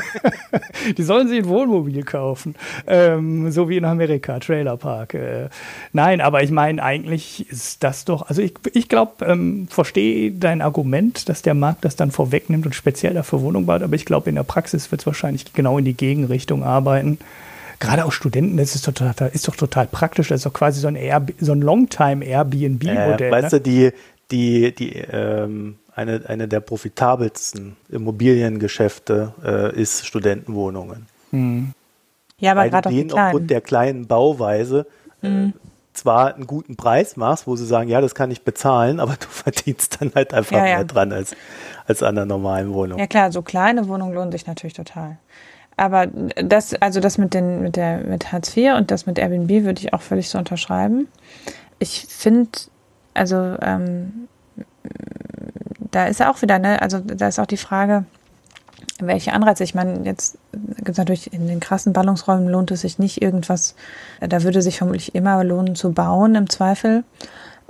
die 0.98 1.02
sollen 1.02 1.26
sich 1.26 1.38
ein 1.38 1.48
Wohnmobil 1.48 2.02
kaufen. 2.02 2.54
Ähm, 2.86 3.50
so 3.50 3.70
wie 3.70 3.78
in 3.78 3.86
Amerika, 3.86 4.38
Trailerpark. 4.38 5.14
Äh, 5.14 5.48
nein, 5.94 6.20
aber 6.20 6.42
ich 6.42 6.50
meine, 6.50 6.82
eigentlich 6.82 7.48
ist 7.50 7.82
das 7.82 8.04
doch. 8.04 8.28
Also 8.28 8.42
ich, 8.42 8.52
ich 8.74 8.90
glaube, 8.90 9.24
ähm, 9.24 9.68
verstehe 9.70 10.32
dein 10.32 10.60
Argument, 10.60 11.30
dass 11.30 11.40
der 11.40 11.54
Markt 11.54 11.86
das 11.86 11.96
dann 11.96 12.10
vorwegnimmt 12.10 12.66
und 12.66 12.74
speziell 12.74 13.14
dafür 13.14 13.40
Wohnung 13.40 13.64
baut, 13.64 13.82
aber 13.82 13.96
ich 13.96 14.04
glaube, 14.04 14.28
in 14.28 14.36
der 14.36 14.42
Praxis 14.42 14.90
wird 14.90 15.00
es 15.00 15.06
wahrscheinlich 15.06 15.50
genau 15.54 15.78
in 15.78 15.86
die 15.86 15.94
Gegenrichtung 15.94 16.62
arbeiten 16.62 17.18
gerade 17.80 18.04
auch 18.04 18.12
Studenten, 18.12 18.58
das 18.58 18.74
ist, 18.74 18.84
total, 18.84 19.14
ist 19.32 19.48
doch 19.48 19.56
total 19.56 19.86
praktisch. 19.86 20.28
Das 20.28 20.40
ist 20.40 20.46
doch 20.46 20.52
quasi 20.52 20.80
so 20.80 20.88
ein, 20.88 20.96
Air, 20.96 21.24
so 21.40 21.52
ein 21.52 21.62
Longtime-Airbnb-Modell. 21.62 23.28
Äh, 23.28 23.30
weißt 23.30 23.52
ne? 23.54 23.60
du, 23.60 23.60
die, 23.60 23.92
die, 24.30 24.74
die 24.74 24.96
ähm, 24.96 25.78
eine, 25.94 26.22
eine 26.26 26.48
der 26.48 26.60
profitabelsten 26.60 27.76
Immobiliengeschäfte 27.88 29.34
äh, 29.44 29.80
ist 29.80 30.06
Studentenwohnungen. 30.06 31.06
Mhm. 31.30 31.72
Ja, 32.38 32.52
aber 32.52 32.68
gerade 32.68 32.88
denen 32.88 33.12
aufgrund 33.12 33.50
der 33.50 33.60
kleinen 33.60 34.06
Bauweise 34.06 34.86
äh, 35.22 35.28
mhm. 35.28 35.52
zwar 35.92 36.34
einen 36.34 36.46
guten 36.46 36.76
Preis 36.76 37.16
machst, 37.16 37.46
wo 37.46 37.54
sie 37.56 37.66
sagen, 37.66 37.90
ja, 37.90 38.00
das 38.00 38.14
kann 38.14 38.30
ich 38.30 38.42
bezahlen, 38.42 38.98
aber 38.98 39.16
du 39.18 39.26
verdienst 39.28 40.00
dann 40.00 40.12
halt 40.14 40.32
einfach 40.32 40.56
ja, 40.56 40.66
ja. 40.66 40.76
mehr 40.76 40.84
dran 40.84 41.12
als, 41.12 41.36
als 41.86 42.02
an 42.02 42.14
der 42.14 42.26
normalen 42.26 42.72
Wohnung. 42.72 42.98
Ja 42.98 43.06
klar, 43.06 43.30
so 43.30 43.42
kleine 43.42 43.88
Wohnungen 43.88 44.14
lohnen 44.14 44.32
sich 44.32 44.46
natürlich 44.46 44.74
total. 44.74 45.18
Aber 45.76 46.06
das, 46.06 46.74
also 46.74 47.00
das 47.00 47.16
mit 47.16 47.32
den, 47.32 47.62
mit 47.62 47.76
der, 47.76 47.98
mit 47.98 48.32
Hartz 48.32 48.54
IV 48.54 48.74
und 48.76 48.90
das 48.90 49.06
mit 49.06 49.18
Airbnb 49.18 49.64
würde 49.64 49.80
ich 49.80 49.94
auch 49.94 50.02
völlig 50.02 50.28
so 50.28 50.36
unterschreiben. 50.36 51.08
Ich 51.78 52.06
finde, 52.06 52.50
also 53.14 53.56
ähm, 53.62 54.28
da 55.90 56.06
ist 56.06 56.22
auch 56.22 56.42
wieder, 56.42 56.58
ne, 56.58 56.80
also 56.80 57.00
da 57.00 57.28
ist 57.28 57.38
auch 57.38 57.46
die 57.46 57.56
Frage, 57.56 58.04
welche 58.98 59.32
Anreize. 59.32 59.64
Ich 59.64 59.74
meine, 59.74 60.04
jetzt 60.04 60.38
gibt 60.52 60.90
es 60.90 60.98
natürlich 60.98 61.32
in 61.32 61.46
den 61.46 61.60
krassen 61.60 61.92
Ballungsräumen 61.92 62.48
lohnt 62.48 62.70
es 62.70 62.82
sich 62.82 62.98
nicht 62.98 63.22
irgendwas, 63.22 63.74
da 64.20 64.42
würde 64.42 64.62
sich 64.62 64.78
vermutlich 64.78 65.14
immer 65.14 65.42
lohnen 65.44 65.74
zu 65.74 65.92
bauen 65.92 66.34
im 66.34 66.48
Zweifel 66.48 67.04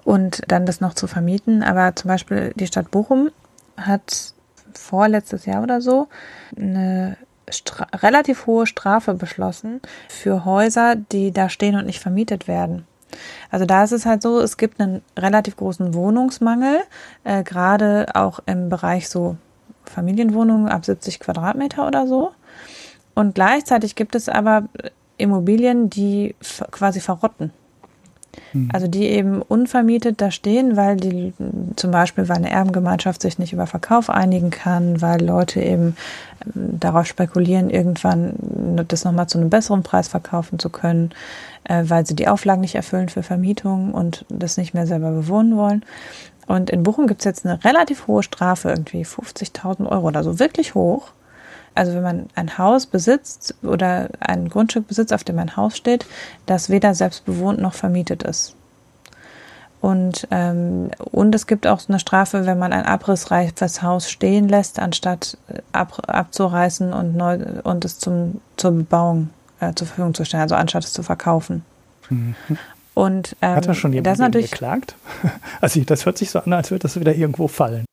und 0.04 0.42
dann 0.48 0.66
das 0.66 0.80
noch 0.80 0.94
zu 0.94 1.06
vermieten. 1.06 1.62
Aber 1.62 1.94
zum 1.96 2.08
Beispiel 2.08 2.52
die 2.56 2.66
Stadt 2.66 2.90
Bochum 2.90 3.30
hat 3.76 4.34
vorletztes 4.74 5.46
Jahr 5.46 5.62
oder 5.62 5.80
so 5.80 6.08
eine 6.56 7.16
Stra 7.48 7.86
relativ 7.96 8.46
hohe 8.46 8.66
Strafe 8.66 9.14
beschlossen 9.14 9.80
für 10.08 10.44
Häuser, 10.44 10.94
die 10.96 11.32
da 11.32 11.48
stehen 11.48 11.76
und 11.76 11.86
nicht 11.86 12.00
vermietet 12.00 12.46
werden. 12.46 12.86
Also 13.50 13.66
da 13.66 13.84
ist 13.84 13.92
es 13.92 14.06
halt 14.06 14.22
so, 14.22 14.40
es 14.40 14.56
gibt 14.56 14.80
einen 14.80 15.02
relativ 15.18 15.56
großen 15.56 15.94
Wohnungsmangel, 15.94 16.80
äh, 17.24 17.42
gerade 17.42 18.06
auch 18.14 18.40
im 18.46 18.68
Bereich 18.68 19.08
so 19.08 19.36
Familienwohnungen 19.84 20.68
ab 20.68 20.84
70 20.84 21.20
Quadratmeter 21.20 21.86
oder 21.86 22.06
so. 22.06 22.32
Und 23.14 23.34
gleichzeitig 23.34 23.96
gibt 23.96 24.14
es 24.14 24.28
aber 24.28 24.64
Immobilien, 25.16 25.90
die 25.90 26.34
quasi 26.70 27.00
verrotten. 27.00 27.52
Hm. 28.52 28.68
Also 28.72 28.86
die 28.86 29.06
eben 29.06 29.42
unvermietet 29.42 30.20
da 30.20 30.30
stehen, 30.30 30.76
weil 30.76 30.96
die 30.96 31.32
zum 31.76 31.90
Beispiel, 31.90 32.28
weil 32.28 32.36
eine 32.36 32.50
Erbengemeinschaft 32.50 33.22
sich 33.22 33.38
nicht 33.38 33.52
über 33.52 33.66
Verkauf 33.66 34.08
einigen 34.10 34.50
kann, 34.50 35.00
weil 35.02 35.20
Leute 35.24 35.60
eben 35.60 35.96
ähm, 36.44 36.78
darauf 36.78 37.06
spekulieren, 37.06 37.70
irgendwann 37.70 38.34
das 38.88 39.04
nochmal 39.04 39.28
zu 39.28 39.38
einem 39.38 39.50
besseren 39.50 39.82
Preis 39.82 40.08
verkaufen 40.08 40.58
zu 40.58 40.70
können, 40.70 41.10
äh, 41.64 41.84
weil 41.86 42.06
sie 42.06 42.16
die 42.16 42.28
Auflagen 42.28 42.60
nicht 42.60 42.74
erfüllen 42.74 43.08
für 43.08 43.22
Vermietung 43.22 43.92
und 43.92 44.24
das 44.28 44.56
nicht 44.56 44.74
mehr 44.74 44.86
selber 44.86 45.10
bewohnen 45.10 45.56
wollen. 45.56 45.84
Und 46.46 46.70
in 46.70 46.82
Bochum 46.82 47.06
gibt 47.06 47.20
es 47.20 47.24
jetzt 47.24 47.46
eine 47.46 47.62
relativ 47.64 48.06
hohe 48.06 48.22
Strafe, 48.22 48.70
irgendwie 48.70 49.04
50.000 49.04 49.86
Euro 49.86 50.08
oder 50.08 50.24
so, 50.24 50.38
wirklich 50.38 50.74
hoch, 50.74 51.12
also 51.74 51.94
wenn 51.94 52.02
man 52.02 52.26
ein 52.34 52.58
Haus 52.58 52.86
besitzt 52.86 53.54
oder 53.62 54.08
ein 54.18 54.48
Grundstück 54.48 54.88
besitzt, 54.88 55.12
auf 55.12 55.24
dem 55.24 55.38
ein 55.38 55.56
Haus 55.56 55.76
steht, 55.76 56.06
das 56.46 56.68
weder 56.68 56.94
selbst 56.94 57.24
bewohnt 57.24 57.60
noch 57.60 57.74
vermietet 57.74 58.22
ist. 58.22 58.56
Und, 59.80 60.28
ähm, 60.30 60.90
und 61.10 61.34
es 61.34 61.46
gibt 61.46 61.66
auch 61.66 61.80
eine 61.88 61.98
Strafe, 61.98 62.44
wenn 62.44 62.58
man 62.58 62.72
ein 62.72 62.84
abrissreifes 62.84 63.80
Haus 63.80 64.10
stehen 64.10 64.48
lässt, 64.48 64.78
anstatt 64.78 65.38
ab, 65.72 66.02
abzureißen 66.06 66.92
und, 66.92 67.16
neu, 67.16 67.38
und 67.62 67.84
es 67.84 67.98
zum, 67.98 68.42
zur 68.56 68.72
Bebauung 68.72 69.30
äh, 69.60 69.74
zur 69.74 69.86
Verfügung 69.86 70.14
zu 70.14 70.24
stellen, 70.24 70.42
also 70.42 70.54
anstatt 70.54 70.84
es 70.84 70.92
zu 70.92 71.02
verkaufen. 71.02 71.64
Mhm. 72.08 72.34
Und, 72.94 73.36
ähm, 73.40 73.56
Hat 73.56 73.66
er 73.66 73.74
schon 73.74 73.92
jemand 73.92 74.32
geklagt? 74.32 74.96
Also 75.60 75.80
das 75.80 76.06
hört 76.06 76.18
sich 76.18 76.30
so 76.30 76.40
an, 76.40 76.52
als 76.52 76.70
würde 76.70 76.82
das 76.82 76.98
wieder 76.98 77.14
irgendwo 77.14 77.48
fallen. 77.48 77.84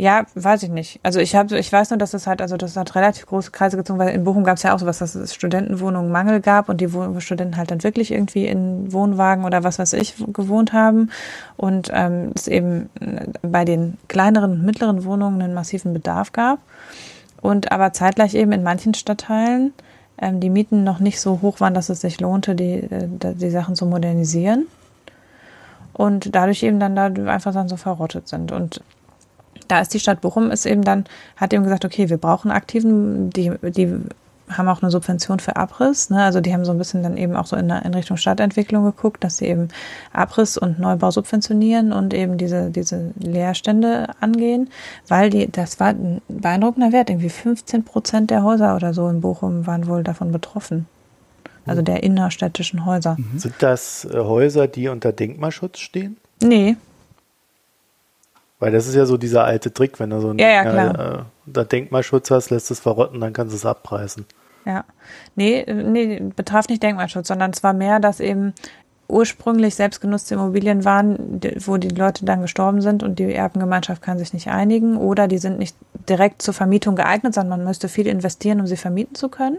Ja, 0.00 0.26
weiß 0.36 0.62
ich 0.62 0.70
nicht. 0.70 1.00
Also 1.02 1.18
ich 1.18 1.34
habe, 1.34 1.58
ich 1.58 1.72
weiß 1.72 1.90
nur, 1.90 1.98
dass 1.98 2.14
es 2.14 2.28
halt, 2.28 2.40
also 2.40 2.56
das 2.56 2.76
hat 2.76 2.94
relativ 2.94 3.26
große 3.26 3.50
Kreise 3.50 3.76
gezogen, 3.76 3.98
weil 3.98 4.14
in 4.14 4.22
Bochum 4.22 4.44
gab 4.44 4.56
es 4.56 4.62
ja 4.62 4.72
auch 4.72 4.78
sowas, 4.78 4.98
dass 4.98 5.16
es 5.16 5.34
Studentenwohnungen 5.34 6.12
Mangel 6.12 6.40
gab 6.40 6.68
und 6.68 6.80
die 6.80 6.88
Studenten 7.18 7.56
halt 7.56 7.72
dann 7.72 7.82
wirklich 7.82 8.12
irgendwie 8.12 8.46
in 8.46 8.92
Wohnwagen 8.92 9.44
oder 9.44 9.64
was 9.64 9.80
weiß 9.80 9.94
ich 9.94 10.14
gewohnt 10.32 10.72
haben 10.72 11.10
und 11.56 11.90
ähm, 11.92 12.30
es 12.36 12.46
eben 12.46 12.90
bei 13.42 13.64
den 13.64 13.98
kleineren 14.06 14.52
und 14.52 14.64
mittleren 14.64 15.04
Wohnungen 15.04 15.42
einen 15.42 15.54
massiven 15.54 15.92
Bedarf 15.92 16.30
gab 16.30 16.60
und 17.40 17.72
aber 17.72 17.92
zeitgleich 17.92 18.34
eben 18.34 18.52
in 18.52 18.62
manchen 18.62 18.94
Stadtteilen 18.94 19.72
ähm, 20.20 20.40
die 20.40 20.50
Mieten 20.50 20.84
noch 20.84 20.98
nicht 20.98 21.20
so 21.20 21.40
hoch 21.42 21.60
waren, 21.60 21.74
dass 21.74 21.88
es 21.88 22.00
sich 22.00 22.20
lohnte, 22.20 22.54
die, 22.54 22.74
äh, 22.74 23.08
die 23.34 23.50
Sachen 23.50 23.76
zu 23.76 23.86
modernisieren. 23.86 24.66
Und 25.92 26.34
dadurch 26.34 26.62
eben 26.62 26.78
dann 26.78 26.94
da 26.94 27.06
einfach 27.06 27.52
dann 27.52 27.68
so 27.68 27.76
verrottet 27.76 28.28
sind. 28.28 28.52
Und 28.52 28.82
da 29.66 29.80
ist 29.80 29.92
die 29.94 30.00
Stadt 30.00 30.20
Bochum 30.20 30.50
ist 30.50 30.66
eben 30.66 30.82
dann, 30.82 31.04
hat 31.36 31.52
eben 31.52 31.64
gesagt, 31.64 31.84
okay, 31.84 32.08
wir 32.08 32.18
brauchen 32.18 32.50
aktiven, 32.50 33.30
die, 33.30 33.52
die 33.62 33.92
haben 34.50 34.68
auch 34.68 34.82
eine 34.82 34.90
Subvention 34.90 35.40
für 35.40 35.56
Abriss. 35.56 36.10
Ne? 36.10 36.22
Also 36.22 36.40
die 36.40 36.52
haben 36.52 36.64
so 36.64 36.72
ein 36.72 36.78
bisschen 36.78 37.02
dann 37.02 37.16
eben 37.16 37.36
auch 37.36 37.46
so 37.46 37.56
in, 37.56 37.70
in, 37.70 37.94
Richtung 37.94 38.16
Stadtentwicklung 38.16 38.84
geguckt, 38.84 39.22
dass 39.24 39.38
sie 39.38 39.46
eben 39.46 39.68
Abriss 40.12 40.56
und 40.56 40.78
Neubau 40.78 41.10
subventionieren 41.10 41.92
und 41.92 42.14
eben 42.14 42.38
diese, 42.38 42.70
diese 42.70 43.12
Leerstände 43.18 44.08
angehen, 44.20 44.70
weil 45.08 45.30
die, 45.30 45.50
das 45.50 45.80
war 45.80 45.88
ein 45.88 46.20
beeindruckender 46.28 46.92
Wert. 46.92 47.10
Irgendwie 47.10 47.30
15 47.30 47.84
Prozent 47.84 48.30
der 48.30 48.42
Häuser 48.42 48.76
oder 48.76 48.94
so 48.94 49.08
in 49.08 49.20
Bochum 49.20 49.66
waren 49.66 49.86
wohl 49.86 50.02
davon 50.02 50.32
betroffen. 50.32 50.86
Also 51.66 51.82
der 51.82 52.02
innerstädtischen 52.02 52.86
Häuser. 52.86 53.16
Mhm. 53.18 53.38
Sind 53.38 53.54
das 53.58 54.06
äh, 54.06 54.16
Häuser, 54.16 54.68
die 54.68 54.88
unter 54.88 55.12
Denkmalschutz 55.12 55.80
stehen? 55.80 56.16
Nee, 56.42 56.76
weil 58.58 58.72
das 58.72 58.88
ist 58.88 58.94
ja 58.94 59.06
so 59.06 59.16
dieser 59.16 59.44
alte 59.44 59.72
Trick, 59.72 60.00
wenn 60.00 60.10
du 60.10 60.20
so 60.20 60.30
einen 60.30 60.38
ja, 60.38 60.48
ja, 60.48 60.90
äh, 60.90 61.22
da 61.46 61.64
Denkmalschutz 61.64 62.30
hast, 62.30 62.50
lässt 62.50 62.70
es 62.70 62.80
verrotten, 62.80 63.20
dann 63.20 63.32
kannst 63.32 63.52
du 63.52 63.56
es 63.56 63.64
abpreisen. 63.64 64.26
Ja. 64.68 64.84
Nee, 65.34 65.64
nee, 65.66 66.20
betraf 66.36 66.68
nicht 66.68 66.82
Denkmalschutz, 66.82 67.28
sondern 67.28 67.52
es 67.52 67.62
war 67.62 67.72
mehr, 67.72 68.00
dass 68.00 68.20
eben 68.20 68.52
ursprünglich 69.08 69.74
selbstgenutzte 69.74 70.34
Immobilien 70.34 70.84
waren, 70.84 71.40
wo 71.64 71.78
die 71.78 71.88
Leute 71.88 72.26
dann 72.26 72.42
gestorben 72.42 72.82
sind 72.82 73.02
und 73.02 73.18
die 73.18 73.32
Erbengemeinschaft 73.32 74.02
kann 74.02 74.18
sich 74.18 74.34
nicht 74.34 74.48
einigen 74.48 74.98
oder 74.98 75.26
die 75.26 75.38
sind 75.38 75.58
nicht 75.58 75.74
direkt 76.06 76.42
zur 76.42 76.52
Vermietung 76.52 76.96
geeignet, 76.96 77.32
sondern 77.32 77.60
man 77.60 77.66
müsste 77.66 77.88
viel 77.88 78.06
investieren, 78.06 78.60
um 78.60 78.66
sie 78.66 78.76
vermieten 78.76 79.14
zu 79.14 79.30
können. 79.30 79.56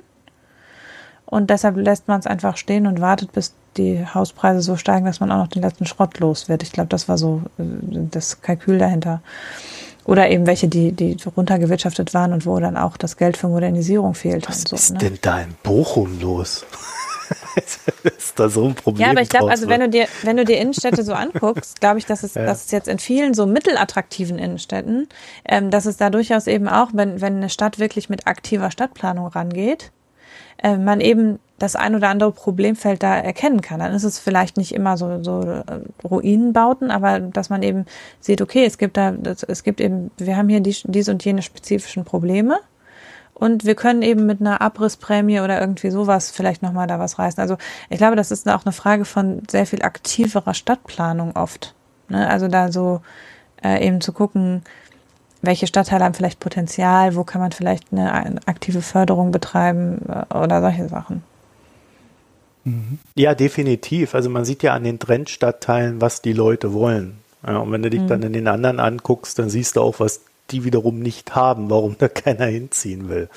Und 1.26 1.49
deshalb 1.49 1.78
lässt 1.78 2.07
man 2.07 2.20
es 2.20 2.28
einfach 2.28 2.55
stehen 2.55 2.86
und 2.86 3.01
wartet, 3.01 3.32
bis 3.32 3.55
die 3.78 4.05
Hauspreise 4.05 4.62
so 4.62 4.76
steigen, 4.76 5.07
dass 5.07 5.20
man 5.20 5.32
auch 5.32 5.38
noch 5.38 5.47
den 5.47 5.64
letzten 5.64 5.88
Schrott 5.88 6.20
los 6.20 6.49
wird. 6.49 6.62
Ich 6.62 6.72
glaube, 6.72 6.89
das 6.89 7.10
war 7.10 7.18
so 7.18 7.41
äh, 7.57 7.64
das 8.12 8.43
Kalkül 8.43 8.78
dahinter. 8.78 9.22
Oder 10.10 10.30
eben 10.30 10.47
welche, 10.47 10.68
die, 10.68 10.91
die 10.91 11.18
runtergewirtschaftet 11.36 12.16
waren 12.16 12.34
und 12.34 12.47
wo 12.47 12.60
dann 12.60 12.78
auch 12.78 12.97
das 12.97 13.16
Geld 13.16 13.38
für 13.38 13.47
Modernisierung 13.47 14.16
fehlt. 14.16 14.49
Was 14.49 14.64
so, 14.64 14.76
ist 14.76 14.93
ne? 14.93 14.97
denn 14.97 15.20
da 15.22 15.41
in 15.41 15.55
Bochum 15.62 16.20
los? 16.20 16.66
ist 18.18 18.39
da 18.39 18.49
so 18.49 18.66
ein 18.66 18.74
Problem? 18.74 19.05
Ja, 19.05 19.12
aber 19.12 19.22
ich 19.22 19.30
glaube, 19.30 19.51
also 19.51 19.68
wenn 19.68 19.82
du 19.82 19.89
dir, 19.89 20.07
wenn 20.24 20.36
du 20.36 20.45
dir 20.45 20.57
Innenstädte 20.57 21.03
so 21.03 21.14
anguckst, 21.14 21.80
glaube 21.80 21.99
ich, 21.99 22.07
dass 22.07 22.24
es, 22.24 22.34
ja. 22.36 22.43
dass 22.43 22.66
es 22.66 22.72
jetzt 22.72 22.88
in 22.88 22.97
vielen 22.97 23.36
so 23.36 23.45
mittelattraktiven 23.45 24.39
Innenstädten, 24.39 25.07
ähm, 25.47 25.70
dass 25.70 25.86
es 25.86 25.97
da 25.97 26.10
durchaus 26.10 26.47
eben 26.47 26.68
auch, 26.68 26.89
wenn, 26.93 27.22
wenn 27.22 27.36
eine 27.36 27.49
Stadt 27.49 27.78
wirklich 27.78 28.10
mit 28.10 28.26
aktiver 28.26 28.72
Stadtplanung 28.72 29.28
rangeht, 29.28 29.91
äh, 30.64 30.78
man 30.78 31.01
eben 31.01 31.38
das 31.60 31.76
ein 31.76 31.95
oder 31.95 32.10
andere 32.10 32.32
Problemfeld 32.32 33.03
da 33.03 33.16
erkennen 33.16 33.62
kann. 33.62 33.80
Dann 33.80 33.93
ist 33.93 34.03
es 34.03 34.20
vielleicht 34.20 34.57
nicht 34.57 34.74
immer 34.74 34.97
so, 34.97 35.24
so 35.24 35.41
äh, 35.41 35.64
Ruinenbauten, 36.03 36.91
aber 36.91 37.20
dass 37.20 37.49
man 37.49 37.64
eben 37.64 37.86
sieht, 38.20 38.41
okay, 38.41 38.66
es 38.66 38.78
gibt 38.78 38.97
da, 38.97 39.14
es 39.47 39.64
gibt 39.64 39.82
eben, 39.82 40.12
wir 40.18 40.38
haben 40.38 40.49
hier 40.49 40.62
die, 40.62 40.76
diese 40.86 41.12
und 41.12 41.24
jene 41.24 41.41
spezifischen 41.41 42.05
Probleme. 42.05 42.60
Und 43.34 43.64
wir 43.64 43.76
können 43.76 44.01
eben 44.01 44.26
mit 44.26 44.41
einer 44.41 44.62
Abrissprämie 44.62 45.39
oder 45.39 45.62
irgendwie 45.62 45.91
sowas 45.91 46.30
vielleicht 46.30 46.62
nochmal 46.62 46.88
da 46.88 46.99
was 46.99 47.20
reißen. 47.20 47.39
Also 47.39 47.57
ich 47.89 47.97
glaube, 47.97 48.18
das 48.18 48.32
ist 48.32 48.49
auch 48.49 48.66
eine 48.66 48.74
Frage 48.74 49.05
von 49.05 49.43
sehr 49.49 49.66
viel 49.66 49.82
aktiverer 49.82 50.53
Stadtplanung 50.53 51.36
oft. 51.38 51.74
Ne? 52.10 52.30
Also 52.30 52.49
da 52.49 52.70
so 52.70 52.99
äh, 53.64 53.86
eben 53.86 54.01
zu 54.01 54.12
gucken, 54.12 54.64
welche 55.41 55.68
Stadtteile 55.68 56.03
haben 56.03 56.14
vielleicht 56.14 56.41
Potenzial, 56.41 57.16
wo 57.16 57.24
kann 57.24 57.39
man 57.39 57.53
vielleicht 57.53 57.93
eine 57.93 58.39
aktive 58.45 58.82
Förderung 58.82 59.32
betreiben 59.32 60.01
äh, 60.10 60.38
oder 60.38 60.60
solche 60.62 60.89
Sachen. 60.89 61.24
Mhm. 62.64 62.99
Ja, 63.16 63.36
definitiv. 63.36 64.16
Also 64.16 64.30
man 64.30 64.45
sieht 64.45 64.64
ja 64.64 64.74
an 64.74 64.84
den 64.84 64.99
Trendstadtteilen, 64.99 66.01
was 66.01 66.22
die 66.22 66.34
Leute 66.34 66.74
wollen. 66.74 67.18
Ja, 67.45 67.57
und 67.57 67.72
wenn 67.72 67.84
du 67.84 67.89
dich 67.89 68.01
mhm. 68.01 68.07
dann 68.07 68.24
in 68.24 68.34
den 68.34 68.47
anderen 68.47 68.80
anguckst, 68.80 69.39
dann 69.39 69.49
siehst 69.49 69.76
du 69.76 69.82
auch, 69.82 69.99
was 69.99 70.22
die 70.51 70.64
wiederum 70.64 70.99
nicht 70.99 71.36
haben, 71.36 71.70
warum 71.70 71.95
da 71.97 72.07
keiner 72.07 72.45
hinziehen 72.45 73.10
will. 73.10 73.30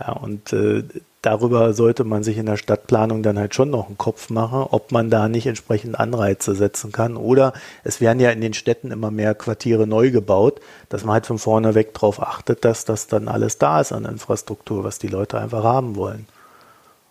Ja, 0.00 0.12
und 0.12 0.52
äh, 0.52 0.84
darüber 1.22 1.72
sollte 1.72 2.04
man 2.04 2.22
sich 2.22 2.36
in 2.36 2.46
der 2.46 2.56
Stadtplanung 2.56 3.22
dann 3.22 3.38
halt 3.38 3.54
schon 3.54 3.70
noch 3.70 3.86
einen 3.86 3.98
Kopf 3.98 4.30
machen, 4.30 4.66
ob 4.70 4.92
man 4.92 5.10
da 5.10 5.28
nicht 5.28 5.46
entsprechend 5.46 5.98
Anreize 5.98 6.54
setzen 6.54 6.92
kann. 6.92 7.16
Oder 7.16 7.52
es 7.82 8.00
werden 8.00 8.20
ja 8.20 8.30
in 8.30 8.40
den 8.40 8.54
Städten 8.54 8.90
immer 8.90 9.10
mehr 9.10 9.34
Quartiere 9.34 9.86
neu 9.86 10.10
gebaut, 10.10 10.60
dass 10.88 11.04
man 11.04 11.14
halt 11.14 11.26
von 11.26 11.38
vorne 11.38 11.74
weg 11.74 11.94
darauf 11.94 12.22
achtet, 12.22 12.64
dass 12.64 12.84
das 12.84 13.06
dann 13.06 13.28
alles 13.28 13.58
da 13.58 13.80
ist 13.80 13.92
an 13.92 14.04
Infrastruktur, 14.04 14.84
was 14.84 14.98
die 14.98 15.08
Leute 15.08 15.40
einfach 15.40 15.64
haben 15.64 15.96
wollen. 15.96 16.26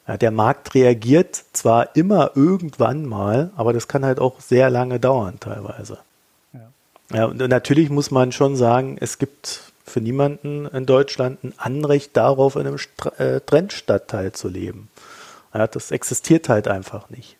Ja, 0.08 0.18
der 0.18 0.32
Markt 0.32 0.76
reagiert 0.76 1.44
zwar 1.54 1.96
immer 1.96 2.32
irgendwann 2.36 3.06
mal, 3.06 3.52
aber 3.56 3.74
das 3.74 3.88
kann 3.88 4.06
halt 4.06 4.20
auch 4.20 4.40
sehr 4.40 4.70
lange 4.70 5.00
dauern 5.00 5.40
teilweise. 5.40 5.98
Ja, 6.54 6.60
ja 7.12 7.26
und 7.26 7.38
natürlich 7.38 7.90
muss 7.90 8.12
man 8.12 8.32
schon 8.32 8.56
sagen, 8.56 8.98
es 9.00 9.18
gibt 9.18 9.72
für 9.84 10.02
niemanden 10.02 10.68
in 10.68 10.86
Deutschland 10.86 11.44
ein 11.44 11.54
Anrecht 11.58 12.16
darauf, 12.18 12.56
in 12.56 12.68
einem 12.68 12.78
St 12.78 13.20
äh, 13.20 13.42
Trendstadtteil 13.42 14.32
zu 14.32 14.48
leben. 14.48 14.90
Ja, 15.54 15.68
das 15.68 15.92
existiert 15.92 16.50
halt 16.50 16.68
einfach 16.68 17.10
nicht. 17.10 17.38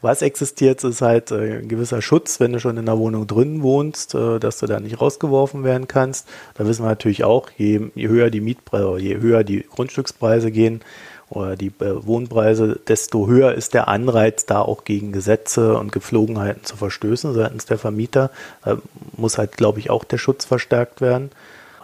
Was 0.00 0.22
existiert, 0.22 0.82
ist 0.84 1.02
halt 1.02 1.30
äh, 1.30 1.58
ein 1.58 1.68
gewisser 1.68 2.02
Schutz, 2.02 2.40
wenn 2.40 2.52
du 2.52 2.60
schon 2.60 2.76
in 2.76 2.86
der 2.86 2.98
Wohnung 2.98 3.26
drin 3.26 3.62
wohnst, 3.62 4.14
äh, 4.14 4.38
dass 4.38 4.58
du 4.58 4.66
da 4.66 4.80
nicht 4.80 5.00
rausgeworfen 5.00 5.64
werden 5.64 5.88
kannst. 5.88 6.28
Da 6.54 6.66
wissen 6.66 6.84
wir 6.84 6.88
natürlich 6.88 7.24
auch, 7.24 7.50
je, 7.56 7.90
höher 7.94 8.30
die 8.30 8.40
Mietpreise, 8.40 8.98
je 8.98 9.18
höher 9.18 9.44
die 9.44 9.66
Grundstückspreise 9.68 10.50
gehen, 10.50 10.80
oder 11.28 11.56
die 11.56 11.72
äh, 11.80 12.06
Wohnpreise, 12.06 12.78
desto 12.86 13.26
höher 13.26 13.52
ist 13.54 13.74
der 13.74 13.88
Anreiz, 13.88 14.46
da 14.46 14.60
auch 14.60 14.84
gegen 14.84 15.12
Gesetze 15.12 15.76
und 15.76 15.90
Gepflogenheiten 15.92 16.64
zu 16.64 16.76
verstößen 16.76 17.34
seitens 17.34 17.66
der 17.66 17.78
Vermieter. 17.78 18.30
Da 18.64 18.78
muss 19.16 19.38
halt, 19.38 19.56
glaube 19.56 19.80
ich, 19.80 19.90
auch 19.90 20.04
der 20.04 20.18
Schutz 20.18 20.44
verstärkt 20.44 21.00
werden. 21.00 21.30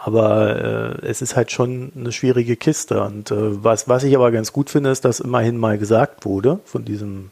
Aber 0.04 1.00
äh, 1.02 1.06
es 1.06 1.22
ist 1.22 1.36
halt 1.36 1.52
schon 1.52 1.92
eine 1.96 2.12
schwierige 2.12 2.56
Kiste. 2.56 3.02
Und 3.02 3.30
äh, 3.30 3.64
was, 3.64 3.88
was 3.88 4.04
ich 4.04 4.14
aber 4.16 4.30
ganz 4.32 4.52
gut 4.52 4.70
finde, 4.70 4.90
ist, 4.90 5.04
dass 5.04 5.20
immerhin 5.20 5.56
mal 5.56 5.78
gesagt 5.78 6.24
wurde 6.24 6.60
von 6.64 6.84
diesem 6.84 7.30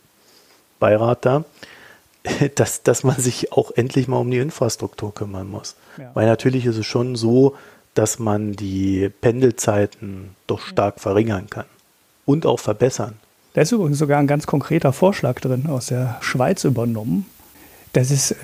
Beirat 0.80 1.24
da, 1.24 1.44
dass, 2.56 2.82
dass 2.82 3.04
man 3.04 3.16
sich 3.20 3.52
auch 3.52 3.70
endlich 3.70 4.08
mal 4.08 4.16
um 4.16 4.30
die 4.30 4.38
Infrastruktur 4.38 5.14
kümmern 5.14 5.48
muss. 5.48 5.76
Ja. 5.96 6.10
Weil 6.14 6.26
natürlich 6.26 6.66
ist 6.66 6.76
es 6.76 6.86
schon 6.86 7.14
so, 7.14 7.54
dass 7.94 8.18
man 8.18 8.52
die 8.52 9.10
Pendelzeiten 9.20 10.30
doch 10.46 10.60
stark 10.60 11.00
verringern 11.00 11.48
kann 11.48 11.66
und 12.24 12.46
auch 12.46 12.58
verbessern. 12.58 13.14
Da 13.54 13.62
ist 13.62 13.72
übrigens 13.72 13.98
sogar 13.98 14.20
ein 14.20 14.28
ganz 14.28 14.46
konkreter 14.46 14.92
Vorschlag 14.92 15.40
drin, 15.40 15.66
aus 15.66 15.86
der 15.86 16.18
Schweiz 16.20 16.64
übernommen. 16.64 17.26
Das 17.92 18.12
ist, 18.12 18.36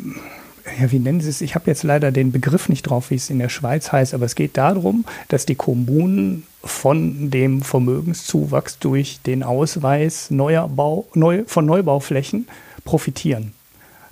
ja, 0.81 0.91
wie 0.91 0.99
nennen 0.99 1.21
Sie 1.21 1.31
es? 1.31 1.41
Ich 1.41 1.55
habe 1.55 1.71
jetzt 1.71 1.85
leider 1.85 2.11
den 2.11 2.33
Begriff 2.33 2.69
nicht 2.69 2.83
drauf, 2.83 3.11
wie 3.11 3.15
es 3.15 3.31
in 3.31 3.39
der 3.39 3.49
Schweiz 3.49 3.93
heißt, 3.93 4.15
aber 4.15 4.27
es 4.27 4.35
geht 4.35 4.57
darum, 4.57 5.05
dass 5.29 5.47
die 5.47 5.55
Kommunen 5.55 6.45
von 6.67 7.31
dem 7.31 7.63
Vermögenszuwachs 7.63 8.79
durch 8.79 9.21
den 9.25 9.43
Ausweis 9.43 10.31
neuer 10.31 10.69
Bau, 10.69 11.07
neu, 11.15 11.45
von 11.47 11.67
Neubauflächen 11.67 12.49
profitieren. 12.85 13.53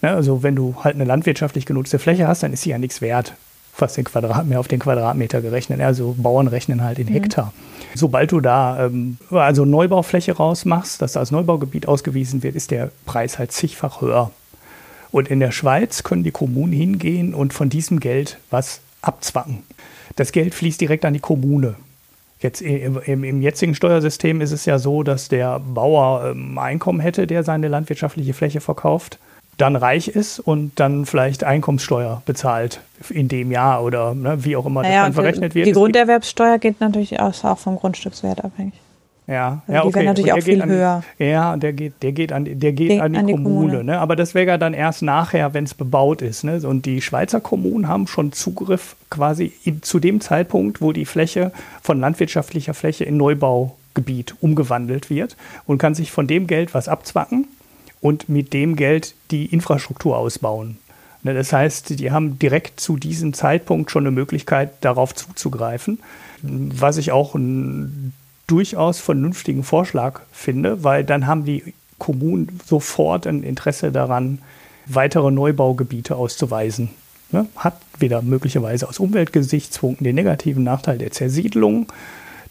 Ne, 0.03 0.11
also 0.11 0.43
wenn 0.43 0.57
du 0.57 0.77
halt 0.83 0.95
eine 0.95 1.05
landwirtschaftlich 1.05 1.67
genutzte 1.67 1.99
Fläche 1.99 2.27
hast, 2.27 2.43
dann 2.43 2.53
ist 2.53 2.63
sie 2.63 2.71
ja 2.71 2.79
nichts 2.79 3.01
wert 3.01 3.35
fast 3.75 3.97
den 3.97 4.05
Quadratmeter 4.05 4.61
auf 4.61 4.69
den 4.69 4.79
Quadratmeter 4.79 5.41
gerechnet. 5.41 5.81
Also 5.81 6.15
Bauern 6.17 6.47
rechnen 6.47 6.83
halt 6.83 6.99
in 7.01 7.09
mhm. 7.09 7.15
Hektar. 7.15 7.47
Mhm. 7.47 7.51
Sobald 7.97 8.33
du 8.33 8.41
da 8.41 8.87
ähm, 8.87 9.19
also 9.31 9.65
Neubaufläche 9.65 10.33
rausmachst, 10.33 11.03
dass 11.03 11.13
da 11.13 11.21
als 11.21 11.33
Neubaugebiet 11.33 11.89
ausgewiesen 11.89 12.43
wird, 12.43 12.55
ist 12.55 12.71
der 12.71 12.91
Preis 13.05 13.39
halt 13.39 13.51
zigfach 13.51 14.01
höher. 14.01 14.31
Und 15.11 15.29
in 15.29 15.41
der 15.41 15.51
Schweiz 15.51 16.03
können 16.05 16.25
die 16.25 16.31
Kommunen 16.31 16.73
hingehen 16.73 17.35
und 17.35 17.53
von 17.53 17.69
diesem 17.69 18.01
Geld 18.01 18.39
was 18.51 18.81
abzwacken. 19.03 19.63
Das 20.17 20.33
Geld 20.33 20.55
fließt 20.55 20.81
direkt 20.81 21.05
an 21.05 21.13
die 21.13 21.21
Kommune. 21.21 21.75
Jetzt 22.45 22.61
im, 22.61 23.01
im, 23.25 23.41
jetzigen 23.41 23.75
Steuersystem 23.75 24.43
ist 24.43 24.53
es 24.53 24.67
ja 24.67 24.79
so, 24.79 25.03
dass 25.03 25.31
der 25.31 25.61
Bauer 25.61 26.33
ähm, 26.33 26.59
Einkommen 26.59 27.01
hätte, 27.01 27.27
der 27.27 27.43
seine 27.43 27.69
landwirtschaftliche 27.69 28.35
Fläche 28.35 28.61
verkauft, 28.61 29.19
dann 29.57 29.77
reich 29.77 30.09
ist 30.09 30.41
und 30.41 30.79
dann 30.79 31.07
vielleicht 31.07 31.43
Einkommenssteuer 31.43 32.23
bezahlt 32.27 32.83
in 33.09 33.29
dem 33.29 33.51
Jahr 33.51 33.83
oder 33.83 34.15
ne, 34.15 34.45
wie 34.45 34.57
auch 34.57 34.67
immer 34.67 34.83
naja, 34.83 34.95
das 34.95 35.05
dann 35.05 35.13
verrechnet 35.15 35.55
wird. 35.55 35.69
Die 35.69 35.73
Grunderwerbssteuer 35.73 36.59
geht 36.59 36.83
natürlich 36.83 37.19
auch 37.19 37.57
vom 37.57 37.77
Grundstückswert 37.77 38.45
abhängig. 38.45 38.75
Ja, 39.27 39.63
also 39.67 39.73
ja, 39.73 39.85
okay. 39.85 39.89
Die 39.89 39.95
wäre 39.95 40.05
natürlich 40.05 40.33
auch 40.33 40.43
viel 40.43 40.63
an, 40.63 40.69
höher. 40.69 41.03
Ja, 41.19 41.57
der 41.57 41.73
geht, 41.73 41.95
der 42.03 42.13
geht 42.13 42.33
an, 42.33 42.45
der 42.45 42.73
geht 42.73 43.01
an 43.01 43.13
die, 43.13 43.19
an 43.19 43.27
die 43.27 43.33
Kommune. 43.33 43.71
Kommune. 43.71 43.85
Ne? 43.85 43.99
Aber 43.99 44.17
das 44.17 44.35
wäre 44.35 44.47
ja 44.47 44.59
dann 44.59 44.75
erst 44.75 45.03
nachher, 45.03 45.55
wenn 45.55 45.65
es 45.65 45.75
bebaut 45.75 46.21
ist. 46.21 46.45
Ne? 46.45 46.61
Und 46.67 46.85
die 46.85 47.01
Schweizer 47.01 47.41
Kommunen 47.41 47.89
haben 47.89 48.07
schon 48.07 48.33
Zugriff 48.33 48.97
quasi 49.09 49.53
zu 49.81 49.99
dem 49.99 50.21
Zeitpunkt, 50.21 50.83
wo 50.83 50.93
die 50.93 51.07
Fläche 51.07 51.53
von 51.83 52.01
landwirtschaftlicher 52.01 52.75
Fläche 52.75 53.05
in 53.05 53.17
Neubaugebiet 53.17 54.35
umgewandelt 54.43 55.09
wird 55.09 55.37
und 55.67 55.79
kann 55.79 55.95
sich 55.95 56.13
von 56.13 56.27
dem 56.27 56.47
Geld 56.47 56.75
was 56.75 56.89
abzwacken 56.89 57.49
und 58.03 58.29
mit 58.29 58.53
dem 58.53 58.77
Geld 58.77 59.15
die 59.31 59.47
Infrastruktur 59.47 60.19
ausbauen. 60.19 60.77
Ne? 61.23 61.33
Das 61.33 61.51
heißt, 61.51 61.99
die 61.99 62.11
haben 62.11 62.39
direkt 62.39 62.79
zu 62.79 62.99
diesem 62.99 63.33
Zeitpunkt 63.33 63.91
schon 63.91 64.03
eine 64.03 64.11
Möglichkeit, 64.11 64.73
darauf 64.83 65.15
zuzugreifen. 65.15 66.01
Was 66.43 66.99
ich 66.99 67.11
auch 67.11 67.35
ein 67.35 68.13
durchaus 68.47 69.01
vernünftigen 69.01 69.63
Vorschlag 69.63 70.21
finde, 70.33 70.85
weil 70.85 71.05
dann 71.05 71.27
haben 71.27 71.45
die 71.45 71.75
Kommunen 71.99 72.61
sofort 72.67 73.27
ein 73.27 73.43
Interesse 73.43 73.93
daran, 73.93 74.39
weitere 74.87 75.31
Neubaugebiete 75.31 76.17
auszuweisen. 76.17 76.91
Ne? 77.31 77.47
Hat 77.57 77.81
wieder 77.99 78.23
möglicherweise 78.23 78.89
aus 78.89 78.99
Umweltgesichtspunkten 78.99 80.05
den 80.05 80.15
negativen 80.15 80.63
Nachteil 80.63 80.99
der 80.99 81.11
Zersiedlung 81.11 81.87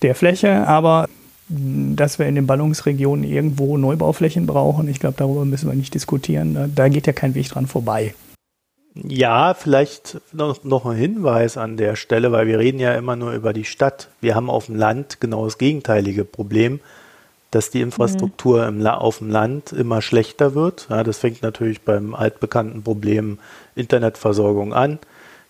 der 0.01 0.15
Fläche, 0.15 0.67
aber 0.67 1.07
dass 1.49 2.19
wir 2.19 2.25
in 2.25 2.35
den 2.35 2.47
Ballungsregionen 2.47 3.23
irgendwo 3.23 3.77
Neubauflächen 3.77 4.45
brauchen, 4.47 4.87
ich 4.87 4.99
glaube, 4.99 5.15
darüber 5.17 5.45
müssen 5.45 5.69
wir 5.69 5.75
nicht 5.75 5.93
diskutieren. 5.93 6.71
Da 6.73 6.87
geht 6.87 7.05
ja 7.05 7.13
kein 7.13 7.35
Weg 7.35 7.49
dran 7.49 7.67
vorbei. 7.67 8.15
Ja, 8.95 9.55
vielleicht 9.55 10.21
noch, 10.33 10.63
noch 10.63 10.85
ein 10.85 10.95
Hinweis 10.95 11.57
an 11.57 11.77
der 11.77 11.95
Stelle, 11.95 12.31
weil 12.31 12.45
wir 12.45 12.59
reden 12.59 12.79
ja 12.79 12.93
immer 12.93 13.15
nur 13.15 13.31
über 13.31 13.51
die 13.51 13.65
Stadt. 13.65 14.09
Wir 14.21 14.35
haben 14.35 14.51
auf 14.51 14.67
dem 14.67 14.75
Land 14.75 15.19
genau 15.19 15.45
das 15.45 15.57
gegenteilige 15.57 16.25
Problem, 16.25 16.79
dass 17.49 17.71
die 17.71 17.81
Infrastruktur 17.81 18.69
mhm. 18.69 18.81
im, 18.81 18.87
auf 18.87 19.17
dem 19.17 19.29
Land 19.29 19.71
immer 19.71 20.01
schlechter 20.03 20.53
wird. 20.53 20.87
Ja, 20.89 21.03
das 21.03 21.17
fängt 21.17 21.41
natürlich 21.41 21.81
beim 21.81 22.13
altbekannten 22.13 22.83
Problem 22.83 23.39
Internetversorgung 23.75 24.73
an, 24.73 24.99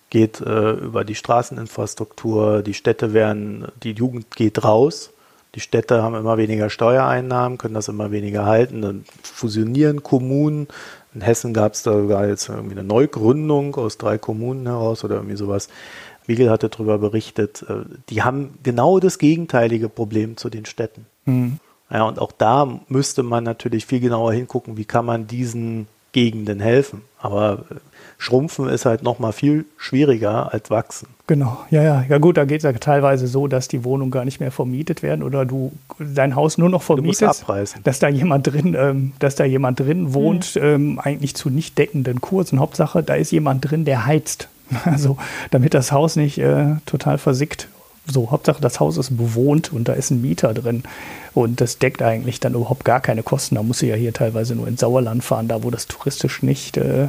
geht 0.09 0.39
äh, 0.39 0.71
über 0.71 1.03
die 1.03 1.15
Straßeninfrastruktur, 1.15 2.61
die 2.61 2.73
Städte 2.73 3.13
werden, 3.13 3.67
die 3.83 3.91
Jugend 3.91 4.35
geht 4.35 4.63
raus. 4.63 5.11
Die 5.55 5.59
Städte 5.59 6.01
haben 6.01 6.15
immer 6.15 6.37
weniger 6.37 6.69
Steuereinnahmen, 6.69 7.57
können 7.57 7.75
das 7.75 7.87
immer 7.87 8.09
weniger 8.11 8.45
halten. 8.45 8.81
Dann 8.81 9.05
fusionieren 9.21 10.01
Kommunen, 10.01 10.67
in 11.13 11.21
Hessen 11.21 11.53
gab 11.53 11.73
es 11.73 11.83
da 11.83 11.93
sogar 11.93 12.27
jetzt 12.27 12.49
irgendwie 12.49 12.73
eine 12.73 12.83
Neugründung 12.83 13.75
aus 13.75 13.97
drei 13.97 14.17
Kommunen 14.17 14.65
heraus 14.65 15.03
oder 15.03 15.15
irgendwie 15.15 15.37
sowas. 15.37 15.69
Wiegel 16.25 16.49
hatte 16.49 16.69
darüber 16.69 16.97
berichtet. 16.97 17.65
Äh, 17.67 17.83
die 18.09 18.23
haben 18.23 18.57
genau 18.63 18.99
das 18.99 19.17
gegenteilige 19.17 19.89
Problem 19.89 20.37
zu 20.37 20.49
den 20.49 20.65
Städten. 20.65 21.05
Mhm. 21.25 21.59
Ja, 21.89 22.03
und 22.03 22.19
auch 22.19 22.31
da 22.31 22.79
müsste 22.87 23.23
man 23.23 23.43
natürlich 23.43 23.85
viel 23.85 23.99
genauer 23.99 24.33
hingucken, 24.33 24.77
wie 24.77 24.85
kann 24.85 25.05
man 25.05 25.27
diesen 25.27 25.87
Gegenden 26.11 26.59
helfen. 26.59 27.01
Aber 27.19 27.65
äh, 27.69 27.75
Schrumpfen 28.17 28.69
ist 28.69 28.85
halt 28.85 29.03
noch 29.03 29.19
mal 29.19 29.31
viel 29.31 29.65
schwieriger 29.77 30.53
als 30.53 30.69
Wachsen. 30.69 31.07
Genau, 31.27 31.57
ja, 31.69 31.81
ja. 31.83 32.05
Ja 32.07 32.17
gut, 32.17 32.37
da 32.37 32.45
geht 32.45 32.57
es 32.57 32.63
ja 32.63 32.73
teilweise 32.73 33.27
so, 33.27 33.47
dass 33.47 33.67
die 33.67 33.83
Wohnungen 33.83 34.11
gar 34.11 34.25
nicht 34.25 34.39
mehr 34.39 34.51
vermietet 34.51 35.03
werden 35.03 35.23
oder 35.23 35.45
du 35.45 35.71
dein 35.99 36.35
Haus 36.35 36.57
nur 36.57 36.69
noch 36.69 36.83
vermietest, 36.83 37.45
dass 37.83 37.99
da 37.99 38.09
jemand 38.09 38.47
drin, 38.47 38.75
ähm, 38.77 39.13
dass 39.19 39.35
da 39.35 39.45
jemand 39.45 39.79
drin 39.79 40.13
wohnt, 40.13 40.55
mhm. 40.55 40.61
ähm, 40.63 40.99
eigentlich 40.99 41.35
zu 41.35 41.49
nicht 41.49 41.77
deckenden 41.77 42.19
Kursen. 42.19 42.59
Hauptsache, 42.59 43.03
da 43.03 43.15
ist 43.15 43.31
jemand 43.31 43.69
drin, 43.69 43.85
der 43.85 44.05
heizt. 44.05 44.49
Also 44.85 45.17
damit 45.51 45.73
das 45.73 45.91
Haus 45.91 46.15
nicht 46.15 46.39
äh, 46.39 46.75
total 46.85 47.17
versickt. 47.17 47.67
So, 48.05 48.31
Hauptsache, 48.31 48.61
das 48.61 48.79
Haus 48.79 48.97
ist 48.97 49.15
bewohnt 49.15 49.71
und 49.71 49.87
da 49.87 49.93
ist 49.93 50.11
ein 50.11 50.21
Mieter 50.21 50.53
drin. 50.53 50.83
Und 51.33 51.61
das 51.61 51.77
deckt 51.77 52.01
eigentlich 52.01 52.39
dann 52.39 52.53
überhaupt 52.53 52.83
gar 52.83 52.99
keine 52.99 53.23
Kosten. 53.23 53.55
Da 53.55 53.63
muss 53.63 53.79
sie 53.79 53.87
ja 53.87 53.95
hier 53.95 54.13
teilweise 54.13 54.55
nur 54.55 54.67
ins 54.67 54.81
Sauerland 54.81 55.23
fahren, 55.23 55.47
da 55.47 55.63
wo 55.63 55.69
das 55.69 55.87
touristisch 55.87 56.43
nicht 56.43 56.77
äh, 56.77 57.07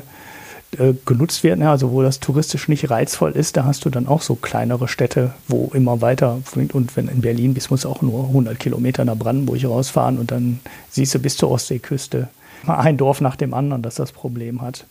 äh, 0.79 0.95
genutzt 1.05 1.45
werden, 1.45 1.65
also 1.65 1.93
wo 1.93 2.03
das 2.03 2.21
touristisch 2.21 2.69
nicht 2.69 2.91
reizvoll 2.91 3.33
ist, 3.33 3.57
da 3.57 3.65
hast 3.65 3.85
du 3.85 3.91
dann 3.91 4.07
auch 4.07 4.23
so 4.23 4.35
kleinere 4.35 4.89
Städte, 4.89 5.33
wo 5.49 5.71
immer 5.75 6.01
weiter, 6.01 6.41
und 6.73 6.97
wenn 6.97 7.09
in 7.09 7.21
Berlin 7.21 7.55
bist, 7.55 7.71
musst 7.71 7.85
du 7.85 7.89
auch 7.89 8.03
nur 8.03 8.25
100 8.29 8.59
Kilometer 8.59 9.05
nach 9.05 9.17
Brandenburg 9.17 9.65
rausfahren 9.65 10.19
und 10.19 10.31
dann 10.31 10.61
siehst 10.91 11.15
du 11.15 11.19
bis 11.19 11.37
zur 11.37 11.51
Ostseeküste 11.51 12.29
ein 12.67 12.97
Dorf 12.97 13.21
nach 13.21 13.37
dem 13.37 13.55
anderen, 13.55 13.83
das 13.83 13.97
das 13.97 14.13
Problem 14.13 14.63
hat. 14.63 14.87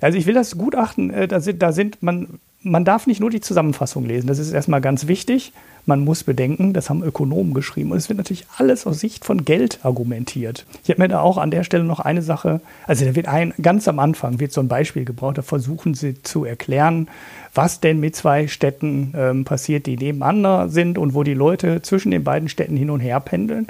Also 0.00 0.18
ich 0.18 0.26
will 0.26 0.34
das 0.34 0.56
Gutachten, 0.56 1.10
äh, 1.10 1.28
da 1.28 1.40
sind, 1.40 1.62
da 1.62 1.72
sind 1.72 2.02
man, 2.02 2.40
man 2.62 2.84
darf 2.84 3.06
nicht 3.06 3.20
nur 3.20 3.30
die 3.30 3.40
Zusammenfassung 3.40 4.04
lesen, 4.04 4.26
das 4.26 4.38
ist 4.38 4.52
erstmal 4.52 4.80
ganz 4.80 5.06
wichtig. 5.06 5.52
Man 5.86 6.00
muss 6.00 6.24
bedenken, 6.24 6.72
das 6.72 6.88
haben 6.88 7.02
Ökonomen 7.02 7.52
geschrieben 7.52 7.92
und 7.92 7.98
es 7.98 8.08
wird 8.08 8.16
natürlich 8.16 8.46
alles 8.56 8.86
aus 8.86 9.00
Sicht 9.00 9.24
von 9.24 9.44
Geld 9.44 9.80
argumentiert. 9.82 10.64
Ich 10.82 10.90
habe 10.90 11.02
mir 11.02 11.08
da 11.08 11.20
auch 11.20 11.36
an 11.36 11.50
der 11.50 11.62
Stelle 11.62 11.84
noch 11.84 12.00
eine 12.00 12.22
Sache, 12.22 12.60
also 12.86 13.04
da 13.04 13.14
wird 13.14 13.28
ein, 13.28 13.52
ganz 13.60 13.86
am 13.86 13.98
Anfang 13.98 14.40
wird 14.40 14.52
so 14.52 14.62
ein 14.62 14.68
Beispiel 14.68 15.04
gebraucht, 15.04 15.36
da 15.36 15.42
versuchen 15.42 15.92
sie 15.94 16.22
zu 16.22 16.46
erklären, 16.46 17.08
was 17.54 17.80
denn 17.80 18.00
mit 18.00 18.16
zwei 18.16 18.48
Städten 18.48 19.12
ähm, 19.16 19.44
passiert, 19.44 19.86
die 19.86 19.96
nebeneinander 19.96 20.68
sind 20.70 20.96
und 20.96 21.14
wo 21.14 21.22
die 21.22 21.34
Leute 21.34 21.82
zwischen 21.82 22.10
den 22.10 22.24
beiden 22.24 22.48
Städten 22.48 22.76
hin 22.76 22.90
und 22.90 23.00
her 23.00 23.20
pendeln. 23.20 23.66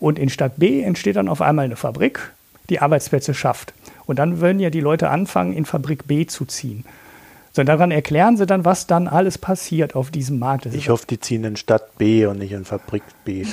Und 0.00 0.18
in 0.18 0.28
Stadt 0.28 0.54
B 0.56 0.82
entsteht 0.82 1.16
dann 1.16 1.28
auf 1.28 1.40
einmal 1.40 1.66
eine 1.66 1.76
Fabrik, 1.76 2.32
die 2.68 2.80
Arbeitsplätze 2.80 3.34
schafft. 3.34 3.74
Und 4.06 4.18
dann 4.18 4.40
würden 4.40 4.60
ja 4.60 4.70
die 4.70 4.80
Leute 4.80 5.10
anfangen, 5.10 5.52
in 5.52 5.66
Fabrik 5.66 6.06
B 6.06 6.26
zu 6.26 6.46
ziehen. 6.46 6.84
So, 7.58 7.64
daran 7.64 7.90
erklären 7.90 8.36
sie 8.36 8.46
dann, 8.46 8.64
was 8.64 8.86
dann 8.86 9.08
alles 9.08 9.36
passiert 9.36 9.96
auf 9.96 10.12
diesem 10.12 10.38
Markt. 10.38 10.66
Das 10.66 10.74
ich 10.74 10.90
hoffe, 10.90 11.06
die 11.10 11.18
ziehen 11.18 11.42
in 11.42 11.56
Stadt 11.56 11.98
B 11.98 12.24
und 12.24 12.38
nicht 12.38 12.52
in 12.52 12.64
Fabrik 12.64 13.02
B. 13.24 13.46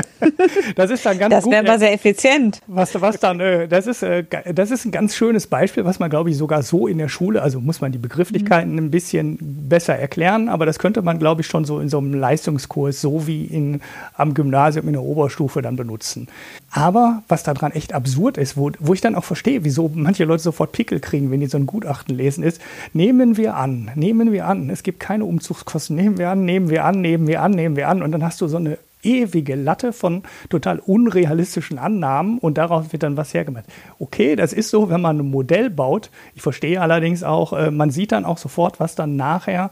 das 0.76 0.90
ist 0.90 1.06
dann 1.06 1.18
ganz 1.18 1.32
Das 1.32 1.50
wäre 1.50 1.62
mal 1.62 1.78
sehr 1.78 1.94
effizient. 1.94 2.60
Was, 2.66 3.00
was 3.00 3.18
dann, 3.18 3.40
äh, 3.40 3.66
das, 3.66 3.86
ist, 3.86 4.02
äh, 4.02 4.24
das 4.52 4.70
ist 4.70 4.84
ein 4.84 4.90
ganz 4.90 5.16
schönes 5.16 5.46
Beispiel, 5.46 5.86
was 5.86 5.98
man, 5.98 6.10
glaube 6.10 6.28
ich, 6.28 6.36
sogar 6.36 6.62
so 6.62 6.86
in 6.86 6.98
der 6.98 7.08
Schule, 7.08 7.40
also 7.40 7.60
muss 7.60 7.80
man 7.80 7.92
die 7.92 7.98
Begrifflichkeiten 7.98 8.72
mhm. 8.72 8.78
ein 8.78 8.90
bisschen 8.90 9.38
besser 9.40 9.96
erklären, 9.96 10.50
aber 10.50 10.66
das 10.66 10.78
könnte 10.78 11.00
man, 11.00 11.18
glaube 11.18 11.40
ich, 11.40 11.46
schon 11.46 11.64
so 11.64 11.80
in 11.80 11.88
so 11.88 11.96
einem 11.96 12.12
Leistungskurs, 12.12 13.00
so 13.00 13.26
wie 13.26 13.46
in, 13.46 13.80
am 14.18 14.34
Gymnasium 14.34 14.86
in 14.86 14.92
der 14.92 15.02
Oberstufe 15.02 15.62
dann 15.62 15.76
benutzen. 15.76 16.28
Aber 16.70 17.22
was 17.26 17.42
daran 17.42 17.72
echt 17.72 17.92
absurd 17.92 18.38
ist, 18.38 18.56
wo, 18.56 18.70
wo 18.78 18.94
ich 18.94 19.00
dann 19.00 19.16
auch 19.16 19.24
verstehe, 19.24 19.64
wieso 19.64 19.90
manche 19.92 20.24
Leute 20.24 20.42
sofort 20.42 20.70
Pickel 20.70 21.00
kriegen, 21.00 21.30
wenn 21.30 21.40
die 21.40 21.46
so 21.46 21.58
ein 21.58 21.66
Gutachten 21.66 22.16
lesen, 22.16 22.44
ist, 22.44 22.60
nehmen 22.92 23.36
wir 23.36 23.56
an, 23.56 23.90
nehmen 23.96 24.30
wir 24.30 24.46
an, 24.46 24.70
es 24.70 24.84
gibt 24.84 25.00
keine 25.00 25.24
Umzugskosten, 25.24 25.96
nehmen 25.96 26.16
wir 26.16 26.30
an, 26.30 26.44
nehmen 26.44 26.70
wir 26.70 26.84
an, 26.84 27.00
nehmen 27.00 27.26
wir 27.26 27.42
an, 27.42 27.50
nehmen 27.50 27.76
wir 27.76 27.88
an 27.88 28.02
und 28.02 28.12
dann 28.12 28.22
hast 28.22 28.40
du 28.40 28.46
so 28.46 28.56
eine 28.56 28.78
ewige 29.02 29.54
Latte 29.54 29.92
von 29.92 30.22
total 30.48 30.78
unrealistischen 30.78 31.78
Annahmen 31.78 32.38
und 32.38 32.58
darauf 32.58 32.92
wird 32.92 33.02
dann 33.02 33.16
was 33.16 33.34
hergemacht. 33.34 33.64
Okay, 33.98 34.36
das 34.36 34.52
ist 34.52 34.70
so, 34.70 34.90
wenn 34.90 35.00
man 35.00 35.18
ein 35.18 35.30
Modell 35.30 35.70
baut. 35.70 36.10
Ich 36.34 36.42
verstehe 36.42 36.80
allerdings 36.80 37.22
auch, 37.22 37.52
äh, 37.52 37.70
man 37.70 37.90
sieht 37.90 38.12
dann 38.12 38.24
auch 38.24 38.38
sofort, 38.38 38.78
was 38.78 38.94
dann 38.94 39.16
nachher 39.16 39.70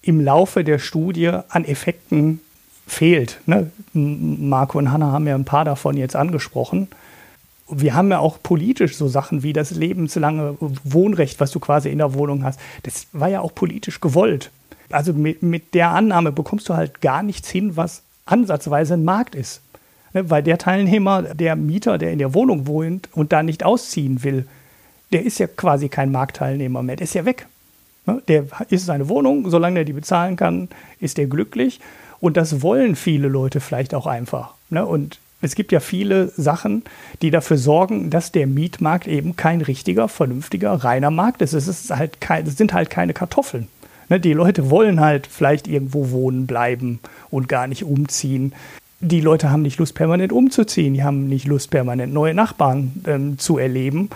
im 0.00 0.20
Laufe 0.20 0.64
der 0.64 0.78
Studie 0.78 1.28
an 1.48 1.64
Effekten 1.64 2.40
fehlt. 2.92 3.40
Ne? 3.46 3.70
Marco 3.92 4.78
und 4.78 4.92
Hanna 4.92 5.12
haben 5.12 5.26
ja 5.26 5.34
ein 5.34 5.44
paar 5.44 5.64
davon 5.64 5.96
jetzt 5.96 6.14
angesprochen. 6.16 6.88
Wir 7.68 7.94
haben 7.94 8.10
ja 8.10 8.18
auch 8.18 8.38
politisch 8.42 8.96
so 8.96 9.08
Sachen 9.08 9.42
wie 9.42 9.52
das 9.52 9.70
lebenslange 9.70 10.56
Wohnrecht, 10.84 11.40
was 11.40 11.50
du 11.50 11.60
quasi 11.60 11.88
in 11.88 11.98
der 11.98 12.14
Wohnung 12.14 12.44
hast. 12.44 12.60
Das 12.82 13.06
war 13.12 13.28
ja 13.28 13.40
auch 13.40 13.54
politisch 13.54 14.00
gewollt. 14.00 14.50
Also 14.90 15.14
mit, 15.14 15.42
mit 15.42 15.72
der 15.74 15.90
Annahme 15.90 16.32
bekommst 16.32 16.68
du 16.68 16.74
halt 16.74 17.00
gar 17.00 17.22
nichts 17.22 17.48
hin, 17.48 17.76
was 17.76 18.02
ansatzweise 18.26 18.94
ein 18.94 19.04
Markt 19.04 19.34
ist. 19.34 19.62
Ne? 20.12 20.28
Weil 20.28 20.42
der 20.42 20.58
Teilnehmer, 20.58 21.22
der 21.22 21.56
Mieter, 21.56 21.96
der 21.96 22.12
in 22.12 22.18
der 22.18 22.34
Wohnung 22.34 22.66
wohnt 22.66 23.08
und 23.12 23.32
da 23.32 23.42
nicht 23.42 23.64
ausziehen 23.64 24.22
will, 24.22 24.46
der 25.12 25.24
ist 25.24 25.38
ja 25.38 25.46
quasi 25.46 25.88
kein 25.88 26.12
Marktteilnehmer 26.12 26.82
mehr, 26.82 26.96
der 26.96 27.04
ist 27.04 27.14
ja 27.14 27.24
weg. 27.24 27.46
Ne? 28.06 28.22
Der 28.28 28.44
ist 28.68 28.84
seine 28.84 29.08
Wohnung, 29.08 29.48
solange 29.48 29.80
er 29.80 29.84
die 29.84 29.92
bezahlen 29.92 30.36
kann, 30.36 30.68
ist 31.00 31.18
er 31.18 31.26
glücklich. 31.26 31.80
Und 32.22 32.36
das 32.36 32.62
wollen 32.62 32.94
viele 32.94 33.26
Leute 33.26 33.58
vielleicht 33.58 33.96
auch 33.96 34.06
einfach. 34.06 34.54
Ne? 34.70 34.86
Und 34.86 35.18
es 35.40 35.56
gibt 35.56 35.72
ja 35.72 35.80
viele 35.80 36.28
Sachen, 36.28 36.84
die 37.20 37.32
dafür 37.32 37.58
sorgen, 37.58 38.10
dass 38.10 38.30
der 38.30 38.46
Mietmarkt 38.46 39.08
eben 39.08 39.34
kein 39.34 39.60
richtiger, 39.60 40.06
vernünftiger, 40.06 40.72
reiner 40.72 41.10
Markt 41.10 41.42
ist. 41.42 41.52
Es, 41.52 41.66
ist 41.66 41.90
halt 41.90 42.20
kein, 42.20 42.46
es 42.46 42.56
sind 42.56 42.74
halt 42.74 42.90
keine 42.90 43.12
Kartoffeln. 43.12 43.66
Ne? 44.08 44.20
Die 44.20 44.34
Leute 44.34 44.70
wollen 44.70 45.00
halt 45.00 45.26
vielleicht 45.26 45.66
irgendwo 45.66 46.12
wohnen 46.12 46.46
bleiben 46.46 47.00
und 47.28 47.48
gar 47.48 47.66
nicht 47.66 47.82
umziehen. 47.82 48.52
Die 49.00 49.20
Leute 49.20 49.50
haben 49.50 49.62
nicht 49.62 49.80
Lust, 49.80 49.96
permanent 49.96 50.32
umzuziehen. 50.32 50.94
Die 50.94 51.02
haben 51.02 51.26
nicht 51.26 51.48
Lust, 51.48 51.70
permanent 51.72 52.14
neue 52.14 52.34
Nachbarn 52.34 53.02
ähm, 53.04 53.36
zu 53.36 53.58
erleben. 53.58 54.10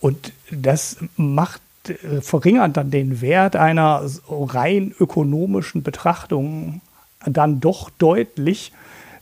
Und 0.00 0.32
das 0.52 0.98
macht 1.16 1.60
äh, 1.88 2.20
verringert 2.20 2.76
dann 2.76 2.92
den 2.92 3.20
Wert 3.20 3.56
einer 3.56 4.08
rein 4.28 4.94
ökonomischen 5.00 5.82
Betrachtung 5.82 6.82
dann 7.24 7.60
doch 7.60 7.90
deutlich, 7.90 8.72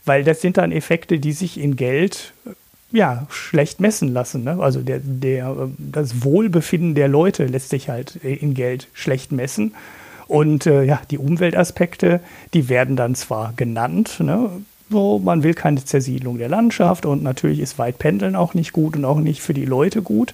weil 0.05 0.23
das 0.23 0.41
sind 0.41 0.57
dann 0.57 0.71
Effekte, 0.71 1.19
die 1.19 1.33
sich 1.33 1.59
in 1.59 1.75
Geld 1.75 2.33
ja, 2.91 3.27
schlecht 3.29 3.79
messen 3.79 4.13
lassen. 4.13 4.43
Ne? 4.43 4.57
Also 4.59 4.81
der, 4.81 4.99
der, 5.03 5.69
das 5.77 6.23
Wohlbefinden 6.23 6.95
der 6.95 7.07
Leute 7.07 7.45
lässt 7.45 7.69
sich 7.69 7.89
halt 7.89 8.15
in 8.15 8.53
Geld 8.53 8.87
schlecht 8.93 9.31
messen. 9.31 9.73
Und 10.27 10.65
äh, 10.65 10.83
ja, 10.83 11.01
die 11.09 11.17
Umweltaspekte, 11.17 12.21
die 12.53 12.69
werden 12.69 12.95
dann 12.95 13.15
zwar 13.15 13.53
genannt, 13.55 14.19
ne? 14.19 14.49
so, 14.89 15.19
man 15.19 15.43
will 15.43 15.53
keine 15.53 15.83
Zersiedlung 15.83 16.37
der 16.37 16.49
Landschaft 16.49 17.05
und 17.05 17.23
natürlich 17.23 17.59
ist 17.59 17.77
Weitpendeln 17.77 18.35
auch 18.35 18.53
nicht 18.53 18.73
gut 18.73 18.95
und 18.95 19.05
auch 19.05 19.19
nicht 19.19 19.41
für 19.41 19.53
die 19.53 19.65
Leute 19.65 20.01
gut. 20.01 20.33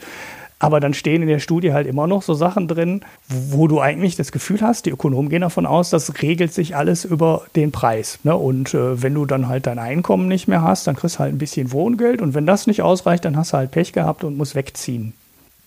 Aber 0.64 0.80
dann 0.80 0.94
stehen 0.94 1.22
in 1.22 1.28
der 1.28 1.40
Studie 1.40 1.74
halt 1.74 1.88
immer 1.88 2.08
noch 2.08 2.22
so 2.22 2.34
Sachen 2.34 2.70
drin, 2.70 3.02
wo 3.28 3.68
du 3.68 3.82
eigentlich 3.82 4.16
das 4.16 4.32
Gefühl 4.32 4.62
hast, 4.62 4.86
die 4.86 4.92
Ökonomen 4.92 5.30
gehen 5.30 5.42
davon 5.42 5.66
aus, 5.66 5.90
das 5.90 6.22
regelt 6.22 6.54
sich 6.54 6.76
alles 6.76 7.04
über 7.04 7.44
den 7.58 7.74
Preis. 7.74 8.20
Ne? 8.24 8.34
Und 8.36 8.74
äh, 8.74 9.02
wenn 9.02 9.14
du 9.14 9.26
dann 9.26 9.50
halt 9.50 9.68
dein 9.68 9.78
Einkommen 9.78 10.30
nicht 10.30 10.48
mehr 10.48 10.62
hast, 10.62 10.88
dann 10.88 10.96
kriegst 10.96 11.16
du 11.16 11.20
halt 11.20 11.34
ein 11.34 11.38
bisschen 11.38 11.74
Wohngeld. 11.74 12.22
Und 12.22 12.34
wenn 12.34 12.46
das 12.46 12.66
nicht 12.66 12.82
ausreicht, 12.82 13.26
dann 13.26 13.36
hast 13.36 13.52
du 13.52 13.58
halt 13.58 13.72
Pech 13.72 13.92
gehabt 13.92 14.24
und 14.24 14.38
musst 14.38 14.56
wegziehen. 14.56 15.14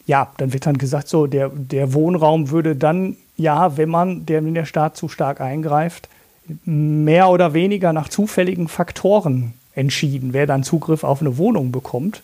Ja, 0.06 0.32
dann 0.38 0.54
wird 0.54 0.64
dann 0.64 0.78
gesagt, 0.78 1.08
so, 1.08 1.26
der, 1.26 1.50
der 1.50 1.92
Wohnraum 1.92 2.50
würde 2.50 2.74
dann, 2.74 3.16
ja, 3.36 3.76
wenn 3.76 3.90
man, 3.90 4.24
der, 4.24 4.42
wenn 4.42 4.54
der 4.54 4.64
Staat 4.64 4.96
zu 4.96 5.08
stark 5.08 5.42
eingreift, 5.42 6.08
mehr 6.64 7.28
oder 7.28 7.52
weniger 7.52 7.92
nach 7.92 8.08
zufälligen 8.08 8.68
Faktoren 8.68 9.52
entschieden, 9.74 10.32
wer 10.32 10.46
dann 10.46 10.62
Zugriff 10.62 11.04
auf 11.04 11.20
eine 11.20 11.36
Wohnung 11.36 11.70
bekommt. 11.70 12.22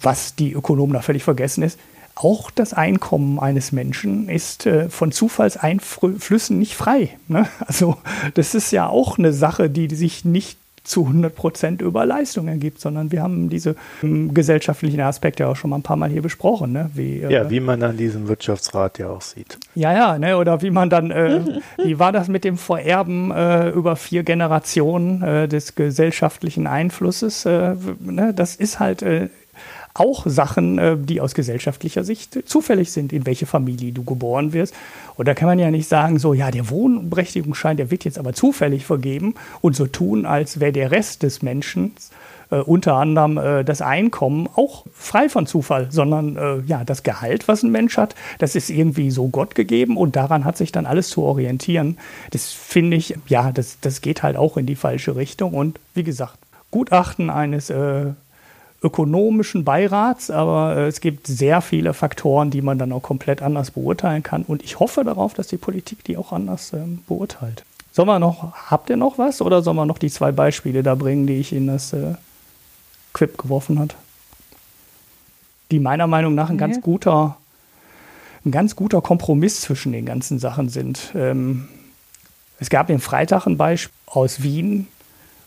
Was 0.00 0.34
die 0.34 0.52
Ökonomen 0.52 0.94
da 0.94 1.00
völlig 1.00 1.24
vergessen 1.24 1.62
ist, 1.62 1.78
auch 2.14 2.50
das 2.50 2.72
Einkommen 2.72 3.38
eines 3.40 3.72
Menschen 3.72 4.28
ist 4.28 4.66
äh, 4.66 4.88
von 4.88 5.12
Zufallseinflüssen 5.12 6.58
nicht 6.58 6.74
frei. 6.74 7.10
Ne? 7.28 7.46
Also 7.66 7.96
das 8.34 8.54
ist 8.54 8.70
ja 8.70 8.88
auch 8.88 9.18
eine 9.18 9.32
Sache, 9.32 9.68
die 9.68 9.92
sich 9.94 10.24
nicht 10.24 10.58
zu 10.84 11.06
100 11.06 11.34
Prozent 11.34 11.82
über 11.82 12.04
Leistung 12.04 12.46
ergibt, 12.46 12.78
sondern 12.78 13.10
wir 13.10 13.22
haben 13.22 13.48
diese 13.48 13.74
ähm, 14.02 14.34
gesellschaftlichen 14.34 15.00
Aspekte 15.00 15.48
auch 15.48 15.56
schon 15.56 15.70
mal 15.70 15.76
ein 15.76 15.82
paar 15.82 15.96
Mal 15.96 16.10
hier 16.10 16.20
besprochen. 16.20 16.72
Ne? 16.72 16.90
Wie, 16.92 17.22
äh, 17.22 17.32
ja, 17.32 17.50
wie 17.50 17.60
man 17.60 17.82
an 17.82 17.96
diesem 17.96 18.28
Wirtschaftsrat 18.28 18.98
ja 18.98 19.08
auch 19.08 19.22
sieht. 19.22 19.58
Ja, 19.74 19.92
ja, 19.94 20.18
ne? 20.18 20.36
oder 20.36 20.60
wie 20.60 20.70
man 20.70 20.90
dann, 20.90 21.10
äh, 21.10 21.40
wie 21.82 21.98
war 21.98 22.12
das 22.12 22.28
mit 22.28 22.44
dem 22.44 22.58
Vererben 22.58 23.30
äh, 23.30 23.70
über 23.70 23.96
vier 23.96 24.24
Generationen 24.24 25.22
äh, 25.22 25.48
des 25.48 25.74
gesellschaftlichen 25.74 26.66
Einflusses? 26.66 27.46
Äh, 27.46 27.76
ne? 28.00 28.34
Das 28.34 28.54
ist 28.54 28.78
halt 28.78 29.02
auch 29.94 30.24
Sachen, 30.26 30.78
äh, 30.78 30.96
die 30.98 31.20
aus 31.20 31.34
gesellschaftlicher 31.34 32.04
Sicht 32.04 32.38
zufällig 32.48 32.92
sind, 32.92 33.12
in 33.12 33.26
welche 33.26 33.46
Familie 33.46 33.92
du 33.92 34.02
geboren 34.02 34.52
wirst. 34.52 34.74
Und 35.16 35.28
da 35.28 35.34
kann 35.34 35.46
man 35.46 35.58
ja 35.58 35.70
nicht 35.70 35.88
sagen, 35.88 36.18
so, 36.18 36.34
ja, 36.34 36.50
der 36.50 36.68
Wohnberechtigungsschein, 36.68 37.76
der 37.76 37.90
wird 37.90 38.04
jetzt 38.04 38.18
aber 38.18 38.32
zufällig 38.32 38.84
vergeben 38.84 39.34
und 39.60 39.76
so 39.76 39.86
tun, 39.86 40.26
als 40.26 40.58
wäre 40.58 40.72
der 40.72 40.90
Rest 40.90 41.22
des 41.22 41.42
Menschen, 41.42 41.92
äh, 42.50 42.56
unter 42.56 42.94
anderem 42.94 43.38
äh, 43.38 43.64
das 43.64 43.82
Einkommen, 43.82 44.48
auch 44.54 44.84
frei 44.92 45.28
von 45.28 45.46
Zufall, 45.46 45.86
sondern 45.90 46.36
äh, 46.36 46.60
ja, 46.66 46.84
das 46.84 47.04
Gehalt, 47.04 47.46
was 47.46 47.62
ein 47.62 47.70
Mensch 47.70 47.96
hat, 47.96 48.16
das 48.38 48.56
ist 48.56 48.70
irgendwie 48.70 49.10
so 49.10 49.28
Gott 49.28 49.54
gegeben 49.54 49.96
und 49.96 50.16
daran 50.16 50.44
hat 50.44 50.56
sich 50.56 50.72
dann 50.72 50.86
alles 50.86 51.08
zu 51.08 51.22
orientieren. 51.22 51.98
Das 52.32 52.50
finde 52.50 52.96
ich, 52.96 53.14
ja, 53.28 53.52
das, 53.52 53.78
das 53.80 54.00
geht 54.00 54.22
halt 54.24 54.36
auch 54.36 54.56
in 54.56 54.66
die 54.66 54.76
falsche 54.76 55.14
Richtung 55.16 55.54
und 55.54 55.78
wie 55.94 56.04
gesagt, 56.04 56.38
Gutachten 56.70 57.30
eines 57.30 57.70
äh, 57.70 58.06
ökonomischen 58.84 59.64
Beirats, 59.64 60.30
aber 60.30 60.76
äh, 60.76 60.86
es 60.86 61.00
gibt 61.00 61.26
sehr 61.26 61.62
viele 61.62 61.94
Faktoren, 61.94 62.50
die 62.50 62.62
man 62.62 62.78
dann 62.78 62.92
auch 62.92 63.02
komplett 63.02 63.42
anders 63.42 63.70
beurteilen 63.70 64.22
kann. 64.22 64.42
Und 64.42 64.62
ich 64.62 64.78
hoffe 64.78 65.02
darauf, 65.02 65.32
dass 65.34 65.48
die 65.48 65.56
Politik 65.56 66.04
die 66.04 66.16
auch 66.16 66.32
anders 66.32 66.72
ähm, 66.74 67.00
beurteilt. 67.08 67.64
Sollen 67.92 68.08
wir 68.08 68.18
noch, 68.18 68.52
habt 68.70 68.90
ihr 68.90 68.96
noch 68.96 69.18
was 69.18 69.40
oder 69.40 69.62
sollen 69.62 69.76
wir 69.76 69.86
noch 69.86 69.98
die 69.98 70.10
zwei 70.10 70.32
Beispiele 70.32 70.82
da 70.82 70.94
bringen, 70.94 71.26
die 71.26 71.40
ich 71.40 71.52
in 71.52 71.66
das 71.66 71.92
äh, 71.92 72.14
Quip 73.14 73.38
geworfen 73.38 73.78
hat? 73.78 73.96
Die 75.70 75.78
meiner 75.78 76.06
Meinung 76.06 76.34
nach 76.34 76.50
ein 76.50 76.56
okay. 76.56 76.66
ganz 76.66 76.80
guter, 76.82 77.36
ein 78.44 78.50
ganz 78.50 78.76
guter 78.76 79.00
Kompromiss 79.00 79.62
zwischen 79.62 79.92
den 79.92 80.04
ganzen 80.04 80.38
Sachen 80.38 80.68
sind. 80.68 81.12
Ähm, 81.14 81.68
es 82.60 82.68
gab 82.68 82.88
den 82.88 83.00
Freitag 83.00 83.46
ein 83.46 83.56
Beispiel 83.56 83.94
aus 84.06 84.42
Wien, 84.42 84.88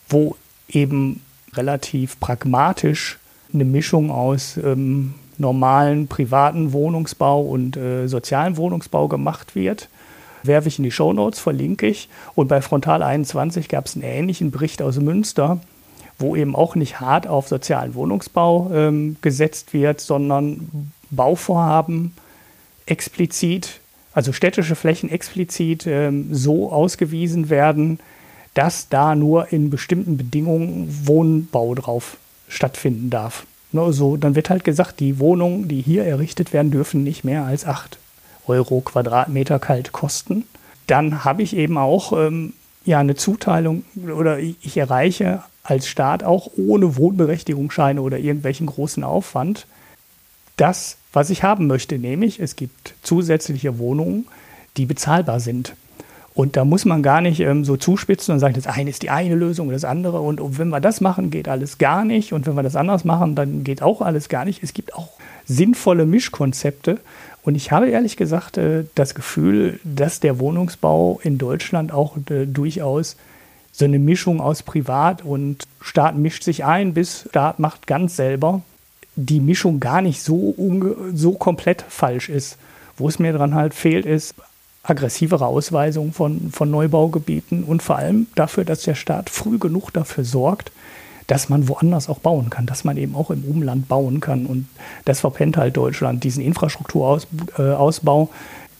wo 0.10 0.36
eben 0.70 1.22
relativ 1.54 2.20
pragmatisch 2.20 3.20
eine 3.53 3.65
Mischung 3.65 4.11
aus 4.11 4.57
ähm, 4.57 5.14
normalen 5.38 6.07
privaten 6.07 6.74
Wohnungsbau 6.74 7.41
und 7.41 7.78
äh, 7.78 8.07
sozialen 8.07 8.57
Wohnungsbau 8.57 9.07
gemacht 9.07 9.56
wird. 9.56 9.90
Werfe 10.44 10.68
ich 10.68 10.80
in 10.80 10.84
die 10.84 10.91
Shownotes, 10.91 11.40
verlinke 11.40 11.88
ich. 11.88 12.10
Und 12.36 12.48
bei 12.48 12.61
Frontal 12.61 13.03
21 13.03 13.69
gab 13.69 13.86
es 13.86 13.95
einen 13.95 14.03
ähnlichen 14.03 14.52
Bericht 14.52 14.82
aus 14.82 14.99
Münster, 14.99 15.60
wo 16.19 16.36
eben 16.36 16.56
auch 16.56 16.76
nicht 16.76 16.99
hart 16.99 17.28
auf 17.28 17.48
sozialen 17.48 17.95
Wohnungsbau 17.95 18.72
ähm, 18.74 19.18
gesetzt 19.22 19.74
wird, 19.74 20.02
sondern 20.02 20.91
Bauvorhaben 21.11 22.14
explizit, 22.86 23.80
also 24.14 24.34
städtische 24.34 24.76
Flächen 24.76 25.10
explizit 25.10 25.86
ähm, 25.86 26.34
so 26.34 26.72
ausgewiesen 26.72 27.49
werden, 27.49 27.99
dass 28.53 28.90
da 28.90 29.14
nur 29.14 29.53
in 29.53 29.69
bestimmten 29.69 30.18
Bedingungen 30.18 30.88
Wohnbau 31.06 31.76
drauf 31.76 32.18
stattfinden 32.48 33.10
darf. 33.10 33.45
Ne, 33.72 33.91
so, 33.91 34.18
dann 34.18 34.36
wird 34.36 34.49
halt 34.49 34.64
gesagt, 34.64 34.99
die 34.99 35.19
Wohnungen, 35.19 35.68
die 35.68 35.82
hier 35.82 36.06
errichtet 36.06 36.53
werden, 36.53 36.72
dürfen 36.72 37.03
nicht 37.03 37.24
mehr 37.24 37.44
als 37.44 37.65
8 37.65 37.98
Euro 38.48 38.82
Quadratmeter 38.82 39.60
kalt 39.60 39.91
kosten. 39.91 40.45
Dann 40.88 41.26
habe 41.26 41.44
ich 41.44 41.56
eben 41.56 41.78
auch 41.78 42.14
ähm, 42.14 42.53
ja, 42.86 42.99
eine 42.99 43.15
Zuteilung 43.15 43.84
oder 43.95 44.40
ich, 44.40 44.56
ich 44.61 44.78
erreiche 44.78 45.44
als 45.64 45.88
Staat 45.88 46.24
auch 46.24 46.49
ohne 46.56 46.95
Wohnberechtigungsscheine 46.95 48.02
oder 48.02 48.18
irgendwelchen 48.18 48.68
großen 48.68 49.03
Aufwand 49.03 49.68
das, 50.56 50.98
was 51.14 51.30
ich 51.30 51.44
haben 51.44 51.68
möchte, 51.68 51.99
nämlich 51.99 52.40
es 52.40 52.56
gibt 52.56 52.95
zusätzliche 53.03 53.78
Wohnungen, 53.80 54.26
die 54.76 54.86
bezahlbar 54.86 55.40
sind. 55.40 55.76
Und 56.38 56.56
da 56.56 56.66
muss 56.66 56.86
man 56.86 57.02
gar 57.02 57.22
nicht 57.22 57.40
ähm, 57.40 57.66
so 57.66 57.78
zuspitzen 57.78 58.32
und 58.32 58.40
sagen, 58.40 58.54
das 58.54 58.68
eine 58.68 58.92
ist 58.92 59.02
die 59.02 59.10
eine 59.10 59.34
Lösung 59.34 59.70
und 59.70 59.74
das 59.74 59.84
andere. 59.84 60.22
Und, 60.22 60.40
und 60.40 60.60
wenn 60.60 60.70
wir 60.70 60.80
das 60.80 61.02
machen, 61.02 61.32
geht 61.32 61.48
alles 61.48 61.80
gar 61.80 62.06
nicht. 62.06 62.32
Und 62.32 62.46
wenn 62.46 62.54
wir 62.54 62.62
das 62.62 62.76
anders 62.76 63.06
machen, 63.06 63.34
dann 63.34 63.64
geht 63.64 63.82
auch 63.82 64.02
alles 64.02 64.30
gar 64.30 64.46
nicht. 64.46 64.62
Es 64.62 64.76
gibt 64.76 64.94
auch 64.94 65.10
sinnvolle 65.48 66.06
Mischkonzepte. 66.06 67.00
Und 67.42 67.56
ich 67.56 67.72
habe 67.72 67.90
ehrlich 67.90 68.18
gesagt 68.18 68.60
äh, 68.60 68.84
das 68.94 69.16
Gefühl, 69.16 69.80
dass 69.84 70.20
der 70.20 70.38
Wohnungsbau 70.38 71.20
in 71.24 71.40
Deutschland 71.40 71.92
auch 71.92 72.18
äh, 72.30 72.46
durchaus 72.46 73.16
so 73.72 73.86
eine 73.86 73.98
Mischung 73.98 74.40
aus 74.40 74.62
Privat 74.62 75.26
und 75.26 75.64
Staat 75.82 76.18
mischt 76.18 76.44
sich 76.44 76.64
ein, 76.64 76.94
bis 76.94 77.26
Staat 77.32 77.58
macht 77.58 77.88
ganz 77.88 78.16
selber, 78.16 78.62
die 79.16 79.40
Mischung 79.40 79.80
gar 79.80 80.04
nicht 80.04 80.22
so, 80.22 80.54
so 81.16 81.32
komplett 81.32 81.84
falsch 81.90 82.30
ist. 82.30 82.60
Wo 82.96 83.10
es 83.10 83.18
mir 83.18 83.34
dran 83.34 83.56
halt 83.56 83.74
fehlt, 83.74 84.06
ist 84.06 84.36
aggressivere 84.88 85.46
Ausweisung 85.46 86.14
von, 86.14 86.50
von 86.52 86.72
Neubaugebieten 86.72 87.64
und 87.64 87.84
vor 87.84 87.98
allem 87.98 88.28
dafür, 88.36 88.66
dass 88.66 88.84
der 88.84 88.96
Staat 88.96 89.30
früh 89.30 89.58
genug 89.58 89.92
dafür 89.92 90.24
sorgt, 90.24 90.72
dass 91.28 91.50
man 91.50 91.68
woanders 91.68 92.10
auch 92.10 92.20
bauen 92.20 92.50
kann, 92.50 92.66
dass 92.66 92.86
man 92.86 92.96
eben 92.96 93.14
auch 93.16 93.30
im 93.30 93.44
Umland 93.44 93.90
bauen 93.90 94.22
kann. 94.22 94.46
Und 94.46 94.68
das 95.04 95.20
verpennt 95.20 95.58
halt 95.58 95.76
Deutschland, 95.76 96.24
diesen 96.24 96.42
Infrastrukturausbau. 96.42 98.30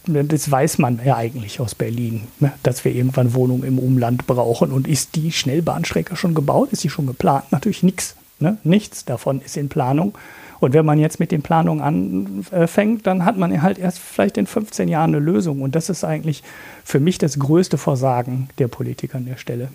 Äh, 0.08 0.24
das 0.24 0.50
weiß 0.50 0.78
man 0.78 1.02
ja 1.04 1.18
eigentlich 1.18 1.60
aus 1.60 1.76
Berlin, 1.76 2.24
ne, 2.40 2.54
dass 2.64 2.86
wir 2.86 2.96
irgendwann 2.96 3.34
Wohnungen 3.34 3.66
im 3.66 3.78
Umland 3.78 4.26
brauchen. 4.26 4.72
Und 4.72 4.88
ist 4.88 5.16
die 5.16 5.34
Schnellbahnstrecke 5.34 6.16
schon 6.16 6.34
gebaut? 6.34 6.70
Ist 6.72 6.82
sie 6.82 6.90
schon 6.90 7.08
geplant? 7.08 7.52
Natürlich 7.52 7.84
nichts. 7.84 8.16
Ne? 8.40 8.58
Nichts 8.64 9.04
davon 9.04 9.42
ist 9.42 9.58
in 9.58 9.68
Planung. 9.68 10.14
Und 10.60 10.74
wenn 10.74 10.86
man 10.86 11.00
jetzt 11.00 11.20
mit 11.20 11.32
den 11.32 11.42
Planungen 11.42 12.52
anfängt, 12.52 13.06
dann 13.06 13.26
hat 13.26 13.38
man 13.38 13.62
halt 13.62 13.78
erst 13.78 14.00
vielleicht 14.00 14.38
in 14.38 14.48
15 14.48 14.88
Jahren 14.88 15.14
eine 15.16 15.20
Lösung. 15.20 15.62
Und 15.62 15.76
das 15.76 15.90
ist 15.90 16.04
eigentlich 16.04 16.44
für 16.84 17.00
mich 17.00 17.18
das 17.18 17.40
größte 17.40 17.78
Versagen 17.78 18.50
der 18.58 18.68
Politik 18.68 19.16
an 19.16 19.26
der 19.26 19.38
Stelle. 19.38 19.70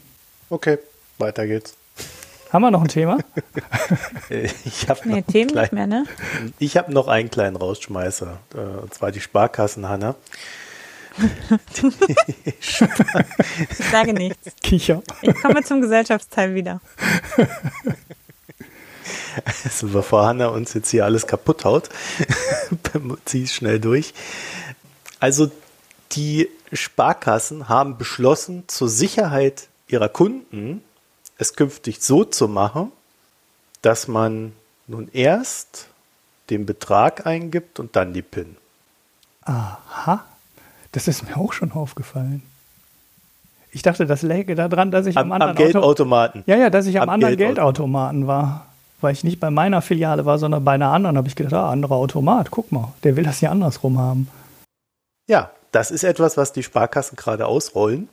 Okay, 0.51 0.79
weiter 1.19 1.47
geht's. 1.47 1.75
Haben 2.53 2.63
wir 2.63 2.71
noch 2.71 2.83
ein 2.83 2.89
Thema? 2.89 3.19
ich 4.29 4.89
habe 4.91 5.01
nee, 5.09 5.23
Themen 5.23 5.53
klein, 5.53 5.63
nicht 5.63 5.73
mehr, 5.73 5.87
ne? 5.87 6.05
Ich 6.59 6.77
habe 6.77 6.93
noch 6.93 7.09
einen 7.09 7.31
kleinen 7.31 7.57
Rausschmeißer, 7.57 8.39
äh, 8.55 8.59
und 8.83 8.93
zwar 8.93 9.11
die 9.11 9.21
Sparkassen, 9.21 9.89
Hanna. 9.89 10.17
ich 12.61 12.77
sage 13.91 14.13
nichts. 14.13 14.55
Kicher. 14.63 15.03
Ich 15.23 15.35
komme 15.37 15.63
zum 15.63 15.81
Gesellschaftsteil 15.81 16.55
wieder. 16.55 16.81
Also 19.65 19.89
bevor 19.89 20.27
Hanna 20.27 20.49
uns 20.49 20.74
jetzt 20.74 20.91
hier 20.91 21.05
alles 21.05 21.27
kaputt 21.27 21.65
haut, 21.65 21.89
zieh 23.24 23.45
es 23.45 23.55
schnell 23.55 23.81
durch. 23.81 24.12
Also 25.20 25.51
die 26.12 26.49
Sparkassen 26.73 27.69
haben 27.69 27.99
beschlossen, 27.99 28.65
zur 28.66 28.89
Sicherheit 28.89 29.69
ihrer 29.89 30.09
Kunden 30.09 30.83
es 31.39 31.55
künftig 31.55 32.03
so 32.03 32.24
zu 32.24 32.49
machen, 32.49 32.93
dass 33.83 34.09
man 34.09 34.53
nun 34.87 35.09
erst 35.12 35.89
den 36.51 36.66
Betrag 36.66 37.27
eingibt 37.27 37.81
und 37.81 37.97
dann 37.97 38.12
die 38.12 38.23
PIN. 38.23 38.57
Aha. 39.43 40.24
Das 40.93 41.09
ist 41.09 41.24
mir 41.24 41.37
auch 41.37 41.53
schon 41.53 41.73
aufgefallen. 41.73 42.43
Ich 43.70 43.83
dachte, 43.83 44.05
das 44.05 44.23
läge 44.23 44.55
daran, 44.55 44.91
dass 44.91 45.07
ich 45.07 45.16
am, 45.16 45.27
am 45.27 45.33
anderen 45.33 45.51
am 45.51 45.57
Geldautomaten. 45.57 46.45
Ja, 46.47 46.57
ja, 46.57 46.69
dass 46.69 46.87
ich 46.87 46.97
am, 46.99 47.05
am 47.05 47.09
anderen 47.11 47.37
Geldautomaten. 47.37 48.20
Geldautomaten 48.20 48.27
war. 48.27 48.66
Weil 49.03 49.12
ich 49.12 49.24
nicht 49.24 49.41
bei 49.41 49.51
meiner 49.51 49.83
Filiale 49.83 50.24
war, 50.24 50.39
sondern 50.39 50.65
bei 50.65 50.73
einer 50.73 50.93
anderen, 50.93 51.16
habe 51.16 51.29
ich 51.29 51.37
gedacht, 51.37 51.55
ah, 51.55 51.70
anderer 51.70 51.97
Automat, 51.97 52.51
guck 52.51 52.73
mal, 52.73 52.95
der 53.03 53.16
will 53.16 53.24
das 53.24 53.41
hier 53.41 53.51
andersrum 53.51 53.99
haben. 53.99 54.29
Ja, 55.29 55.51
das 55.73 55.91
ist 55.91 56.05
etwas, 56.05 56.37
was 56.37 56.53
die 56.53 56.62
Sparkassen 56.62 57.16
gerade 57.16 57.47
ausrollen. 57.47 58.09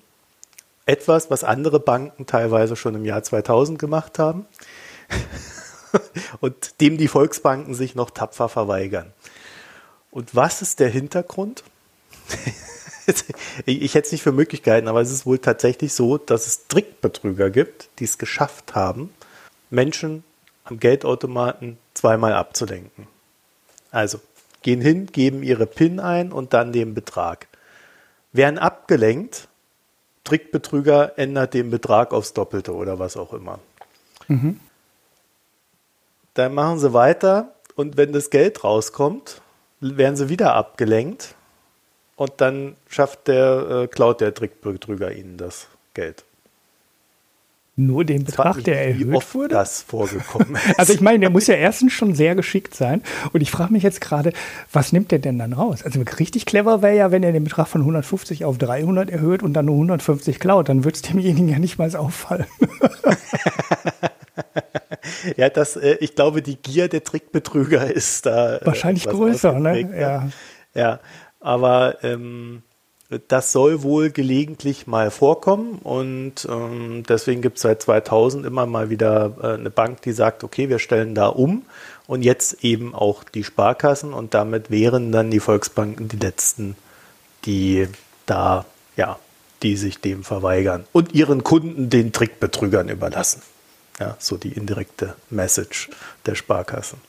Etwas, 0.86 1.30
was 1.30 1.44
andere 1.44 1.80
Banken 1.80 2.26
teilweise 2.26 2.76
schon 2.76 2.96
im 2.96 3.06
Jahr 3.06 3.22
2000 3.22 3.78
gemacht 3.78 4.18
haben 4.18 4.48
und 6.42 6.82
dem 6.82 6.98
die 6.98 7.08
Volksbanken 7.08 7.76
sich 7.76 7.94
noch 7.94 8.10
tapfer 8.10 8.50
verweigern. 8.50 9.14
Und 10.12 10.36
was 10.36 10.62
ist 10.64 10.80
der 10.80 10.90
Hintergrund? 10.90 11.64
ich 13.66 13.94
hätte 13.94 14.08
es 14.08 14.12
nicht 14.12 14.24
für 14.24 14.32
Möglichkeiten, 14.32 14.88
aber 14.88 15.02
es 15.02 15.12
ist 15.12 15.26
wohl 15.26 15.40
tatsächlich 15.40 15.94
so, 15.94 16.18
dass 16.18 16.48
es 16.48 16.68
Trickbetrüger 16.68 17.52
gibt, 17.52 17.90
die 18.00 18.06
es 18.06 18.18
geschafft 18.18 18.74
haben, 18.74 19.14
Menschen 19.70 20.24
am 20.70 20.80
Geldautomaten 20.80 21.78
zweimal 21.94 22.34
abzulenken. 22.34 23.08
Also 23.92 24.20
gehen 24.62 24.82
hin, 24.82 25.08
geben 25.08 25.44
ihre 25.44 25.66
PIN 25.66 26.00
ein 26.00 26.32
und 26.32 26.54
dann 26.54 26.72
den 26.72 26.94
Betrag. 26.94 27.48
Werden 28.32 28.60
abgelenkt, 28.60 29.48
Trickbetrüger 30.24 31.18
ändert 31.18 31.54
den 31.54 31.72
Betrag 31.72 32.14
aufs 32.14 32.34
Doppelte 32.34 32.74
oder 32.74 33.00
was 33.00 33.18
auch 33.18 33.34
immer. 33.34 33.60
Mhm. 34.28 34.60
Dann 36.36 36.54
machen 36.54 36.80
sie 36.80 36.94
weiter 36.94 37.56
und 37.76 37.98
wenn 37.98 38.14
das 38.14 38.30
Geld 38.30 38.64
rauskommt, 38.64 39.42
werden 39.80 40.16
sie 40.16 40.30
wieder 40.30 40.54
abgelenkt 40.54 41.36
und 42.16 42.34
dann 42.38 42.76
schafft 42.88 43.28
der, 43.28 43.70
äh, 43.70 43.88
klaut 43.88 44.22
der 44.22 44.34
Trickbetrüger 44.34 45.12
ihnen 45.12 45.38
das 45.38 45.68
Geld. 45.94 46.26
Nur 47.80 48.04
den 48.04 48.26
Betrag, 48.26 48.62
der 48.66 48.88
erhöht 48.88 49.08
wie 49.08 49.16
oft 49.16 49.34
wurde? 49.34 49.56
das 49.56 49.84
vorgekommen 49.84 50.56
ist. 50.68 50.78
Also 50.78 50.92
ich 50.92 51.00
meine, 51.00 51.20
der 51.20 51.30
muss 51.30 51.48
ja 51.48 51.56
erstens 51.56 51.94
schon 51.94 52.14
sehr 52.14 52.36
geschickt 52.36 52.76
sein. 52.76 53.02
Und 53.32 53.40
ich 53.40 53.52
frage 53.52 53.72
mich 53.72 53.84
jetzt 53.84 54.02
gerade, 54.02 54.34
was 54.74 54.92
nimmt 54.92 55.12
der 55.12 55.20
denn 55.20 55.40
dann 55.40 55.54
raus? 55.54 55.84
Also 55.84 56.02
richtig 56.20 56.46
clever 56.46 56.82
wäre 56.82 56.98
ja, 56.98 57.12
wenn 57.12 57.24
er 57.24 57.32
den 57.32 57.46
Betrag 57.46 57.70
von 57.70 57.80
150 57.80 58.44
auf 58.44 58.58
300 58.58 59.10
erhöht 59.10 59.44
und 59.44 59.54
dann 59.54 59.68
nur 59.68 59.76
150 59.76 60.42
klaut. 60.42 60.68
Dann 60.68 60.84
würde 60.84 60.96
es 60.96 61.04
demjenigen 61.04 61.48
ja 61.48 61.58
nicht 61.58 61.78
mal 61.78 61.96
auffallen. 61.96 62.48
ja, 65.38 65.50
das, 65.50 65.78
äh, 65.78 65.96
ich 66.02 66.16
glaube, 66.16 66.42
die 66.42 66.58
Gier 66.58 66.90
der 66.90 67.06
Trickbetrüger 67.06 67.90
ist 67.90 68.26
da. 68.26 68.58
Äh, 68.58 68.66
Wahrscheinlich 68.66 69.08
größer, 69.08 69.58
ne? 69.58 69.86
ne? 69.86 69.98
Ja. 69.98 70.28
ja, 70.74 71.00
aber 71.40 72.04
ähm, 72.04 72.62
das 73.28 73.52
soll 73.52 73.82
wohl 73.82 74.12
gelegentlich 74.12 74.86
mal 74.86 75.10
vorkommen 75.10 75.80
und 75.80 76.48
ähm, 76.48 77.04
deswegen 77.10 77.42
gibt 77.42 77.58
es 77.58 77.64
seit 77.64 77.82
2000 77.82 78.46
immer 78.46 78.68
mal 78.68 78.92
wieder 78.92 79.36
äh, 79.42 79.48
eine 79.54 79.72
Bank, 79.72 80.04
die 80.04 80.12
sagt, 80.12 80.44
okay, 80.44 80.70
wir 80.70 80.78
stellen 80.78 81.16
da 81.16 81.28
um 81.28 81.66
und 82.06 82.22
jetzt 82.22 82.64
eben 82.64 82.94
auch 82.94 83.24
die 83.24 83.44
Sparkassen 83.44 84.14
und 84.14 84.36
damit 84.36 84.70
wären 84.70 85.12
dann 85.12 85.32
die 85.32 85.40
Volksbanken 85.40 86.08
die 86.08 86.18
letzten, 86.18 86.76
die 87.46 87.88
da, 88.28 88.66
ja, 88.96 89.18
die 89.64 89.76
sich 89.76 90.00
dem 90.00 90.24
verweigern 90.24 90.86
und 90.92 91.14
ihren 91.16 91.44
Kunden 91.44 91.90
den 91.90 92.14
Trickbetrügern 92.14 92.90
überlassen. 92.90 93.42
Ja, 94.00 94.16
so 94.20 94.38
die 94.38 94.54
indirekte 94.54 95.16
Message 95.32 95.90
der 96.28 96.36
Sparkassen. 96.36 97.02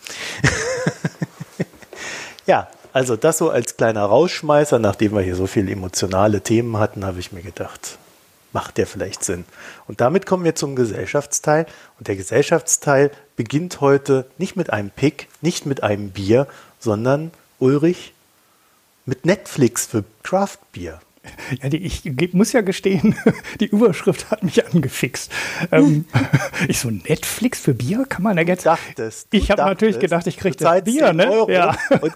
ja, 2.47 2.68
also 2.92 3.16
das 3.16 3.38
so 3.38 3.50
als 3.50 3.76
kleiner 3.76 4.04
Rausschmeißer, 4.04 4.78
nachdem 4.78 5.14
wir 5.14 5.22
hier 5.22 5.36
so 5.36 5.46
viele 5.46 5.70
emotionale 5.72 6.40
Themen 6.40 6.78
hatten, 6.78 7.04
habe 7.04 7.20
ich 7.20 7.32
mir 7.32 7.42
gedacht, 7.42 7.98
macht 8.52 8.78
der 8.78 8.86
vielleicht 8.86 9.24
Sinn. 9.24 9.44
Und 9.86 10.00
damit 10.00 10.26
kommen 10.26 10.44
wir 10.44 10.54
zum 10.54 10.76
Gesellschaftsteil. 10.76 11.66
Und 11.98 12.08
der 12.08 12.16
Gesellschaftsteil 12.16 13.10
beginnt 13.36 13.80
heute 13.80 14.26
nicht 14.38 14.56
mit 14.56 14.72
einem 14.72 14.90
Pick, 14.90 15.28
nicht 15.40 15.66
mit 15.66 15.82
einem 15.82 16.10
Bier, 16.10 16.46
sondern 16.78 17.30
Ulrich 17.58 18.12
mit 19.06 19.24
Netflix 19.24 19.86
für 19.86 20.04
Craft 20.22 20.58
Beer. 20.72 21.00
Ja, 21.62 21.68
die, 21.68 21.78
ich 21.78 22.32
muss 22.32 22.52
ja 22.52 22.62
gestehen, 22.62 23.14
die 23.60 23.66
Überschrift 23.66 24.30
hat 24.30 24.42
mich 24.42 24.66
angefixt. 24.66 25.30
Ähm, 25.70 26.06
ich 26.68 26.78
so, 26.80 26.90
Netflix 26.90 27.60
für 27.60 27.74
Bier? 27.74 28.06
Kann 28.09 28.22
man 28.22 28.36
da 28.36 28.42
jetzt? 28.42 28.64
Dachtest, 28.64 29.28
ich 29.30 29.51
habe 29.51 29.62
natürlich 29.62 29.98
gedacht, 29.98 30.26
ich 30.26 30.38
kriege 30.38 30.56
das 30.56 30.84
Bier, 30.84 31.12
ne? 31.12 31.30
Euro 31.30 31.51
ja. 31.51 31.76
Und, 32.01 32.14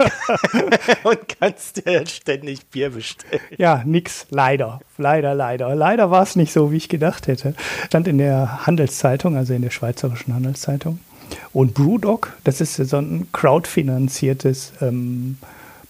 und, 1.03 1.39
kannst 1.39 1.85
dir 1.85 2.07
ständig 2.07 2.67
Bier 2.67 2.91
bestellen. 2.91 3.41
Ja, 3.59 3.83
nix, 3.85 4.27
leider. 4.31 4.81
Leider, 4.97 5.35
leider. 5.35 5.75
Leider 5.75 6.11
war 6.11 6.23
es 6.23 6.37
nicht 6.37 6.53
so, 6.53 6.73
wie 6.73 6.77
ich 6.77 6.89
gedacht 6.89 7.27
hätte. 7.27 7.55
Stand 7.87 8.09
in 8.09 8.19
der 8.19 8.67
Handelszeitung, 8.67 9.37
also 9.37 9.53
in 9.53 9.63
der 9.63 9.71
schweizerischen 9.71 10.35
Handelszeitung. 10.35 10.99
Und 11.53 11.75
Brewdog, 11.75 12.33
das 12.45 12.61
ist 12.61 12.77
so 12.77 12.97
ein 12.97 13.29
crowdfinanziertes 13.33 14.73
ähm, 14.81 15.39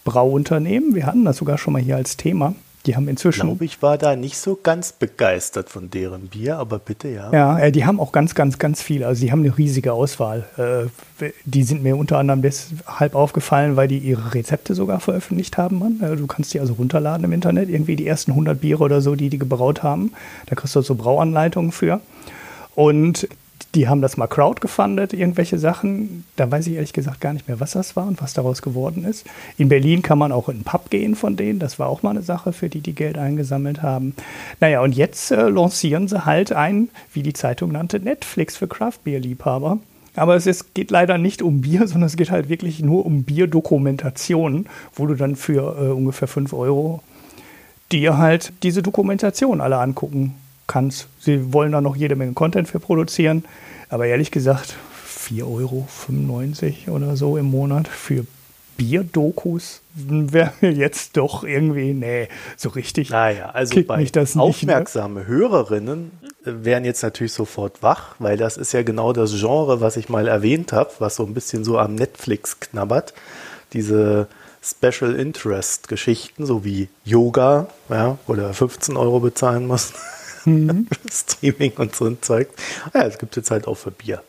Brauunternehmen. 0.04 0.94
Wir 0.94 1.06
hatten 1.06 1.24
das 1.24 1.38
sogar 1.38 1.58
schon 1.58 1.72
mal 1.74 1.82
hier 1.82 1.96
als 1.96 2.16
Thema. 2.16 2.54
Die 2.86 2.96
haben 2.96 3.08
inzwischen. 3.08 3.40
Ich 3.40 3.46
glaube, 3.46 3.64
ich 3.64 3.82
war 3.82 3.96
da 3.96 4.14
nicht 4.14 4.36
so 4.36 4.58
ganz 4.62 4.92
begeistert 4.92 5.70
von 5.70 5.88
deren 5.88 6.28
Bier, 6.28 6.58
aber 6.58 6.78
bitte 6.78 7.08
ja. 7.08 7.32
Ja, 7.32 7.58
äh, 7.58 7.72
die 7.72 7.86
haben 7.86 7.98
auch 7.98 8.12
ganz, 8.12 8.34
ganz, 8.34 8.58
ganz 8.58 8.82
viel. 8.82 9.04
Also, 9.04 9.20
sie 9.20 9.32
haben 9.32 9.40
eine 9.40 9.56
riesige 9.56 9.94
Auswahl. 9.94 10.44
Äh, 10.58 11.30
die 11.46 11.62
sind 11.62 11.82
mir 11.82 11.96
unter 11.96 12.18
anderem 12.18 12.42
deshalb 12.42 13.14
aufgefallen, 13.14 13.76
weil 13.76 13.88
die 13.88 13.98
ihre 13.98 14.34
Rezepte 14.34 14.74
sogar 14.74 15.00
veröffentlicht 15.00 15.56
haben. 15.56 15.78
Mann. 15.78 16.00
Äh, 16.02 16.16
du 16.16 16.26
kannst 16.26 16.52
die 16.52 16.60
also 16.60 16.74
runterladen 16.74 17.24
im 17.24 17.32
Internet. 17.32 17.70
Irgendwie 17.70 17.96
die 17.96 18.06
ersten 18.06 18.32
100 18.32 18.60
Biere 18.60 18.84
oder 18.84 19.00
so, 19.00 19.14
die 19.14 19.30
die 19.30 19.38
gebraut 19.38 19.82
haben. 19.82 20.12
Da 20.46 20.54
kriegst 20.54 20.76
du 20.76 20.82
so 20.82 20.94
Brauanleitungen 20.94 21.72
für. 21.72 22.00
Und 22.74 23.28
die 23.74 23.88
haben 23.88 24.00
das 24.00 24.16
mal 24.16 24.26
crowdgefundet, 24.26 25.12
irgendwelche 25.12 25.58
Sachen. 25.58 26.24
Da 26.36 26.50
weiß 26.50 26.66
ich 26.68 26.74
ehrlich 26.74 26.92
gesagt 26.92 27.20
gar 27.20 27.32
nicht 27.32 27.48
mehr, 27.48 27.60
was 27.60 27.72
das 27.72 27.96
war 27.96 28.06
und 28.06 28.22
was 28.22 28.32
daraus 28.32 28.62
geworden 28.62 29.04
ist. 29.04 29.26
In 29.58 29.68
Berlin 29.68 30.02
kann 30.02 30.18
man 30.18 30.32
auch 30.32 30.48
in 30.48 30.58
den 30.58 30.64
Pub 30.64 30.90
gehen 30.90 31.16
von 31.16 31.36
denen. 31.36 31.58
Das 31.58 31.78
war 31.78 31.88
auch 31.88 32.02
mal 32.02 32.10
eine 32.10 32.22
Sache, 32.22 32.52
für 32.52 32.68
die 32.68 32.80
die 32.80 32.94
Geld 32.94 33.18
eingesammelt 33.18 33.82
haben. 33.82 34.14
Naja, 34.60 34.80
und 34.80 34.94
jetzt 34.94 35.30
äh, 35.32 35.48
lancieren 35.48 36.06
sie 36.08 36.24
halt 36.24 36.52
ein, 36.52 36.88
wie 37.12 37.22
die 37.22 37.32
Zeitung 37.32 37.72
nannte, 37.72 37.98
Netflix 37.98 38.56
für 38.56 38.68
Craft-Bier-Liebhaber. 38.68 39.78
Aber 40.16 40.36
es 40.36 40.46
ist, 40.46 40.74
geht 40.74 40.92
leider 40.92 41.18
nicht 41.18 41.42
um 41.42 41.60
Bier, 41.60 41.80
sondern 41.88 42.06
es 42.06 42.16
geht 42.16 42.30
halt 42.30 42.48
wirklich 42.48 42.80
nur 42.80 43.04
um 43.04 43.24
Bierdokumentation, 43.24 44.66
wo 44.94 45.06
du 45.06 45.14
dann 45.14 45.34
für 45.34 45.76
äh, 45.78 45.92
ungefähr 45.92 46.28
5 46.28 46.52
Euro 46.52 47.02
dir 47.90 48.18
halt 48.18 48.52
diese 48.62 48.82
Dokumentation 48.82 49.60
alle 49.60 49.78
angucken 49.78 50.34
kannst. 50.66 51.08
Sie 51.20 51.52
wollen 51.52 51.72
da 51.72 51.80
noch 51.80 51.96
jede 51.96 52.16
Menge 52.16 52.32
Content 52.32 52.68
für 52.68 52.80
produzieren. 52.80 53.44
Aber 53.88 54.06
ehrlich 54.06 54.30
gesagt, 54.30 54.74
4,95 55.30 55.42
Euro 56.88 56.96
oder 56.96 57.16
so 57.16 57.36
im 57.36 57.46
Monat 57.46 57.88
für 57.88 58.26
Bierdokus 58.76 59.80
wäre 59.94 60.52
mir 60.60 60.72
jetzt 60.72 61.16
doch 61.16 61.44
irgendwie, 61.44 61.92
nee, 61.92 62.28
so 62.56 62.70
richtig. 62.70 63.10
Naja, 63.10 63.50
also 63.50 63.80
bei 63.84 63.98
mich 63.98 64.12
das 64.12 64.36
aufmerksame 64.36 65.20
nicht, 65.20 65.28
ne? 65.28 65.34
Hörerinnen 65.34 66.10
wären 66.44 66.84
jetzt 66.84 67.02
natürlich 67.02 67.32
sofort 67.32 67.82
wach, 67.82 68.16
weil 68.18 68.36
das 68.36 68.56
ist 68.56 68.72
ja 68.72 68.82
genau 68.82 69.12
das 69.12 69.38
Genre, 69.38 69.80
was 69.80 69.96
ich 69.96 70.08
mal 70.08 70.28
erwähnt 70.28 70.72
habe, 70.72 70.90
was 70.98 71.16
so 71.16 71.24
ein 71.24 71.34
bisschen 71.34 71.64
so 71.64 71.78
am 71.78 71.94
Netflix 71.94 72.60
knabbert. 72.60 73.14
Diese 73.72 74.28
Special 74.62 75.14
Interest 75.14 75.88
Geschichten, 75.88 76.46
so 76.46 76.64
wie 76.64 76.88
Yoga, 77.04 77.68
ja, 77.88 78.18
oder 78.26 78.52
15 78.52 78.96
Euro 78.96 79.20
bezahlen 79.20 79.66
muss. 79.66 79.92
Mhm. 80.44 80.86
Streaming 81.10 81.72
und 81.76 81.94
so 81.94 82.06
ein 82.06 82.18
Zeug. 82.20 82.48
Ja, 82.92 83.02
es 83.02 83.18
gibt 83.18 83.36
jetzt 83.36 83.50
halt 83.50 83.66
auch 83.66 83.76
für 83.76 83.90
Bier. 83.90 84.22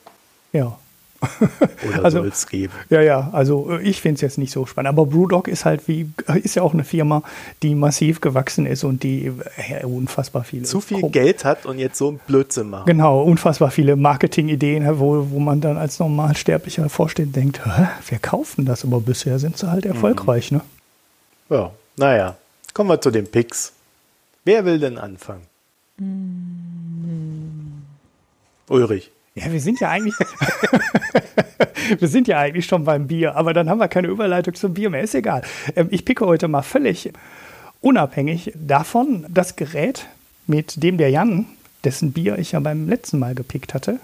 Ja. 0.54 0.78
Oder 1.88 2.04
also, 2.04 2.20
soll 2.20 2.28
es 2.28 2.48
geben. 2.48 2.74
Ja, 2.90 3.02
ja, 3.02 3.30
also 3.32 3.72
äh, 3.72 3.82
ich 3.82 4.02
finde 4.02 4.16
es 4.16 4.22
jetzt 4.22 4.38
nicht 4.38 4.52
so 4.52 4.66
spannend. 4.66 4.90
Aber 4.90 5.06
Brewdog 5.06 5.48
ist 5.48 5.66
halt 5.66 5.88
wie, 5.88 6.10
ist 6.44 6.56
ja 6.56 6.62
auch 6.62 6.74
eine 6.74 6.84
Firma, 6.84 7.24
die 7.64 7.74
massiv 7.74 8.22
gewachsen 8.22 8.66
ist 8.66 8.84
und 8.84 9.04
die 9.04 9.32
ja, 9.70 9.78
äh, 9.80 9.86
unfassbar 9.86 10.44
viele. 10.44 10.64
Zu 10.64 10.82
viel 10.82 11.02
Geld 11.10 11.46
hat 11.46 11.66
und 11.66 11.80
jetzt 11.80 11.98
so 11.98 12.12
ein 12.12 12.20
Blödsinn 12.28 12.70
macht. 12.70 12.88
Genau, 12.88 13.24
unfassbar 13.24 13.72
viele 13.72 13.96
Marketingideen, 13.96 15.00
wo, 15.00 15.28
wo 15.32 15.40
man 15.40 15.62
dann 15.62 15.78
als 15.78 16.00
Normalsterblicher 16.00 16.90
vorsteht 16.90 17.28
und 17.28 17.36
denkt, 17.36 17.62
kauft 18.22 18.58
denn 18.58 18.66
das? 18.66 18.84
Aber 18.84 19.00
bisher 19.00 19.40
sind 19.40 19.58
sie 19.58 19.70
halt 19.70 19.86
erfolgreich, 19.86 20.52
mhm. 20.52 20.58
ne? 20.58 20.64
Ja, 21.50 21.72
naja. 21.98 22.36
Kommen 22.74 22.90
wir 22.90 23.00
zu 23.00 23.12
den 23.12 23.26
Picks. 23.26 23.72
Wer 24.44 24.66
will 24.66 24.80
denn 24.80 24.98
anfangen? 24.98 25.44
Ulrich. 28.70 29.12
Ja, 29.36 29.52
wir 29.52 29.60
sind 29.60 29.80
ja 29.80 29.90
eigentlich, 29.90 30.16
wir 32.00 32.08
sind 32.08 32.28
ja 32.28 32.40
eigentlich 32.40 32.66
schon 32.66 32.86
beim 32.86 33.08
Bier, 33.08 33.36
aber 33.36 33.54
dann 33.54 33.70
haben 33.70 33.80
wir 33.80 33.88
keine 33.88 34.08
Überleitung 34.08 34.54
zum 34.56 34.74
Bier 34.74 34.90
mehr. 34.90 35.02
Ist 35.02 35.16
egal. 35.16 35.44
Ähm, 35.76 35.88
ich 35.92 36.06
picke 36.06 36.26
heute 36.26 36.48
mal 36.48 36.62
völlig 36.62 37.12
unabhängig 37.82 38.54
davon 38.56 39.26
das 39.30 39.56
Gerät, 39.56 40.08
mit 40.48 40.82
dem 40.82 40.98
der 40.98 41.10
Jan, 41.10 41.46
dessen 41.84 42.14
Bier 42.14 42.38
ich 42.40 42.54
ja 42.54 42.60
beim 42.60 42.88
letzten 42.88 43.20
Mal 43.20 43.36
gepickt 43.36 43.74
hatte, 43.74 44.00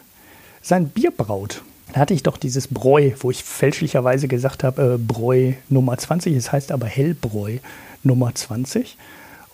sein 0.61 0.89
Bier 0.89 1.11
braut. 1.11 1.63
Da 1.93 2.01
hatte 2.01 2.13
ich 2.13 2.23
doch 2.23 2.37
dieses 2.37 2.67
Bräu, 2.67 3.11
wo 3.19 3.31
ich 3.31 3.43
fälschlicherweise 3.43 4.27
gesagt 4.27 4.63
habe, 4.63 4.93
äh, 4.93 4.97
Bräu 4.97 5.53
Nummer 5.69 5.97
20, 5.97 6.35
es 6.35 6.51
heißt 6.51 6.71
aber 6.71 6.87
Hellbräu 6.87 7.57
Nummer 8.03 8.33
20. 8.33 8.97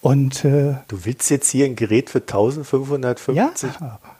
Und 0.01 0.45
äh, 0.45 0.75
du 0.87 1.05
willst 1.05 1.29
jetzt 1.31 1.49
hier 1.49 1.65
ein 1.65 1.75
Gerät 1.75 2.09
für 2.09 2.19
1550 2.19 3.35
ja, 3.35 3.51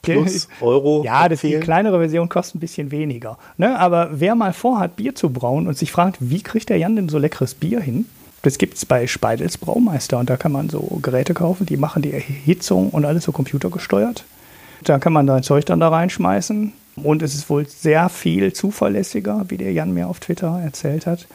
plus 0.02 0.48
Euro. 0.60 1.04
Ja, 1.06 1.30
das, 1.30 1.42
die 1.42 1.60
kleinere 1.60 2.00
Version 2.00 2.30
kostet 2.30 2.56
ein 2.56 2.60
bisschen 2.60 2.92
weniger. 2.92 3.38
Ne? 3.58 3.80
Aber 3.80 4.10
wer 4.14 4.36
mal 4.36 4.54
vorhat, 4.54 4.96
Bier 4.96 5.14
zu 5.14 5.30
brauen 5.30 5.68
und 5.68 5.78
sich 5.78 5.92
fragt, 5.92 6.18
wie 6.20 6.42
kriegt 6.42 6.70
der 6.70 6.78
Jan 6.78 6.96
denn 6.96 7.10
so 7.10 7.20
leckeres 7.20 7.54
Bier 7.54 7.80
hin? 7.80 8.06
Das 8.42 8.58
gibt 8.58 8.78
es 8.78 8.86
bei 8.86 9.08
Speidels 9.08 9.58
Braumeister 9.58 10.18
und 10.20 10.30
da 10.30 10.38
kann 10.38 10.52
man 10.52 10.70
so 10.70 11.00
Geräte 11.02 11.34
kaufen, 11.34 11.66
die 11.66 11.78
machen 11.78 12.02
die 12.02 12.14
Erhitzung 12.14 12.90
und 12.92 13.06
alles 13.06 13.24
so 13.24 13.32
computergesteuert. 13.32 14.26
Da 14.84 15.00
kann 15.00 15.14
man 15.14 15.28
sein 15.28 15.44
Zeug 15.44 15.66
dann 15.66 15.80
da 15.80 15.90
reinschmeißen 15.90 16.72
und 17.04 17.22
es 17.22 17.36
ist 17.36 17.50
wohl 17.50 17.68
sehr 17.68 18.10
viel 18.10 18.54
zuverlässiger, 18.54 19.46
wie 19.50 19.58
der 19.58 19.72
Jan 19.72 19.94
mir 19.94 20.08
auf 20.08 20.20
Twitter 20.20 20.60
erzählt 20.64 21.08
hat, 21.08 21.28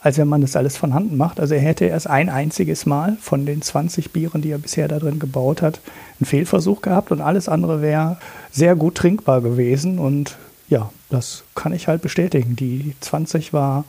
als 0.00 0.18
wenn 0.18 0.28
man 0.28 0.40
das 0.40 0.56
alles 0.56 0.76
von 0.76 0.94
Hand 0.94 1.16
macht. 1.16 1.40
Also 1.40 1.54
er 1.54 1.60
hätte 1.60 1.86
erst 1.86 2.06
ein 2.06 2.28
einziges 2.28 2.86
Mal 2.86 3.16
von 3.20 3.46
den 3.46 3.62
20 3.62 4.12
Bieren, 4.12 4.42
die 4.42 4.50
er 4.50 4.58
bisher 4.58 4.88
da 4.88 4.98
drin 4.98 5.18
gebaut 5.18 5.62
hat, 5.62 5.80
einen 6.20 6.26
Fehlversuch 6.26 6.82
gehabt 6.82 7.10
und 7.10 7.20
alles 7.20 7.48
andere 7.48 7.82
wäre 7.82 8.16
sehr 8.50 8.76
gut 8.76 8.96
trinkbar 8.96 9.40
gewesen. 9.40 9.98
Und 9.98 10.36
ja, 10.68 10.90
das 11.10 11.44
kann 11.54 11.72
ich 11.72 11.88
halt 11.88 12.02
bestätigen. 12.02 12.54
Die 12.56 12.94
20 13.00 13.52
war 13.52 13.84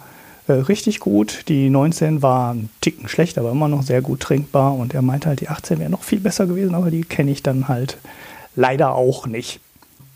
äh, 0.48 0.54
richtig 0.54 1.00
gut, 1.00 1.44
die 1.48 1.70
19 1.70 2.22
war 2.22 2.54
ein 2.54 2.70
Ticken 2.82 3.08
schlecht, 3.08 3.38
aber 3.38 3.52
immer 3.52 3.68
noch 3.68 3.84
sehr 3.84 4.02
gut 4.02 4.22
trinkbar. 4.22 4.76
Und 4.76 4.96
er 4.96 5.04
meinte 5.04 5.30
halt, 5.30 5.42
die 5.42 5.50
18 5.50 5.80
wäre 5.80 5.92
noch 5.92 6.04
viel 6.04 6.20
besser 6.20 6.48
gewesen, 6.48 6.74
aber 6.74 6.90
die 6.90 7.04
kenne 7.04 7.32
ich 7.32 7.44
dann 7.44 7.68
halt 7.68 7.98
leider 8.56 8.96
auch 8.96 9.28
nicht. 9.28 9.60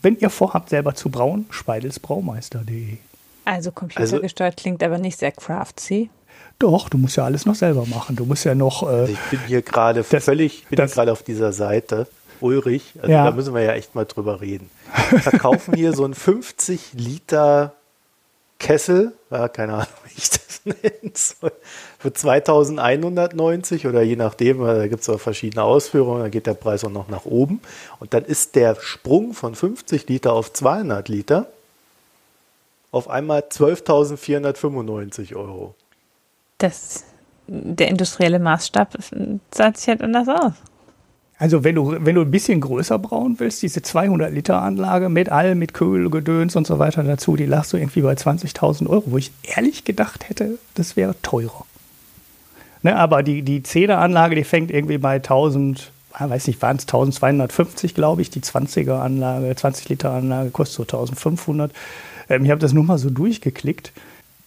Wenn 0.02 0.18
ihr 0.18 0.28
vorhabt, 0.28 0.70
selber 0.70 0.94
zu 0.94 1.08
brauen, 1.08 1.46
speidelsbraumeister.de. 1.50 2.98
Also 3.44 3.72
computergesteuert 3.72 4.54
also, 4.54 4.62
klingt 4.62 4.82
aber 4.82 4.98
nicht 4.98 5.18
sehr 5.18 5.32
craftsy. 5.32 6.10
Doch, 6.58 6.88
du 6.88 6.98
musst 6.98 7.16
ja 7.16 7.24
alles 7.24 7.46
noch 7.46 7.54
selber 7.54 7.84
machen. 7.86 8.16
Du 8.16 8.24
musst 8.24 8.44
ja 8.44 8.54
noch. 8.54 8.82
Äh, 8.82 8.86
also 8.86 9.12
ich 9.12 9.18
bin 9.30 9.40
hier 9.46 9.62
gerade 9.62 10.04
völlig, 10.04 10.66
bin 10.66 10.78
gerade 10.86 11.12
auf 11.12 11.22
dieser 11.22 11.52
Seite. 11.52 12.06
Ulrich, 12.40 12.94
also 12.98 13.10
ja. 13.10 13.24
da 13.24 13.30
müssen 13.30 13.54
wir 13.54 13.62
ja 13.62 13.72
echt 13.72 13.94
mal 13.94 14.04
drüber 14.04 14.40
reden. 14.40 14.68
Verkaufen 15.20 15.74
hier 15.74 15.92
so 15.94 16.04
einen 16.04 16.14
50 16.14 16.92
Liter 16.94 17.72
Kessel, 18.58 19.12
ja, 19.30 19.48
keine 19.48 19.74
Ahnung, 19.74 19.86
wie 20.04 20.12
ich 20.16 20.30
das 20.30 20.62
nennen 20.64 21.12
soll, 21.14 21.52
für 21.98 22.12
2190 22.12 23.86
oder 23.86 24.02
je 24.02 24.16
nachdem, 24.16 24.64
da 24.64 24.86
gibt 24.86 25.02
es 25.02 25.08
auch 25.08 25.20
verschiedene 25.20 25.62
Ausführungen, 25.62 26.22
da 26.22 26.28
geht 26.28 26.46
der 26.46 26.54
Preis 26.54 26.84
auch 26.84 26.90
noch 26.90 27.08
nach 27.08 27.24
oben. 27.24 27.60
Und 28.00 28.14
dann 28.14 28.24
ist 28.24 28.54
der 28.56 28.76
Sprung 28.80 29.34
von 29.34 29.54
50 29.54 30.08
Liter 30.08 30.32
auf 30.32 30.52
200 30.52 31.08
Liter 31.08 31.46
auf 32.94 33.10
einmal 33.10 33.40
12.495 33.40 35.34
Euro. 35.34 35.74
Das, 36.58 37.04
der 37.46 37.88
industrielle 37.88 38.38
Maßstab 38.38 38.96
sah 39.52 39.74
sich 39.74 39.88
halt 39.88 40.02
anders 40.02 40.28
aus. 40.28 40.52
Also 41.36 41.64
wenn 41.64 41.74
du, 41.74 41.96
wenn 41.98 42.14
du 42.14 42.20
ein 42.20 42.30
bisschen 42.30 42.60
größer 42.60 42.98
brauen 42.98 43.34
willst, 43.38 43.62
diese 43.62 43.82
200 43.82 44.32
Liter 44.32 44.62
Anlage 44.62 45.08
mit 45.08 45.30
all, 45.30 45.56
mit 45.56 45.74
Kühl, 45.74 46.08
Gedöns 46.08 46.54
und 46.54 46.66
so 46.66 46.78
weiter 46.78 47.02
dazu, 47.02 47.34
die 47.34 47.46
lachst 47.46 47.72
du 47.72 47.76
irgendwie 47.76 48.02
bei 48.02 48.14
20.000 48.14 48.88
Euro, 48.88 49.02
wo 49.06 49.18
ich 49.18 49.32
ehrlich 49.42 49.84
gedacht 49.84 50.28
hätte, 50.28 50.58
das 50.74 50.96
wäre 50.96 51.16
teurer. 51.22 51.66
Ne, 52.82 52.96
aber 52.96 53.22
die, 53.22 53.42
die 53.42 53.62
Zederanlage, 53.62 54.36
die 54.36 54.44
fängt 54.44 54.70
irgendwie 54.70 54.98
bei 54.98 55.16
1000, 55.16 55.90
ah, 56.12 56.28
weiß 56.28 56.46
nicht, 56.46 56.62
waren 56.62 56.76
es 56.76 56.84
1250, 56.84 57.94
glaube 57.94 58.22
ich. 58.22 58.30
Die 58.30 58.40
20er 58.40 59.00
Anlage, 59.00 59.56
20 59.56 59.88
Liter 59.88 60.12
Anlage 60.12 60.50
kostet 60.50 60.90
so 60.90 60.98
1500. 60.98 61.72
Ähm, 62.28 62.44
ich 62.44 62.50
habe 62.50 62.60
das 62.60 62.72
nur 62.72 62.84
mal 62.84 62.98
so 62.98 63.10
durchgeklickt. 63.10 63.92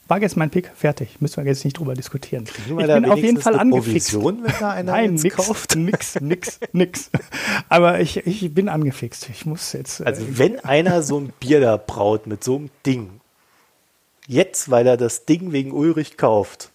War 0.07 0.21
jetzt 0.21 0.37
mein 0.37 0.49
Pick, 0.49 0.71
fertig. 0.73 1.19
Müssen 1.19 1.43
wir 1.43 1.51
jetzt 1.51 1.65
nicht 1.65 1.77
drüber 1.77 1.93
diskutieren. 1.93 2.45
ich 2.45 2.73
bin 2.73 3.05
auf 3.05 3.17
jeden 3.19 3.41
Fall 3.41 3.59
angefixt. 3.59 4.11
Provision, 4.13 4.43
wenn 4.43 4.53
da 4.59 4.69
einer 4.71 4.91
Nein, 4.93 5.15
nix, 5.15 5.35
kauft? 5.35 5.75
nix, 5.75 6.19
nix, 6.21 6.59
nix. 6.71 7.09
Aber 7.67 7.99
ich, 7.99 8.25
ich 8.25 8.53
bin 8.53 8.69
angefixt. 8.69 9.29
Ich 9.29 9.45
muss 9.45 9.73
jetzt. 9.73 9.99
Äh, 9.99 10.05
also 10.05 10.23
wenn 10.29 10.59
einer 10.61 11.01
so 11.03 11.19
ein 11.19 11.33
Bier 11.39 11.59
da 11.59 11.75
braut 11.75 12.25
mit 12.25 12.43
so 12.43 12.55
einem 12.55 12.69
Ding, 12.85 13.19
jetzt, 14.27 14.71
weil 14.71 14.87
er 14.87 14.95
das 14.95 15.25
Ding 15.25 15.51
wegen 15.51 15.71
Ulrich 15.73 16.15
kauft, 16.15 16.71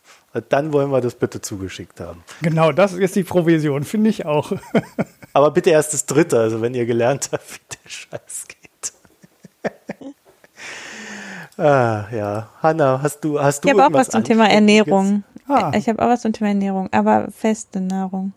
dann 0.48 0.72
wollen 0.72 0.90
wir 0.90 1.00
das 1.00 1.14
bitte 1.14 1.40
zugeschickt 1.40 2.00
haben. 2.00 2.22
Genau, 2.40 2.72
das 2.72 2.94
ist 2.94 3.16
die 3.16 3.22
Provision, 3.22 3.84
finde 3.84 4.10
ich 4.10 4.24
auch. 4.24 4.52
Aber 5.34 5.50
bitte 5.50 5.70
erst 5.70 5.92
das 5.92 6.06
dritte, 6.06 6.38
also 6.38 6.60
wenn 6.62 6.74
ihr 6.74 6.86
gelernt 6.86 7.30
habt, 7.32 7.54
wie 7.54 7.60
der 7.70 7.88
Scheiß 7.88 8.44
geht. 8.48 8.61
Ah, 11.58 12.04
ja. 12.12 12.48
Hanna, 12.62 13.00
hast 13.02 13.20
du, 13.24 13.40
hast 13.40 13.64
du 13.64 13.68
Ich 13.68 13.74
habe 13.74 13.86
auch 13.86 13.92
was 13.92 14.08
zum 14.08 14.24
Thema 14.24 14.48
Ernährung. 14.48 15.24
Ah. 15.48 15.72
Ich 15.74 15.88
habe 15.88 16.02
auch 16.02 16.08
was 16.08 16.22
zum 16.22 16.32
Thema 16.32 16.48
Ernährung, 16.48 16.88
aber 16.92 17.28
feste 17.30 17.80
Nahrung. 17.80 18.32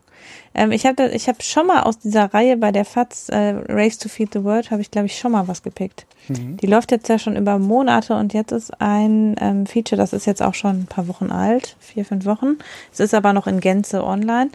Ähm, 0.54 0.72
ich 0.72 0.86
habe 0.86 1.10
ich 1.10 1.28
hab 1.28 1.44
schon 1.44 1.68
mal 1.68 1.84
aus 1.84 2.00
dieser 2.00 2.34
Reihe 2.34 2.58
bei 2.58 2.72
der 2.72 2.86
FATS 2.86 3.30
äh, 3.30 3.56
Race 3.68 3.98
to 3.98 4.10
Feed 4.10 4.34
the 4.34 4.44
World, 4.44 4.72
habe 4.72 4.82
ich 4.82 4.90
glaube 4.90 5.08
ich 5.08 5.18
schon 5.18 5.34
mal 5.34 5.48
was 5.48 5.64
gepickt. 5.64 6.06
Mhm. 6.30 6.58
Die 6.58 6.68
läuft 6.68 6.92
jetzt 6.92 7.10
ja 7.10 7.20
schon 7.20 7.36
über 7.36 7.60
Monate 7.60 8.16
und 8.16 8.34
jetzt 8.34 8.52
ist 8.52 8.82
ein 8.82 9.36
ähm, 9.40 9.66
Feature, 9.66 10.00
das 10.00 10.14
ist 10.14 10.26
jetzt 10.26 10.42
auch 10.42 10.54
schon 10.54 10.82
ein 10.82 10.88
paar 10.88 11.08
Wochen 11.08 11.32
alt, 11.32 11.76
vier, 11.80 12.06
fünf 12.06 12.26
Wochen. 12.26 12.58
Es 12.92 13.00
ist 13.00 13.14
aber 13.14 13.34
noch 13.34 13.48
in 13.48 13.60
Gänze 13.60 14.04
online, 14.04 14.50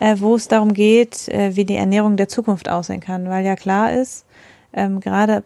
äh, 0.00 0.16
wo 0.18 0.34
es 0.34 0.48
darum 0.48 0.72
geht, 0.72 1.28
äh, 1.28 1.54
wie 1.54 1.64
die 1.64 1.76
Ernährung 1.76 2.16
der 2.16 2.28
Zukunft 2.28 2.68
aussehen 2.68 3.00
kann, 3.00 3.28
weil 3.28 3.44
ja 3.44 3.54
klar 3.54 3.92
ist, 3.92 4.24
ähm, 4.72 5.00
gerade 5.00 5.44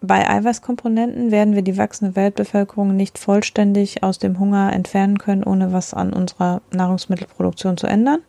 bei 0.00 0.28
Eiweißkomponenten 0.28 1.30
werden 1.30 1.54
wir 1.54 1.62
die 1.62 1.76
wachsende 1.76 2.16
Weltbevölkerung 2.16 2.94
nicht 2.94 3.18
vollständig 3.18 4.02
aus 4.02 4.18
dem 4.18 4.38
Hunger 4.38 4.72
entfernen 4.72 5.18
können, 5.18 5.44
ohne 5.44 5.72
was 5.72 5.94
an 5.94 6.12
unserer 6.12 6.62
Nahrungsmittelproduktion 6.72 7.76
zu 7.76 7.86
ändern. 7.86 8.20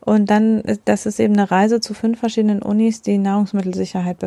Und 0.00 0.30
dann, 0.30 0.62
das 0.84 1.06
ist 1.06 1.20
eben 1.20 1.34
eine 1.34 1.50
Reise 1.50 1.80
zu 1.80 1.94
fünf 1.94 2.20
verschiedenen 2.20 2.62
Unis, 2.62 3.02
die 3.02 3.18
Nahrungsmittelsicherheit 3.18 4.18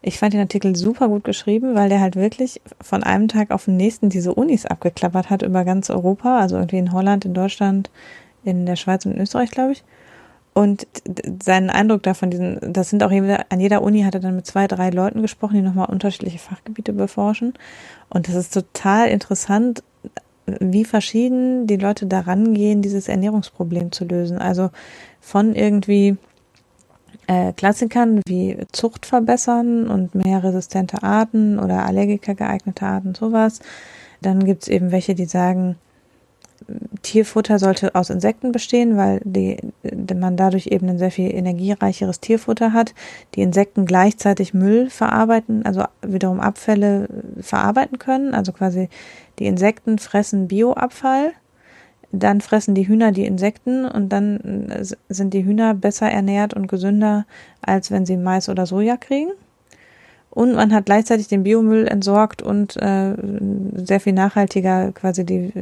ich 0.00 0.18
fand 0.18 0.32
den 0.32 0.40
Artikel 0.40 0.76
super 0.76 1.08
gut 1.08 1.24
geschrieben, 1.24 1.74
weil 1.74 1.88
der 1.88 2.00
halt 2.00 2.14
wirklich 2.14 2.60
von 2.80 3.02
einem 3.02 3.28
Tag 3.28 3.50
auf 3.50 3.64
den 3.64 3.76
nächsten 3.76 4.08
diese 4.10 4.32
Unis 4.32 4.64
abgeklappert 4.64 5.28
hat 5.28 5.42
über 5.42 5.64
ganz 5.64 5.90
Europa, 5.90 6.38
also 6.38 6.56
irgendwie 6.56 6.78
in 6.78 6.92
Holland, 6.92 7.24
in 7.24 7.34
Deutschland, 7.34 7.90
in 8.44 8.64
der 8.64 8.76
Schweiz 8.76 9.04
und 9.06 9.12
in 9.12 9.20
Österreich, 9.20 9.50
glaube 9.50 9.72
ich. 9.72 9.84
Und 10.58 10.88
seinen 11.40 11.70
Eindruck 11.70 12.02
davon, 12.02 12.30
diesen, 12.30 12.58
das 12.72 12.90
sind 12.90 13.04
auch 13.04 13.12
an 13.12 13.60
jeder 13.60 13.80
Uni 13.80 14.02
hat 14.02 14.14
er 14.14 14.20
dann 14.20 14.34
mit 14.34 14.44
zwei, 14.44 14.66
drei 14.66 14.90
Leuten 14.90 15.22
gesprochen, 15.22 15.54
die 15.54 15.62
nochmal 15.62 15.86
unterschiedliche 15.88 16.40
Fachgebiete 16.40 16.92
beforschen. 16.92 17.54
Und 18.08 18.26
das 18.26 18.34
ist 18.34 18.54
total 18.54 19.06
interessant, 19.06 19.84
wie 20.46 20.84
verschieden 20.84 21.68
die 21.68 21.76
Leute 21.76 22.06
daran 22.06 22.54
gehen, 22.54 22.82
dieses 22.82 23.06
Ernährungsproblem 23.06 23.92
zu 23.92 24.04
lösen. 24.04 24.38
Also 24.38 24.70
von 25.20 25.54
irgendwie 25.54 26.16
äh, 27.28 27.52
Klassikern 27.52 28.20
wie 28.26 28.58
Zucht 28.72 29.06
verbessern 29.06 29.86
und 29.86 30.16
mehr 30.16 30.42
resistente 30.42 31.04
Arten 31.04 31.60
oder 31.60 31.86
Allergiker 31.86 32.34
geeignete 32.34 32.84
Arten, 32.84 33.14
sowas. 33.14 33.60
Dann 34.22 34.44
gibt's 34.44 34.66
eben 34.66 34.90
welche, 34.90 35.14
die 35.14 35.26
sagen, 35.26 35.76
Tierfutter 37.02 37.58
sollte 37.58 37.94
aus 37.94 38.10
Insekten 38.10 38.52
bestehen, 38.52 38.96
weil 38.96 39.20
die, 39.24 39.56
man 40.14 40.36
dadurch 40.36 40.66
eben 40.66 40.88
ein 40.88 40.98
sehr 40.98 41.10
viel 41.10 41.34
energiereicheres 41.34 42.20
Tierfutter 42.20 42.72
hat. 42.72 42.94
Die 43.34 43.42
Insekten 43.42 43.86
gleichzeitig 43.86 44.54
Müll 44.54 44.90
verarbeiten, 44.90 45.64
also 45.64 45.84
wiederum 46.02 46.40
Abfälle 46.40 47.08
verarbeiten 47.40 47.98
können. 47.98 48.34
Also 48.34 48.52
quasi 48.52 48.88
die 49.38 49.46
Insekten 49.46 49.98
fressen 49.98 50.48
Bioabfall, 50.48 51.32
dann 52.10 52.40
fressen 52.40 52.74
die 52.74 52.88
Hühner 52.88 53.12
die 53.12 53.26
Insekten 53.26 53.84
und 53.84 54.10
dann 54.10 54.68
sind 55.08 55.34
die 55.34 55.44
Hühner 55.44 55.74
besser 55.74 56.10
ernährt 56.10 56.54
und 56.54 56.66
gesünder, 56.66 57.26
als 57.60 57.90
wenn 57.90 58.06
sie 58.06 58.16
Mais 58.16 58.48
oder 58.48 58.66
Soja 58.66 58.96
kriegen. 58.96 59.30
Und 60.30 60.54
man 60.54 60.72
hat 60.72 60.86
gleichzeitig 60.86 61.28
den 61.28 61.42
Biomüll 61.42 61.86
entsorgt 61.86 62.42
und 62.42 62.76
äh, 62.76 63.14
sehr 63.74 63.98
viel 64.00 64.12
nachhaltiger 64.12 64.92
quasi 64.92 65.24
die 65.24 65.52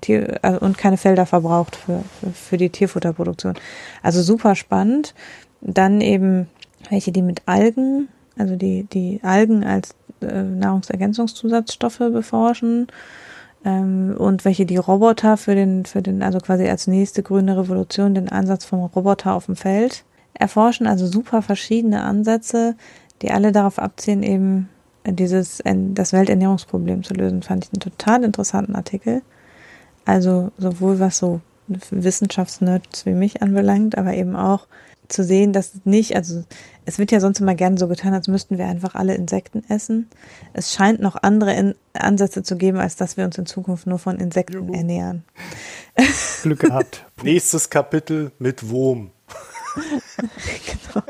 Tier 0.00 0.40
äh, 0.42 0.58
und 0.58 0.76
keine 0.76 0.96
Felder 0.96 1.26
verbraucht 1.26 1.76
für, 1.76 2.02
für 2.34 2.56
die 2.56 2.70
Tierfutterproduktion. 2.70 3.54
Also 4.02 4.22
super 4.22 4.54
spannend. 4.54 5.14
Dann 5.60 6.00
eben 6.00 6.48
welche, 6.90 7.12
die 7.12 7.22
mit 7.22 7.42
Algen, 7.46 8.08
also 8.36 8.56
die, 8.56 8.84
die 8.84 9.20
Algen 9.22 9.64
als 9.64 9.94
äh, 10.20 10.42
Nahrungsergänzungszusatzstoffe 10.42 11.98
beforschen 11.98 12.88
ähm, 13.64 14.14
und 14.18 14.44
welche 14.44 14.66
die 14.66 14.76
Roboter 14.76 15.36
für 15.36 15.54
den, 15.54 15.84
für 15.84 16.02
den, 16.02 16.22
also 16.22 16.38
quasi 16.38 16.68
als 16.68 16.86
nächste 16.86 17.22
grüne 17.22 17.56
Revolution 17.56 18.14
den 18.14 18.28
Einsatz 18.28 18.64
vom 18.64 18.84
Roboter 18.84 19.34
auf 19.34 19.46
dem 19.46 19.56
Feld 19.56 20.04
erforschen. 20.34 20.86
Also 20.86 21.06
super 21.06 21.42
verschiedene 21.42 22.02
Ansätze, 22.02 22.76
die 23.22 23.30
alle 23.30 23.52
darauf 23.52 23.78
abzielen, 23.78 24.22
eben 24.22 24.68
dieses, 25.06 25.62
das 25.64 26.12
Welternährungsproblem 26.12 27.04
zu 27.04 27.14
lösen, 27.14 27.42
fand 27.42 27.64
ich 27.64 27.72
einen 27.72 27.80
total 27.80 28.24
interessanten 28.24 28.74
Artikel. 28.74 29.22
Also 30.04 30.50
sowohl 30.58 31.00
was 31.00 31.18
so 31.18 31.40
Wissenschaftsnerds 31.68 33.06
wie 33.06 33.12
mich 33.12 33.42
anbelangt, 33.42 33.98
aber 33.98 34.14
eben 34.14 34.36
auch 34.36 34.66
zu 35.08 35.22
sehen, 35.24 35.52
dass 35.52 35.72
nicht, 35.84 36.16
also 36.16 36.44
es 36.84 36.98
wird 36.98 37.12
ja 37.12 37.20
sonst 37.20 37.40
immer 37.40 37.54
gerne 37.54 37.78
so 37.78 37.86
getan, 37.88 38.14
als 38.14 38.28
müssten 38.28 38.58
wir 38.58 38.66
einfach 38.66 38.94
alle 38.94 39.14
Insekten 39.14 39.62
essen. 39.68 40.08
Es 40.52 40.74
scheint 40.74 41.00
noch 41.00 41.16
andere 41.22 41.54
in 41.54 41.74
Ansätze 41.92 42.42
zu 42.42 42.56
geben, 42.56 42.78
als 42.78 42.96
dass 42.96 43.16
wir 43.16 43.24
uns 43.24 43.38
in 43.38 43.46
Zukunft 43.46 43.86
nur 43.86 43.98
von 43.98 44.18
Insekten 44.18 44.54
Juhu. 44.54 44.72
ernähren. 44.72 45.24
Glück 46.42 46.60
gehabt. 46.60 47.06
Nächstes 47.22 47.70
Kapitel 47.70 48.32
mit 48.38 48.68
Wurm. 48.68 49.10
genau. 50.94 51.04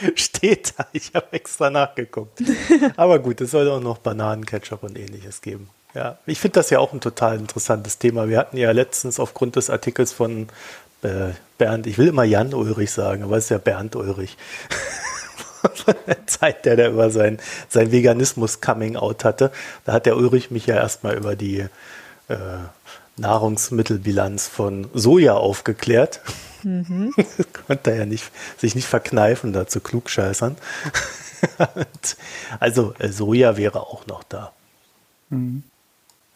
Steht 0.14 0.74
da, 0.76 0.86
ich 0.92 1.12
habe 1.14 1.26
extra 1.32 1.70
nachgeguckt. 1.70 2.42
Aber 2.96 3.18
gut, 3.18 3.40
es 3.40 3.50
soll 3.50 3.68
auch 3.70 3.80
noch 3.80 3.98
Bananenketchup 3.98 4.82
und 4.82 4.98
ähnliches 4.98 5.40
geben. 5.40 5.68
Ja, 5.94 6.18
ich 6.26 6.38
finde 6.38 6.54
das 6.54 6.70
ja 6.70 6.78
auch 6.78 6.92
ein 6.92 7.00
total 7.00 7.36
interessantes 7.38 7.98
Thema. 7.98 8.28
Wir 8.28 8.38
hatten 8.38 8.56
ja 8.56 8.70
letztens 8.70 9.18
aufgrund 9.18 9.56
des 9.56 9.70
Artikels 9.70 10.12
von 10.12 10.48
äh, 11.02 11.30
Bernd, 11.58 11.86
ich 11.86 11.98
will 11.98 12.08
immer 12.08 12.24
Jan 12.24 12.54
Ulrich 12.54 12.92
sagen, 12.92 13.24
aber 13.24 13.36
es 13.36 13.44
ist 13.44 13.50
ja 13.50 13.58
Bernd 13.58 13.96
Ulrich. 13.96 14.36
Von 15.60 15.94
der 16.06 16.26
Zeit, 16.26 16.64
der 16.64 16.76
da 16.76 16.88
über 16.88 17.10
sein, 17.10 17.38
sein 17.68 17.90
Veganismus-Coming-out 17.90 19.24
hatte. 19.24 19.50
Da 19.84 19.92
hat 19.92 20.06
der 20.06 20.16
Ulrich 20.16 20.50
mich 20.50 20.66
ja 20.66 20.76
erstmal 20.76 21.16
über 21.16 21.34
die 21.36 21.66
äh, 22.28 22.36
Nahrungsmittelbilanz 23.20 24.48
von 24.48 24.88
Soja 24.94 25.34
aufgeklärt. 25.34 26.20
Mhm. 26.62 27.12
Konnte 27.66 27.90
er 27.90 27.98
ja 27.98 28.06
nicht, 28.06 28.30
sich 28.58 28.74
nicht 28.74 28.86
verkneifen, 28.86 29.52
da 29.52 29.66
zu 29.66 29.80
klugscheißern. 29.80 30.56
also 32.60 32.94
äh, 32.98 33.08
Soja 33.08 33.56
wäre 33.56 33.80
auch 33.80 34.06
noch 34.06 34.24
da. 34.24 34.52
Mhm. 35.30 35.62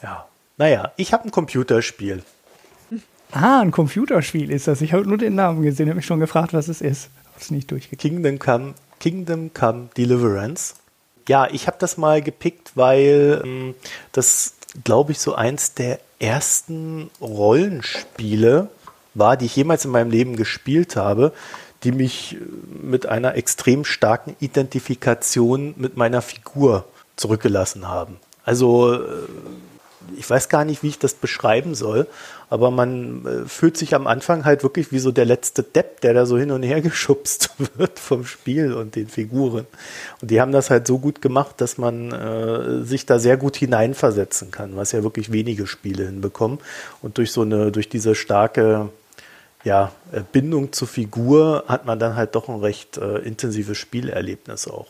Ja. 0.02 0.26
Naja, 0.56 0.92
ich 0.96 1.12
habe 1.12 1.24
ein 1.24 1.30
Computerspiel. 1.30 2.22
Ah, 3.32 3.60
ein 3.60 3.72
Computerspiel 3.72 4.50
ist 4.50 4.68
das. 4.68 4.80
Ich 4.80 4.92
habe 4.92 5.06
nur 5.06 5.18
den 5.18 5.34
Namen 5.34 5.62
gesehen, 5.62 5.88
habe 5.88 5.96
mich 5.96 6.06
schon 6.06 6.20
gefragt, 6.20 6.52
was 6.52 6.68
es 6.68 6.80
ist. 6.80 7.08
Hab's 7.34 7.50
nicht 7.50 7.70
durchgekriegt. 7.70 8.00
Kingdom 8.00 8.38
Come, 8.38 8.74
Kingdom 9.00 9.52
Come 9.52 9.88
Deliverance. 9.96 10.76
Ja, 11.28 11.48
ich 11.50 11.66
habe 11.66 11.76
das 11.80 11.96
mal 11.96 12.22
gepickt, 12.22 12.72
weil 12.76 13.42
ähm, 13.44 13.74
das, 14.12 14.54
glaube 14.84 15.12
ich, 15.12 15.18
so 15.18 15.34
eins 15.34 15.74
der 15.74 15.98
ersten 16.24 17.10
Rollenspiele 17.20 18.68
war, 19.14 19.36
die 19.36 19.46
ich 19.46 19.56
jemals 19.56 19.84
in 19.84 19.90
meinem 19.90 20.10
Leben 20.10 20.36
gespielt 20.36 20.96
habe, 20.96 21.32
die 21.84 21.92
mich 21.92 22.34
äh, 22.34 22.38
mit 22.82 23.06
einer 23.06 23.34
extrem 23.36 23.84
starken 23.84 24.34
Identifikation 24.40 25.74
mit 25.76 25.96
meiner 25.96 26.22
Figur 26.22 26.84
zurückgelassen 27.16 27.86
haben. 27.88 28.16
Also 28.44 28.94
äh, 28.94 28.98
ich 30.16 30.28
weiß 30.28 30.48
gar 30.48 30.64
nicht, 30.64 30.82
wie 30.82 30.88
ich 30.88 30.98
das 30.98 31.14
beschreiben 31.14 31.74
soll, 31.74 32.06
aber 32.50 32.70
man 32.70 33.26
äh, 33.26 33.48
fühlt 33.48 33.76
sich 33.76 33.94
am 33.94 34.06
Anfang 34.06 34.44
halt 34.44 34.62
wirklich 34.62 34.92
wie 34.92 34.98
so 34.98 35.10
der 35.10 35.24
letzte 35.24 35.62
Depp, 35.62 36.00
der 36.00 36.14
da 36.14 36.26
so 36.26 36.38
hin 36.38 36.50
und 36.50 36.62
her 36.62 36.80
geschubst 36.82 37.50
wird 37.76 37.98
vom 37.98 38.24
Spiel 38.24 38.72
und 38.72 38.96
den 38.96 39.08
Figuren. 39.08 39.66
Und 40.20 40.30
die 40.30 40.40
haben 40.40 40.52
das 40.52 40.70
halt 40.70 40.86
so 40.86 40.98
gut 40.98 41.20
gemacht, 41.22 41.60
dass 41.60 41.78
man 41.78 42.12
äh, 42.12 42.84
sich 42.84 43.06
da 43.06 43.18
sehr 43.18 43.36
gut 43.36 43.56
hineinversetzen 43.56 44.50
kann, 44.50 44.76
was 44.76 44.92
ja 44.92 45.02
wirklich 45.02 45.32
wenige 45.32 45.66
Spiele 45.66 46.06
hinbekommen. 46.06 46.58
Und 47.02 47.18
durch 47.18 47.32
so 47.32 47.42
eine, 47.42 47.72
durch 47.72 47.88
diese 47.88 48.14
starke 48.14 48.90
ja, 49.64 49.92
äh, 50.12 50.20
Bindung 50.30 50.72
zur 50.72 50.88
Figur 50.88 51.64
hat 51.66 51.86
man 51.86 51.98
dann 51.98 52.16
halt 52.16 52.34
doch 52.34 52.48
ein 52.48 52.60
recht 52.60 52.98
äh, 52.98 53.18
intensives 53.18 53.78
Spielerlebnis 53.78 54.68
auch. 54.68 54.88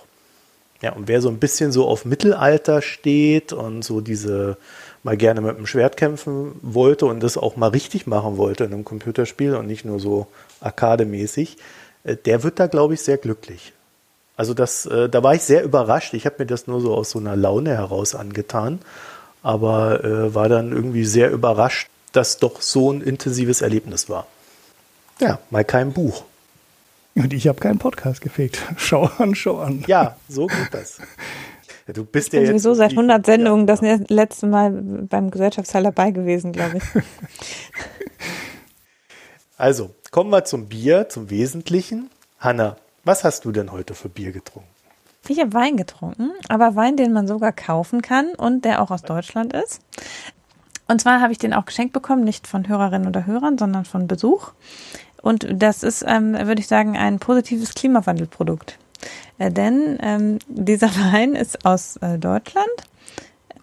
Ja, 0.82 0.92
und 0.92 1.08
wer 1.08 1.22
so 1.22 1.30
ein 1.30 1.38
bisschen 1.38 1.72
so 1.72 1.86
auf 1.86 2.04
Mittelalter 2.04 2.82
steht 2.82 3.54
und 3.54 3.82
so 3.82 4.02
diese 4.02 4.58
mal 5.04 5.16
gerne 5.16 5.40
mit 5.40 5.56
dem 5.56 5.66
Schwert 5.66 5.96
kämpfen 5.96 6.56
wollte 6.62 7.06
und 7.06 7.22
das 7.22 7.36
auch 7.36 7.56
mal 7.56 7.68
richtig 7.68 8.06
machen 8.06 8.36
wollte 8.36 8.64
in 8.64 8.72
einem 8.72 8.84
Computerspiel 8.84 9.54
und 9.54 9.66
nicht 9.66 9.84
nur 9.84 10.00
so 10.00 10.26
arkademäßig, 10.60 11.58
äh, 12.02 12.16
der 12.16 12.42
wird 12.42 12.58
da, 12.58 12.66
glaube 12.66 12.94
ich, 12.94 13.02
sehr 13.02 13.18
glücklich. 13.18 13.72
Also 14.36 14.54
das, 14.54 14.86
äh, 14.86 15.08
da 15.08 15.22
war 15.22 15.34
ich 15.34 15.42
sehr 15.42 15.62
überrascht. 15.62 16.14
Ich 16.14 16.26
habe 16.26 16.36
mir 16.40 16.46
das 16.46 16.66
nur 16.66 16.80
so 16.80 16.94
aus 16.94 17.10
so 17.10 17.20
einer 17.20 17.36
Laune 17.36 17.70
heraus 17.70 18.14
angetan, 18.14 18.80
aber 19.42 20.02
äh, 20.02 20.34
war 20.34 20.48
dann 20.48 20.72
irgendwie 20.72 21.04
sehr 21.04 21.30
überrascht, 21.30 21.88
dass 22.12 22.38
doch 22.38 22.60
so 22.60 22.90
ein 22.90 23.00
intensives 23.00 23.60
Erlebnis 23.60 24.08
war. 24.08 24.26
Ja, 25.20 25.38
mal 25.50 25.64
kein 25.64 25.92
Buch. 25.92 26.24
Und 27.14 27.32
ich 27.32 27.46
habe 27.46 27.60
keinen 27.60 27.78
Podcast 27.78 28.22
gefegt. 28.22 28.58
Schau 28.76 29.08
an, 29.18 29.36
schau 29.36 29.58
an. 29.58 29.84
Ja, 29.86 30.16
so 30.28 30.46
geht 30.46 30.72
das. 30.72 30.98
Du 31.92 32.04
bist 32.04 32.28
ich 32.28 32.34
ja 32.34 32.40
bin 32.40 32.52
jetzt 32.52 32.62
sowieso 32.62 32.74
seit 32.74 32.92
100 32.92 33.26
Sendungen 33.26 33.66
das 33.66 33.80
letzte 33.82 34.46
Mal 34.46 34.70
beim 34.70 35.30
Gesellschaftsteil 35.30 35.82
dabei 35.82 36.10
gewesen, 36.10 36.52
glaube 36.52 36.78
ich. 36.78 36.84
Also, 39.56 39.94
kommen 40.10 40.30
wir 40.30 40.44
zum 40.44 40.66
Bier, 40.66 41.08
zum 41.08 41.30
Wesentlichen. 41.30 42.10
Hanna, 42.40 42.76
was 43.04 43.22
hast 43.22 43.44
du 43.44 43.52
denn 43.52 43.70
heute 43.70 43.94
für 43.94 44.08
Bier 44.08 44.32
getrunken? 44.32 44.68
Ich 45.28 45.38
habe 45.38 45.52
Wein 45.52 45.76
getrunken, 45.76 46.32
aber 46.48 46.74
Wein, 46.74 46.96
den 46.96 47.12
man 47.12 47.28
sogar 47.28 47.52
kaufen 47.52 48.02
kann 48.02 48.34
und 48.36 48.64
der 48.64 48.82
auch 48.82 48.90
aus 48.90 49.02
Deutschland 49.02 49.52
ist. 49.52 49.80
Und 50.88 51.00
zwar 51.00 51.20
habe 51.20 51.32
ich 51.32 51.38
den 51.38 51.54
auch 51.54 51.64
geschenkt 51.64 51.92
bekommen, 51.92 52.24
nicht 52.24 52.46
von 52.46 52.68
Hörerinnen 52.68 53.06
oder 53.08 53.26
Hörern, 53.26 53.56
sondern 53.56 53.84
von 53.84 54.08
Besuch. 54.08 54.52
Und 55.22 55.46
das 55.50 55.82
ist, 55.82 56.04
ähm, 56.06 56.34
würde 56.34 56.60
ich 56.60 56.66
sagen, 56.66 56.96
ein 56.96 57.18
positives 57.18 57.74
Klimawandelprodukt. 57.74 58.78
Äh, 59.38 59.50
denn 59.50 59.98
ähm, 60.00 60.38
dieser 60.48 60.88
Wein 61.12 61.34
ist 61.34 61.64
aus 61.64 61.96
äh, 61.98 62.18
Deutschland, 62.18 62.68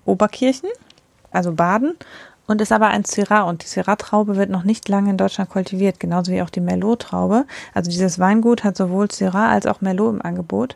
Oberkirchen, 0.06 0.70
also 1.32 1.54
Baden, 1.54 1.96
und 2.48 2.60
ist 2.60 2.72
aber 2.72 2.88
ein 2.88 3.06
Syrah. 3.06 3.44
Und 3.44 3.64
die 3.64 3.68
Syrah-Traube 3.68 4.36
wird 4.36 4.50
noch 4.50 4.64
nicht 4.64 4.90
lange 4.90 5.10
in 5.10 5.18
Deutschland 5.18 5.50
kultiviert, 5.50 6.00
genauso 6.00 6.32
wie 6.32 6.42
auch 6.42 6.50
die 6.50 6.60
Merlot-Traube. 6.60 7.46
Also 7.74 7.90
dieses 7.90 8.20
Weingut 8.20 8.64
hat 8.64 8.76
sowohl 8.76 9.10
Syrah 9.10 9.50
als 9.50 9.66
auch 9.66 9.82
Merlot 9.82 10.16
im 10.16 10.22
Angebot, 10.22 10.76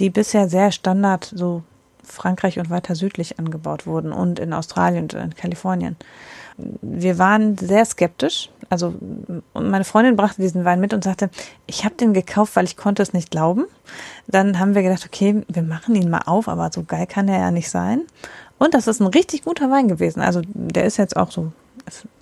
die 0.00 0.10
bisher 0.10 0.48
sehr 0.48 0.72
Standard 0.72 1.32
so 1.32 1.62
Frankreich 2.02 2.58
und 2.58 2.70
weiter 2.70 2.94
südlich 2.94 3.38
angebaut 3.38 3.86
wurden 3.86 4.12
und 4.12 4.38
in 4.38 4.52
Australien 4.52 5.04
und 5.04 5.14
in 5.14 5.34
Kalifornien. 5.34 5.96
Wir 6.56 7.18
waren 7.18 7.56
sehr 7.56 7.84
skeptisch. 7.84 8.50
Also 8.70 8.94
meine 9.54 9.84
Freundin 9.84 10.16
brachte 10.16 10.40
diesen 10.40 10.64
Wein 10.64 10.80
mit 10.80 10.94
und 10.94 11.04
sagte, 11.04 11.30
ich 11.66 11.84
habe 11.84 11.94
den 11.96 12.14
gekauft, 12.14 12.56
weil 12.56 12.64
ich 12.64 12.76
konnte 12.76 13.02
es 13.02 13.12
nicht 13.12 13.30
glauben. 13.30 13.64
Dann 14.26 14.58
haben 14.58 14.74
wir 14.74 14.82
gedacht, 14.82 15.04
okay, 15.06 15.42
wir 15.48 15.62
machen 15.62 15.94
ihn 15.94 16.10
mal 16.10 16.22
auf, 16.26 16.48
aber 16.48 16.70
so 16.72 16.84
geil 16.84 17.06
kann 17.06 17.26
der 17.26 17.38
ja 17.38 17.50
nicht 17.50 17.70
sein. 17.70 18.02
Und 18.58 18.74
das 18.74 18.86
ist 18.86 19.00
ein 19.00 19.08
richtig 19.08 19.44
guter 19.44 19.70
Wein 19.70 19.88
gewesen. 19.88 20.20
Also 20.20 20.42
der 20.44 20.84
ist 20.84 20.96
jetzt 20.96 21.16
auch 21.16 21.30
so 21.30 21.52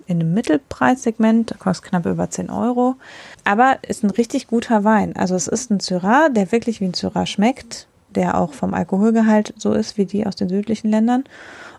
in 0.06 0.20
einem 0.20 0.34
Mittelpreissegment, 0.34 1.54
kostet 1.58 1.90
knapp 1.90 2.06
über 2.06 2.28
10 2.28 2.50
Euro. 2.50 2.96
Aber 3.44 3.78
ist 3.86 4.02
ein 4.02 4.10
richtig 4.10 4.46
guter 4.46 4.84
Wein. 4.84 5.14
Also 5.16 5.34
es 5.34 5.46
ist 5.46 5.70
ein 5.70 5.80
Syrah, 5.80 6.28
der 6.28 6.52
wirklich 6.52 6.80
wie 6.80 6.86
ein 6.86 6.94
Syrah 6.94 7.26
schmeckt, 7.26 7.86
der 8.10 8.38
auch 8.38 8.52
vom 8.52 8.74
Alkoholgehalt 8.74 9.54
so 9.56 9.72
ist 9.72 9.96
wie 9.98 10.06
die 10.06 10.26
aus 10.26 10.36
den 10.36 10.48
südlichen 10.48 10.90
Ländern. 10.90 11.24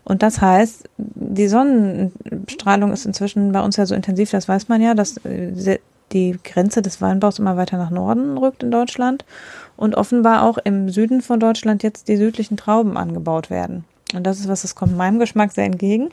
Und 0.04 0.22
das 0.22 0.40
heißt, 0.40 0.88
die 0.98 1.48
Sonnenstrahlung 1.48 2.92
ist 2.92 3.06
inzwischen 3.06 3.52
bei 3.52 3.62
uns 3.62 3.76
ja 3.76 3.86
so 3.86 3.94
intensiv, 3.94 4.30
das 4.30 4.48
weiß 4.48 4.68
man 4.68 4.82
ja, 4.82 4.94
dass 4.94 5.16
äh, 5.24 5.78
die 6.12 6.38
Grenze 6.44 6.82
des 6.82 7.00
Weinbaus 7.00 7.38
immer 7.38 7.56
weiter 7.56 7.78
nach 7.78 7.90
Norden 7.90 8.36
rückt 8.36 8.62
in 8.62 8.70
Deutschland 8.70 9.24
und 9.76 9.94
offenbar 9.94 10.42
auch 10.42 10.58
im 10.58 10.90
Süden 10.90 11.22
von 11.22 11.40
Deutschland 11.40 11.82
jetzt 11.82 12.08
die 12.08 12.16
südlichen 12.16 12.56
Trauben 12.56 12.96
angebaut 12.96 13.50
werden. 13.50 13.84
Und 14.14 14.24
das 14.24 14.38
ist 14.38 14.48
was, 14.48 14.62
das 14.62 14.74
kommt 14.74 14.96
meinem 14.96 15.18
Geschmack 15.18 15.52
sehr 15.52 15.64
entgegen. 15.64 16.10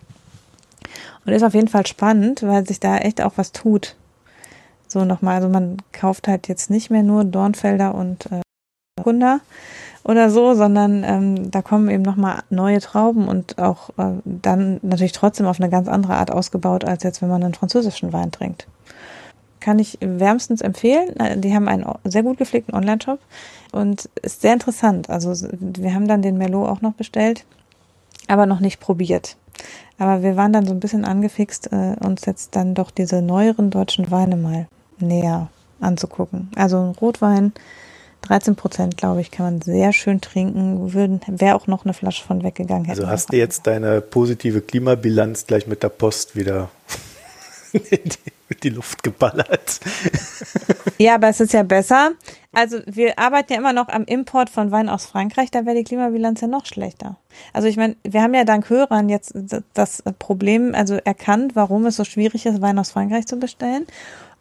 Und 1.25 1.33
ist 1.33 1.43
auf 1.43 1.53
jeden 1.53 1.67
Fall 1.67 1.85
spannend, 1.85 2.41
weil 2.41 2.65
sich 2.65 2.79
da 2.79 2.97
echt 2.97 3.21
auch 3.21 3.33
was 3.35 3.51
tut. 3.51 3.95
So 4.87 5.05
nochmal, 5.05 5.35
also 5.35 5.49
man 5.49 5.77
kauft 5.91 6.27
halt 6.27 6.47
jetzt 6.47 6.69
nicht 6.69 6.89
mehr 6.89 7.03
nur 7.03 7.23
Dornfelder 7.23 7.93
und 7.93 8.25
äh, 8.31 8.41
Kunder, 9.01 9.41
oder 10.03 10.29
so, 10.29 10.53
sondern 10.55 11.03
ähm, 11.03 11.51
da 11.51 11.61
kommen 11.61 11.89
eben 11.89 12.03
nochmal 12.03 12.43
neue 12.49 12.79
Trauben 12.79 13.27
und 13.27 13.57
auch 13.59 13.89
äh, 13.97 14.13
dann 14.25 14.79
natürlich 14.81 15.11
trotzdem 15.11 15.45
auf 15.45 15.59
eine 15.59 15.69
ganz 15.69 15.87
andere 15.87 16.15
Art 16.15 16.31
ausgebaut, 16.31 16.85
als 16.85 17.03
jetzt, 17.03 17.21
wenn 17.21 17.29
man 17.29 17.43
einen 17.43 17.53
französischen 17.53 18.11
Wein 18.13 18.31
trinkt. 18.31 18.67
Kann 19.59 19.77
ich 19.77 19.99
wärmstens 20.01 20.61
empfehlen. 20.61 21.15
Äh, 21.19 21.37
die 21.37 21.53
haben 21.53 21.67
einen 21.67 21.85
sehr 22.03 22.23
gut 22.23 22.37
gepflegten 22.37 22.73
Online-Shop 22.73 23.19
und 23.71 24.09
ist 24.21 24.41
sehr 24.41 24.53
interessant. 24.53 25.09
Also 25.09 25.33
wir 25.51 25.93
haben 25.93 26.07
dann 26.07 26.21
den 26.21 26.37
Merlot 26.37 26.67
auch 26.69 26.81
noch 26.81 26.93
bestellt, 26.93 27.45
aber 28.27 28.45
noch 28.45 28.59
nicht 28.59 28.79
probiert. 28.79 29.37
Aber 29.99 30.23
wir 30.23 30.35
waren 30.35 30.51
dann 30.51 30.65
so 30.65 30.73
ein 30.73 30.79
bisschen 30.79 31.05
angefixt, 31.05 31.71
äh, 31.71 31.95
uns 32.03 32.25
jetzt 32.25 32.55
dann 32.55 32.73
doch 32.73 32.89
diese 32.89 33.21
neueren 33.21 33.69
deutschen 33.69 34.09
Weine 34.09 34.35
mal 34.35 34.67
näher 34.99 35.49
anzugucken. 35.79 36.49
Also 36.55 36.77
ein 36.77 36.95
Rotwein, 36.99 37.53
13 38.21 38.55
Prozent, 38.55 38.97
glaube 38.97 39.21
ich, 39.21 39.31
kann 39.31 39.45
man 39.45 39.61
sehr 39.61 39.93
schön 39.93 40.21
trinken. 40.21 40.93
Wäre 40.93 41.55
auch 41.55 41.67
noch 41.67 41.85
eine 41.85 41.93
Flasche 41.93 42.23
von 42.23 42.43
weggegangen. 42.43 42.89
Also 42.89 43.07
hast 43.07 43.31
du 43.31 43.37
jetzt 43.37 43.67
deine 43.67 44.01
positive 44.01 44.61
Klimabilanz 44.61 45.47
gleich 45.47 45.67
mit 45.67 45.83
der 45.83 45.89
Post 45.89 46.35
wieder 46.35 46.69
in 47.73 47.99
die, 48.63 48.69
Luft 48.69 49.01
geballert. 49.01 49.79
Ja, 50.97 51.15
aber 51.15 51.29
es 51.29 51.39
ist 51.39 51.53
ja 51.53 51.63
besser. 51.63 52.11
Also 52.53 52.79
wir 52.85 53.17
arbeiten 53.17 53.53
ja 53.53 53.59
immer 53.59 53.73
noch 53.73 53.87
am 53.87 54.03
Import 54.03 54.49
von 54.49 54.71
Wein 54.71 54.89
aus 54.89 55.05
Frankreich, 55.05 55.49
da 55.51 55.65
wäre 55.65 55.77
die 55.77 55.83
Klimabilanz 55.83 56.41
ja 56.41 56.47
noch 56.47 56.65
schlechter. 56.65 57.17
Also 57.53 57.67
ich 57.67 57.77
meine, 57.77 57.95
wir 58.03 58.21
haben 58.21 58.33
ja 58.33 58.43
dank 58.43 58.69
Hörern 58.69 59.09
jetzt 59.09 59.33
das 59.73 60.03
Problem 60.19 60.75
also 60.75 60.95
erkannt, 60.95 61.55
warum 61.55 61.85
es 61.85 61.95
so 61.95 62.03
schwierig 62.03 62.45
ist, 62.45 62.61
Wein 62.61 62.77
aus 62.77 62.91
Frankreich 62.91 63.25
zu 63.25 63.37
bestellen. 63.37 63.87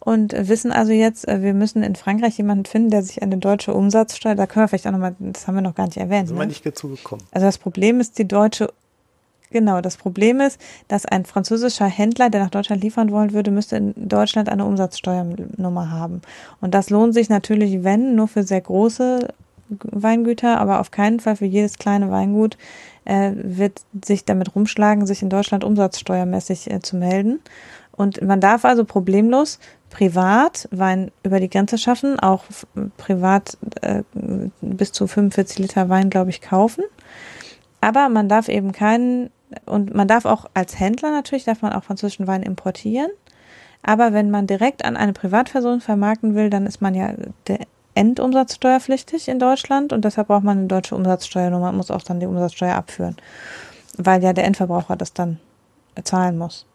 Und 0.03 0.33
wissen 0.35 0.71
also 0.71 0.91
jetzt, 0.91 1.27
äh, 1.27 1.43
wir 1.43 1.53
müssen 1.53 1.83
in 1.83 1.95
Frankreich 1.95 2.35
jemanden 2.37 2.65
finden, 2.65 2.89
der 2.89 3.03
sich 3.03 3.21
eine 3.21 3.37
deutsche 3.37 3.73
Umsatzsteuer, 3.73 4.33
da 4.33 4.47
können 4.47 4.63
wir 4.63 4.67
vielleicht 4.67 4.87
auch 4.87 4.91
nochmal, 4.91 5.15
das 5.19 5.47
haben 5.47 5.55
wir 5.55 5.61
noch 5.61 5.75
gar 5.75 5.85
nicht 5.85 5.97
erwähnt. 5.97 6.27
Sind 6.27 6.37
ne? 6.37 6.43
wir 6.43 6.47
nicht 6.47 6.65
dazu 6.65 6.89
gekommen. 6.89 7.21
Also 7.31 7.45
das 7.45 7.59
Problem 7.59 7.99
ist 7.99 8.17
die 8.17 8.27
deutsche, 8.27 8.73
genau, 9.51 9.79
das 9.79 9.97
Problem 9.97 10.41
ist, 10.41 10.59
dass 10.87 11.05
ein 11.05 11.23
französischer 11.23 11.85
Händler, 11.85 12.31
der 12.31 12.41
nach 12.41 12.49
Deutschland 12.49 12.83
liefern 12.83 13.11
wollen 13.11 13.31
würde, 13.31 13.51
müsste 13.51 13.77
in 13.77 13.93
Deutschland 13.95 14.49
eine 14.49 14.65
Umsatzsteuernummer 14.65 15.91
haben. 15.91 16.23
Und 16.61 16.73
das 16.73 16.89
lohnt 16.89 17.13
sich 17.13 17.29
natürlich, 17.29 17.83
wenn, 17.83 18.15
nur 18.15 18.27
für 18.27 18.41
sehr 18.41 18.61
große 18.61 19.27
Weingüter, 19.69 20.59
aber 20.59 20.79
auf 20.79 20.89
keinen 20.89 21.19
Fall 21.19 21.35
für 21.35 21.45
jedes 21.45 21.77
kleine 21.77 22.09
Weingut 22.09 22.57
äh, 23.05 23.31
wird 23.35 23.81
sich 24.03 24.25
damit 24.25 24.55
rumschlagen, 24.55 25.05
sich 25.05 25.21
in 25.21 25.29
Deutschland 25.29 25.63
umsatzsteuermäßig 25.63 26.71
äh, 26.71 26.79
zu 26.81 26.97
melden. 26.97 27.39
Und 27.91 28.21
man 28.21 28.41
darf 28.41 28.65
also 28.65 28.83
problemlos 28.83 29.59
privat 29.91 30.67
Wein 30.71 31.11
über 31.21 31.39
die 31.39 31.49
Grenze 31.49 31.77
schaffen, 31.77 32.19
auch 32.19 32.45
privat 32.97 33.57
äh, 33.81 34.03
bis 34.61 34.91
zu 34.91 35.05
45 35.05 35.59
Liter 35.59 35.89
Wein, 35.89 36.09
glaube 36.09 36.31
ich, 36.31 36.41
kaufen. 36.41 36.83
Aber 37.81 38.09
man 38.09 38.27
darf 38.27 38.49
eben 38.49 38.71
keinen, 38.71 39.29
und 39.65 39.93
man 39.93 40.07
darf 40.07 40.25
auch 40.25 40.45
als 40.53 40.79
Händler 40.79 41.11
natürlich, 41.11 41.43
darf 41.43 41.61
man 41.61 41.73
auch 41.73 41.83
französischen 41.83 42.25
Wein 42.25 42.41
importieren. 42.41 43.11
Aber 43.83 44.13
wenn 44.13 44.31
man 44.31 44.47
direkt 44.47 44.85
an 44.85 44.95
eine 44.97 45.13
Privatperson 45.13 45.81
vermarkten 45.81 46.35
will, 46.35 46.49
dann 46.49 46.65
ist 46.65 46.81
man 46.81 46.95
ja 46.95 47.13
der 47.47 47.59
Endumsatzsteuerpflichtig 47.93 49.27
in 49.27 49.39
Deutschland 49.39 49.91
und 49.91 50.05
deshalb 50.05 50.27
braucht 50.27 50.43
man 50.43 50.59
eine 50.59 50.67
deutsche 50.67 50.95
Umsatzsteuernummer 50.95 51.69
und 51.69 51.77
muss 51.77 51.91
auch 51.91 52.03
dann 52.03 52.19
die 52.19 52.25
Umsatzsteuer 52.25 52.75
abführen, 52.75 53.17
weil 53.97 54.23
ja 54.23 54.31
der 54.33 54.45
Endverbraucher 54.45 54.95
das 54.95 55.13
dann 55.13 55.39
zahlen 56.03 56.37
muss. 56.37 56.65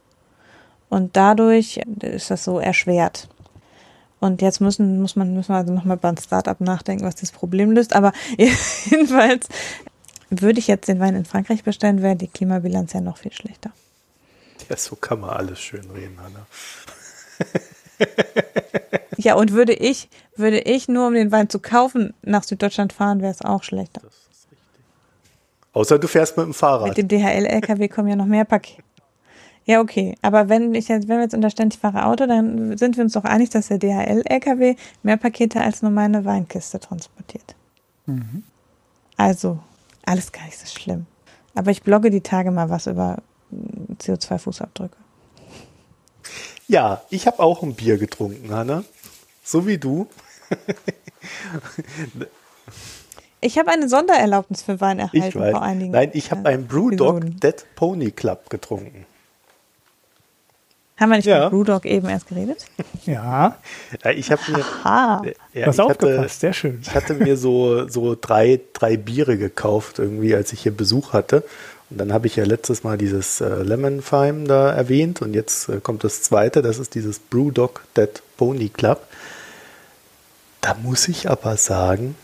Und 0.88 1.16
dadurch 1.16 1.80
ist 2.00 2.30
das 2.30 2.44
so 2.44 2.58
erschwert. 2.58 3.28
Und 4.20 4.40
jetzt 4.40 4.60
müssen, 4.60 5.00
muss 5.00 5.16
man, 5.16 5.34
müssen 5.34 5.50
wir 5.50 5.56
also 5.56 5.72
nochmal 5.72 5.96
beim 5.96 6.16
Startup 6.16 6.60
nachdenken, 6.60 7.04
was 7.04 7.16
das 7.16 7.32
Problem 7.32 7.72
löst. 7.72 7.94
Aber 7.94 8.12
jedenfalls 8.38 9.48
würde 10.30 10.58
ich 10.58 10.66
jetzt 10.66 10.88
den 10.88 11.00
Wein 11.00 11.14
in 11.14 11.24
Frankreich 11.24 11.64
bestellen, 11.64 12.02
wäre 12.02 12.16
die 12.16 12.28
Klimabilanz 12.28 12.92
ja 12.92 13.00
noch 13.00 13.18
viel 13.18 13.32
schlechter. 13.32 13.70
Ja, 14.68 14.76
so 14.76 14.96
kann 14.96 15.20
man 15.20 15.30
alles 15.30 15.60
schön 15.60 15.88
reden, 15.90 16.18
Hanna. 16.20 16.46
Ja, 19.16 19.34
und 19.34 19.52
würde 19.52 19.72
ich, 19.72 20.08
würde 20.36 20.60
ich 20.60 20.88
nur 20.88 21.06
um 21.06 21.14
den 21.14 21.32
Wein 21.32 21.48
zu 21.48 21.58
kaufen 21.58 22.14
nach 22.22 22.42
Süddeutschland 22.42 22.92
fahren, 22.92 23.22
wäre 23.22 23.32
es 23.32 23.42
auch 23.42 23.62
schlechter. 23.62 24.02
Außer 25.72 25.98
du 25.98 26.08
fährst 26.08 26.36
mit 26.36 26.46
dem 26.46 26.54
Fahrrad. 26.54 26.88
Mit 26.88 26.98
dem 26.98 27.08
DHL-LKW 27.08 27.88
kommen 27.88 28.08
ja 28.08 28.16
noch 28.16 28.26
mehr 28.26 28.44
Pakete. 28.44 28.82
Ja, 29.66 29.80
okay. 29.80 30.16
Aber 30.22 30.48
wenn 30.48 30.74
ich 30.74 30.88
jetzt, 30.88 31.09
wenn 31.09 31.16
wir 31.16 31.24
jetzt 31.24 31.34
unterstellen, 31.34 31.70
ich 31.72 31.78
fahre 31.78 32.06
Auto, 32.06 32.26
dann 32.26 32.78
sind 32.78 32.97
wir 32.97 33.05
uns 33.05 33.12
doch 33.12 33.24
einig, 33.24 33.51
dass 33.51 33.68
der 33.68 33.78
DHL-LKW 33.78 34.76
mehr 35.02 35.16
Pakete 35.16 35.60
als 35.60 35.82
nur 35.82 35.90
meine 35.90 36.24
Weinkiste 36.24 36.78
transportiert. 36.78 37.56
Also, 39.16 39.59
alles 40.05 40.30
gar 40.30 40.44
nicht 40.44 40.59
so 40.59 40.66
schlimm. 40.66 41.06
Aber 41.55 41.70
ich 41.70 41.82
blogge 41.82 42.10
die 42.10 42.20
Tage 42.20 42.51
mal 42.51 42.70
was 42.70 42.86
über 42.86 43.18
mm, 43.51 43.94
CO2-Fußabdrücke. 44.01 44.97
Ja, 46.68 47.02
ich 47.10 47.26
habe 47.26 47.40
auch 47.40 47.62
ein 47.62 47.74
Bier 47.74 47.98
getrunken, 47.98 48.52
Hanna. 48.52 48.84
So 49.43 49.66
wie 49.66 49.78
du. 49.78 50.06
Ich 53.40 53.59
habe 53.59 53.70
eine 53.70 53.88
Sondererlaubnis 53.88 54.62
für 54.62 54.80
Wein 54.80 54.98
erhalten 54.98 55.30
vor 55.30 55.62
einigen 55.62 55.93
Nein, 55.93 56.10
ich 56.14 56.30
habe 56.30 56.48
einen 56.48 56.66
Brewdog. 56.66 57.22
Dead 57.40 57.66
Pony 57.76 58.10
Club 58.10 58.51
getrunken. 58.51 59.06
Haben 60.98 61.10
wir 61.10 61.16
nicht 61.16 61.27
Ja. 61.27 61.44
mit 61.44 61.51
Brewdog 61.51 61.85
eben 61.85 62.09
erst 62.09 62.28
geredet? 62.28 62.64
Ja, 63.06 63.59
Ja, 64.05 64.10
ich 64.10 64.31
habe 64.32 64.40
mir, 64.51 64.64
Ah, 64.85 65.23
ja, 65.52 65.70
ich 65.70 65.81
aufgepasst, 65.81 66.02
hatte, 66.18 66.28
sehr 66.28 66.52
schön. 66.52 66.78
ich 66.82 66.94
hatte 66.94 67.14
mir 67.14 67.36
so, 67.36 67.86
so 67.89 68.16
drei, 68.20 68.60
drei 68.73 68.97
Biere 68.97 69.36
gekauft, 69.39 69.98
irgendwie, 69.98 70.35
als 70.35 70.52
ich 70.52 70.62
hier 70.62 70.77
Besuch 70.77 71.12
hatte. 71.12 71.44
Und 71.90 71.98
dann 71.98 72.12
habe 72.12 72.27
ich 72.27 72.35
ja 72.36 72.44
letztes 72.44 72.82
Mal 72.82 72.98
dieses 72.98 73.40
äh, 73.40 73.62
Lemon 73.62 74.02
Fime 74.02 74.44
da 74.48 74.73
erwähnt 74.73 75.23
und 75.23 75.35
jetzt 75.35 75.68
äh, 75.68 75.81
kommt 75.81 76.02
das 76.02 76.23
zweite, 76.23 76.60
das 76.62 76.78
ist 76.78 76.94
dieses 76.97 77.18
Brewdog 77.20 77.82
Dead 77.97 78.10
Pony 78.36 78.70
Club. 78.70 79.02
Da 80.62 80.74
muss 80.82 81.06
ich 81.06 81.31
aber 81.31 81.56
sagen, 81.56 82.16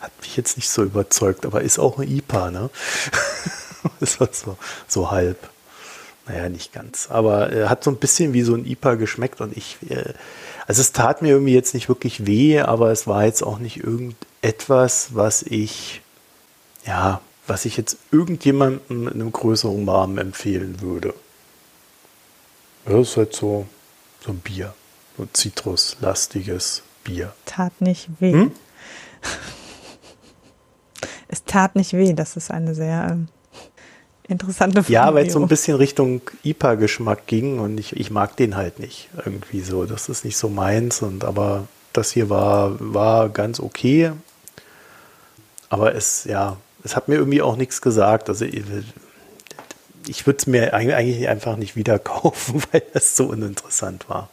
hat 0.00 0.10
mich 0.20 0.36
jetzt 0.36 0.56
nicht 0.58 0.68
so 0.68 0.82
überzeugt, 0.82 1.46
aber 1.46 1.62
ist 1.62 1.78
auch 1.78 1.98
ein 1.98 2.08
IPA, 2.08 2.50
ne? 2.50 2.70
ist 4.00 4.20
halt 4.20 4.34
so, 4.34 4.58
so 4.86 5.10
halb. 5.10 5.38
Naja, 6.26 6.48
nicht 6.48 6.72
ganz. 6.72 7.08
Aber 7.10 7.50
er 7.50 7.68
hat 7.68 7.82
so 7.82 7.90
ein 7.90 7.96
bisschen 7.96 8.32
wie 8.32 8.42
so 8.42 8.54
ein 8.54 8.64
IPA 8.64 8.94
geschmeckt 8.94 9.40
und 9.40 9.56
ich, 9.56 9.78
äh, 9.88 10.12
also 10.66 10.80
es 10.80 10.92
tat 10.92 11.22
mir 11.22 11.30
irgendwie 11.30 11.54
jetzt 11.54 11.74
nicht 11.74 11.88
wirklich 11.88 12.26
weh, 12.26 12.60
aber 12.60 12.90
es 12.92 13.06
war 13.06 13.24
jetzt 13.24 13.42
auch 13.42 13.58
nicht 13.58 13.78
irgendetwas, 13.78 15.14
was 15.14 15.42
ich, 15.42 16.00
ja, 16.86 17.20
was 17.46 17.64
ich 17.64 17.76
jetzt 17.76 17.96
irgendjemandem 18.12 19.08
in 19.08 19.08
einem 19.08 19.32
größeren 19.32 19.88
Rahmen 19.88 20.18
empfehlen 20.18 20.80
würde. 20.80 21.14
Ja, 22.86 22.98
das 22.98 23.10
ist 23.10 23.16
halt 23.16 23.34
so, 23.34 23.66
so 24.24 24.30
ein 24.30 24.38
Bier. 24.38 24.74
So 25.16 25.24
ein 25.24 25.30
zitruslastiges 25.32 26.82
Bier. 27.04 27.34
tat 27.46 27.80
nicht 27.80 28.08
weh. 28.20 28.32
Hm? 28.32 28.52
Es 31.28 31.44
tat 31.44 31.76
nicht 31.76 31.94
weh. 31.94 32.12
Das 32.12 32.36
ist 32.36 32.50
eine 32.50 32.74
sehr 32.74 33.08
ähm, 33.10 33.28
interessante 34.28 34.84
Ja, 34.88 35.12
weil 35.14 35.26
es 35.26 35.32
so 35.32 35.40
ein 35.40 35.48
bisschen 35.48 35.76
Richtung 35.76 36.20
IPA-Geschmack 36.44 37.26
ging 37.26 37.58
und 37.58 37.78
ich, 37.78 37.96
ich 37.96 38.10
mag 38.10 38.36
den 38.36 38.56
halt 38.56 38.78
nicht 38.78 39.08
irgendwie 39.24 39.60
so. 39.60 39.84
Das 39.84 40.08
ist 40.08 40.24
nicht 40.24 40.36
so 40.36 40.48
meins 40.48 41.02
und 41.02 41.24
aber 41.24 41.66
das 41.92 42.10
hier 42.12 42.30
war, 42.30 42.76
war 42.78 43.28
ganz 43.28 43.60
okay. 43.60 44.12
Aber 45.68 45.94
es, 45.94 46.24
ja, 46.24 46.56
es 46.84 46.96
hat 46.96 47.08
mir 47.08 47.16
irgendwie 47.16 47.42
auch 47.42 47.56
nichts 47.56 47.80
gesagt. 47.80 48.28
Also 48.28 48.44
ich, 48.44 48.62
ich 50.06 50.26
würde 50.26 50.38
es 50.38 50.46
mir 50.46 50.74
eig- 50.74 50.94
eigentlich 50.94 51.28
einfach 51.28 51.56
nicht 51.56 51.76
wieder 51.76 51.98
kaufen, 51.98 52.62
weil 52.72 52.82
das 52.92 53.16
so 53.16 53.26
uninteressant 53.26 54.08
war. 54.08 54.28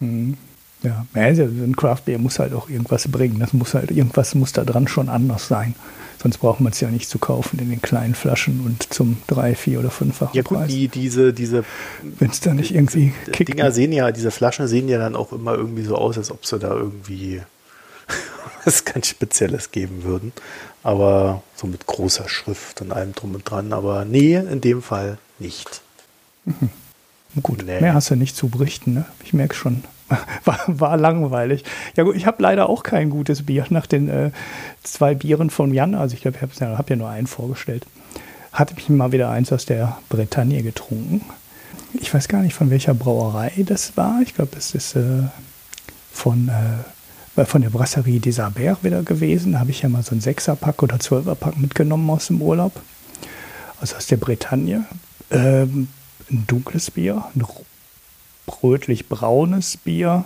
Ja, 0.00 1.06
ja, 1.14 1.22
also 1.22 1.42
ein 1.42 1.74
Craft 1.74 2.02
Beer 2.04 2.18
muss 2.18 2.38
halt 2.38 2.52
auch 2.52 2.68
irgendwas 2.68 3.08
bringen. 3.08 3.38
Das 3.40 3.52
muss 3.52 3.74
halt, 3.74 3.90
irgendwas 3.90 4.34
muss 4.34 4.52
da 4.52 4.62
dran 4.64 4.88
schon 4.88 5.08
anders 5.08 5.48
sein. 5.48 5.74
Sonst 6.26 6.38
braucht 6.38 6.58
man 6.60 6.72
es 6.72 6.80
ja 6.80 6.88
nicht 6.90 7.08
zu 7.08 7.20
kaufen 7.20 7.60
in 7.60 7.70
den 7.70 7.80
kleinen 7.80 8.16
Flaschen 8.16 8.60
und 8.66 8.92
zum 8.92 9.18
drei, 9.28 9.54
vier 9.54 9.78
oder 9.78 9.90
fünffachen 9.92 10.34
Ja 10.36 10.42
gut, 10.42 10.58
Preis. 10.58 10.68
die, 10.68 10.88
diese, 10.88 11.32
diese 11.32 11.64
Wenn 12.02 12.30
es 12.30 12.40
da 12.40 12.52
nicht 12.52 12.74
irgendwie 12.74 13.12
kickt. 13.30 13.50
Dinger 13.54 13.70
sehen 13.70 13.92
ja, 13.92 14.10
diese 14.10 14.32
Flaschen 14.32 14.66
sehen 14.66 14.88
ja 14.88 14.98
dann 14.98 15.14
auch 15.14 15.30
immer 15.32 15.54
irgendwie 15.54 15.84
so 15.84 15.94
aus, 15.94 16.18
als 16.18 16.32
ob 16.32 16.44
sie 16.44 16.58
da 16.58 16.74
irgendwie 16.74 17.42
was 18.64 18.84
ganz 18.84 19.06
Spezielles 19.06 19.70
geben 19.70 20.02
würden. 20.02 20.32
Aber 20.82 21.44
so 21.54 21.68
mit 21.68 21.86
großer 21.86 22.28
Schrift 22.28 22.80
und 22.82 22.90
allem 22.90 23.12
drum 23.12 23.36
und 23.36 23.48
dran. 23.48 23.72
Aber 23.72 24.04
nee, 24.04 24.34
in 24.34 24.60
dem 24.60 24.82
Fall 24.82 25.18
nicht. 25.38 25.80
Gut, 27.40 27.62
Nee. 27.64 27.80
mehr 27.80 27.94
hast 27.94 28.10
du 28.10 28.16
nicht 28.16 28.34
zu 28.36 28.48
berichten, 28.48 28.94
ne? 28.94 29.04
Ich 29.22 29.32
merke 29.32 29.54
schon. 29.54 29.84
War, 30.44 30.60
war 30.68 30.96
langweilig. 30.96 31.64
Ja 31.96 32.04
gut, 32.04 32.14
ich 32.14 32.26
habe 32.26 32.42
leider 32.42 32.68
auch 32.68 32.82
kein 32.82 33.10
gutes 33.10 33.44
Bier 33.44 33.66
nach 33.70 33.86
den 33.86 34.08
äh, 34.08 34.30
zwei 34.82 35.14
Bieren 35.14 35.50
von 35.50 35.74
Jan. 35.74 35.94
Also 35.94 36.14
ich 36.14 36.22
glaube, 36.22 36.36
ich 36.36 36.60
habe 36.60 36.84
ja, 36.88 36.96
nur 36.96 37.08
einen 37.08 37.26
vorgestellt. 37.26 37.86
Hatte 38.52 38.74
mich 38.74 38.88
mal 38.88 39.12
wieder 39.12 39.30
eins 39.30 39.52
aus 39.52 39.66
der 39.66 39.98
Bretagne 40.08 40.62
getrunken. 40.62 41.22
Ich 41.94 42.12
weiß 42.12 42.28
gar 42.28 42.42
nicht, 42.42 42.54
von 42.54 42.70
welcher 42.70 42.94
Brauerei 42.94 43.52
das 43.66 43.96
war. 43.96 44.20
Ich 44.22 44.34
glaube, 44.34 44.52
das 44.54 44.74
ist 44.74 44.94
äh, 44.96 45.24
von, 46.12 46.50
äh, 47.36 47.44
von 47.44 47.62
der 47.62 47.70
Brasserie 47.70 48.20
des 48.20 48.38
Albert 48.38 48.84
wieder 48.84 49.02
gewesen. 49.02 49.52
Da 49.52 49.60
habe 49.60 49.70
ich 49.70 49.82
ja 49.82 49.88
mal 49.88 50.02
so 50.02 50.14
ein 50.14 50.20
Sechserpack 50.20 50.82
oder 50.82 51.00
Zwölferpack 51.00 51.56
mitgenommen 51.58 52.08
aus 52.10 52.28
dem 52.28 52.40
Urlaub. 52.40 52.80
Also 53.80 53.96
aus 53.96 54.06
der 54.06 54.16
Bretagne. 54.16 54.84
Ähm, 55.30 55.88
ein 56.30 56.44
dunkles 56.46 56.90
Bier, 56.90 57.24
ein 57.34 57.42
rötlich-braunes 58.62 59.78
Bier. 59.78 60.24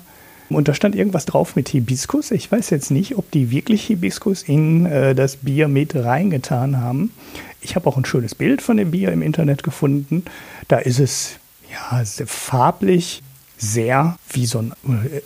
Und 0.48 0.66
da 0.66 0.74
stand 0.74 0.96
irgendwas 0.96 1.26
drauf 1.26 1.54
mit 1.54 1.68
Hibiskus. 1.68 2.32
Ich 2.32 2.50
weiß 2.50 2.70
jetzt 2.70 2.90
nicht, 2.90 3.16
ob 3.16 3.30
die 3.30 3.50
wirklich 3.50 3.84
Hibiskus 3.84 4.42
in 4.42 4.84
äh, 4.86 5.14
das 5.14 5.36
Bier 5.36 5.68
mit 5.68 5.94
reingetan 5.94 6.80
haben. 6.80 7.12
Ich 7.60 7.76
habe 7.76 7.88
auch 7.88 7.96
ein 7.96 8.04
schönes 8.04 8.34
Bild 8.34 8.60
von 8.60 8.76
dem 8.76 8.90
Bier 8.90 9.12
im 9.12 9.22
Internet 9.22 9.62
gefunden. 9.62 10.24
Da 10.66 10.78
ist 10.78 10.98
es 10.98 11.36
ja 11.70 12.04
sehr 12.04 12.26
farblich 12.26 13.22
sehr 13.58 14.16
wie 14.30 14.46
so 14.46 14.58
ein 14.58 14.72
äh, 15.12 15.20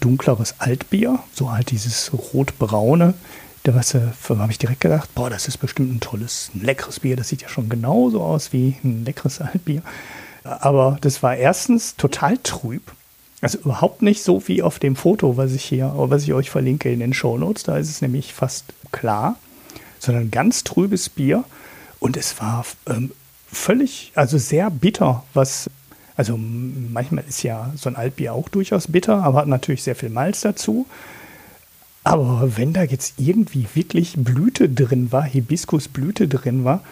dunkleres 0.00 0.56
Altbier, 0.58 1.20
so 1.32 1.52
halt 1.52 1.70
dieses 1.70 2.12
rot-braune. 2.12 3.14
Da 3.62 3.72
äh, 3.72 4.10
habe 4.28 4.52
ich 4.52 4.58
direkt 4.58 4.80
gedacht, 4.80 5.14
boah, 5.14 5.30
das 5.30 5.48
ist 5.48 5.58
bestimmt 5.58 5.94
ein 5.94 6.00
tolles, 6.00 6.50
ein 6.54 6.62
leckeres 6.62 7.00
Bier. 7.00 7.16
Das 7.16 7.28
sieht 7.28 7.42
ja 7.42 7.48
schon 7.48 7.68
genauso 7.68 8.22
aus 8.22 8.52
wie 8.52 8.76
ein 8.82 9.04
leckeres 9.04 9.40
Altbier. 9.40 9.82
Aber 10.44 10.98
das 11.00 11.22
war 11.22 11.36
erstens 11.36 11.96
total 11.96 12.38
trüb. 12.38 12.82
Also 13.42 13.58
überhaupt 13.58 14.02
nicht 14.02 14.22
so 14.22 14.46
wie 14.48 14.62
auf 14.62 14.78
dem 14.78 14.96
Foto, 14.96 15.36
was 15.36 15.52
ich 15.52 15.64
hier, 15.64 15.92
was 15.96 16.24
ich 16.24 16.34
euch 16.34 16.50
verlinke 16.50 16.92
in 16.92 17.00
den 17.00 17.14
Shownotes. 17.14 17.62
Da 17.62 17.78
ist 17.78 17.88
es 17.88 18.02
nämlich 18.02 18.34
fast 18.34 18.66
klar, 18.92 19.36
sondern 19.98 20.30
ganz 20.30 20.64
trübes 20.64 21.08
Bier. 21.08 21.44
Und 21.98 22.16
es 22.16 22.40
war 22.40 22.64
ähm, 22.86 23.12
völlig, 23.50 24.12
also 24.14 24.38
sehr 24.38 24.70
bitter, 24.70 25.24
was, 25.34 25.68
Also 26.16 26.36
manchmal 26.36 27.24
ist 27.26 27.42
ja 27.42 27.72
so 27.76 27.88
ein 27.88 27.96
Altbier 27.96 28.34
auch 28.34 28.50
durchaus 28.50 28.88
bitter, 28.88 29.22
aber 29.22 29.38
hat 29.38 29.48
natürlich 29.48 29.82
sehr 29.82 29.96
viel 29.96 30.10
Malz 30.10 30.42
dazu. 30.42 30.86
Aber 32.04 32.56
wenn 32.56 32.72
da 32.74 32.82
jetzt 32.82 33.14
irgendwie 33.18 33.66
wirklich 33.74 34.14
Blüte 34.16 34.68
drin 34.68 35.12
war, 35.12 35.24
Hibiskusblüte 35.24 36.28
drin 36.28 36.64
war, 36.64 36.82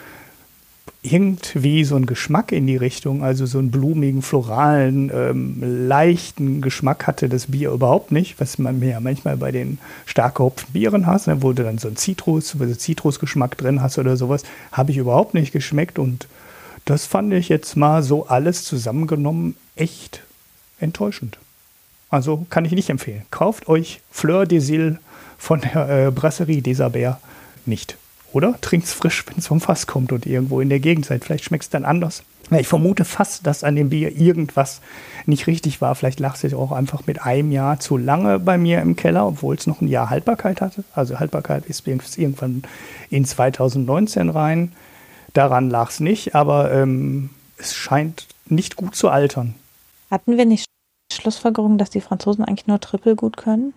irgendwie 1.02 1.84
so 1.84 1.96
ein 1.96 2.06
Geschmack 2.06 2.52
in 2.52 2.66
die 2.66 2.76
Richtung, 2.76 3.22
also 3.22 3.46
so 3.46 3.58
einen 3.58 3.70
blumigen, 3.70 4.22
floralen, 4.22 5.10
ähm, 5.14 5.86
leichten 5.88 6.60
Geschmack 6.60 7.06
hatte 7.06 7.28
das 7.28 7.46
Bier 7.46 7.70
überhaupt 7.70 8.12
nicht, 8.12 8.40
was 8.40 8.58
man 8.58 8.82
ja 8.82 9.00
manchmal 9.00 9.36
bei 9.36 9.52
den 9.52 9.78
stark 10.06 10.36
gehopften 10.36 10.72
Bieren 10.72 11.06
hast, 11.06 11.26
ne, 11.26 11.42
wo 11.42 11.52
du 11.52 11.62
dann 11.62 11.78
so 11.78 11.88
einen 11.88 11.96
Zitrus, 11.96 12.50
so 12.50 12.66
Zitrusgeschmack 12.66 13.56
drin 13.56 13.80
hast 13.80 13.98
oder 13.98 14.16
sowas, 14.16 14.42
habe 14.72 14.90
ich 14.90 14.96
überhaupt 14.96 15.34
nicht 15.34 15.52
geschmeckt 15.52 15.98
und 15.98 16.26
das 16.84 17.06
fand 17.06 17.32
ich 17.32 17.48
jetzt 17.48 17.76
mal 17.76 18.02
so 18.02 18.26
alles 18.26 18.64
zusammengenommen 18.64 19.56
echt 19.76 20.22
enttäuschend. 20.80 21.38
Also 22.10 22.46
kann 22.48 22.64
ich 22.64 22.72
nicht 22.72 22.90
empfehlen. 22.90 23.22
Kauft 23.30 23.68
euch 23.68 24.00
Fleur 24.10 24.46
des 24.46 24.70
Îles 24.70 24.96
von 25.36 25.60
der 25.60 26.06
äh, 26.06 26.10
Brasserie 26.10 26.62
Desabert 26.62 27.18
nicht. 27.66 27.96
Oder 28.32 28.60
trinkt 28.60 28.86
es 28.86 28.92
frisch, 28.92 29.24
wenn 29.26 29.38
es 29.38 29.46
vom 29.46 29.60
Fass 29.60 29.86
kommt 29.86 30.12
und 30.12 30.26
irgendwo 30.26 30.60
in 30.60 30.68
der 30.68 30.80
Gegend 30.80 31.06
seid. 31.06 31.24
Vielleicht 31.24 31.44
schmeckt 31.44 31.64
es 31.64 31.70
dann 31.70 31.84
anders. 31.84 32.22
Ja, 32.50 32.58
ich 32.58 32.68
vermute 32.68 33.04
fast, 33.04 33.46
dass 33.46 33.62
an 33.62 33.76
dem 33.76 33.90
Bier 33.90 34.16
irgendwas 34.16 34.80
nicht 35.26 35.46
richtig 35.46 35.80
war. 35.80 35.94
Vielleicht 35.94 36.18
lag 36.18 36.42
es 36.42 36.54
auch 36.54 36.72
einfach 36.72 37.06
mit 37.06 37.22
einem 37.22 37.52
Jahr 37.52 37.78
zu 37.78 37.96
lange 37.96 38.38
bei 38.38 38.56
mir 38.56 38.80
im 38.80 38.96
Keller, 38.96 39.26
obwohl 39.26 39.54
es 39.54 39.66
noch 39.66 39.80
ein 39.80 39.88
Jahr 39.88 40.08
Haltbarkeit 40.08 40.60
hatte. 40.60 40.84
Also 40.94 41.20
Haltbarkeit 41.20 41.66
ist 41.66 41.86
irgendwann 41.86 42.62
in 43.10 43.24
2019 43.24 44.30
rein. 44.30 44.72
Daran 45.34 45.68
lag 45.68 45.90
es 45.90 46.00
nicht, 46.00 46.34
aber 46.34 46.72
ähm, 46.72 47.30
es 47.58 47.74
scheint 47.74 48.26
nicht 48.46 48.76
gut 48.76 48.94
zu 48.94 49.10
altern. 49.10 49.54
Hatten 50.10 50.38
wir 50.38 50.46
nicht 50.46 50.64
Schlussfolgerung, 51.12 51.76
dass 51.76 51.90
die 51.90 52.00
Franzosen 52.00 52.44
eigentlich 52.44 52.66
nur 52.66 52.80
Triple 52.80 53.14
gut 53.14 53.36
können? 53.36 53.74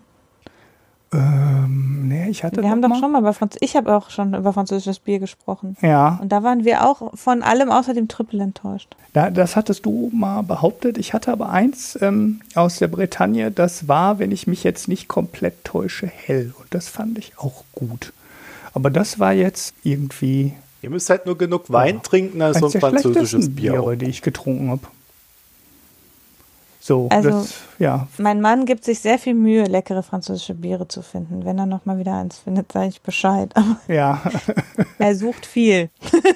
Ähm, 1.13 2.07
nee, 2.07 2.29
ich 2.29 2.43
hatte. 2.43 2.61
Wir 2.61 2.69
haben 2.69 2.81
doch 2.81 2.89
mal. 2.89 2.99
schon 2.99 3.11
mal 3.11 3.19
über 3.19 3.33
Franz 3.33 3.57
ich 3.59 3.75
habe 3.75 3.93
auch 3.93 4.09
schon 4.09 4.33
über 4.33 4.53
französisches 4.53 4.99
Bier 4.99 5.19
gesprochen. 5.19 5.75
Ja. 5.81 6.19
Und 6.21 6.31
da 6.31 6.43
waren 6.43 6.63
wir 6.63 6.87
auch 6.87 7.13
von 7.15 7.43
allem 7.43 7.69
außer 7.69 7.93
dem 7.93 8.07
Triple 8.07 8.41
enttäuscht. 8.41 8.95
Da, 9.13 9.29
das 9.29 9.57
hattest 9.57 9.85
du 9.85 10.09
mal 10.13 10.41
behauptet. 10.41 10.97
Ich 10.97 11.13
hatte 11.13 11.31
aber 11.31 11.49
eins 11.49 11.97
ähm, 12.01 12.41
aus 12.55 12.77
der 12.77 12.87
Bretagne, 12.87 13.51
das 13.51 13.89
war, 13.89 14.19
wenn 14.19 14.31
ich 14.31 14.47
mich 14.47 14.63
jetzt 14.63 14.87
nicht 14.87 15.09
komplett 15.09 15.65
täusche, 15.65 16.07
hell. 16.07 16.53
Und 16.57 16.67
das 16.73 16.87
fand 16.87 17.17
ich 17.17 17.37
auch 17.37 17.65
gut. 17.73 18.13
Aber 18.73 18.89
das 18.89 19.19
war 19.19 19.33
jetzt 19.33 19.73
irgendwie. 19.83 20.53
Ihr 20.81 20.89
müsst 20.89 21.09
halt 21.09 21.25
nur 21.25 21.37
genug 21.37 21.71
Wein 21.71 21.95
ja, 21.95 22.01
trinken, 22.01 22.41
als 22.41 22.59
so 22.59 22.67
ein 22.67 22.79
französisches 22.79 23.53
Bier. 23.53 23.73
Biere, 23.73 23.97
die 23.97 24.05
ich 24.05 24.21
getrunken 24.21 24.69
habe. 24.69 24.87
So, 26.83 27.07
also, 27.11 27.29
das, 27.29 27.61
ja. 27.77 28.07
Mein 28.17 28.41
Mann 28.41 28.65
gibt 28.65 28.83
sich 28.85 28.99
sehr 28.99 29.19
viel 29.19 29.35
Mühe, 29.35 29.65
leckere 29.65 30.01
französische 30.01 30.55
Biere 30.55 30.87
zu 30.87 31.03
finden. 31.03 31.45
Wenn 31.45 31.59
er 31.59 31.67
noch 31.67 31.85
mal 31.85 31.99
wieder 31.99 32.17
eins 32.17 32.39
findet, 32.39 32.71
sage 32.71 32.87
ich 32.87 33.01
Bescheid. 33.01 33.53
ja. 33.87 34.19
er 34.97 35.15
sucht 35.15 35.45
viel. 35.45 35.89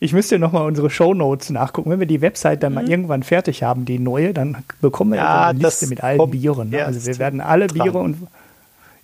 Ich 0.00 0.12
müsste 0.12 0.38
noch 0.38 0.52
mal 0.52 0.64
unsere 0.64 0.90
Shownotes 0.90 1.50
nachgucken. 1.50 1.90
Wenn 1.90 1.98
wir 1.98 2.06
die 2.06 2.20
Website 2.20 2.62
dann 2.62 2.70
mhm. 2.70 2.74
mal 2.76 2.88
irgendwann 2.88 3.24
fertig 3.24 3.64
haben, 3.64 3.84
die 3.84 3.98
neue, 3.98 4.32
dann 4.32 4.58
bekommen 4.80 5.10
wir 5.10 5.16
ja, 5.16 5.48
eine 5.48 5.58
Liste 5.58 5.88
mit 5.88 6.04
allen 6.04 6.30
Bieren. 6.30 6.70
Ne? 6.70 6.84
Also 6.84 7.04
wir 7.04 7.18
werden 7.18 7.40
alle 7.40 7.66
dran. 7.66 7.82
Biere 7.82 7.98
und 7.98 8.28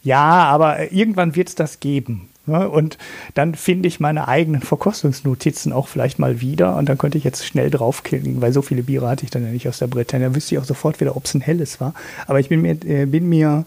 ja, 0.04 0.44
aber 0.44 0.92
irgendwann 0.92 1.34
wird 1.34 1.48
es 1.48 1.56
das 1.56 1.80
geben. 1.80 2.28
Und 2.46 2.98
dann 3.34 3.54
finde 3.54 3.88
ich 3.88 4.00
meine 4.00 4.28
eigenen 4.28 4.60
Verkostungsnotizen 4.60 5.72
auch 5.72 5.88
vielleicht 5.88 6.18
mal 6.18 6.40
wieder 6.40 6.76
und 6.76 6.88
dann 6.88 6.98
könnte 6.98 7.16
ich 7.16 7.24
jetzt 7.24 7.46
schnell 7.46 7.70
draufklicken, 7.70 8.42
weil 8.42 8.52
so 8.52 8.60
viele 8.60 8.82
Biere 8.82 9.08
hatte 9.08 9.24
ich 9.24 9.30
dann 9.30 9.44
ja 9.44 9.50
nicht 9.50 9.66
aus 9.68 9.78
der 9.78 9.86
Bretagne. 9.86 10.34
Wüsste 10.34 10.54
ich 10.54 10.60
auch 10.60 10.66
sofort 10.66 11.00
wieder, 11.00 11.16
ob 11.16 11.24
es 11.24 11.34
ein 11.34 11.40
helles 11.40 11.80
war. 11.80 11.94
Aber 12.26 12.40
ich 12.40 12.50
bin 12.50 12.60
mir, 12.60 12.76
äh, 12.84 13.06
bin 13.06 13.28
mir 13.28 13.64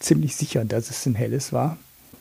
ziemlich 0.00 0.34
sicher, 0.34 0.64
dass 0.64 0.90
es 0.90 1.06
ein 1.06 1.14
helles 1.14 1.52
war. 1.52 1.76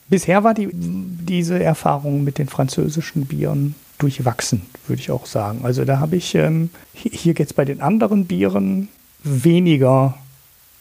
Bisher 0.07 0.43
war 0.43 0.53
die, 0.53 0.69
diese 0.71 1.61
Erfahrung 1.61 2.23
mit 2.23 2.37
den 2.37 2.47
französischen 2.47 3.25
Bieren 3.25 3.73
durchwachsen, 3.97 4.61
würde 4.87 5.01
ich 5.01 5.09
auch 5.09 5.25
sagen. 5.25 5.61
Also 5.63 5.85
da 5.85 5.99
habe 5.99 6.15
ich 6.15 6.35
ähm, 6.35 6.69
hier 6.93 7.33
jetzt 7.33 7.55
bei 7.55 7.65
den 7.65 7.81
anderen 7.81 8.25
Bieren 8.25 8.89
weniger 9.23 10.15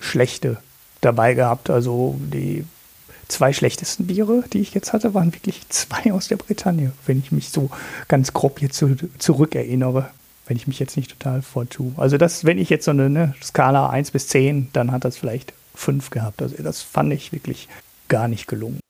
schlechte 0.00 0.58
dabei 1.00 1.32
gehabt. 1.34 1.70
Also 1.70 2.16
die 2.20 2.64
zwei 3.28 3.52
schlechtesten 3.52 4.06
Biere, 4.06 4.44
die 4.52 4.60
ich 4.60 4.74
jetzt 4.74 4.92
hatte, 4.92 5.14
waren 5.14 5.32
wirklich 5.34 5.68
zwei 5.68 6.12
aus 6.12 6.28
der 6.28 6.36
Bretagne, 6.36 6.92
wenn 7.06 7.18
ich 7.18 7.32
mich 7.32 7.50
so 7.50 7.70
ganz 8.08 8.32
grob 8.32 8.60
jetzt 8.60 8.76
zu, 8.76 8.96
zurückerinnere. 9.18 10.10
Wenn 10.46 10.58
ich 10.58 10.66
mich 10.66 10.78
jetzt 10.78 10.98
nicht 10.98 11.10
total 11.10 11.40
vortue. 11.40 11.92
Also 11.96 12.18
das, 12.18 12.44
wenn 12.44 12.58
ich 12.58 12.68
jetzt 12.68 12.84
so 12.84 12.90
eine 12.90 13.08
ne, 13.08 13.34
Skala 13.42 13.88
1 13.88 14.10
bis 14.10 14.28
10, 14.28 14.68
dann 14.74 14.92
hat 14.92 15.06
das 15.06 15.16
vielleicht 15.16 15.54
5 15.74 16.10
gehabt. 16.10 16.42
Also 16.42 16.62
das 16.62 16.82
fand 16.82 17.14
ich 17.14 17.32
wirklich 17.32 17.68
gar 18.08 18.28
nicht 18.28 18.46
gelungen. 18.46 18.80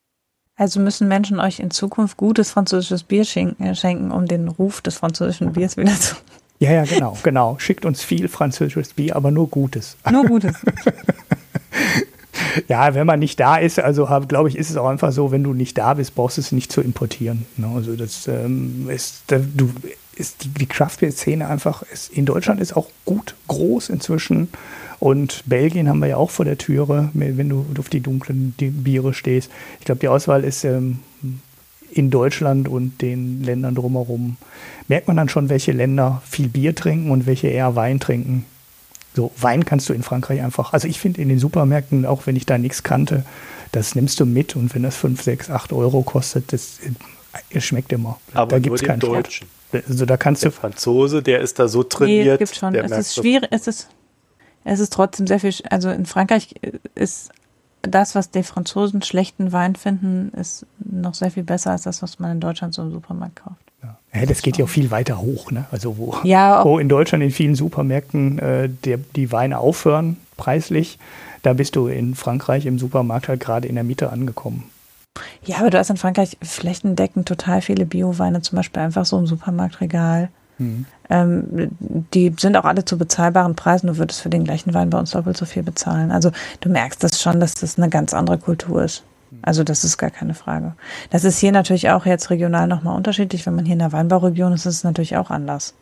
Also 0.57 0.81
müssen 0.81 1.07
Menschen 1.09 1.39
euch 1.41 1.61
in 1.61 1.71
Zukunft 1.71 2.17
gutes 2.17 2.51
französisches 2.51 3.05
Bier 3.05 3.23
äh, 3.23 3.75
schenken, 3.75 4.11
um 4.11 4.27
den 4.27 4.49
Ruf 4.49 4.81
des 4.81 4.97
französischen 4.97 5.53
Biers 5.53 5.77
wieder 5.77 5.95
zu. 5.99 6.17
Ja, 6.61 6.71
ja, 6.73 6.85
genau, 6.85 7.19
genau. 7.23 7.59
Schickt 7.59 7.85
uns 7.85 8.03
viel 8.03 8.29
französisches 8.29 8.95
Bier, 8.95 9.17
aber 9.17 9.31
nur 9.31 9.49
Gutes. 9.49 9.97
Nur 10.11 10.25
Gutes. 10.25 10.55
ja, 12.69 12.95
wenn 12.95 13.07
man 13.07 13.19
nicht 13.19 13.39
da 13.41 13.57
ist, 13.57 13.79
also 13.79 14.09
glaube 14.29 14.49
ich, 14.49 14.57
ist 14.57 14.71
es 14.71 14.77
auch 14.77 14.89
einfach 14.89 15.13
so, 15.13 15.31
wenn 15.31 15.45
du 15.45 15.53
nicht 15.53 15.79
da 15.79 15.95
bist, 15.95 16.15
brauchst 16.15 16.37
du 16.37 16.41
es 16.41 16.53
nicht 16.53 16.73
zu 16.73 16.81
importieren. 16.81 17.47
Ne? 17.57 17.69
Also 17.75 17.97
das 17.97 18.27
ähm, 18.29 18.89
ist, 18.89 19.23
da, 19.29 19.39
du, 19.39 19.71
ist 20.17 20.45
die, 20.45 20.49
die 20.49 20.67
Craft 20.67 20.99
Beer 21.01 21.13
Szene 21.13 21.49
einfach 21.49 21.83
ist, 21.93 22.11
in 22.11 22.27
Deutschland 22.27 22.61
ist 22.61 22.77
auch 22.77 22.89
gut 23.05 23.35
groß 23.49 23.89
inzwischen 23.89 24.49
und 25.01 25.43
Belgien 25.47 25.89
haben 25.89 25.99
wir 25.99 26.09
ja 26.09 26.17
auch 26.17 26.31
vor 26.31 26.45
der 26.45 26.59
Türe, 26.59 27.11
wenn 27.13 27.49
du 27.49 27.67
auf 27.79 27.89
die 27.89 28.01
dunklen 28.01 28.55
Biere 28.57 29.13
stehst. 29.13 29.51
Ich 29.79 29.85
glaube, 29.85 30.01
die 30.01 30.09
Auswahl 30.09 30.45
ist 30.45 30.65
ähm, 30.65 31.01
in 31.91 32.11
Deutschland 32.11 32.69
und 32.69 33.03
den 33.03 33.43
Ländern 33.43 33.75
drumherum. 33.75 34.37
Merkt 34.89 35.07
man 35.07 35.17
dann 35.17 35.29
schon, 35.29 35.49
welche 35.49 35.73
Länder 35.73 36.23
viel 36.25 36.49
Bier 36.49 36.75
trinken 36.75 37.11
und 37.11 37.27
welche 37.27 37.49
eher 37.49 37.77
Wein 37.77 38.01
trinken. 38.01 38.47
So, 39.15 39.31
Wein 39.37 39.65
kannst 39.65 39.89
du 39.89 39.93
in 39.93 40.03
Frankreich 40.03 40.43
einfach, 40.43 40.73
also 40.73 40.89
ich 40.89 40.99
finde 40.99 41.23
in 41.23 41.29
den 41.29 41.39
Supermärkten, 41.39 42.05
auch 42.05 42.27
wenn 42.27 42.35
ich 42.35 42.47
da 42.47 42.59
nichts 42.59 42.83
kannte, 42.83 43.25
das 43.73 43.95
nimmst 43.95 44.19
du 44.21 44.27
mit 44.27 44.57
und 44.57 44.75
wenn 44.75 44.83
das 44.83 44.97
5, 44.97 45.23
6, 45.23 45.51
8 45.51 45.73
Euro 45.73 46.03
kostet, 46.03 46.53
das, 46.53 46.79
das 47.33 47.57
äh, 47.57 47.61
schmeckt 47.61 47.93
immer. 47.93 48.19
Aber 48.33 48.51
da 48.51 48.59
gibt 48.59 48.77
es 48.77 48.83
keinen 48.83 49.01
Deutschen. 49.01 49.47
Also 49.73 50.07
da 50.07 50.17
kannst 50.17 50.43
der 50.45 50.51
du. 50.51 50.57
Franzose, 50.57 51.23
der 51.23 51.41
ist 51.41 51.59
da 51.59 51.67
so 51.69 51.83
trainiert. 51.83 52.25
Nee, 52.25 52.31
es 52.31 52.39
gibt 52.39 52.57
schon. 52.57 52.75
Es 52.75 52.93
ist 52.93 53.15
schwierig, 53.15 53.49
es 53.51 53.67
ist, 53.67 53.89
es 54.65 54.81
ist 54.81 54.93
trotzdem 54.93 55.27
sehr 55.27 55.41
viel, 55.41 55.53
also 55.71 55.91
in 55.91 56.07
Frankreich 56.07 56.55
ist 56.95 57.31
das, 57.83 58.15
was 58.15 58.31
die 58.31 58.43
Franzosen 58.43 59.03
schlechten 59.03 59.53
Wein 59.53 59.77
finden, 59.77 60.33
ist 60.39 60.67
noch 60.79 61.15
sehr 61.15 61.31
viel 61.31 61.43
besser 61.43 61.73
als 61.73 61.83
das, 61.83 62.03
was 62.03 62.19
man 62.19 62.33
in 62.33 62.41
Deutschland 62.41 62.75
so 62.75 62.83
im 62.83 62.91
Supermarkt 62.93 63.37
kauft. 63.37 63.64
Ja, 64.15 64.27
das 64.27 64.43
geht 64.43 64.57
ja 64.59 64.65
auch 64.65 64.69
viel 64.69 64.91
weiter 64.91 65.21
hoch. 65.21 65.51
Ne? 65.51 65.65
Also 65.71 65.97
wo, 65.97 66.17
ja, 66.23 66.65
wo 66.65 66.79
in 66.79 66.89
Deutschland 66.89 67.25
in 67.25 67.31
vielen 67.31 67.55
Supermärkten 67.57 68.39
äh, 68.39 68.69
der, 68.69 68.99
die 69.17 69.33
Weine 69.33 69.59
aufhören, 69.59 70.19
preislich, 70.37 70.99
da 71.43 71.53
bist 71.53 71.77
du 71.77 71.89
in 71.89 72.15
Frankreich 72.15 72.67
im 72.67 72.79
Supermarkt 72.79 73.29
halt 73.29 73.41
gerade 73.41 73.67
in 73.67 73.75
der 73.75 73.85
Mitte 73.85 74.11
angekommen. 74.11 74.71
Ja, 75.45 75.59
aber 75.59 75.71
du 75.71 75.79
hast 75.79 75.91
in 75.91 75.97
Frankreich 75.97 76.37
flächendeckend 76.43 77.29
total 77.29 77.61
viele 77.61 77.87
Bio-Weine, 77.87 78.43
zum 78.43 78.57
Beispiel 78.57 78.83
einfach 78.83 79.05
so 79.05 79.19
im 79.19 79.27
Supermarktregal. 79.27 80.29
Mhm. 80.59 80.87
Ähm, 81.11 81.71
die 82.15 82.33
sind 82.39 82.57
auch 82.57 82.65
alle 82.65 82.85
zu 82.85 82.97
bezahlbaren 82.97 83.55
Preisen. 83.55 83.89
Du 83.89 83.99
würdest 83.99 84.21
für 84.21 84.31
den 84.31 84.45
gleichen 84.45 84.75
Wein 84.75 84.91
bei 84.91 84.99
uns 84.99 85.11
doppelt 85.11 85.37
so 85.37 85.45
viel 85.45 85.63
bezahlen. 85.63 86.11
Also 86.11 86.31
du 86.61 86.69
merkst 86.69 87.03
das 87.03 87.21
schon, 87.21 87.41
dass 87.41 87.55
das 87.55 87.79
eine 87.79 87.89
ganz 87.89 88.15
andere 88.15 88.39
Kultur 88.39 88.85
ist. 88.85 89.03
Also 89.43 89.65
das 89.65 89.85
ist 89.85 89.99
gar 89.99 90.11
keine 90.11 90.35
Frage. 90.35 90.75
Das 91.11 91.25
ist 91.25 91.39
hier 91.39 91.53
natürlich 91.53 91.91
auch 91.91 92.07
jetzt 92.07 92.31
regional 92.31 92.67
nochmal 92.67 92.97
unterschiedlich. 92.97 93.47
Wenn 93.47 93.55
man 93.55 93.65
hier 93.65 93.75
in 93.75 93.79
der 93.79 93.93
Weinbauregion 93.93 94.53
ist, 94.53 94.67
ist 94.67 94.77
es 94.77 94.85
natürlich 94.85 95.17
auch 95.17 95.31
anders. 95.31 95.75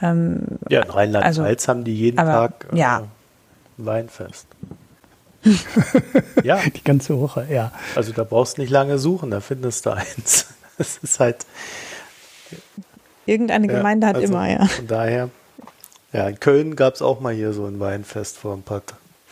Ähm, 0.00 0.42
ja, 0.68 0.82
in 0.82 0.90
Rheinland-Pfalz 0.90 1.38
also, 1.38 1.68
haben 1.68 1.84
die 1.84 1.94
jeden 1.94 2.18
aber, 2.18 2.32
Tag 2.32 2.66
äh, 2.72 2.78
ja. 2.78 3.02
Weinfest. 3.78 4.46
ja. 6.42 6.60
Die 6.74 6.84
ganze 6.84 7.18
Woche, 7.18 7.46
ja. 7.50 7.72
Also 7.94 8.12
da 8.12 8.24
brauchst 8.24 8.58
du 8.58 8.62
nicht 8.62 8.70
lange 8.70 8.98
suchen, 8.98 9.30
da 9.30 9.40
findest 9.40 9.86
du 9.86 9.90
eins. 9.90 10.46
Es 10.80 10.98
ist 10.98 11.18
halt. 11.18 11.44
Irgendeine 13.26 13.66
Gemeinde 13.66 14.06
ja, 14.06 14.08
hat 14.10 14.16
also 14.16 14.32
immer, 14.32 14.48
ja. 14.48 14.64
Von 14.64 14.86
daher, 14.86 15.28
ja, 16.12 16.28
in 16.28 16.38
Köln 16.38 16.76
gab 16.76 16.94
es 16.94 17.02
auch 17.02 17.18
mal 17.18 17.34
hier 17.34 17.52
so 17.52 17.66
ein 17.66 17.80
Weinfest 17.80 18.38
vor 18.38 18.54
ein 18.54 18.62
paar 18.62 18.82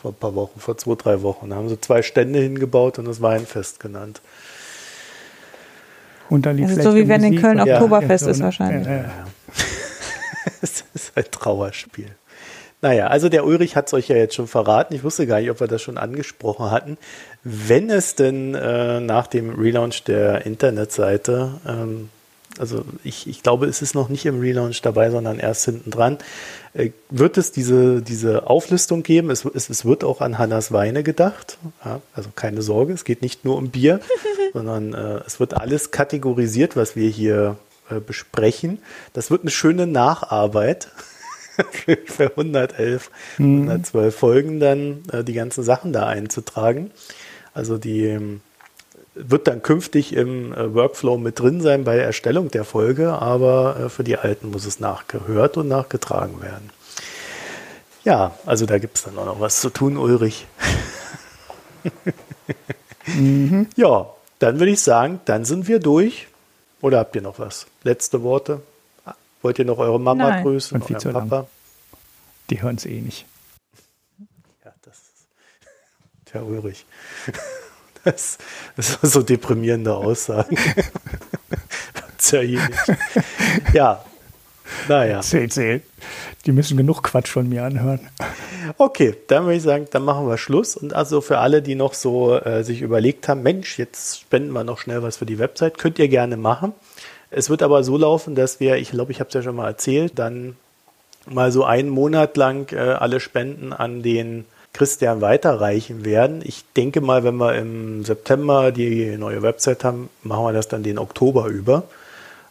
vor 0.06 0.12
ein 0.12 0.20
paar 0.20 0.34
Wochen, 0.36 0.60
vor 0.60 0.76
zwei, 0.78 0.94
drei 0.94 1.22
Wochen. 1.22 1.50
Da 1.50 1.56
haben 1.56 1.68
sie 1.68 1.80
zwei 1.80 2.02
Stände 2.02 2.38
hingebaut 2.38 2.98
und 2.98 3.06
das 3.06 3.20
Weinfest 3.20 3.80
genannt. 3.80 4.20
Und 6.28 6.46
dann 6.46 6.62
also 6.62 6.80
so 6.80 6.94
wie 6.94 7.08
wenn 7.08 7.24
in 7.24 7.40
Köln 7.40 7.60
Oktoberfest 7.60 8.26
ja, 8.26 8.30
ist 8.30 8.40
wahrscheinlich. 8.40 8.86
Ja, 8.86 8.96
ja, 8.96 9.04
es 10.60 10.84
ist 10.94 11.12
ein 11.16 11.24
Trauerspiel. 11.30 12.10
Naja, 12.82 13.08
also 13.08 13.28
der 13.28 13.46
Ulrich 13.46 13.74
hat 13.74 13.86
es 13.86 13.94
euch 13.94 14.08
ja 14.08 14.16
jetzt 14.16 14.34
schon 14.34 14.46
verraten. 14.46 14.94
Ich 14.94 15.02
wusste 15.02 15.26
gar 15.26 15.40
nicht, 15.40 15.50
ob 15.50 15.60
wir 15.60 15.66
das 15.66 15.82
schon 15.82 15.98
angesprochen 15.98 16.70
hatten. 16.70 16.98
Wenn 17.42 17.90
es 17.90 18.14
denn 18.14 18.54
äh, 18.54 19.00
nach 19.00 19.26
dem 19.26 19.54
Relaunch 19.54 20.04
der 20.04 20.46
Internetseite 20.46 21.52
ähm, 21.66 22.10
also 22.58 22.84
ich, 23.04 23.26
ich 23.26 23.42
glaube, 23.42 23.66
es 23.66 23.82
ist 23.82 23.94
noch 23.94 24.08
nicht 24.08 24.26
im 24.26 24.40
Relaunch 24.40 24.80
dabei, 24.82 25.10
sondern 25.10 25.38
erst 25.38 25.64
hinten 25.64 25.90
dran, 25.90 26.18
wird 27.10 27.38
es 27.38 27.52
diese, 27.52 28.02
diese 28.02 28.48
Auflistung 28.48 29.02
geben. 29.02 29.30
Es, 29.30 29.44
es, 29.44 29.70
es 29.70 29.84
wird 29.84 30.04
auch 30.04 30.20
an 30.20 30.38
Hannas 30.38 30.72
Weine 30.72 31.02
gedacht. 31.02 31.58
Ja, 31.84 32.00
also 32.14 32.30
keine 32.34 32.62
Sorge, 32.62 32.92
es 32.92 33.04
geht 33.04 33.22
nicht 33.22 33.44
nur 33.44 33.56
um 33.56 33.70
Bier, 33.70 34.00
sondern 34.52 34.92
äh, 34.92 35.20
es 35.26 35.40
wird 35.40 35.54
alles 35.54 35.90
kategorisiert, 35.90 36.76
was 36.76 36.96
wir 36.96 37.08
hier 37.08 37.56
äh, 37.90 38.00
besprechen. 38.00 38.78
Das 39.12 39.30
wird 39.30 39.42
eine 39.42 39.50
schöne 39.50 39.86
Nacharbeit. 39.86 40.88
für 42.06 42.30
111, 42.30 43.10
mhm. 43.38 43.62
112 43.62 44.14
Folgen 44.14 44.60
dann 44.60 45.02
äh, 45.10 45.24
die 45.24 45.32
ganzen 45.32 45.64
Sachen 45.64 45.92
da 45.94 46.06
einzutragen. 46.06 46.90
Also 47.54 47.78
die 47.78 48.04
ähm, 48.04 48.42
wird 49.16 49.48
dann 49.48 49.62
künftig 49.62 50.14
im 50.14 50.52
äh, 50.52 50.74
Workflow 50.74 51.16
mit 51.16 51.40
drin 51.40 51.60
sein 51.60 51.84
bei 51.84 51.96
der 51.96 52.04
Erstellung 52.04 52.50
der 52.50 52.64
Folge, 52.64 53.12
aber 53.12 53.76
äh, 53.80 53.88
für 53.88 54.04
die 54.04 54.16
alten 54.16 54.50
muss 54.50 54.66
es 54.66 54.78
nachgehört 54.78 55.56
und 55.56 55.68
nachgetragen 55.68 56.42
werden. 56.42 56.70
Ja, 58.04 58.34
also 58.44 58.66
da 58.66 58.78
gibt 58.78 58.98
es 58.98 59.04
dann 59.04 59.18
auch 59.18 59.26
noch 59.26 59.40
was 59.40 59.60
zu 59.60 59.70
tun, 59.70 59.96
Ulrich. 59.96 60.46
mhm. 63.06 63.68
Ja, 63.76 64.10
dann 64.38 64.58
würde 64.58 64.72
ich 64.72 64.80
sagen, 64.80 65.20
dann 65.24 65.44
sind 65.44 65.66
wir 65.66 65.80
durch. 65.80 66.28
Oder 66.82 66.98
habt 66.98 67.16
ihr 67.16 67.22
noch 67.22 67.38
was? 67.38 67.66
Letzte 67.82 68.22
Worte? 68.22 68.60
Wollt 69.42 69.58
ihr 69.58 69.64
noch 69.64 69.78
eure 69.78 69.98
Mama 69.98 70.28
Nein. 70.28 70.42
grüßen? 70.44 70.80
Und 70.80 70.90
euren 70.90 71.12
Papa? 71.12 71.36
Lang. 71.36 71.46
Die 72.50 72.62
hören 72.62 72.76
es 72.76 72.84
eh 72.84 73.00
nicht. 73.00 73.26
Ja, 74.64 74.72
das 74.82 74.94
ist. 74.94 75.26
Tja, 76.26 76.42
Ulrich. 76.42 76.84
Das, 78.06 78.38
das 78.76 78.98
ist 79.02 79.12
so 79.12 79.22
deprimierende 79.22 79.92
Aussagen. 79.92 80.56
ja, 82.30 82.42
ja, 83.72 84.04
naja. 84.88 85.20
Zähl, 85.22 85.50
zähl. 85.50 85.82
Die 86.44 86.52
müssen 86.52 86.76
genug 86.76 87.02
Quatsch 87.02 87.28
von 87.28 87.48
mir 87.48 87.64
anhören. 87.64 88.00
Okay, 88.78 89.16
dann 89.26 89.44
würde 89.44 89.56
ich 89.56 89.62
sagen, 89.62 89.86
dann 89.90 90.04
machen 90.04 90.28
wir 90.28 90.38
Schluss. 90.38 90.76
Und 90.76 90.94
also 90.94 91.20
für 91.20 91.38
alle, 91.38 91.62
die 91.62 91.74
noch 91.74 91.94
so 91.94 92.36
äh, 92.36 92.62
sich 92.62 92.80
überlegt 92.82 93.28
haben, 93.28 93.42
Mensch, 93.42 93.76
jetzt 93.78 94.20
spenden 94.20 94.52
wir 94.52 94.62
noch 94.62 94.78
schnell 94.78 95.02
was 95.02 95.16
für 95.16 95.26
die 95.26 95.40
Website, 95.40 95.78
könnt 95.78 95.98
ihr 95.98 96.08
gerne 96.08 96.36
machen. 96.36 96.72
Es 97.30 97.50
wird 97.50 97.62
aber 97.62 97.82
so 97.82 97.96
laufen, 97.96 98.36
dass 98.36 98.60
wir, 98.60 98.76
ich 98.76 98.92
glaube, 98.92 99.10
ich 99.10 99.18
habe 99.18 99.28
es 99.28 99.34
ja 99.34 99.42
schon 99.42 99.56
mal 99.56 99.66
erzählt, 99.66 100.12
dann 100.16 100.56
mal 101.28 101.50
so 101.50 101.64
einen 101.64 101.88
Monat 101.88 102.36
lang 102.36 102.72
äh, 102.72 102.78
alle 102.78 103.18
Spenden 103.18 103.72
an 103.72 104.02
den 104.02 104.44
Christian 104.76 105.20
weiterreichen 105.20 106.04
werden. 106.04 106.42
Ich 106.44 106.64
denke 106.76 107.00
mal, 107.00 107.24
wenn 107.24 107.36
wir 107.36 107.54
im 107.54 108.04
September 108.04 108.72
die 108.72 109.16
neue 109.16 109.42
Website 109.42 109.84
haben, 109.84 110.10
machen 110.22 110.44
wir 110.44 110.52
das 110.52 110.68
dann 110.68 110.82
den 110.82 110.98
Oktober 110.98 111.46
über. 111.46 111.84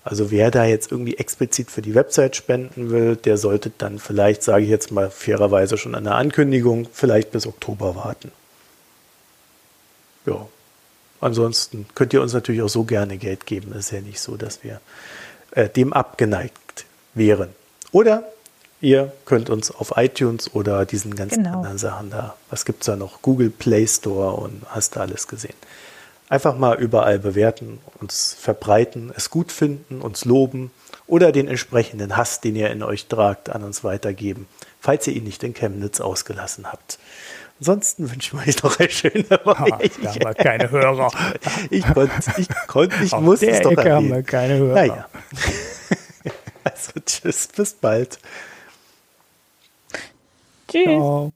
Also 0.04 0.32
wer 0.32 0.52
da 0.52 0.66
jetzt 0.66 0.92
irgendwie 0.92 1.18
explizit 1.18 1.72
für 1.72 1.82
die 1.82 1.96
Website 1.96 2.36
spenden 2.36 2.92
will, 2.92 3.16
der 3.16 3.38
sollte 3.38 3.72
dann 3.78 4.00
vielleicht, 4.00 4.44
sage 4.44 4.64
ich 4.64 4.70
jetzt 4.70 4.92
mal 4.92 5.10
fairerweise 5.10 5.78
schon 5.78 5.96
an 5.96 6.04
der 6.04 6.16
Ankündigung, 6.16 6.88
vielleicht 6.92 7.32
bis 7.32 7.48
Oktober 7.48 7.96
warten. 7.96 8.32
Ja. 10.26 10.48
Ansonsten 11.22 11.88
könnt 11.96 12.14
ihr 12.14 12.22
uns 12.22 12.34
natürlich 12.34 12.62
auch 12.62 12.70
so 12.70 12.84
gerne 12.84 13.18
Geld 13.18 13.46
geben. 13.46 13.72
Es 13.72 13.86
ist 13.86 13.92
ja 13.92 14.02
nicht 14.02 14.20
so, 14.20 14.36
dass 14.36 14.64
wir 14.64 14.82
äh, 15.52 15.70
dem 15.70 15.94
abgeneigt 15.94 16.86
wären. 17.14 17.50
Oder 17.92 18.24
Ihr 18.86 19.12
könnt 19.26 19.49
uns 19.49 19.72
auf 19.72 19.94
iTunes 19.95 20.53
oder 20.53 20.86
diesen 20.86 21.16
ganzen 21.16 21.44
genau. 21.44 21.57
anderen 21.57 21.80
Sachen 21.80 22.12
da, 22.12 22.36
was 22.52 22.66
gibt 22.66 22.84
es 22.84 22.86
da 22.86 22.95
noch? 22.95 23.24
Google 23.24 23.49
Play 23.49 23.88
Store 23.88 24.36
und 24.36 24.62
hast 24.70 24.95
du 24.95 24.99
alles 24.99 25.28
gesehen. 25.28 25.56
Einfach 26.30 26.56
mal 26.56 26.78
überall 26.78 27.18
bewerten, 27.18 27.80
uns 27.99 28.38
verbreiten, 28.40 29.12
es 29.16 29.32
gut 29.32 29.52
finden, 29.52 30.02
uns 30.02 30.24
loben 30.24 30.70
oder 31.07 31.32
den 31.32 31.48
entsprechenden 31.48 32.16
Hass, 32.16 32.41
den 32.41 32.56
ihr 32.56 32.70
in 32.70 32.84
euch 32.84 33.07
tragt, 33.07 33.49
an 33.49 33.64
uns 33.64 33.84
weitergeben, 33.84 34.48
falls 34.80 35.07
ihr 35.07 35.16
ihn 35.16 35.24
nicht 35.24 35.41
in 35.41 35.56
Chemnitz 35.56 35.99
ausgelassen 35.99 36.72
habt. 36.72 36.99
Ansonsten 37.60 38.12
wünsche 38.12 38.38
ich 38.38 38.49
euch 38.49 38.62
noch 38.64 38.80
eine 38.80 38.90
schöne 38.91 39.40
Woche. 39.45 39.64
Ha, 39.64 39.80
da 39.80 40.10
haben 40.12 40.20
wir 40.20 40.34
keine 40.36 40.70
Hörer. 40.70 41.12
Ich, 41.72 41.80
ich 41.80 41.91
konnte, 41.91 42.14
ich, 42.38 42.48
konnte, 42.68 43.03
ich 43.03 43.18
muss 43.18 43.41
es 43.41 43.62
doch 43.62 43.72
Ecke 43.72 43.91
haben 43.91 44.12
wir 44.12 44.22
keine 44.22 44.57
Hörer. 44.60 44.76
Naja. 44.76 45.10
Also 46.64 46.94
tschüss, 47.06 47.48
bis 47.56 47.74
bald. 47.74 48.18
Tschüss. 50.76 50.84
Ciao. 50.84 51.36